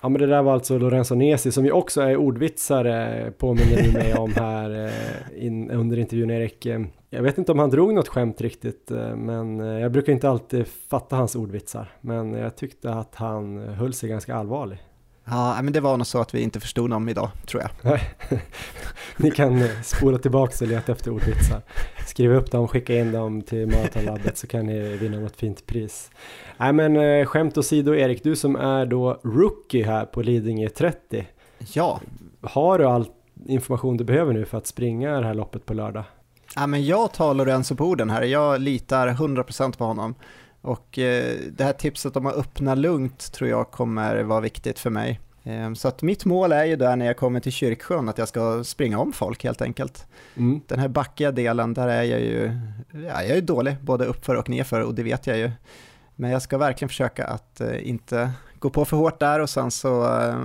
Ja 0.00 0.08
men 0.08 0.20
det 0.20 0.26
där 0.26 0.42
var 0.42 0.52
alltså 0.52 0.78
Lorenzo 0.78 1.14
Nesi 1.14 1.52
som 1.52 1.64
ju 1.64 1.72
också 1.72 2.00
är 2.00 2.16
ordvitsare 2.16 3.32
påminner 3.38 3.82
du 3.82 3.92
mig 3.92 4.14
om 4.14 4.32
här 4.36 4.84
eh, 4.84 5.46
in, 5.46 5.70
under 5.70 5.98
intervjun 5.98 6.30
Erik. 6.30 6.66
Eh, 6.66 6.80
jag 7.10 7.22
vet 7.22 7.38
inte 7.38 7.52
om 7.52 7.58
han 7.58 7.70
drog 7.70 7.94
något 7.94 8.08
skämt 8.08 8.40
riktigt 8.40 8.90
men 9.16 9.58
jag 9.58 9.92
brukar 9.92 10.12
inte 10.12 10.30
alltid 10.30 10.66
fatta 10.66 11.16
hans 11.16 11.36
ordvitsar. 11.36 11.92
Men 12.00 12.34
jag 12.34 12.56
tyckte 12.56 12.92
att 12.92 13.14
han 13.14 13.58
höll 13.58 13.92
sig 13.92 14.08
ganska 14.08 14.34
allvarlig. 14.34 14.78
Ja, 15.30 15.62
men 15.62 15.72
det 15.72 15.80
var 15.80 15.96
nog 15.96 16.06
så 16.06 16.20
att 16.20 16.34
vi 16.34 16.40
inte 16.40 16.60
förstod 16.60 16.90
dem 16.90 17.08
idag, 17.08 17.30
tror 17.46 17.62
jag. 17.62 18.00
Ni 19.16 19.30
kan 19.30 19.62
eh, 19.62 19.82
spola 19.82 20.18
tillbaka 20.18 20.64
och 20.64 20.68
leta 20.68 20.92
efter 20.92 21.10
ordvitsar. 21.10 21.62
Skriv 22.06 22.32
upp 22.32 22.50
dem, 22.50 22.68
skicka 22.68 22.94
in 22.94 23.12
dem 23.12 23.42
till 23.42 23.66
Maratonlabbet 23.66 24.38
så 24.38 24.46
kan 24.46 24.66
ni 24.66 24.96
vinna 24.96 25.20
något 25.20 25.36
fint 25.36 25.66
pris. 25.66 26.10
Nej 26.56 26.72
men 26.72 26.96
eh, 26.96 27.26
skämt 27.26 27.58
åsido 27.58 27.94
Erik, 27.94 28.22
du 28.22 28.36
som 28.36 28.56
är 28.56 28.86
då 28.86 29.20
rookie 29.24 29.84
här 29.84 30.04
på 30.04 30.22
Lidingö 30.22 30.68
30. 30.68 31.26
Ja. 31.72 32.00
Har 32.40 32.78
du 32.78 32.84
all 32.84 33.08
information 33.46 33.96
du 33.96 34.04
behöver 34.04 34.32
nu 34.32 34.44
för 34.44 34.58
att 34.58 34.66
springa 34.66 35.20
det 35.20 35.26
här 35.26 35.34
loppet 35.34 35.66
på 35.66 35.74
lördag? 35.74 36.04
Ja, 36.54 36.66
men 36.66 36.86
jag 36.86 37.12
tar 37.12 37.34
Lorenzo 37.34 37.76
på 37.76 37.84
orden 37.84 38.10
här, 38.10 38.22
jag 38.22 38.60
litar 38.60 39.08
100% 39.08 39.78
på 39.78 39.84
honom. 39.84 40.14
Och 40.60 40.98
eh, 40.98 41.36
det 41.50 41.64
här 41.64 41.72
tipset 41.72 42.16
om 42.16 42.26
att 42.26 42.34
öppna 42.34 42.74
lugnt 42.74 43.32
tror 43.32 43.50
jag 43.50 43.70
kommer 43.70 44.22
vara 44.22 44.40
viktigt 44.40 44.78
för 44.78 44.90
mig. 44.90 45.20
Eh, 45.42 45.72
så 45.74 45.88
att 45.88 46.02
mitt 46.02 46.24
mål 46.24 46.52
är 46.52 46.64
ju 46.64 46.76
där 46.76 46.96
när 46.96 47.06
jag 47.06 47.16
kommer 47.16 47.40
till 47.40 47.52
Kyrksjön 47.52 48.08
att 48.08 48.18
jag 48.18 48.28
ska 48.28 48.64
springa 48.64 48.98
om 48.98 49.12
folk 49.12 49.44
helt 49.44 49.62
enkelt. 49.62 50.06
Mm. 50.36 50.60
Den 50.66 50.78
här 50.78 50.88
backiga 50.88 51.32
delen, 51.32 51.74
där 51.74 51.88
är 51.88 52.02
jag 52.02 52.20
ju, 52.20 52.60
ja, 52.92 53.22
jag 53.22 53.36
är 53.36 53.40
dålig 53.40 53.76
både 53.80 54.04
uppför 54.04 54.34
och 54.34 54.48
nerför 54.48 54.80
och 54.80 54.94
det 54.94 55.02
vet 55.02 55.26
jag 55.26 55.38
ju. 55.38 55.50
Men 56.14 56.30
jag 56.30 56.42
ska 56.42 56.58
verkligen 56.58 56.88
försöka 56.88 57.26
att 57.26 57.60
eh, 57.60 57.88
inte 57.88 58.30
gå 58.58 58.70
på 58.70 58.84
för 58.84 58.96
hårt 58.96 59.20
där 59.20 59.40
och 59.40 59.50
sen 59.50 59.70
så, 59.70 59.88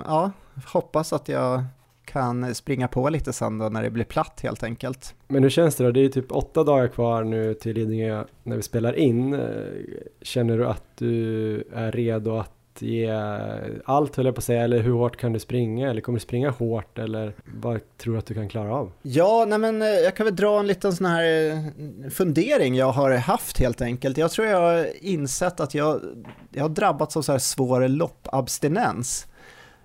ja, 0.05 0.31
hoppas 0.65 1.13
att 1.13 1.29
jag 1.29 1.63
kan 2.05 2.55
springa 2.55 2.87
på 2.87 3.09
lite 3.09 3.33
sen 3.33 3.57
då 3.57 3.69
när 3.69 3.83
det 3.83 3.89
blir 3.89 4.03
platt 4.03 4.39
helt 4.43 4.63
enkelt. 4.63 5.15
Men 5.27 5.43
hur 5.43 5.49
känns 5.49 5.75
det 5.75 5.83
då? 5.83 5.91
Det 5.91 6.05
är 6.05 6.09
typ 6.09 6.31
åtta 6.31 6.63
dagar 6.63 6.87
kvar 6.87 7.23
nu 7.23 7.53
till 7.53 7.75
Lidingö 7.75 8.23
när 8.43 8.55
vi 8.55 8.61
spelar 8.61 8.93
in. 8.93 9.39
Känner 10.21 10.57
du 10.57 10.65
att 10.65 10.83
du 10.97 11.63
är 11.73 11.91
redo 11.91 12.37
att 12.37 12.51
ge 12.79 13.11
allt 13.85 14.15
höll 14.15 14.25
jag 14.25 14.35
på 14.35 14.39
att 14.39 14.45
säga, 14.45 14.63
eller 14.63 14.79
hur 14.79 14.91
hårt 14.91 15.17
kan 15.17 15.33
du 15.33 15.39
springa? 15.39 15.89
Eller 15.89 16.01
kommer 16.01 16.19
du 16.19 16.23
springa 16.23 16.49
hårt 16.49 16.99
eller 16.99 17.33
vad 17.61 17.97
tror 17.97 18.13
du 18.13 18.19
att 18.19 18.25
du 18.25 18.33
kan 18.33 18.49
klara 18.49 18.75
av? 18.75 18.91
Ja, 19.01 19.45
nej 19.47 19.59
men 19.59 19.81
eh, 19.81 19.87
jag 19.87 20.15
kan 20.15 20.25
väl 20.25 20.35
dra 20.35 20.59
en 20.59 20.67
liten 20.67 20.93
sån 20.93 21.05
här 21.05 21.49
eh, 21.49 22.09
fundering 22.09 22.75
jag 22.75 22.91
har 22.91 23.11
haft 23.11 23.59
helt 23.59 23.81
enkelt. 23.81 24.17
Jag 24.17 24.31
tror 24.31 24.47
jag 24.47 24.61
har 24.61 24.87
insett 25.01 25.59
att 25.59 25.75
jag, 25.75 26.01
jag 26.49 26.61
har 26.63 26.69
drabbats 26.69 27.17
av 27.17 27.21
så 27.21 27.31
här 27.31 27.39
svår 27.39 27.87
loppabstinens. 27.87 29.27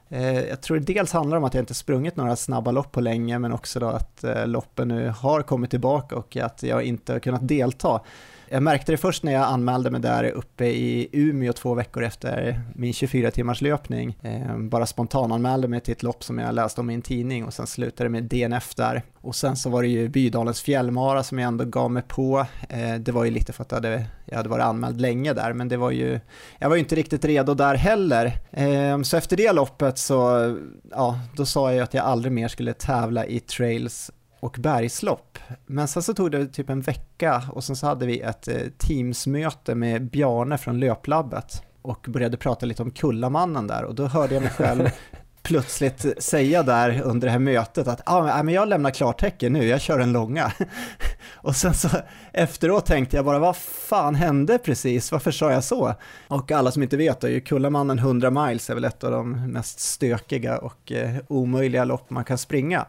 Eh, 0.08 0.40
jag 0.40 0.60
tror 0.60 0.78
det 0.78 0.94
dels 0.94 1.12
handlar 1.12 1.36
om 1.36 1.44
att 1.44 1.54
jag 1.54 1.62
inte 1.62 1.74
sprungit 1.74 2.16
några 2.16 2.36
snabba 2.36 2.70
lopp 2.70 2.92
på 2.92 3.00
länge, 3.00 3.38
men 3.38 3.52
också 3.52 3.80
då 3.80 3.86
att 3.86 4.24
eh, 4.24 4.46
loppen 4.46 4.88
nu 4.88 5.08
har 5.08 5.42
kommit 5.42 5.70
tillbaka 5.70 6.16
och 6.16 6.36
att 6.36 6.62
jag 6.62 6.82
inte 6.82 7.12
har 7.12 7.20
kunnat 7.20 7.48
delta. 7.48 8.00
Jag 8.48 8.62
märkte 8.62 8.92
det 8.92 8.96
först 8.96 9.22
när 9.22 9.32
jag 9.32 9.42
anmälde 9.42 9.90
mig 9.90 10.00
där 10.00 10.30
uppe 10.30 10.66
i 10.66 11.08
Umeå 11.12 11.52
två 11.52 11.74
veckor 11.74 12.04
efter 12.04 12.60
min 12.74 12.92
24 12.92 13.30
timmars 13.30 13.60
löpning. 13.60 14.18
Ehm, 14.22 14.68
bara 14.68 14.86
spontananmälde 14.86 15.68
mig 15.68 15.80
till 15.80 15.92
ett 15.92 16.02
lopp 16.02 16.24
som 16.24 16.38
jag 16.38 16.54
läste 16.54 16.80
om 16.80 16.90
i 16.90 16.94
en 16.94 17.02
tidning 17.02 17.44
och 17.44 17.54
sen 17.54 17.66
slutade 17.66 18.04
det 18.04 18.12
med 18.12 18.24
DNF 18.24 18.74
där. 18.74 19.02
Och 19.20 19.36
sen 19.36 19.56
så 19.56 19.70
var 19.70 19.82
det 19.82 19.88
ju 19.88 20.08
Bydalens 20.08 20.60
fjällmara 20.60 21.22
som 21.22 21.38
jag 21.38 21.48
ändå 21.48 21.64
gav 21.64 21.90
mig 21.90 22.02
på. 22.08 22.46
Ehm, 22.68 23.04
det 23.04 23.12
var 23.12 23.24
ju 23.24 23.30
lite 23.30 23.52
för 23.52 23.62
att 23.62 23.70
jag 23.70 23.76
hade, 23.76 24.04
jag 24.24 24.36
hade 24.36 24.48
varit 24.48 24.64
anmäld 24.64 25.00
länge 25.00 25.32
där, 25.32 25.52
men 25.52 25.68
det 25.68 25.76
var 25.76 25.90
ju, 25.90 26.20
jag 26.58 26.68
var 26.68 26.76
ju 26.76 26.80
inte 26.80 26.94
riktigt 26.94 27.24
redo 27.24 27.54
där 27.54 27.74
heller. 27.74 28.32
Ehm, 28.50 29.04
så 29.04 29.16
efter 29.16 29.36
det 29.36 29.52
loppet 29.52 29.98
så, 29.98 30.56
ja, 30.90 31.18
då 31.36 31.46
sa 31.46 31.72
jag 31.72 31.82
att 31.82 31.94
jag 31.94 32.04
aldrig 32.04 32.32
mer 32.32 32.48
skulle 32.48 32.72
tävla 32.72 33.26
i 33.26 33.40
trails 33.40 34.10
och 34.40 34.56
bergslopp. 34.58 35.38
Men 35.66 35.88
sen 35.88 36.02
så 36.02 36.14
tog 36.14 36.30
det 36.30 36.46
typ 36.46 36.70
en 36.70 36.80
vecka 36.80 37.42
och 37.52 37.64
sen 37.64 37.76
så 37.76 37.86
hade 37.86 38.06
vi 38.06 38.20
ett 38.20 38.48
eh, 38.48 38.54
teamsmöte 38.78 39.74
med 39.74 40.10
Bjarne 40.10 40.58
från 40.58 40.80
Löplabbet 40.80 41.62
och 41.82 42.06
började 42.08 42.36
prata 42.36 42.66
lite 42.66 42.82
om 42.82 42.90
Kullamannen 42.90 43.66
där 43.66 43.84
och 43.84 43.94
då 43.94 44.06
hörde 44.06 44.34
jag 44.34 44.42
mig 44.42 44.52
själv 44.52 44.90
plötsligt 45.42 46.22
säga 46.22 46.62
där 46.62 47.00
under 47.00 47.26
det 47.26 47.32
här 47.32 47.38
mötet 47.38 47.88
att 47.88 48.00
ah, 48.06 48.42
men 48.42 48.54
jag 48.54 48.68
lämnar 48.68 48.90
klartecken 48.90 49.52
nu, 49.52 49.66
jag 49.66 49.80
kör 49.80 49.98
en 49.98 50.12
långa. 50.12 50.52
och 51.34 51.56
sen 51.56 51.74
så 51.74 51.88
efteråt 52.32 52.86
tänkte 52.86 53.16
jag 53.16 53.24
bara 53.24 53.38
vad 53.38 53.56
fan 53.56 54.14
hände 54.14 54.58
precis, 54.58 55.12
varför 55.12 55.30
sa 55.30 55.52
jag 55.52 55.64
så? 55.64 55.94
Och 56.28 56.52
alla 56.52 56.70
som 56.70 56.82
inte 56.82 56.96
vet 56.96 57.24
är 57.24 57.28
ju 57.28 57.40
Kullamannen 57.40 57.98
100 57.98 58.30
miles 58.30 58.70
är 58.70 58.74
väl 58.74 58.84
ett 58.84 59.04
av 59.04 59.10
de 59.10 59.52
mest 59.52 59.80
stökiga 59.80 60.58
och 60.58 60.92
eh, 60.92 61.16
omöjliga 61.28 61.84
lopp 61.84 62.10
man 62.10 62.24
kan 62.24 62.38
springa. 62.38 62.86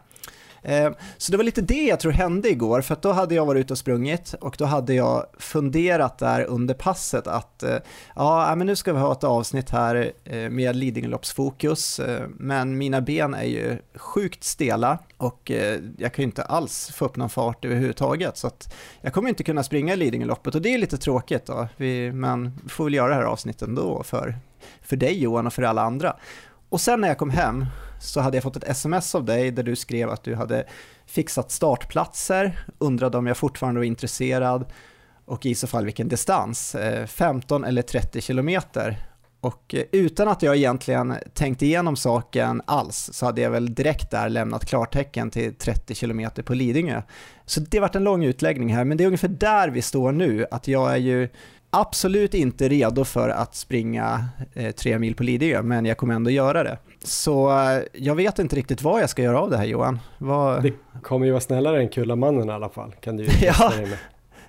Eh, 0.67 0.91
så 1.17 1.31
det 1.31 1.37
var 1.37 1.43
lite 1.43 1.61
det 1.61 1.83
jag 1.83 1.99
tror 1.99 2.11
hände 2.11 2.49
igår, 2.49 2.81
för 2.81 2.93
att 2.93 3.01
då 3.01 3.11
hade 3.11 3.35
jag 3.35 3.45
varit 3.45 3.59
ute 3.59 3.73
och 3.73 3.77
sprungit 3.77 4.33
och 4.41 4.55
då 4.57 4.65
hade 4.65 4.93
jag 4.93 5.25
funderat 5.39 6.17
där 6.17 6.43
under 6.43 6.73
passet 6.73 7.27
att 7.27 7.63
eh, 7.63 7.77
ja, 8.15 8.49
äh, 8.49 8.55
men 8.55 8.67
nu 8.67 8.75
ska 8.75 8.93
vi 8.93 8.99
ha 8.99 9.11
ett 9.11 9.23
avsnitt 9.23 9.69
här 9.69 10.11
eh, 10.23 10.49
med 10.49 10.75
Lidingöloppsfokus, 10.75 12.01
men 12.29 12.77
mina 12.77 13.01
ben 13.01 13.33
är 13.33 13.43
ju 13.43 13.77
sjukt 13.95 14.43
stela 14.43 14.99
och 15.17 15.51
jag 15.97 16.13
kan 16.13 16.23
ju 16.23 16.23
inte 16.23 16.43
alls 16.43 16.91
få 16.95 17.05
upp 17.05 17.15
någon 17.15 17.29
fart 17.29 17.65
överhuvudtaget, 17.65 18.37
så 18.37 18.47
att 18.47 18.75
jag 19.01 19.13
kommer 19.13 19.29
inte 19.29 19.43
kunna 19.43 19.63
springa 19.63 19.95
Lidingöloppet 19.95 20.55
och 20.55 20.61
det 20.61 20.73
är 20.73 20.77
lite 20.77 20.97
tråkigt 20.97 21.45
då, 21.45 21.67
vi, 21.77 22.11
men 22.11 22.59
vi 22.63 22.69
får 22.69 22.83
väl 22.83 22.93
göra 22.93 23.09
det 23.09 23.15
här 23.15 23.23
avsnittet 23.23 23.67
ändå 23.67 24.03
för, 24.03 24.37
för 24.81 24.95
dig 24.95 25.19
Johan 25.19 25.47
och 25.47 25.53
för 25.53 25.63
alla 25.63 25.81
andra. 25.81 26.15
Och 26.69 26.81
sen 26.81 27.01
när 27.01 27.07
jag 27.07 27.17
kom 27.17 27.29
hem 27.29 27.65
så 27.99 28.21
hade 28.21 28.37
jag 28.37 28.43
fått 28.43 28.55
ett 28.55 28.69
sms 28.69 29.15
av 29.15 29.25
dig 29.25 29.51
där 29.51 29.63
du 29.63 29.75
skrev 29.75 30.09
att 30.09 30.23
du 30.23 30.35
hade 30.35 30.65
fixat 31.05 31.51
startplatser, 31.51 32.59
undrade 32.77 33.17
om 33.17 33.27
jag 33.27 33.37
fortfarande 33.37 33.79
var 33.79 33.85
intresserad 33.85 34.65
och 35.25 35.45
i 35.45 35.55
så 35.55 35.67
fall 35.67 35.85
vilken 35.85 36.07
distans, 36.07 36.75
eh, 36.75 37.05
15 37.05 37.63
eller 37.63 37.81
30 37.81 38.21
kilometer. 38.21 38.97
Och 39.41 39.75
eh, 39.75 39.83
utan 39.91 40.27
att 40.27 40.41
jag 40.41 40.55
egentligen 40.55 41.15
tänkt 41.33 41.61
igenom 41.61 41.95
saken 41.95 42.61
alls 42.65 43.09
så 43.13 43.25
hade 43.25 43.41
jag 43.41 43.51
väl 43.51 43.73
direkt 43.75 44.11
där 44.11 44.29
lämnat 44.29 44.65
klartecken 44.65 45.31
till 45.31 45.55
30 45.55 45.95
kilometer 45.95 46.43
på 46.43 46.53
Lidingö. 46.53 47.01
Så 47.45 47.59
det 47.59 47.79
varit 47.79 47.95
en 47.95 48.03
lång 48.03 48.23
utläggning 48.23 48.75
här, 48.75 48.83
men 48.83 48.97
det 48.97 49.03
är 49.03 49.05
ungefär 49.05 49.27
där 49.27 49.69
vi 49.69 49.81
står 49.81 50.11
nu, 50.11 50.45
att 50.51 50.67
jag 50.67 50.91
är 50.91 50.97
ju 50.97 51.29
absolut 51.69 52.33
inte 52.33 52.69
redo 52.69 53.03
för 53.03 53.29
att 53.29 53.55
springa 53.55 54.29
eh, 54.53 54.71
tre 54.71 54.99
mil 54.99 55.15
på 55.15 55.23
Lidingö, 55.23 55.61
men 55.61 55.85
jag 55.85 55.97
kommer 55.97 56.13
ändå 56.13 56.29
göra 56.29 56.63
det. 56.63 56.77
Så 57.07 57.49
eh, 57.49 57.81
jag 57.93 58.15
vet 58.15 58.39
inte 58.39 58.55
riktigt 58.55 58.81
vad 58.81 59.01
jag 59.01 59.09
ska 59.09 59.21
göra 59.21 59.41
av 59.41 59.49
det 59.49 59.57
här 59.57 59.65
Johan. 59.65 59.99
Vad... 60.17 60.63
Det 60.63 60.73
kommer 61.01 61.25
ju 61.25 61.31
vara 61.31 61.41
snällare 61.41 61.79
än 61.79 61.89
Kullamannen 61.89 62.49
i 62.49 62.51
alla 62.51 62.69
fall, 62.69 62.95
kan 62.99 63.17
du 63.17 63.23
ju 63.23 63.29
ja, 63.41 63.71
med. 63.77 63.97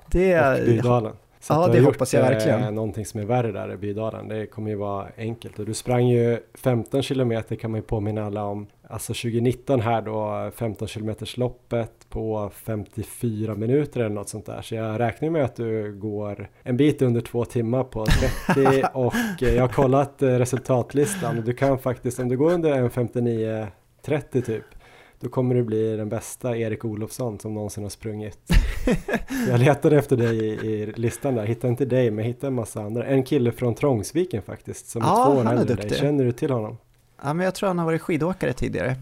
Det... 0.07 0.61
Och 0.61 0.67
Bydalen. 0.67 1.13
Så 1.41 1.53
ja, 1.53 1.69
det 1.69 1.81
hoppas 1.81 2.15
jag 2.15 2.23
verkligen. 2.23 2.63
Eh, 2.63 2.71
någonting 2.71 3.07
som 3.07 3.21
är 3.21 3.25
värre 3.25 3.53
där 3.53 3.73
i 3.73 3.77
Bydalen, 3.77 4.29
det 4.29 4.47
kommer 4.47 4.71
ju 4.71 4.77
vara 4.77 5.07
enkelt. 5.17 5.59
Och 5.59 5.67
du 5.67 5.75
sprang 5.75 6.09
ju 6.09 6.39
15 6.55 7.03
kilometer 7.03 7.57
kan 7.57 7.71
man 7.71 7.81
ju 7.81 7.87
påminna 7.87 8.27
alla 8.27 8.45
om. 8.45 8.67
Alltså 8.90 9.12
2019 9.12 9.81
här 9.81 10.02
då, 10.02 10.51
15 10.55 10.89
kilometers 10.89 11.36
loppet 11.36 12.09
på 12.09 12.51
54 12.55 13.55
minuter 13.55 14.01
eller 14.01 14.15
något 14.15 14.28
sånt 14.28 14.47
där. 14.47 14.62
Så 14.62 14.74
jag 14.74 15.01
räknar 15.01 15.31
med 15.31 15.44
att 15.44 15.56
du 15.56 15.93
går 15.93 16.51
en 16.62 16.77
bit 16.77 17.02
under 17.02 17.20
två 17.20 17.44
timmar 17.44 17.85
på 17.85 18.06
30 18.47 18.82
och 18.94 19.15
eh, 19.43 19.55
jag 19.55 19.62
har 19.62 19.69
kollat 19.69 20.23
eh, 20.23 20.28
resultatlistan. 20.28 21.43
Du 21.44 21.52
kan 21.52 21.78
faktiskt, 21.78 22.19
om 22.19 22.28
du 22.28 22.36
går 22.36 22.52
under 22.52 22.73
en 22.73 22.90
59.30 22.90 24.43
typ, 24.43 24.65
då 25.20 25.28
kommer 25.28 25.55
du 25.55 25.62
bli 25.62 25.97
den 25.97 26.09
bästa 26.09 26.56
Erik 26.56 26.85
Olofsson 26.85 27.39
som 27.39 27.55
någonsin 27.55 27.82
har 27.82 27.90
sprungit. 27.90 28.39
jag 29.48 29.60
letade 29.60 29.98
efter 29.98 30.16
dig 30.16 30.39
i, 30.39 30.48
i, 30.48 30.93
listan 30.97 31.35
där, 31.35 31.47
hittade 31.47 31.70
inte 31.70 31.85
dig 31.85 32.10
men 32.10 32.24
hittade 32.24 32.47
en 32.47 32.55
massa 32.55 32.82
andra. 32.82 33.05
En 33.05 33.23
kille 33.23 33.52
från 33.52 33.74
Trångsviken 33.74 34.43
faktiskt, 34.43 34.89
som 34.89 35.02
är 35.02 35.06
ja, 35.06 35.24
två 35.24 35.40
år 35.40 35.52
äldre 35.52 35.74
dig. 35.74 35.98
Känner 35.98 36.24
du 36.24 36.32
till 36.32 36.51
honom? 36.51 36.78
Ja, 37.23 37.35
men 37.35 37.45
jag 37.45 37.55
tror 37.55 37.66
han 37.66 37.78
har 37.78 37.86
varit 37.86 38.03
skidåkare 38.03 38.53
tidigare. 38.53 38.97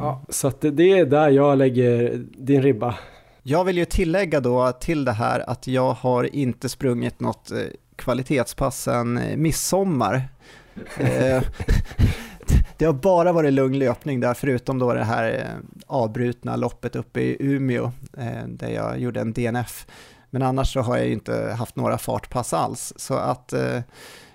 Ja, 0.00 0.22
så 0.28 0.48
att 0.48 0.60
det 0.60 0.98
är 0.98 1.06
där 1.06 1.28
jag 1.28 1.58
lägger 1.58 2.22
din 2.36 2.62
ribba. 2.62 2.98
Jag 3.42 3.64
vill 3.64 3.78
ju 3.78 3.84
tillägga 3.84 4.40
då 4.40 4.72
till 4.72 5.04
det 5.04 5.12
här 5.12 5.50
att 5.50 5.66
jag 5.66 5.92
har 5.92 6.34
inte 6.34 6.68
sprungit 6.68 7.20
något 7.20 7.50
eh, 7.50 7.58
kvalitetspass 7.96 8.82
sen 8.82 9.18
eh, 9.18 9.36
midsommar. 9.36 10.28
Eh, 10.98 11.42
det 12.78 12.84
har 12.84 12.92
bara 12.92 13.32
varit 13.32 13.52
lugn 13.52 13.78
löpning 13.78 14.20
där, 14.20 14.34
förutom 14.34 14.78
då 14.78 14.94
det 14.94 15.04
här 15.04 15.50
avbrutna 15.86 16.56
loppet 16.56 16.96
uppe 16.96 17.20
i 17.20 17.36
Umeå, 17.40 17.92
där 18.46 18.68
jag 18.68 18.98
gjorde 18.98 19.20
en 19.20 19.32
DNF. 19.32 19.86
Men 20.30 20.42
annars 20.42 20.72
så 20.72 20.80
har 20.80 20.96
jag 20.96 21.06
ju 21.06 21.12
inte 21.12 21.54
haft 21.58 21.76
några 21.76 21.98
fartpass 21.98 22.52
alls, 22.52 22.92
så 22.96 23.14
att 23.14 23.54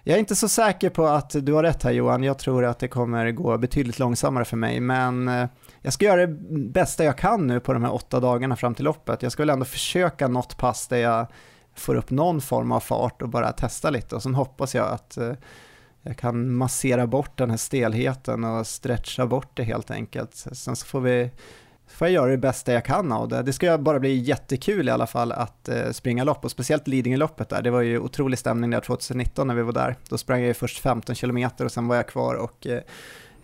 jag 0.04 0.16
är 0.16 0.20
inte 0.20 0.36
så 0.36 0.48
säker 0.48 0.90
på 0.90 1.06
att 1.06 1.46
du 1.46 1.54
har 1.54 1.64
rätt 1.64 1.84
här 1.84 1.92
Johan, 1.92 2.24
jag 2.24 2.38
tror 2.40 2.66
att 2.66 2.80
det 2.80 2.88
kommer 2.88 3.32
gå 3.32 3.58
betydligt 3.58 4.00
långsammare 4.00 4.46
för 4.46 4.58
mig, 4.58 4.80
men 4.80 5.28
eh, 5.28 5.48
jag 5.82 5.94
ska 5.94 6.06
göra 6.06 6.28
det 6.28 6.36
bästa 6.70 7.04
jag 7.04 7.18
kan 7.18 7.48
nu 7.48 7.60
på 7.60 7.74
de 7.74 7.84
här 7.84 7.94
åtta 7.94 8.20
dagarna 8.20 8.56
fram 8.56 8.76
till 8.76 8.86
loppet. 8.86 9.24
Jag 9.24 9.32
ska 9.32 9.42
väl 9.42 9.50
ändå 9.50 9.66
försöka 9.66 10.28
något 10.28 10.58
pass 10.58 10.88
där 10.88 10.98
jag 10.98 11.28
får 11.76 11.96
upp 11.96 12.10
någon 12.10 12.42
form 12.42 12.72
av 12.72 12.80
fart 12.80 13.22
och 13.22 13.30
bara 13.30 13.52
testa 13.52 13.90
lite 13.90 14.16
och 14.16 14.24
sen 14.24 14.36
hoppas 14.36 14.76
jag 14.76 14.88
att 14.88 15.18
eh, 15.18 15.34
jag 16.02 16.18
kan 16.18 16.54
massera 16.54 17.08
bort 17.08 17.38
den 17.38 17.50
här 17.50 17.58
stelheten 17.58 18.44
och 18.44 18.68
stretcha 18.68 19.26
bort 19.26 19.52
det 19.54 19.64
helt 19.64 19.92
enkelt. 19.92 20.36
Sen 20.36 20.76
så 20.76 20.86
får 20.86 21.02
vi 21.02 21.32
får 22.00 22.08
jag 22.08 22.14
göra 22.14 22.32
det 22.32 22.38
bästa 22.38 22.74
jag 22.74 22.86
kan 22.86 23.12
av 23.12 23.28
det. 23.28 23.42
Det 23.42 23.54
ska 23.54 23.78
bara 23.78 24.00
bli 24.00 24.16
jättekul 24.16 24.88
i 24.88 24.92
alla 24.92 25.08
fall 25.08 25.32
att 25.32 25.70
eh, 25.70 25.92
springa 25.92 26.24
lopp 26.24 26.46
och 26.46 26.52
speciellt 26.52 26.88
Lidingöloppet 26.88 27.50
där. 27.50 27.62
Det 27.62 27.72
var 27.72 27.82
ju 27.82 28.00
otrolig 28.00 28.40
stämning 28.40 28.70
där 28.70 28.82
2019 28.82 29.48
när 29.48 29.56
vi 29.56 29.62
var 29.62 29.74
där. 29.74 29.96
Då 30.10 30.18
sprang 30.18 30.40
jag 30.40 30.48
ju 30.48 30.54
först 30.54 30.80
15 30.80 31.16
kilometer 31.16 31.66
och 31.66 31.72
sen 31.72 31.88
var 31.88 31.96
jag 31.96 32.08
kvar 32.08 32.36
och 32.36 32.68
eh, 32.68 32.82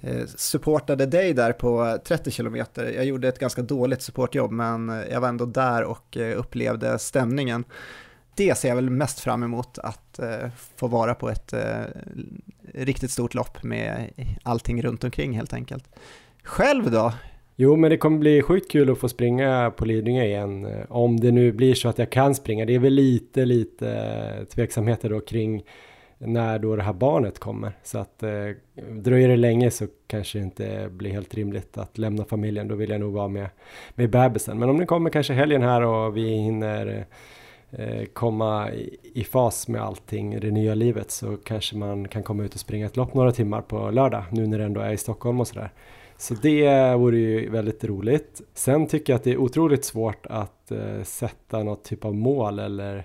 eh, 0.01 0.25
supportade 0.35 1.05
dig 1.05 1.33
där 1.33 1.51
på 1.51 1.97
30 2.05 2.31
kilometer. 2.31 2.91
Jag 2.95 3.05
gjorde 3.05 3.27
ett 3.27 3.39
ganska 3.39 3.61
dåligt 3.61 4.01
supportjobb 4.01 4.51
men 4.51 5.03
jag 5.11 5.21
var 5.21 5.29
ändå 5.29 5.45
där 5.45 5.83
och 5.83 6.17
upplevde 6.35 6.99
stämningen. 6.99 7.63
Det 8.35 8.57
ser 8.57 8.67
jag 8.67 8.75
väl 8.75 8.89
mest 8.89 9.19
fram 9.19 9.43
emot 9.43 9.77
att 9.77 10.19
få 10.75 10.87
vara 10.87 11.15
på 11.15 11.29
ett 11.29 11.53
riktigt 12.73 13.11
stort 13.11 13.33
lopp 13.33 13.63
med 13.63 14.09
allting 14.43 14.81
runt 14.81 15.03
omkring 15.03 15.33
helt 15.33 15.53
enkelt. 15.53 15.85
Själv 16.43 16.91
då? 16.91 17.13
Jo, 17.57 17.75
men 17.75 17.89
det 17.89 17.97
kommer 17.97 18.17
bli 18.17 18.41
sjukt 18.41 18.71
kul 18.71 18.91
att 18.91 18.97
få 18.97 19.09
springa 19.09 19.71
på 19.75 19.85
Lidingö 19.85 20.23
igen. 20.23 20.65
Eh, 20.65 20.91
om 20.91 21.19
det 21.19 21.31
nu 21.31 21.51
blir 21.51 21.73
så 21.73 21.89
att 21.89 21.97
jag 21.97 22.09
kan 22.09 22.35
springa. 22.35 22.65
Det 22.65 22.75
är 22.75 22.79
väl 22.79 22.93
lite, 22.93 23.45
lite 23.45 23.89
eh, 23.89 24.45
tveksamheter 24.45 25.09
då 25.09 25.19
kring 25.19 25.63
när 26.17 26.59
då 26.59 26.75
det 26.75 26.83
här 26.83 26.93
barnet 26.93 27.39
kommer. 27.39 27.71
Så 27.83 27.97
att 27.97 28.23
eh, 28.23 28.29
dröjer 28.91 29.27
det 29.27 29.37
länge 29.37 29.71
så 29.71 29.87
kanske 30.07 30.39
det 30.39 30.43
inte 30.43 30.87
blir 30.91 31.11
helt 31.11 31.33
rimligt 31.33 31.77
att 31.77 31.97
lämna 31.97 32.25
familjen. 32.25 32.67
Då 32.67 32.75
vill 32.75 32.89
jag 32.89 32.99
nog 32.99 33.13
vara 33.13 33.27
med, 33.27 33.49
med 33.95 34.09
bebisen. 34.09 34.59
Men 34.59 34.69
om 34.69 34.77
det 34.77 34.85
kommer 34.85 35.09
kanske 35.09 35.33
helgen 35.33 35.61
här 35.61 35.81
och 35.81 36.17
vi 36.17 36.29
hinner 36.29 37.05
eh, 37.71 38.05
komma 38.13 38.71
i, 38.71 38.97
i, 39.13 39.23
fas 39.23 39.67
med 39.67 39.81
allting, 39.81 40.39
det 40.39 40.51
nya 40.51 40.75
livet, 40.75 41.11
så 41.11 41.37
kanske 41.37 41.77
man 41.77 42.07
kan 42.07 42.23
komma 42.23 42.43
ut 42.43 42.53
och 42.53 42.59
springa 42.59 42.85
ett 42.85 42.97
lopp 42.97 43.13
några 43.13 43.31
timmar 43.31 43.61
på 43.61 43.89
lördag, 43.89 44.23
nu 44.31 44.47
när 44.47 44.57
det 44.57 44.65
ändå 44.65 44.81
är 44.81 44.91
i 44.91 44.97
Stockholm 44.97 45.39
och 45.39 45.47
sådär. 45.47 45.71
Så 46.17 46.33
det 46.33 46.95
vore 46.95 47.17
ju 47.17 47.49
väldigt 47.49 47.83
roligt. 47.83 48.41
Sen 48.53 48.87
tycker 48.87 49.13
jag 49.13 49.17
att 49.17 49.23
det 49.23 49.31
är 49.31 49.37
otroligt 49.37 49.85
svårt 49.85 50.25
att 50.25 50.71
eh, 50.71 51.03
sätta 51.03 51.63
något 51.63 51.83
typ 51.83 52.05
av 52.05 52.15
mål 52.15 52.59
eller 52.59 52.97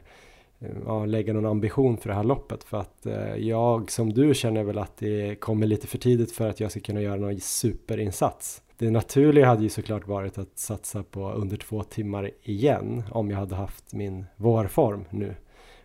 eh, 0.59 0.69
ja, 0.87 1.05
lägga 1.07 1.33
någon 1.33 1.47
ambition 1.47 1.97
för 1.97 2.09
det 2.09 2.15
här 2.15 2.25
loppet 2.25 2.65
för 2.65 2.81
att 2.81 3.07
eh, 3.07 3.35
jag 3.35 3.91
som 3.91 4.13
du 4.13 4.35
känner 4.35 4.63
väl 4.63 4.79
att 4.79 4.97
det 4.97 5.41
kommer 5.41 5.67
lite 5.67 5.87
för 5.87 5.99
tidigt 5.99 6.33
för 6.33 6.49
att 6.49 6.61
jag 6.61 6.71
ska 6.71 6.81
kunna 6.81 7.01
göra 7.01 7.17
någon 7.17 7.41
superinsats. 7.41 8.63
Det 8.79 8.91
naturliga 8.91 9.47
hade 9.47 9.63
ju 9.63 9.69
såklart 9.69 10.07
varit 10.07 10.39
att 10.39 10.59
satsa 10.59 11.03
på 11.03 11.33
under 11.33 11.57
två 11.57 11.83
timmar 11.83 12.31
igen 12.43 13.03
om 13.11 13.31
jag 13.31 13.39
hade 13.39 13.55
haft 13.55 13.93
min 13.93 14.25
vårform 14.37 15.05
nu. 15.11 15.35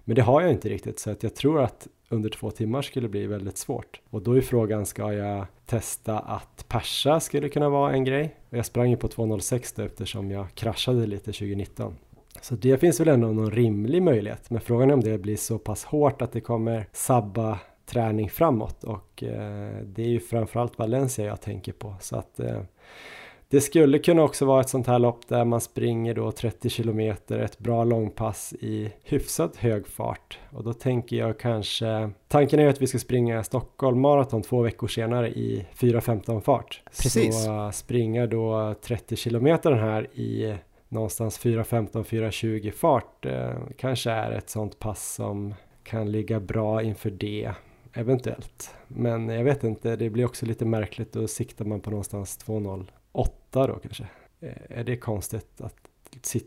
Men 0.04 0.16
det 0.16 0.22
har 0.22 0.42
jag 0.42 0.52
inte 0.52 0.70
riktigt 0.70 1.00
så 1.00 1.12
att 1.12 1.24
jag 1.24 1.36
tror 1.36 1.62
att 1.62 1.88
under 2.16 2.30
två 2.30 2.52
timmar 2.52 2.82
skulle 2.82 3.10
bli 3.10 3.28
väldigt 3.28 3.58
svårt. 3.58 4.02
Och 4.10 4.22
då 4.22 4.38
är 4.38 4.42
frågan, 4.42 4.86
ska 4.86 5.14
jag 5.14 5.46
testa 5.66 6.20
att 6.20 6.66
persa 6.68 7.20
skulle 7.20 7.50
kunna 7.50 7.70
vara 7.70 7.94
en 7.94 8.04
grej? 8.04 8.36
Jag 8.50 8.66
sprang 8.66 8.90
ju 8.90 8.98
på 8.98 9.08
2.06 9.08 9.74
då 9.76 9.84
eftersom 9.84 10.32
jag 10.32 10.48
kraschade 10.54 11.08
lite 11.08 11.26
2019. 11.26 11.96
Så 12.42 12.56
det 12.56 12.78
finns 12.78 13.00
väl 13.00 13.08
ändå 13.08 13.28
någon 13.28 13.52
rimlig 13.52 14.02
möjlighet. 14.02 14.50
Men 14.50 14.62
frågan 14.62 14.90
är 14.90 14.94
om 14.94 15.02
det 15.02 15.18
blir 15.18 15.36
så 15.36 15.58
pass 15.58 15.86
hårt 15.86 16.22
att 16.22 16.32
det 16.32 16.42
kommer 16.42 16.88
sabba 16.92 17.60
träning 17.86 18.30
framåt 18.30 18.84
och 18.84 19.24
eh, 19.24 19.78
det 19.86 20.04
är 20.04 20.08
ju 20.08 20.20
framförallt 20.20 20.80
Valencia 20.80 21.26
jag 21.26 21.42
tänker 21.42 21.72
på. 21.72 21.96
Så 22.00 22.16
att 22.16 22.40
eh, 22.40 22.62
det 23.56 23.62
skulle 23.62 24.00
kunna 24.00 24.24
också 24.24 24.46
vara 24.46 24.62
ett 24.62 24.70
sånt 24.70 24.88
här 24.88 25.00
lopp 25.00 25.28
där 25.28 25.46
man 25.46 25.62
springer 25.62 26.14
då 26.14 26.32
30 26.32 26.70
kilometer, 26.70 27.40
ett 27.40 27.60
bra 27.60 27.84
långpass 27.84 28.54
i 28.54 28.92
hyfsat 29.04 29.56
hög 29.56 29.88
fart. 29.88 30.40
Och 30.52 30.64
då 30.64 30.74
tänker 30.74 31.16
jag 31.16 31.40
kanske, 31.40 32.10
tanken 32.28 32.60
är 32.60 32.64
ju 32.64 32.70
att 32.70 32.82
vi 32.82 32.88
ska 32.88 33.00
springa 33.00 33.44
Stockholm 33.44 34.02
Marathon 34.02 34.42
två 34.42 34.62
veckor 34.62 34.88
senare 34.88 35.30
i 35.30 35.66
4.15 35.78 36.42
fart. 36.42 36.82
Precis. 36.86 37.44
Så 37.44 37.72
springa 37.74 38.28
då 38.28 38.76
30 38.82 39.16
kilometer 39.16 39.72
här 39.72 40.20
i 40.20 40.56
någonstans 40.90 41.40
4.15, 41.40 42.04
4.20 42.04 42.72
fart 42.72 43.26
eh, 43.26 43.54
kanske 43.78 44.12
är 44.12 44.32
ett 44.32 44.50
sånt 44.50 44.80
pass 44.80 45.14
som 45.14 45.54
kan 45.84 46.12
ligga 46.12 46.40
bra 46.40 46.84
inför 46.84 47.10
det 47.10 47.52
eventuellt. 47.94 48.76
Men 48.88 49.30
jag 49.30 49.44
vet 49.44 49.64
inte, 49.64 49.96
det 49.96 50.10
blir 50.10 50.26
också 50.26 50.46
lite 50.46 50.66
märkligt 50.66 51.14
då 51.14 51.28
siktar 51.28 51.66
man 51.66 51.82
på 51.82 51.90
någonstans 51.90 52.40
2.0 52.46 52.86
åtta 53.56 53.68
då 53.68 53.80
kanske. 53.80 54.04
Eh, 54.40 54.80
är 54.80 54.84
det 54.84 54.98
konstigt 54.98 55.62
att 55.62 55.76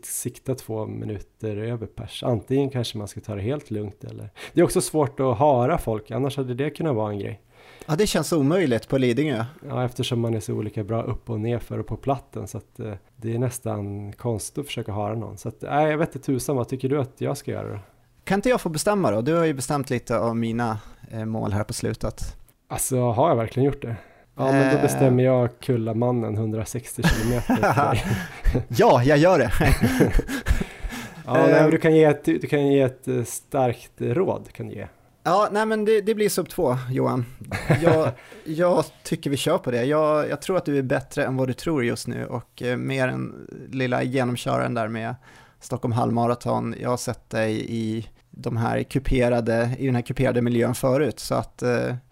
sikta 0.05 0.55
två 0.55 0.85
minuter 0.85 1.57
över 1.57 1.87
pers? 1.87 2.23
Antingen 2.23 2.69
kanske 2.69 2.97
man 2.97 3.07
ska 3.07 3.19
ta 3.19 3.35
det 3.35 3.41
helt 3.41 3.71
lugnt 3.71 4.03
eller... 4.03 4.29
Det 4.53 4.59
är 4.59 4.65
också 4.65 4.81
svårt 4.81 5.19
att 5.19 5.37
höra 5.37 5.77
folk, 5.77 6.11
annars 6.11 6.37
hade 6.37 6.53
det 6.53 6.69
kunnat 6.69 6.95
vara 6.95 7.11
en 7.11 7.19
grej. 7.19 7.41
Ja, 7.85 7.95
det 7.95 8.07
känns 8.07 8.33
omöjligt 8.33 8.87
på 8.87 8.97
Lidingö. 8.97 9.45
Ja, 9.67 9.85
eftersom 9.85 10.19
man 10.19 10.33
är 10.33 10.39
så 10.39 10.53
olika 10.53 10.83
bra 10.83 11.03
upp 11.03 11.29
och 11.29 11.39
ner 11.39 11.59
för 11.59 11.79
och 11.79 11.87
på 11.87 11.97
platten 11.97 12.47
så 12.47 12.57
att 12.57 12.79
eh, 12.79 12.93
det 13.15 13.35
är 13.35 13.39
nästan 13.39 14.13
konstigt 14.13 14.57
att 14.57 14.65
försöka 14.65 14.91
höra 14.91 15.15
någon. 15.15 15.37
Så 15.37 15.49
att, 15.49 15.61
nej, 15.61 15.89
jag 15.89 15.97
vet 15.97 16.15
inte 16.15 16.25
tusan, 16.25 16.55
vad 16.55 16.67
tycker 16.67 16.89
du 16.89 16.99
att 16.99 17.21
jag 17.21 17.37
ska 17.37 17.51
göra 17.51 17.73
då? 17.73 17.79
Kan 18.23 18.37
inte 18.37 18.49
jag 18.49 18.61
få 18.61 18.69
bestämma 18.69 19.11
då? 19.11 19.21
Du 19.21 19.35
har 19.35 19.45
ju 19.45 19.53
bestämt 19.53 19.89
lite 19.89 20.19
av 20.19 20.35
mina 20.35 20.79
eh, 21.11 21.25
mål 21.25 21.51
här 21.53 21.63
på 21.63 21.73
slutet. 21.73 22.35
Alltså, 22.67 22.99
har 22.99 23.29
jag 23.29 23.35
verkligen 23.35 23.65
gjort 23.65 23.81
det? 23.81 23.95
Ja, 24.39 24.51
men 24.51 24.71
då 24.71 24.77
eh. 24.77 24.81
bestämmer 24.81 25.23
jag 25.23 25.49
Kullamannen 25.59 26.35
160 26.35 27.03
kilometer 27.03 28.03
Ja, 28.67 29.03
jag 29.03 29.17
gör 29.17 29.39
det. 29.39 29.51
ja, 31.25 31.47
nej, 31.47 31.71
du, 31.71 31.77
kan 31.77 31.95
ge 31.95 32.03
ett, 32.03 32.25
du 32.25 32.39
kan 32.39 32.67
ge 32.67 32.81
ett 32.81 33.07
eh, 33.07 33.23
starkt 33.23 33.91
råd. 33.97 34.51
Kan 34.51 34.69
ge. 34.69 34.87
Ja, 35.23 35.49
nej 35.51 35.65
men 35.65 35.85
det, 35.85 36.01
det 36.01 36.15
blir 36.15 36.29
sub 36.29 36.49
2, 36.49 36.77
Johan. 36.91 37.25
Jag, 37.81 38.11
jag, 38.43 38.85
tycker 39.03 39.29
vi 39.29 39.37
kör 39.37 39.57
på 39.57 39.71
det. 39.71 39.85
Jag, 39.85 40.29
jag, 40.29 40.41
tror 40.41 40.57
att 40.57 40.65
du 40.65 40.77
är 40.77 40.83
bättre 40.83 41.23
än 41.23 41.37
vad 41.37 41.47
du 41.47 41.53
tror 41.53 41.85
just 41.85 42.07
nu 42.07 42.25
och 42.25 42.61
eh, 42.61 42.77
mer 42.77 43.07
än 43.07 43.47
lilla 43.71 44.03
genomköraren 44.03 44.73
där 44.73 44.87
med 44.87 45.15
Stockholm 45.59 45.91
halvmaraton. 45.91 46.75
Jag 46.81 46.89
har 46.89 46.97
sett 46.97 47.29
dig 47.29 47.65
i 47.69 48.07
de 48.29 48.57
här 48.57 48.83
kuperade, 48.83 49.75
i 49.77 49.85
den 49.85 49.95
här 49.95 50.01
kuperade 50.01 50.41
miljön 50.41 50.75
förut, 50.75 51.19
så 51.19 51.35
att 51.35 51.63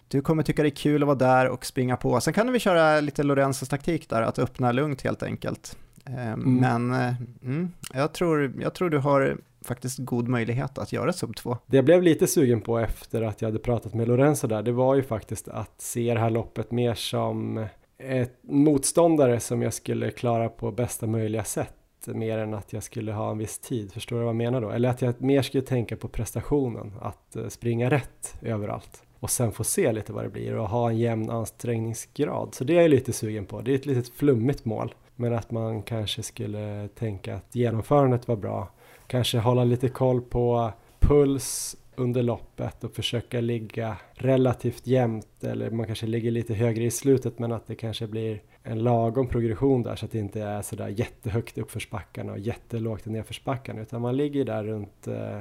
du 0.08 0.22
kommer 0.22 0.44
tycka 0.44 0.64
det 0.64 0.68
är 0.68 0.76
kul 0.76 1.04
att 1.04 1.08
vara 1.08 1.18
där 1.18 1.50
och 1.50 1.66
springa 1.66 1.98
på. 1.98 2.22
Sen 2.22 2.34
kan 2.34 2.52
vi 2.52 2.60
köra 2.60 3.00
lite 3.00 3.24
Lorenzos 3.24 3.70
taktik 3.70 4.10
där, 4.10 4.22
att 4.22 4.40
öppna 4.40 4.72
lugnt 4.72 5.02
helt 5.02 5.24
enkelt. 5.24 5.78
Eh, 6.06 6.28
mm. 6.28 6.56
Men 6.56 6.94
eh, 6.94 7.14
mm, 7.44 7.72
jag, 7.94 8.14
tror, 8.14 8.54
jag 8.62 8.74
tror 8.74 8.90
du 8.90 8.98
har 8.98 9.38
faktiskt 9.62 9.98
god 9.98 10.28
möjlighet 10.28 10.78
att 10.78 10.94
göra 10.94 11.14
sub 11.14 11.36
2. 11.36 11.58
Det 11.66 11.78
jag 11.78 11.86
blev 11.86 12.04
lite 12.04 12.28
sugen 12.28 12.62
på 12.62 12.80
efter 12.80 13.22
att 13.22 13.42
jag 13.42 13.48
hade 13.48 13.60
pratat 13.60 13.94
med 13.94 14.08
Lorenzo 14.08 14.48
där, 14.48 14.64
det 14.64 14.72
var 14.72 14.96
ju 14.96 15.04
faktiskt 15.04 15.48
att 15.48 15.82
se 15.82 16.14
det 16.14 16.20
här 16.20 16.30
loppet 16.30 16.72
mer 16.72 16.94
som 16.94 17.66
ett 17.98 18.38
motståndare 18.42 19.40
som 19.40 19.62
jag 19.62 19.74
skulle 19.74 20.12
klara 20.12 20.50
på 20.50 20.72
bästa 20.72 21.08
möjliga 21.08 21.44
sätt 21.44 21.74
mer 22.06 22.38
än 22.38 22.54
att 22.54 22.74
jag 22.74 22.84
skulle 22.84 23.12
ha 23.12 23.32
en 23.32 23.38
viss 23.38 23.60
tid, 23.60 23.94
förstår 23.94 24.16
du 24.16 24.22
vad 24.22 24.30
jag 24.30 24.36
menar 24.36 24.62
då? 24.62 24.70
Eller 24.70 24.90
att 24.90 25.02
jag 25.02 25.22
mer 25.22 25.42
skulle 25.42 25.64
tänka 25.64 25.96
på 25.96 26.08
prestationen, 26.08 26.94
att 27.02 27.36
eh, 27.36 27.48
springa 27.48 27.90
rätt 27.90 28.36
överallt 28.42 29.04
och 29.20 29.30
sen 29.30 29.52
få 29.52 29.64
se 29.64 29.92
lite 29.92 30.14
vad 30.14 30.24
det 30.24 30.30
blir 30.30 30.56
och 30.56 30.70
ha 30.70 30.90
en 30.90 30.98
jämn 30.98 31.30
ansträngningsgrad. 31.30 32.56
Så 32.56 32.64
det 32.64 32.78
är 32.78 32.82
jag 32.82 32.90
lite 32.90 33.14
sugen 33.14 33.46
på. 33.46 33.62
Det 33.62 33.72
är 33.72 33.76
ett 33.76 33.86
litet 33.86 34.10
flummigt 34.10 34.66
mål, 34.66 34.96
men 35.16 35.34
att 35.34 35.52
man 35.52 35.82
kanske 35.82 36.24
skulle 36.24 36.88
tänka 36.88 37.36
att 37.36 37.56
genomförandet 37.56 38.28
var 38.28 38.36
bra. 38.36 38.70
Kanske 39.08 39.40
hålla 39.40 39.64
lite 39.64 39.90
koll 39.90 40.22
på 40.22 40.72
puls 41.00 41.78
under 41.96 42.24
loppet 42.24 42.84
och 42.84 42.92
försöka 42.92 43.42
ligga 43.42 43.98
relativt 44.14 44.88
jämnt 44.88 45.44
eller 45.44 45.70
man 45.70 45.86
kanske 45.86 46.08
ligger 46.08 46.32
lite 46.32 46.54
högre 46.54 46.84
i 46.84 46.92
slutet 46.92 47.40
men 47.40 47.52
att 47.52 47.68
det 47.68 47.76
kanske 47.76 48.08
blir 48.08 48.42
en 48.64 48.84
lagom 48.84 49.28
progression 49.28 49.84
där 49.84 49.96
så 49.96 50.06
att 50.06 50.12
det 50.12 50.20
inte 50.20 50.42
är 50.42 50.62
sådär 50.62 50.88
jättehögt 50.88 51.58
uppförsbackarna 51.58 52.32
och 52.32 52.40
jättelågt 52.40 53.08
i 53.08 53.10
nedförsbackarna 53.10 53.82
utan 53.82 54.02
man 54.02 54.18
ligger 54.18 54.46
där 54.46 54.64
runt, 54.64 55.08
eh, 55.08 55.40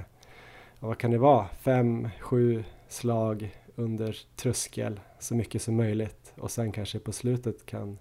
vad 0.81 0.99
kan 0.99 1.11
det 1.11 1.19
vara, 1.19 1.47
fem, 1.61 2.09
sju 2.21 2.65
slag 2.89 3.51
under 3.77 4.19
tröskel 4.37 5.01
så 5.19 5.35
mycket 5.35 5.63
som 5.63 5.77
möjligt 5.77 6.35
och 6.37 6.51
sen 6.51 6.73
kanske 6.73 6.99
på 6.99 7.13
slutet 7.13 7.67
kan 7.67 7.99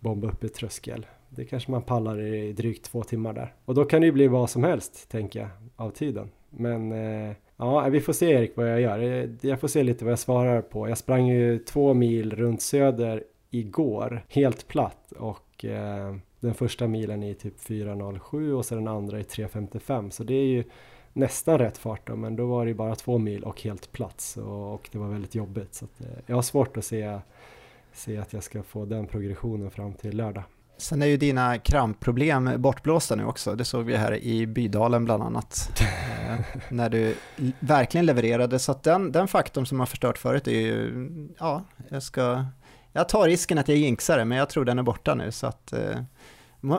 bomba 0.00 0.28
upp 0.28 0.44
i 0.44 0.48
tröskel. 0.48 1.06
Det 1.28 1.44
kanske 1.44 1.70
man 1.70 1.82
pallar 1.82 2.20
i 2.20 2.52
drygt 2.52 2.84
två 2.84 3.02
timmar 3.02 3.32
där. 3.32 3.54
Och 3.64 3.74
då 3.74 3.84
kan 3.84 4.00
det 4.00 4.06
ju 4.06 4.12
bli 4.12 4.28
vad 4.28 4.50
som 4.50 4.64
helst, 4.64 5.08
tänker 5.10 5.40
jag, 5.40 5.48
av 5.76 5.90
tiden. 5.90 6.30
Men 6.50 6.92
eh, 6.92 7.32
ja, 7.56 7.88
vi 7.88 8.00
får 8.00 8.12
se 8.12 8.30
Erik 8.30 8.56
vad 8.56 8.70
jag 8.70 8.80
gör. 8.80 8.98
Eh, 8.98 9.30
jag 9.40 9.60
får 9.60 9.68
se 9.68 9.82
lite 9.82 10.04
vad 10.04 10.12
jag 10.12 10.18
svarar 10.18 10.62
på. 10.62 10.88
Jag 10.88 10.98
sprang 10.98 11.26
ju 11.26 11.58
två 11.58 11.94
mil 11.94 12.36
runt 12.36 12.62
Söder 12.62 13.24
igår, 13.50 14.24
helt 14.28 14.68
platt 14.68 15.12
och 15.18 15.64
eh, 15.64 16.16
den 16.40 16.54
första 16.54 16.88
milen 16.88 17.22
i 17.22 17.34
typ 17.34 17.60
4.07 17.60 18.52
och 18.52 18.64
så 18.64 18.74
den 18.74 18.88
andra 18.88 19.20
i 19.20 19.22
3.55 19.22 20.10
så 20.10 20.24
det 20.24 20.34
är 20.34 20.46
ju 20.46 20.64
nästan 21.14 21.58
rätt 21.58 21.78
fart 21.78 22.06
då, 22.06 22.16
men 22.16 22.36
då 22.36 22.46
var 22.46 22.66
det 22.66 22.74
bara 22.74 22.94
två 22.94 23.18
mil 23.18 23.44
och 23.44 23.62
helt 23.62 23.92
plats 23.92 24.36
och, 24.36 24.74
och 24.74 24.88
det 24.92 24.98
var 24.98 25.08
väldigt 25.08 25.34
jobbigt. 25.34 25.74
Så 25.74 25.84
att, 25.84 26.00
eh, 26.00 26.06
jag 26.26 26.34
har 26.34 26.42
svårt 26.42 26.76
att 26.76 26.84
se, 26.84 27.18
se 27.92 28.16
att 28.16 28.32
jag 28.32 28.42
ska 28.42 28.62
få 28.62 28.84
den 28.84 29.06
progressionen 29.06 29.70
fram 29.70 29.94
till 29.94 30.16
lördag. 30.16 30.42
Sen 30.76 31.02
är 31.02 31.06
ju 31.06 31.16
dina 31.16 31.58
krampproblem 31.58 32.50
bortblåsta 32.56 33.14
nu 33.14 33.24
också, 33.24 33.54
det 33.54 33.64
såg 33.64 33.84
vi 33.84 33.96
här 33.96 34.14
i 34.14 34.46
Bydalen 34.46 35.04
bland 35.04 35.22
annat. 35.22 35.80
eh, 35.80 36.44
när 36.68 36.90
du 36.90 37.14
verkligen 37.60 38.06
levererade, 38.06 38.58
så 38.58 38.72
att 38.72 38.82
den, 38.82 39.12
den 39.12 39.28
faktorn 39.28 39.66
som 39.66 39.80
har 39.80 39.86
förstört 39.86 40.18
förut 40.18 40.48
är 40.48 40.60
ju, 40.60 41.08
ja, 41.38 41.64
jag 41.88 42.02
ska, 42.02 42.44
jag 42.92 43.08
tar 43.08 43.26
risken 43.26 43.58
att 43.58 43.68
jag 43.68 43.78
jinxar 43.78 44.18
det, 44.18 44.24
men 44.24 44.38
jag 44.38 44.48
tror 44.48 44.64
den 44.64 44.78
är 44.78 44.82
borta 44.82 45.14
nu 45.14 45.32
så 45.32 45.46
att 45.46 45.72
eh, 45.72 46.00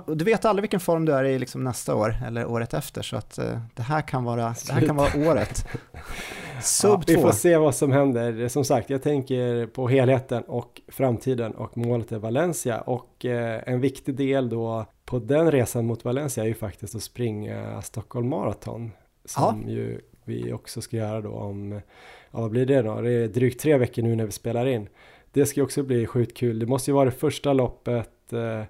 du 0.08 0.26
vet 0.26 0.46
aldrig 0.46 0.62
vilken 0.62 0.80
form 0.80 1.06
du 1.06 1.14
är 1.14 1.24
i 1.24 1.40
liksom 1.40 1.64
nästa 1.64 1.96
år 1.96 2.16
eller 2.28 2.46
året 2.46 2.74
efter 2.74 3.02
så 3.02 3.18
att 3.18 3.40
uh, 3.40 3.58
det, 3.74 3.84
här 3.84 4.02
kan 4.02 4.24
vara, 4.24 4.56
det 4.68 4.74
här 4.74 4.82
kan 4.88 4.96
vara 4.96 5.30
året. 5.30 5.68
Sub 6.62 6.92
ja, 6.92 7.04
Vi 7.08 7.18
får 7.18 7.32
se 7.32 7.58
vad 7.58 7.76
som 7.76 7.92
händer. 7.92 8.48
Som 8.48 8.66
sagt, 8.66 8.90
jag 8.90 9.04
tänker 9.04 9.68
på 9.68 9.88
helheten 9.88 10.44
och 10.44 10.82
framtiden 10.88 11.52
och 11.52 11.78
målet 11.78 12.12
är 12.12 12.18
Valencia 12.18 12.82
och 12.82 13.26
uh, 13.26 13.70
en 13.70 13.82
viktig 13.82 14.16
del 14.16 14.50
då 14.50 14.86
på 15.06 15.20
den 15.20 15.52
resan 15.52 15.86
mot 15.86 16.06
Valencia 16.06 16.44
är 16.44 16.48
ju 16.48 16.54
faktiskt 16.54 16.96
att 16.96 17.04
springa 17.04 17.82
Stockholm 17.82 18.30
Marathon 18.30 18.92
som 19.26 19.64
ja. 19.68 19.72
ju 19.72 20.02
vi 20.26 20.54
också 20.54 20.82
ska 20.82 20.98
göra 20.98 21.22
då 21.22 21.32
om, 21.32 21.82
ja 22.32 22.42
vad 22.42 22.52
blir 22.52 22.66
det 22.66 22.82
då? 22.82 23.02
Det 23.02 23.12
är 23.12 23.28
drygt 23.28 23.62
tre 23.62 23.78
veckor 23.78 24.02
nu 24.02 24.16
när 24.16 24.26
vi 24.26 24.32
spelar 24.32 24.66
in. 24.66 24.90
Det 25.32 25.46
ska 25.46 25.64
också 25.64 25.84
bli 25.84 26.08
sjukt 26.08 26.38
kul. 26.38 26.60
Det 26.60 26.66
måste 26.66 26.92
ju 26.92 26.96
vara 26.96 27.06
det 27.06 27.12
första 27.12 27.54
loppet 27.54 28.34
uh, 28.34 28.64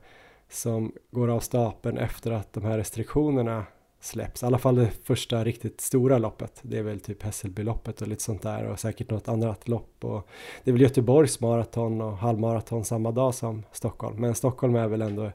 som 0.49 0.91
går 1.11 1.27
av 1.27 1.39
stapeln 1.39 1.97
efter 1.97 2.31
att 2.31 2.53
de 2.53 2.65
här 2.65 2.77
restriktionerna 2.77 3.65
släpps. 4.05 4.43
I 4.43 4.45
alla 4.45 4.57
fall 4.57 4.76
det 4.76 4.89
första 5.03 5.43
riktigt 5.43 5.81
stora 5.81 6.17
loppet. 6.17 6.59
Det 6.61 6.77
är 6.77 6.84
väl 6.84 6.99
typ 6.99 7.23
Hässelbyloppet 7.23 8.01
och 8.01 8.07
lite 8.07 8.23
sånt 8.23 8.41
där 8.41 8.65
och 8.65 8.80
säkert 8.80 9.09
något 9.09 9.27
annat 9.27 9.67
lopp. 9.67 10.03
Och 10.03 10.27
det 10.63 10.72
är 10.72 10.73
väl 10.73 10.81
Göteborgs 10.81 11.39
maraton 11.39 12.01
och 12.01 12.17
halvmaraton 12.17 12.85
samma 12.85 13.11
dag 13.11 13.35
som 13.35 13.63
Stockholm. 13.72 14.22
Men 14.22 14.35
Stockholm 14.35 14.76
är 14.76 14.88
väl 14.88 15.01
ändå 15.01 15.31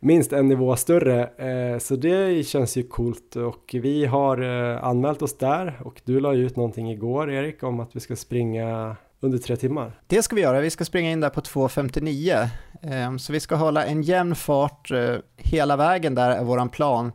minst 0.00 0.32
en 0.32 0.48
nivå 0.48 0.76
större. 0.76 1.26
Eh, 1.26 1.78
så 1.78 1.96
det 1.96 2.46
känns 2.46 2.76
ju 2.76 2.82
coolt 2.82 3.36
och 3.36 3.74
vi 3.82 4.04
har 4.04 4.42
eh, 4.42 4.84
anmält 4.84 5.22
oss 5.22 5.38
där 5.38 5.80
och 5.84 6.00
du 6.04 6.20
la 6.20 6.34
ut 6.34 6.56
någonting 6.56 6.90
igår 6.90 7.30
Erik 7.30 7.62
om 7.62 7.80
att 7.80 7.96
vi 7.96 8.00
ska 8.00 8.16
springa 8.16 8.96
under 9.22 9.38
tre 9.38 9.56
timmar. 9.56 10.00
Det 10.06 10.22
ska 10.22 10.36
vi 10.36 10.42
göra, 10.42 10.60
vi 10.60 10.70
ska 10.70 10.84
springa 10.84 11.10
in 11.10 11.20
där 11.20 11.30
på 11.30 11.40
2.59. 11.40 12.48
Ehm, 12.82 13.18
så 13.18 13.32
vi 13.32 13.40
ska 13.40 13.54
hålla 13.54 13.84
en 13.84 14.02
jämn 14.02 14.34
fart 14.34 14.90
eh, 14.90 15.16
hela 15.36 15.76
vägen 15.76 16.14
där 16.14 16.30
är 16.30 16.44
våran 16.44 16.68
plan. 16.68 17.12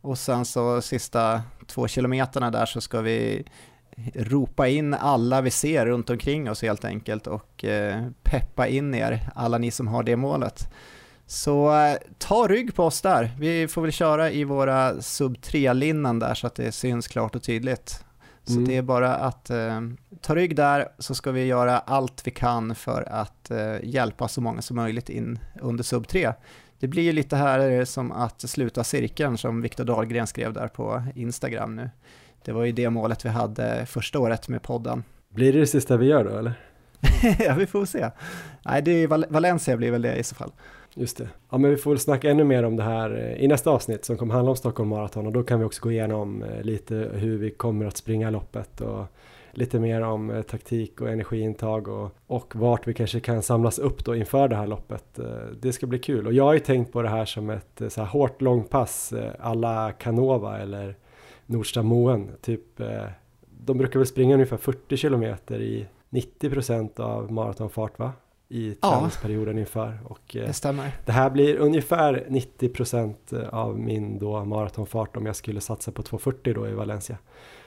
Och 0.00 0.18
sen 0.18 0.44
så 0.44 0.82
sista 0.82 1.42
två 1.66 1.88
kilometerna 1.88 2.50
där 2.50 2.66
så 2.66 2.80
ska 2.80 3.00
vi 3.00 3.44
ropa 4.14 4.68
in 4.68 4.94
alla 4.94 5.40
vi 5.40 5.50
ser 5.50 5.86
runt 5.86 6.10
omkring 6.10 6.50
oss 6.50 6.62
helt 6.62 6.84
enkelt 6.84 7.26
och 7.26 7.64
eh, 7.64 8.06
peppa 8.22 8.66
in 8.66 8.94
er, 8.94 9.30
alla 9.34 9.58
ni 9.58 9.70
som 9.70 9.88
har 9.88 10.02
det 10.02 10.16
målet. 10.16 10.68
Så 11.26 11.74
eh, 11.74 11.96
ta 12.18 12.48
rygg 12.48 12.74
på 12.74 12.84
oss 12.84 13.00
där. 13.00 13.30
Vi 13.38 13.68
får 13.68 13.82
väl 13.82 13.92
köra 13.92 14.30
i 14.30 14.44
våra 14.44 15.02
sub 15.02 15.36
3-linnen 15.36 16.18
där 16.18 16.34
så 16.34 16.46
att 16.46 16.54
det 16.54 16.72
syns 16.72 17.08
klart 17.08 17.36
och 17.36 17.42
tydligt. 17.42 18.04
Så 18.50 18.56
mm. 18.56 18.68
det 18.68 18.76
är 18.76 18.82
bara 18.82 19.14
att 19.14 19.50
eh, 19.50 19.80
ta 20.20 20.34
rygg 20.34 20.56
där 20.56 20.88
så 20.98 21.14
ska 21.14 21.30
vi 21.30 21.44
göra 21.44 21.78
allt 21.78 22.26
vi 22.26 22.30
kan 22.30 22.74
för 22.74 23.08
att 23.10 23.50
eh, 23.50 23.76
hjälpa 23.82 24.28
så 24.28 24.40
många 24.40 24.62
som 24.62 24.76
möjligt 24.76 25.08
in 25.08 25.38
under 25.60 25.84
sub 25.84 26.08
3. 26.08 26.32
Det 26.78 26.88
blir 26.88 27.02
ju 27.02 27.12
lite 27.12 27.36
här 27.36 27.84
som 27.84 28.12
att 28.12 28.40
sluta 28.40 28.84
cirkeln 28.84 29.38
som 29.38 29.62
Viktor 29.62 29.84
Dahlgren 29.84 30.26
skrev 30.26 30.52
där 30.52 30.68
på 30.68 31.02
Instagram 31.14 31.76
nu. 31.76 31.90
Det 32.44 32.52
var 32.52 32.64
ju 32.64 32.72
det 32.72 32.90
målet 32.90 33.24
vi 33.24 33.28
hade 33.28 33.86
första 33.86 34.18
året 34.18 34.48
med 34.48 34.62
podden. 34.62 35.04
Blir 35.28 35.52
det 35.52 35.60
det 35.60 35.66
sista 35.66 35.96
vi 35.96 36.06
gör 36.06 36.24
då 36.24 36.38
eller? 36.38 36.52
ja, 37.38 37.54
vi 37.54 37.66
får 37.66 37.84
se. 37.84 38.10
Nej, 38.64 38.82
det 38.82 38.90
är 38.90 39.06
Val 39.06 39.26
Valencia 39.28 39.76
blir 39.76 39.90
väl 39.90 40.02
det 40.02 40.16
i 40.16 40.22
så 40.22 40.34
fall. 40.34 40.52
Just 41.00 41.16
det. 41.16 41.28
Ja, 41.50 41.58
men 41.58 41.70
vi 41.70 41.76
får 41.76 41.90
väl 41.90 41.98
snacka 41.98 42.30
ännu 42.30 42.44
mer 42.44 42.62
om 42.62 42.76
det 42.76 42.82
här 42.82 43.10
eh, 43.16 43.44
i 43.44 43.48
nästa 43.48 43.70
avsnitt 43.70 44.04
som 44.04 44.16
kommer 44.16 44.34
handla 44.34 44.50
om 44.50 44.56
Stockholm 44.56 44.88
Marathon 44.88 45.26
och 45.26 45.32
då 45.32 45.42
kan 45.42 45.58
vi 45.58 45.64
också 45.64 45.82
gå 45.82 45.92
igenom 45.92 46.42
eh, 46.42 46.62
lite 46.62 46.94
hur 47.14 47.38
vi 47.38 47.50
kommer 47.50 47.86
att 47.86 47.96
springa 47.96 48.30
loppet 48.30 48.80
och 48.80 49.04
lite 49.52 49.80
mer 49.80 50.00
om 50.00 50.30
eh, 50.30 50.42
taktik 50.42 51.00
och 51.00 51.08
energiintag 51.08 51.88
och, 51.88 52.10
och 52.26 52.56
vart 52.56 52.88
vi 52.88 52.94
kanske 52.94 53.20
kan 53.20 53.42
samlas 53.42 53.78
upp 53.78 54.04
då 54.04 54.16
inför 54.16 54.48
det 54.48 54.56
här 54.56 54.66
loppet. 54.66 55.18
Det 55.60 55.72
ska 55.72 55.86
bli 55.86 55.98
kul 55.98 56.26
och 56.26 56.32
jag 56.32 56.44
har 56.44 56.54
ju 56.54 56.60
tänkt 56.60 56.92
på 56.92 57.02
det 57.02 57.08
här 57.08 57.24
som 57.24 57.50
ett 57.50 57.82
så 57.88 58.00
här 58.00 58.08
hårt 58.08 58.42
långpass 58.42 59.12
alla 59.38 59.92
Canova 59.92 60.58
eller 60.58 60.96
Nordstam 61.46 61.86
Moen, 61.86 62.30
typ 62.40 62.80
de 63.64 63.78
brukar 63.78 63.98
väl 63.98 64.06
springa 64.06 64.34
ungefär 64.34 64.56
40 64.56 64.96
kilometer 64.96 65.60
i 65.60 65.86
90 66.10 66.50
procent 66.50 67.00
av 67.00 67.32
maratonfart 67.32 67.98
va? 67.98 68.12
I 68.50 68.74
träningsperioden 68.74 69.56
ja, 69.56 69.60
inför. 69.60 69.98
Och, 70.04 70.36
eh, 70.36 70.46
det 70.46 70.52
stämmer. 70.52 70.92
Det 71.04 71.12
här 71.12 71.30
blir 71.30 71.56
ungefär 71.56 72.26
90 72.28 72.68
procent 72.68 73.32
av 73.50 73.78
min 73.78 74.18
då 74.18 74.44
maratonfart 74.44 75.16
om 75.16 75.26
jag 75.26 75.36
skulle 75.36 75.60
satsa 75.60 75.92
på 75.92 76.02
2.40 76.02 76.54
då 76.54 76.68
i 76.68 76.72
Valencia. 76.72 77.18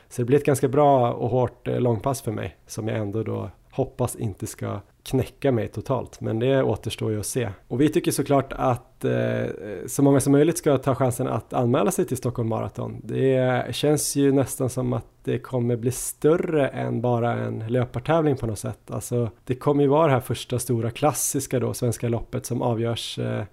Så 0.09 0.21
det 0.21 0.25
blir 0.25 0.37
ett 0.37 0.45
ganska 0.45 0.67
bra 0.67 1.13
och 1.13 1.29
hårt 1.29 1.67
eh, 1.67 1.79
långpass 1.79 2.21
för 2.21 2.31
mig 2.31 2.57
som 2.67 2.87
jag 2.87 2.97
ändå 2.97 3.23
då 3.23 3.49
hoppas 3.71 4.15
inte 4.15 4.47
ska 4.47 4.79
knäcka 5.03 5.51
mig 5.51 5.67
totalt. 5.67 6.21
Men 6.21 6.39
det 6.39 6.63
återstår 6.63 7.11
ju 7.11 7.19
att 7.19 7.25
se. 7.25 7.49
Och 7.67 7.81
vi 7.81 7.89
tycker 7.89 8.11
såklart 8.11 8.53
att 8.53 8.92
eh, 9.05 9.49
så 9.87 10.03
många 10.03 10.19
som 10.19 10.31
möjligt 10.31 10.57
ska 10.57 10.77
ta 10.77 10.95
chansen 10.95 11.27
att 11.27 11.53
anmäla 11.53 11.91
sig 11.91 12.05
till 12.05 12.17
Stockholm 12.17 12.49
Marathon. 12.49 13.01
Det 13.03 13.75
känns 13.75 14.15
ju 14.15 14.31
nästan 14.31 14.69
som 14.69 14.93
att 14.93 15.05
det 15.23 15.39
kommer 15.39 15.75
bli 15.75 15.91
större 15.91 16.67
än 16.67 17.01
bara 17.01 17.33
en 17.33 17.67
löpartävling 17.67 18.37
på 18.37 18.47
något 18.47 18.59
sätt. 18.59 18.91
Alltså 18.91 19.29
det 19.43 19.55
kommer 19.55 19.83
ju 19.83 19.89
vara 19.89 20.07
det 20.07 20.13
här 20.13 20.19
första 20.19 20.59
stora 20.59 20.91
klassiska 20.91 21.59
då, 21.59 21.73
Svenska 21.73 22.09
loppet 22.09 22.45
som 22.45 22.61
avgörs 22.61 23.19
eh, 23.19 23.43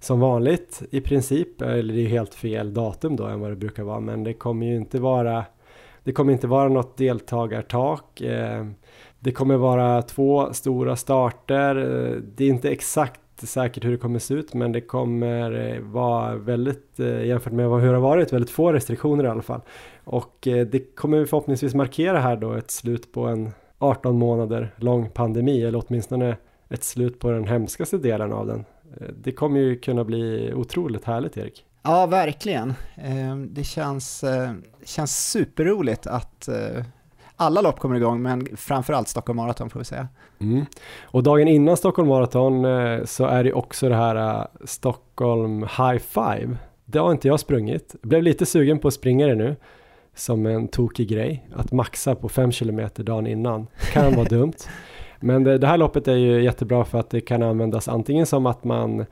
som 0.00 0.20
vanligt 0.20 0.82
i 0.90 1.00
princip, 1.00 1.62
eller 1.62 1.94
det 1.94 2.00
är 2.00 2.08
helt 2.08 2.34
fel 2.34 2.74
datum 2.74 3.16
då 3.16 3.24
än 3.24 3.40
vad 3.40 3.50
det 3.50 3.56
brukar 3.56 3.82
vara, 3.82 4.00
men 4.00 4.24
det 4.24 4.32
kommer 4.32 4.66
ju 4.66 4.76
inte 4.76 4.98
vara 4.98 5.44
det 6.06 6.12
kommer 6.12 6.32
inte 6.32 6.46
vara 6.46 6.68
något 6.68 6.96
deltagartak. 6.96 8.20
Eh, 8.20 8.66
det 9.20 9.32
kommer 9.32 9.56
vara 9.56 10.02
två 10.02 10.52
stora 10.52 10.96
starter. 10.96 11.76
Eh, 11.76 12.16
det 12.36 12.44
är 12.44 12.48
inte 12.48 12.70
exakt 12.70 13.20
säkert 13.44 13.84
hur 13.84 13.90
det 13.90 13.96
kommer 13.96 14.18
se 14.18 14.34
ut 14.34 14.54
men 14.54 14.72
det 14.72 14.80
kommer 14.80 15.52
eh, 15.52 15.80
vara 15.80 16.36
väldigt, 16.36 17.00
eh, 17.00 17.24
jämfört 17.26 17.52
med 17.52 17.66
hur 17.66 17.88
det 17.88 17.94
har 17.94 18.00
varit, 18.00 18.32
väldigt 18.32 18.50
få 18.50 18.72
restriktioner 18.72 19.24
i 19.24 19.28
alla 19.28 19.42
fall. 19.42 19.60
Och 20.04 20.46
eh, 20.46 20.66
det 20.66 20.96
kommer 20.96 21.24
förhoppningsvis 21.24 21.74
markera 21.74 22.20
här 22.20 22.36
då 22.36 22.52
ett 22.52 22.70
slut 22.70 23.12
på 23.12 23.26
en 23.26 23.50
18 23.78 24.18
månader 24.18 24.74
lång 24.76 25.10
pandemi 25.10 25.62
eller 25.62 25.82
åtminstone 25.86 26.36
ett 26.68 26.84
slut 26.84 27.18
på 27.18 27.30
den 27.30 27.44
hemskaste 27.44 27.98
delen 27.98 28.32
av 28.32 28.46
den. 28.46 28.64
Det 29.22 29.32
kommer 29.32 29.60
ju 29.60 29.78
kunna 29.78 30.04
bli 30.04 30.52
otroligt 30.54 31.04
härligt 31.04 31.36
Erik. 31.36 31.64
Ja, 31.82 32.06
verkligen. 32.06 32.74
Ehm, 32.96 33.54
det 33.54 33.64
känns, 33.64 34.24
känns 34.84 35.30
superroligt 35.30 36.06
att 36.06 36.48
alla 37.36 37.60
lopp 37.60 37.78
kommer 37.78 37.96
igång, 37.96 38.22
men 38.22 38.46
framförallt 38.56 39.08
Stockholm 39.08 39.36
Marathon 39.36 39.70
får 39.70 39.80
vi 39.80 39.84
säga. 39.84 40.08
Mm. 40.40 40.66
Och 41.02 41.22
dagen 41.22 41.48
innan 41.48 41.76
Stockholm 41.76 42.08
Marathon 42.08 42.64
eh, 42.64 43.04
så 43.04 43.24
är 43.24 43.44
det 43.44 43.52
också 43.52 43.88
det 43.88 43.94
här 43.94 44.40
eh, 44.40 44.46
Stockholm 44.64 45.62
High 45.62 45.98
Five. 45.98 46.56
Det 46.84 46.98
har 46.98 47.12
inte 47.12 47.28
jag 47.28 47.40
sprungit. 47.40 47.94
Blev 48.02 48.22
lite 48.22 48.46
sugen 48.46 48.78
på 48.78 48.88
att 48.88 48.94
springa 48.94 49.26
det 49.26 49.34
nu 49.34 49.56
som 50.14 50.46
en 50.46 50.68
tokig 50.68 51.08
grej. 51.08 51.48
Att 51.54 51.72
maxa 51.72 52.14
på 52.14 52.28
5 52.28 52.52
km 52.52 52.80
dagen 52.96 53.26
innan 53.26 53.66
kan 53.92 54.14
vara 54.14 54.24
dumt. 54.28 54.56
Men 55.20 55.44
det, 55.44 55.58
det, 55.58 55.66
här 55.66 55.76
loppet 55.76 56.08
är 56.08 56.16
ju 56.16 56.42
jättebra 56.42 56.84
för 56.84 56.98
att 56.98 57.10
det 57.10 57.20
kan 57.20 57.42
användas 57.42 57.88
antingen 57.88 58.26
som 58.26 58.46
att 58.46 58.64
man 58.64 59.06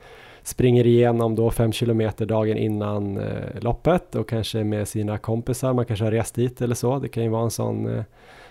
springer 0.45 0.87
igenom 0.87 1.35
då 1.35 1.51
fem 1.51 1.71
kilometer 1.71 2.25
dagen 2.25 2.57
innan 2.57 3.17
eh, 3.17 3.61
loppet 3.61 4.15
och 4.15 4.29
kanske 4.29 4.63
med 4.63 4.87
sina 4.87 5.17
kompisar, 5.17 5.73
man 5.73 5.85
kanske 5.85 6.05
har 6.05 6.11
rest 6.11 6.35
dit 6.35 6.61
eller 6.61 6.75
så. 6.75 6.99
Det 6.99 7.07
kan 7.07 7.23
ju 7.23 7.29
vara 7.29 7.43
en 7.43 7.51
sån 7.51 7.97
eh, 7.97 8.03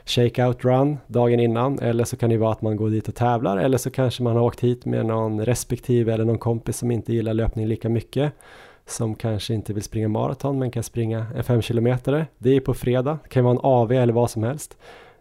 shakeout 0.05 0.65
run 0.65 0.97
dagen 1.07 1.41
innan 1.41 1.79
eller 1.79 2.05
så 2.05 2.17
kan 2.17 2.31
det 2.31 2.37
vara 2.37 2.53
att 2.53 2.63
man 2.63 2.77
går 2.77 2.91
dit 2.91 3.09
och 3.09 3.15
tävlar 3.15 3.57
eller 3.57 3.79
så 3.79 3.91
kanske 3.91 4.23
man 4.23 4.37
har 4.37 4.43
åkt 4.43 4.61
hit 4.61 4.85
med 4.85 5.07
någon 5.07 5.45
respektive 5.45 6.15
eller 6.15 6.25
någon 6.25 6.39
kompis 6.39 6.79
som 6.79 6.91
inte 6.91 7.13
gillar 7.13 7.35
löpning 7.35 7.67
lika 7.67 7.89
mycket 7.89 8.33
som 8.87 9.15
kanske 9.15 9.55
inte 9.55 9.73
vill 9.73 9.83
springa 9.83 10.09
maraton 10.09 10.59
men 10.59 10.71
kan 10.71 10.83
springa 10.83 11.27
en 11.37 11.45
5 11.45 11.63
kilometer. 11.63 12.27
Det 12.39 12.57
är 12.57 12.61
på 12.61 12.75
fredag, 12.75 13.19
det 13.23 13.29
kan 13.29 13.45
vara 13.45 13.55
en 13.55 13.61
AV 13.63 13.93
eller 13.93 14.13
vad 14.13 14.31
som 14.31 14.43
helst. 14.43 14.77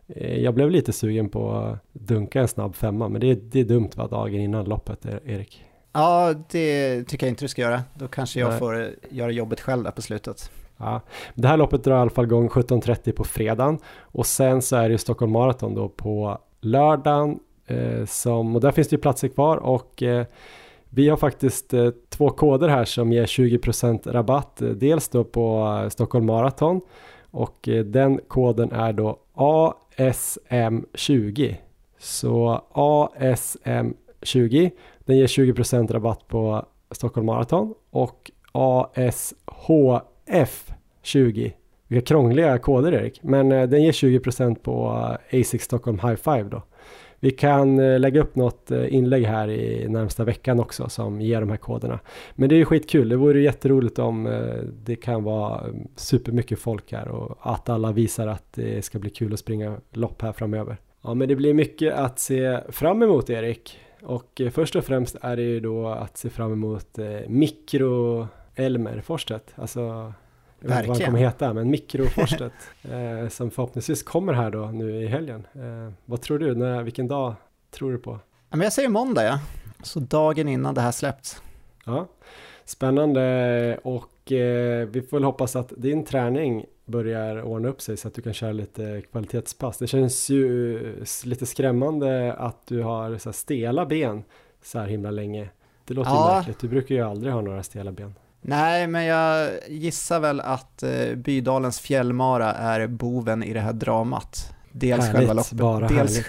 Eh, 0.07 0.43
jag 0.43 0.53
blev 0.53 0.71
lite 0.71 0.93
sugen 0.93 1.29
på 1.29 1.51
att 1.51 1.79
dunka 1.91 2.41
en 2.41 2.47
snabb 2.47 2.75
femma 2.75 3.09
men 3.09 3.21
det 3.21 3.31
är, 3.31 3.35
det 3.35 3.59
är 3.59 3.65
dumt 3.65 3.89
va, 3.95 4.07
dagen 4.07 4.41
innan 4.41 4.65
loppet 4.65 5.05
Erik. 5.25 5.63
Ja, 5.93 6.33
det 6.51 7.03
tycker 7.03 7.25
jag 7.25 7.31
inte 7.31 7.43
du 7.43 7.49
ska 7.49 7.61
göra. 7.61 7.81
Då 7.93 8.07
kanske 8.07 8.39
jag 8.39 8.49
Nej. 8.49 8.59
får 8.59 8.89
göra 9.09 9.31
jobbet 9.31 9.61
själv 9.61 9.83
där 9.83 9.91
på 9.91 10.01
slutet. 10.01 10.51
Ja, 10.77 11.01
det 11.33 11.47
här 11.47 11.57
loppet 11.57 11.83
drar 11.83 11.97
i 11.97 11.99
alla 11.99 12.09
fall 12.09 12.25
igång 12.25 12.47
17.30 12.47 13.11
på 13.11 13.23
fredagen 13.23 13.79
och 13.99 14.25
sen 14.25 14.61
så 14.61 14.75
är 14.75 14.89
det 14.89 14.97
Stockholm 14.97 15.31
Marathon 15.31 15.75
då 15.75 15.89
på 15.89 16.37
lördagen 16.61 17.39
eh, 17.67 18.05
som, 18.05 18.55
och 18.55 18.61
där 18.61 18.71
finns 18.71 18.87
det 18.87 18.95
ju 18.95 19.01
platser 19.01 19.27
kvar 19.27 19.57
och 19.57 20.03
eh, 20.03 20.25
vi 20.89 21.09
har 21.09 21.17
faktiskt 21.17 21.73
eh, 21.73 21.89
två 22.09 22.29
koder 22.29 22.67
här 22.67 22.85
som 22.85 23.11
ger 23.11 23.25
20% 23.25 24.11
rabatt. 24.11 24.61
Dels 24.75 25.09
då 25.09 25.23
på 25.23 25.79
eh, 25.83 25.89
Stockholm 25.89 26.25
Marathon 26.25 26.81
och 27.31 27.67
eh, 27.67 27.85
den 27.85 28.19
koden 28.27 28.71
är 28.71 28.93
då 28.93 29.19
ASM20. 29.33 31.55
Så 31.99 32.61
ASM20 32.73 34.71
den 35.05 35.17
ger 35.17 35.27
20% 35.27 35.93
rabatt 35.93 36.27
på 36.27 36.65
Stockholm 36.91 37.25
Marathon 37.25 37.73
och 37.89 38.31
ASHF20. 38.51 41.51
Vilka 41.87 42.05
krångliga 42.05 42.57
koder 42.57 42.91
Erik, 42.91 43.19
men 43.23 43.51
eh, 43.51 43.69
den 43.69 43.83
ger 43.83 43.91
20% 43.91 44.55
på 44.55 45.07
eh, 45.31 45.39
ASIC 45.39 45.61
Stockholm 45.61 45.99
High 45.99 46.15
Five 46.15 46.43
då. 46.43 46.61
Vi 47.19 47.31
kan 47.31 47.79
eh, 47.79 47.99
lägga 47.99 48.21
upp 48.21 48.35
något 48.35 48.71
inlägg 48.71 49.25
här 49.25 49.49
i 49.49 49.89
närmsta 49.89 50.23
veckan 50.23 50.59
också 50.59 50.89
som 50.89 51.21
ger 51.21 51.39
de 51.39 51.49
här 51.49 51.57
koderna. 51.57 51.99
Men 52.35 52.49
det 52.49 52.55
är 52.55 52.57
ju 52.57 52.65
skitkul, 52.65 53.09
det 53.09 53.15
vore 53.15 53.41
jätteroligt 53.41 53.99
om 53.99 54.43
det 54.83 54.95
kan 54.95 55.23
vara 55.23 55.59
mm, 55.59 55.87
supermycket 55.95 56.59
folk 56.59 56.91
här 56.91 57.07
och 57.07 57.37
att 57.41 57.69
alla 57.69 57.91
visar 57.91 58.27
att 58.27 58.53
det 58.53 58.85
ska 58.85 58.99
bli 58.99 59.09
kul 59.09 59.33
att 59.33 59.39
springa 59.39 59.77
lopp 59.91 60.21
här 60.21 60.31
framöver. 60.31 60.77
Ja 61.01 61.13
men 61.13 61.27
det 61.27 61.35
blir 61.35 61.53
mycket 61.53 61.93
att 61.93 62.19
se 62.19 62.59
fram 62.69 63.03
emot 63.03 63.29
Erik. 63.29 63.79
Och 64.03 64.41
eh, 64.41 64.49
först 64.49 64.75
och 64.75 64.85
främst 64.85 65.15
är 65.21 65.35
det 65.35 65.41
ju 65.41 65.59
då 65.59 65.87
att 65.87 66.17
se 66.17 66.29
fram 66.29 66.53
emot 66.53 66.97
eh, 66.99 67.05
mikro 67.27 68.27
Elmer 68.55 69.01
Forsstedt, 69.01 69.53
alltså 69.55 70.13
jag 70.59 70.69
vet 70.69 70.77
inte 70.77 70.87
vad 70.87 70.97
han 70.97 71.05
kommer 71.05 71.19
heta, 71.19 71.53
men 71.53 71.69
mikroforstet 71.69 72.53
eh, 72.81 73.29
som 73.29 73.51
förhoppningsvis 73.51 74.03
kommer 74.03 74.33
här 74.33 74.51
då 74.51 74.65
nu 74.65 75.03
i 75.03 75.07
helgen. 75.07 75.47
Eh, 75.53 75.93
vad 76.05 76.21
tror 76.21 76.39
du, 76.39 76.55
när, 76.55 76.83
vilken 76.83 77.07
dag 77.07 77.35
tror 77.71 77.91
du 77.91 77.97
på? 77.97 78.19
jag 78.49 78.73
säger 78.73 78.89
måndag 78.89 79.23
ja, 79.23 79.39
så 79.83 79.99
dagen 79.99 80.47
innan 80.47 80.75
det 80.75 80.81
här 80.81 80.91
släppts. 80.91 81.41
Ja, 81.85 82.07
spännande 82.65 83.79
och 83.83 84.09
vi 84.31 85.05
får 85.09 85.17
väl 85.17 85.23
hoppas 85.23 85.55
att 85.55 85.73
din 85.77 86.05
träning 86.05 86.65
börjar 86.85 87.41
ordna 87.41 87.69
upp 87.69 87.81
sig 87.81 87.97
så 87.97 88.07
att 88.07 88.13
du 88.13 88.21
kan 88.21 88.33
köra 88.33 88.51
lite 88.51 89.01
kvalitetspass. 89.11 89.77
Det 89.77 89.87
känns 89.87 90.29
ju 90.29 90.79
lite 91.25 91.45
skrämmande 91.45 92.33
att 92.33 92.67
du 92.67 92.81
har 92.81 93.17
så 93.17 93.33
stela 93.33 93.85
ben 93.85 94.23
så 94.63 94.79
här 94.79 94.87
himla 94.87 95.11
länge. 95.11 95.49
Det 95.85 95.93
låter 95.93 96.11
ja. 96.11 96.35
märkligt, 96.35 96.59
du 96.59 96.67
brukar 96.67 96.95
ju 96.95 97.01
aldrig 97.01 97.33
ha 97.33 97.41
några 97.41 97.63
stela 97.63 97.91
ben. 97.91 98.13
Nej, 98.41 98.87
men 98.87 99.05
jag 99.05 99.51
gissar 99.69 100.19
väl 100.19 100.39
att 100.39 100.83
eh, 100.83 101.15
Bydalens 101.15 101.79
fjällmara 101.79 102.53
är 102.53 102.87
boven 102.87 103.43
i 103.43 103.53
det 103.53 103.59
här 103.59 103.73
dramat. 103.73 104.55
Dels 104.71 105.05
härligt, 105.05 105.17
själva 105.17 105.33
loppet, 105.33 105.89
dels, 105.89 106.21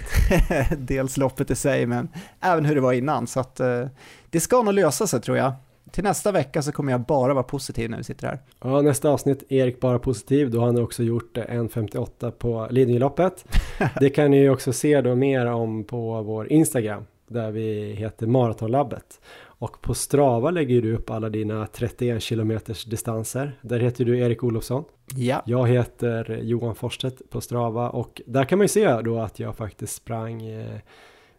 dels 0.78 1.16
loppet 1.16 1.50
i 1.50 1.54
sig, 1.54 1.86
men 1.86 2.08
även 2.40 2.64
hur 2.64 2.74
det 2.74 2.80
var 2.80 2.92
innan. 2.92 3.26
Så 3.26 3.40
att 3.40 3.60
eh, 3.60 3.86
det 4.30 4.40
ska 4.40 4.62
nog 4.62 4.74
lösa 4.74 5.06
sig 5.06 5.20
tror 5.20 5.36
jag. 5.36 5.52
Till 5.90 6.04
nästa 6.04 6.32
vecka 6.32 6.62
så 6.62 6.72
kommer 6.72 6.92
jag 6.92 7.00
bara 7.00 7.34
vara 7.34 7.44
positiv 7.44 7.90
när 7.90 7.98
vi 7.98 8.04
sitter 8.04 8.26
här. 8.26 8.38
Ja, 8.62 8.82
nästa 8.82 9.10
avsnitt, 9.10 9.44
Erik 9.48 9.80
bara 9.80 9.98
positiv, 9.98 10.50
då 10.50 10.58
har 10.58 10.66
han 10.66 10.82
också 10.82 11.02
gjort 11.02 11.36
1.58 11.36 12.30
på 12.30 12.68
Lidingöloppet. 12.70 13.44
Det 14.00 14.10
kan 14.10 14.30
ni 14.30 14.40
ju 14.40 14.50
också 14.50 14.72
se 14.72 15.00
då 15.00 15.14
mer 15.14 15.46
om 15.46 15.84
på 15.84 16.22
vår 16.22 16.52
Instagram, 16.52 17.04
där 17.28 17.50
vi 17.50 17.92
heter 17.92 18.26
Maratonlabbet. 18.26 19.20
Och 19.64 19.82
på 19.82 19.94
Strava 19.94 20.50
lägger 20.50 20.82
du 20.82 20.94
upp 20.94 21.10
alla 21.10 21.28
dina 21.28 21.66
31 21.66 22.22
kilometers 22.22 22.84
distanser. 22.84 23.58
Där 23.62 23.80
heter 23.80 24.04
du 24.04 24.18
Erik 24.18 24.44
Olofsson. 24.44 24.84
Ja. 25.16 25.42
Jag 25.46 25.68
heter 25.68 26.38
Johan 26.42 26.74
Forstedt 26.74 27.30
på 27.30 27.40
Strava 27.40 27.90
och 27.90 28.22
där 28.26 28.44
kan 28.44 28.58
man 28.58 28.64
ju 28.64 28.68
se 28.68 29.00
då 29.00 29.18
att 29.18 29.40
jag 29.40 29.56
faktiskt 29.56 29.94
sprang 29.94 30.42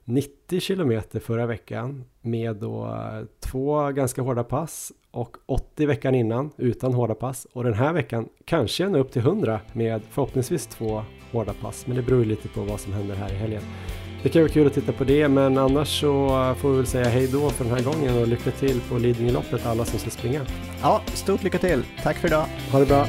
90 0.05 0.59
kilometer 0.59 1.19
förra 1.19 1.45
veckan 1.45 2.03
med 2.21 2.55
då 2.55 2.97
två 3.39 3.91
ganska 3.91 4.21
hårda 4.21 4.43
pass 4.43 4.91
och 5.11 5.37
80 5.45 5.85
veckan 5.85 6.15
innan 6.15 6.51
utan 6.57 6.93
hårda 6.93 7.15
pass 7.15 7.47
och 7.53 7.63
den 7.63 7.73
här 7.73 7.93
veckan 7.93 8.29
kanske 8.45 8.83
ända 8.83 8.99
upp 8.99 9.11
till 9.11 9.21
100 9.21 9.59
med 9.73 10.01
förhoppningsvis 10.09 10.67
två 10.67 11.03
hårda 11.31 11.53
pass 11.53 11.87
men 11.87 11.95
det 11.95 12.01
beror 12.03 12.19
ju 12.19 12.25
lite 12.25 12.47
på 12.47 12.61
vad 12.61 12.79
som 12.79 12.93
händer 12.93 13.15
här 13.15 13.33
i 13.33 13.35
helgen. 13.35 13.61
Det 14.23 14.29
kan 14.29 14.41
vara 14.41 14.51
kul 14.51 14.67
att 14.67 14.73
titta 14.73 14.91
på 14.91 15.03
det 15.03 15.27
men 15.27 15.57
annars 15.57 15.99
så 16.01 16.29
får 16.57 16.69
vi 16.69 16.75
väl 16.77 16.85
säga 16.85 17.09
hej 17.09 17.27
då 17.27 17.49
för 17.49 17.63
den 17.63 17.73
här 17.73 17.83
gången 17.83 18.21
och 18.21 18.27
lycka 18.27 18.51
till 18.51 18.81
på 18.89 18.97
Lidingöloppet 18.97 19.65
alla 19.65 19.85
som 19.85 19.99
ska 19.99 20.09
springa. 20.09 20.41
Ja, 20.81 21.01
stort 21.05 21.43
lycka 21.43 21.57
till. 21.57 21.83
Tack 22.03 22.17
för 22.17 22.27
idag. 22.27 22.45
Ha 22.71 22.79
det 22.79 22.85
bra. 22.85 23.05